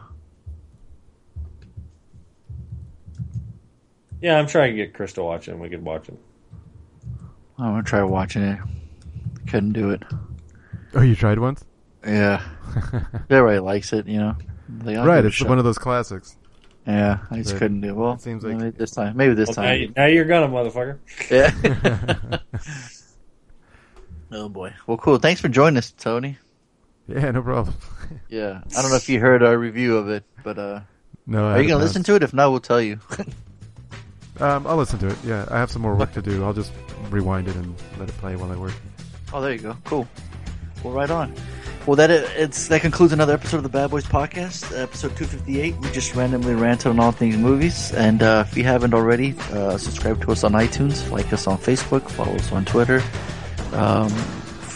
yeah. 4.21 4.37
I'm 4.37 4.47
trying 4.47 4.71
to 4.71 4.77
get 4.77 4.93
Chris 4.93 5.13
to 5.13 5.23
watch 5.23 5.47
it. 5.47 5.51
and 5.51 5.59
We 5.59 5.69
could 5.69 5.83
watch 5.83 6.09
it. 6.09 6.17
I'm 7.57 7.71
gonna 7.73 7.83
try 7.83 8.03
watching 8.03 8.43
it. 8.43 8.59
Couldn't 9.47 9.73
do 9.73 9.91
it. 9.91 10.03
Oh, 10.95 11.01
you 11.01 11.15
tried 11.15 11.39
once? 11.39 11.63
Yeah. 12.05 12.41
Everybody 13.29 13.59
likes 13.59 13.93
it, 13.93 14.07
you 14.07 14.17
know. 14.19 14.35
Like, 14.83 14.97
right, 14.97 15.05
give 15.17 15.17
it 15.17 15.23
a 15.25 15.27
it's 15.27 15.35
shot. 15.35 15.49
one 15.49 15.57
of 15.59 15.63
those 15.63 15.77
classics. 15.77 16.37
Yeah, 16.87 17.19
I 17.31 17.37
just 17.37 17.51
But 17.51 17.59
couldn't 17.59 17.81
do 17.81 17.89
it. 17.89 17.95
Well, 17.95 18.13
it 18.13 18.21
seems 18.21 18.43
like- 18.43 18.57
maybe 18.57 18.71
this 18.71 18.91
time. 18.91 19.15
Maybe 19.15 19.33
this 19.35 19.49
Well, 19.55 19.65
now, 19.65 19.71
time. 19.71 19.81
you- 19.81 19.93
now 19.95 20.05
you're 20.07 20.25
gonna, 20.25 20.47
motherfucker. 20.47 20.99
Yeah. 21.31 22.39
oh 24.31 24.49
boy. 24.49 24.73
Well, 24.87 24.97
cool. 24.97 25.17
Thanks 25.17 25.39
for 25.41 25.47
joining 25.49 25.77
us, 25.77 25.91
Tony. 25.91 26.37
Yeah, 27.07 27.31
no 27.31 27.41
problem. 27.41 27.75
Yeah. 28.29 28.61
I 28.77 28.81
don't 28.81 28.89
know 28.91 28.95
if 28.97 29.09
you 29.09 29.19
heard 29.19 29.43
our 29.43 29.57
review 29.57 29.97
of 29.97 30.09
it, 30.09 30.23
but 30.43 30.57
uh, 30.57 30.81
no, 31.27 31.45
are 31.45 31.61
you 31.61 31.67
gonna 31.67 31.83
listen 31.83 32.03
to 32.03 32.15
it? 32.15 32.23
If 32.23 32.33
not, 32.33 32.49
we'll 32.51 32.59
tell 32.61 32.81
you. 32.81 32.99
Um, 34.39 34.65
I'll 34.65 34.77
listen 34.77 34.97
to 34.97 35.09
it. 35.09 35.17
Yeah, 35.23 35.45
I 35.51 35.59
have 35.59 35.69
some 35.69 35.83
more 35.83 35.93
work 35.93 36.11
to 36.13 36.21
do. 36.21 36.43
I'll 36.43 36.53
just 36.53 36.71
rewind 37.11 37.47
it 37.47 37.55
and 37.55 37.75
let 37.99 38.09
it 38.09 38.17
play 38.17 38.35
while 38.35 38.51
I 38.51 38.55
work. 38.55 38.73
oh, 39.31 39.39
there 39.41 39.53
you 39.53 39.59
go. 39.59 39.77
Cool. 39.83 40.07
Well, 40.83 40.91
right 40.91 41.09
on. 41.11 41.35
Well, 41.85 41.95
that 41.97 42.09
it's 42.09 42.67
that 42.69 42.81
concludes 42.81 43.13
another 43.13 43.33
episode 43.33 43.57
of 43.57 43.63
the 43.63 43.69
Bad 43.69 43.91
Boys 43.91 44.05
Podcast, 44.05 44.75
episode 44.75 45.15
258. 45.17 45.75
We 45.77 45.91
just 45.91 46.15
randomly 46.15 46.55
ranted 46.55 46.87
on 46.87 46.99
all 46.99 47.11
things 47.11 47.37
movies, 47.37 47.93
and 47.93 48.23
uh, 48.23 48.45
if 48.47 48.57
you 48.57 48.63
haven't 48.63 48.95
already, 48.95 49.35
uh, 49.51 49.77
subscribe 49.77 50.19
to 50.23 50.31
us 50.31 50.43
on 50.43 50.53
iTunes, 50.53 51.11
like 51.11 51.31
us 51.31 51.45
on 51.45 51.59
Facebook, 51.59 52.09
follow 52.09 52.33
us 52.33 52.51
on 52.51 52.65
Twitter, 52.65 53.03
um, 53.73 54.09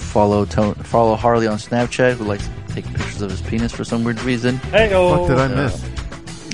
follow 0.07 0.45
Tone, 0.45 0.73
follow 0.75 1.15
Harley 1.15 1.47
on 1.47 1.57
Snapchat, 1.57 2.13
who 2.15 2.23
likes 2.25 2.47
to 2.47 2.73
take 2.73 2.85
pictures 2.85 3.21
of 3.21 3.29
his 3.29 3.41
penis 3.41 3.71
for 3.71 3.83
some 3.83 4.03
weird 4.03 4.19
reason. 4.21 4.57
Hey, 4.57 4.93
oh, 4.93 5.19
What 5.21 5.27
did 5.29 5.37
I 5.37 5.47
miss? 5.47 5.83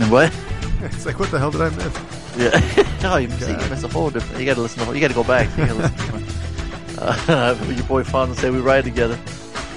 And 0.02 0.12
what? 0.12 0.34
It's 0.84 1.06
like, 1.06 1.18
what 1.18 1.32
the 1.32 1.40
hell 1.40 1.50
did 1.50 1.62
I 1.62 1.70
miss? 1.70 1.98
Yeah. 2.38 3.00
no, 3.02 3.16
you, 3.24 3.30
see, 3.30 3.52
you 3.52 3.58
missed 3.70 3.86
a 3.86 3.88
whole 3.88 4.10
different. 4.10 4.38
You 4.42 4.46
got 4.46 4.56
to 4.56 4.62
listen. 4.62 4.80
To, 4.80 4.86
whole- 4.86 4.94
you 4.96 5.00
got 5.00 5.08
to 5.08 5.14
go 5.14 5.24
back. 5.24 5.50
You 5.58 5.66
got 5.66 5.68
to 5.70 5.76
listen. 5.76 5.98
To 5.98 6.12
one. 6.12 7.30
uh, 7.30 7.66
your 7.74 7.86
boy 7.86 8.04
Fonz 8.04 8.36
say 8.36 8.50
we 8.50 8.60
ride 8.60 8.84
together. 8.84 9.18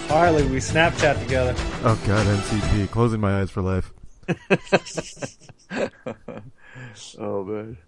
Harley, 0.09 0.43
we 0.49 0.57
Snapchat 0.57 1.21
together. 1.21 1.55
Oh 1.85 1.97
god, 2.09 2.27
MCP. 2.27 2.91
Closing 2.91 3.21
my 3.21 3.41
eyes 3.41 3.51
for 3.53 3.63
life. 3.63 3.93
oh 7.19 7.45
man. 7.45 7.79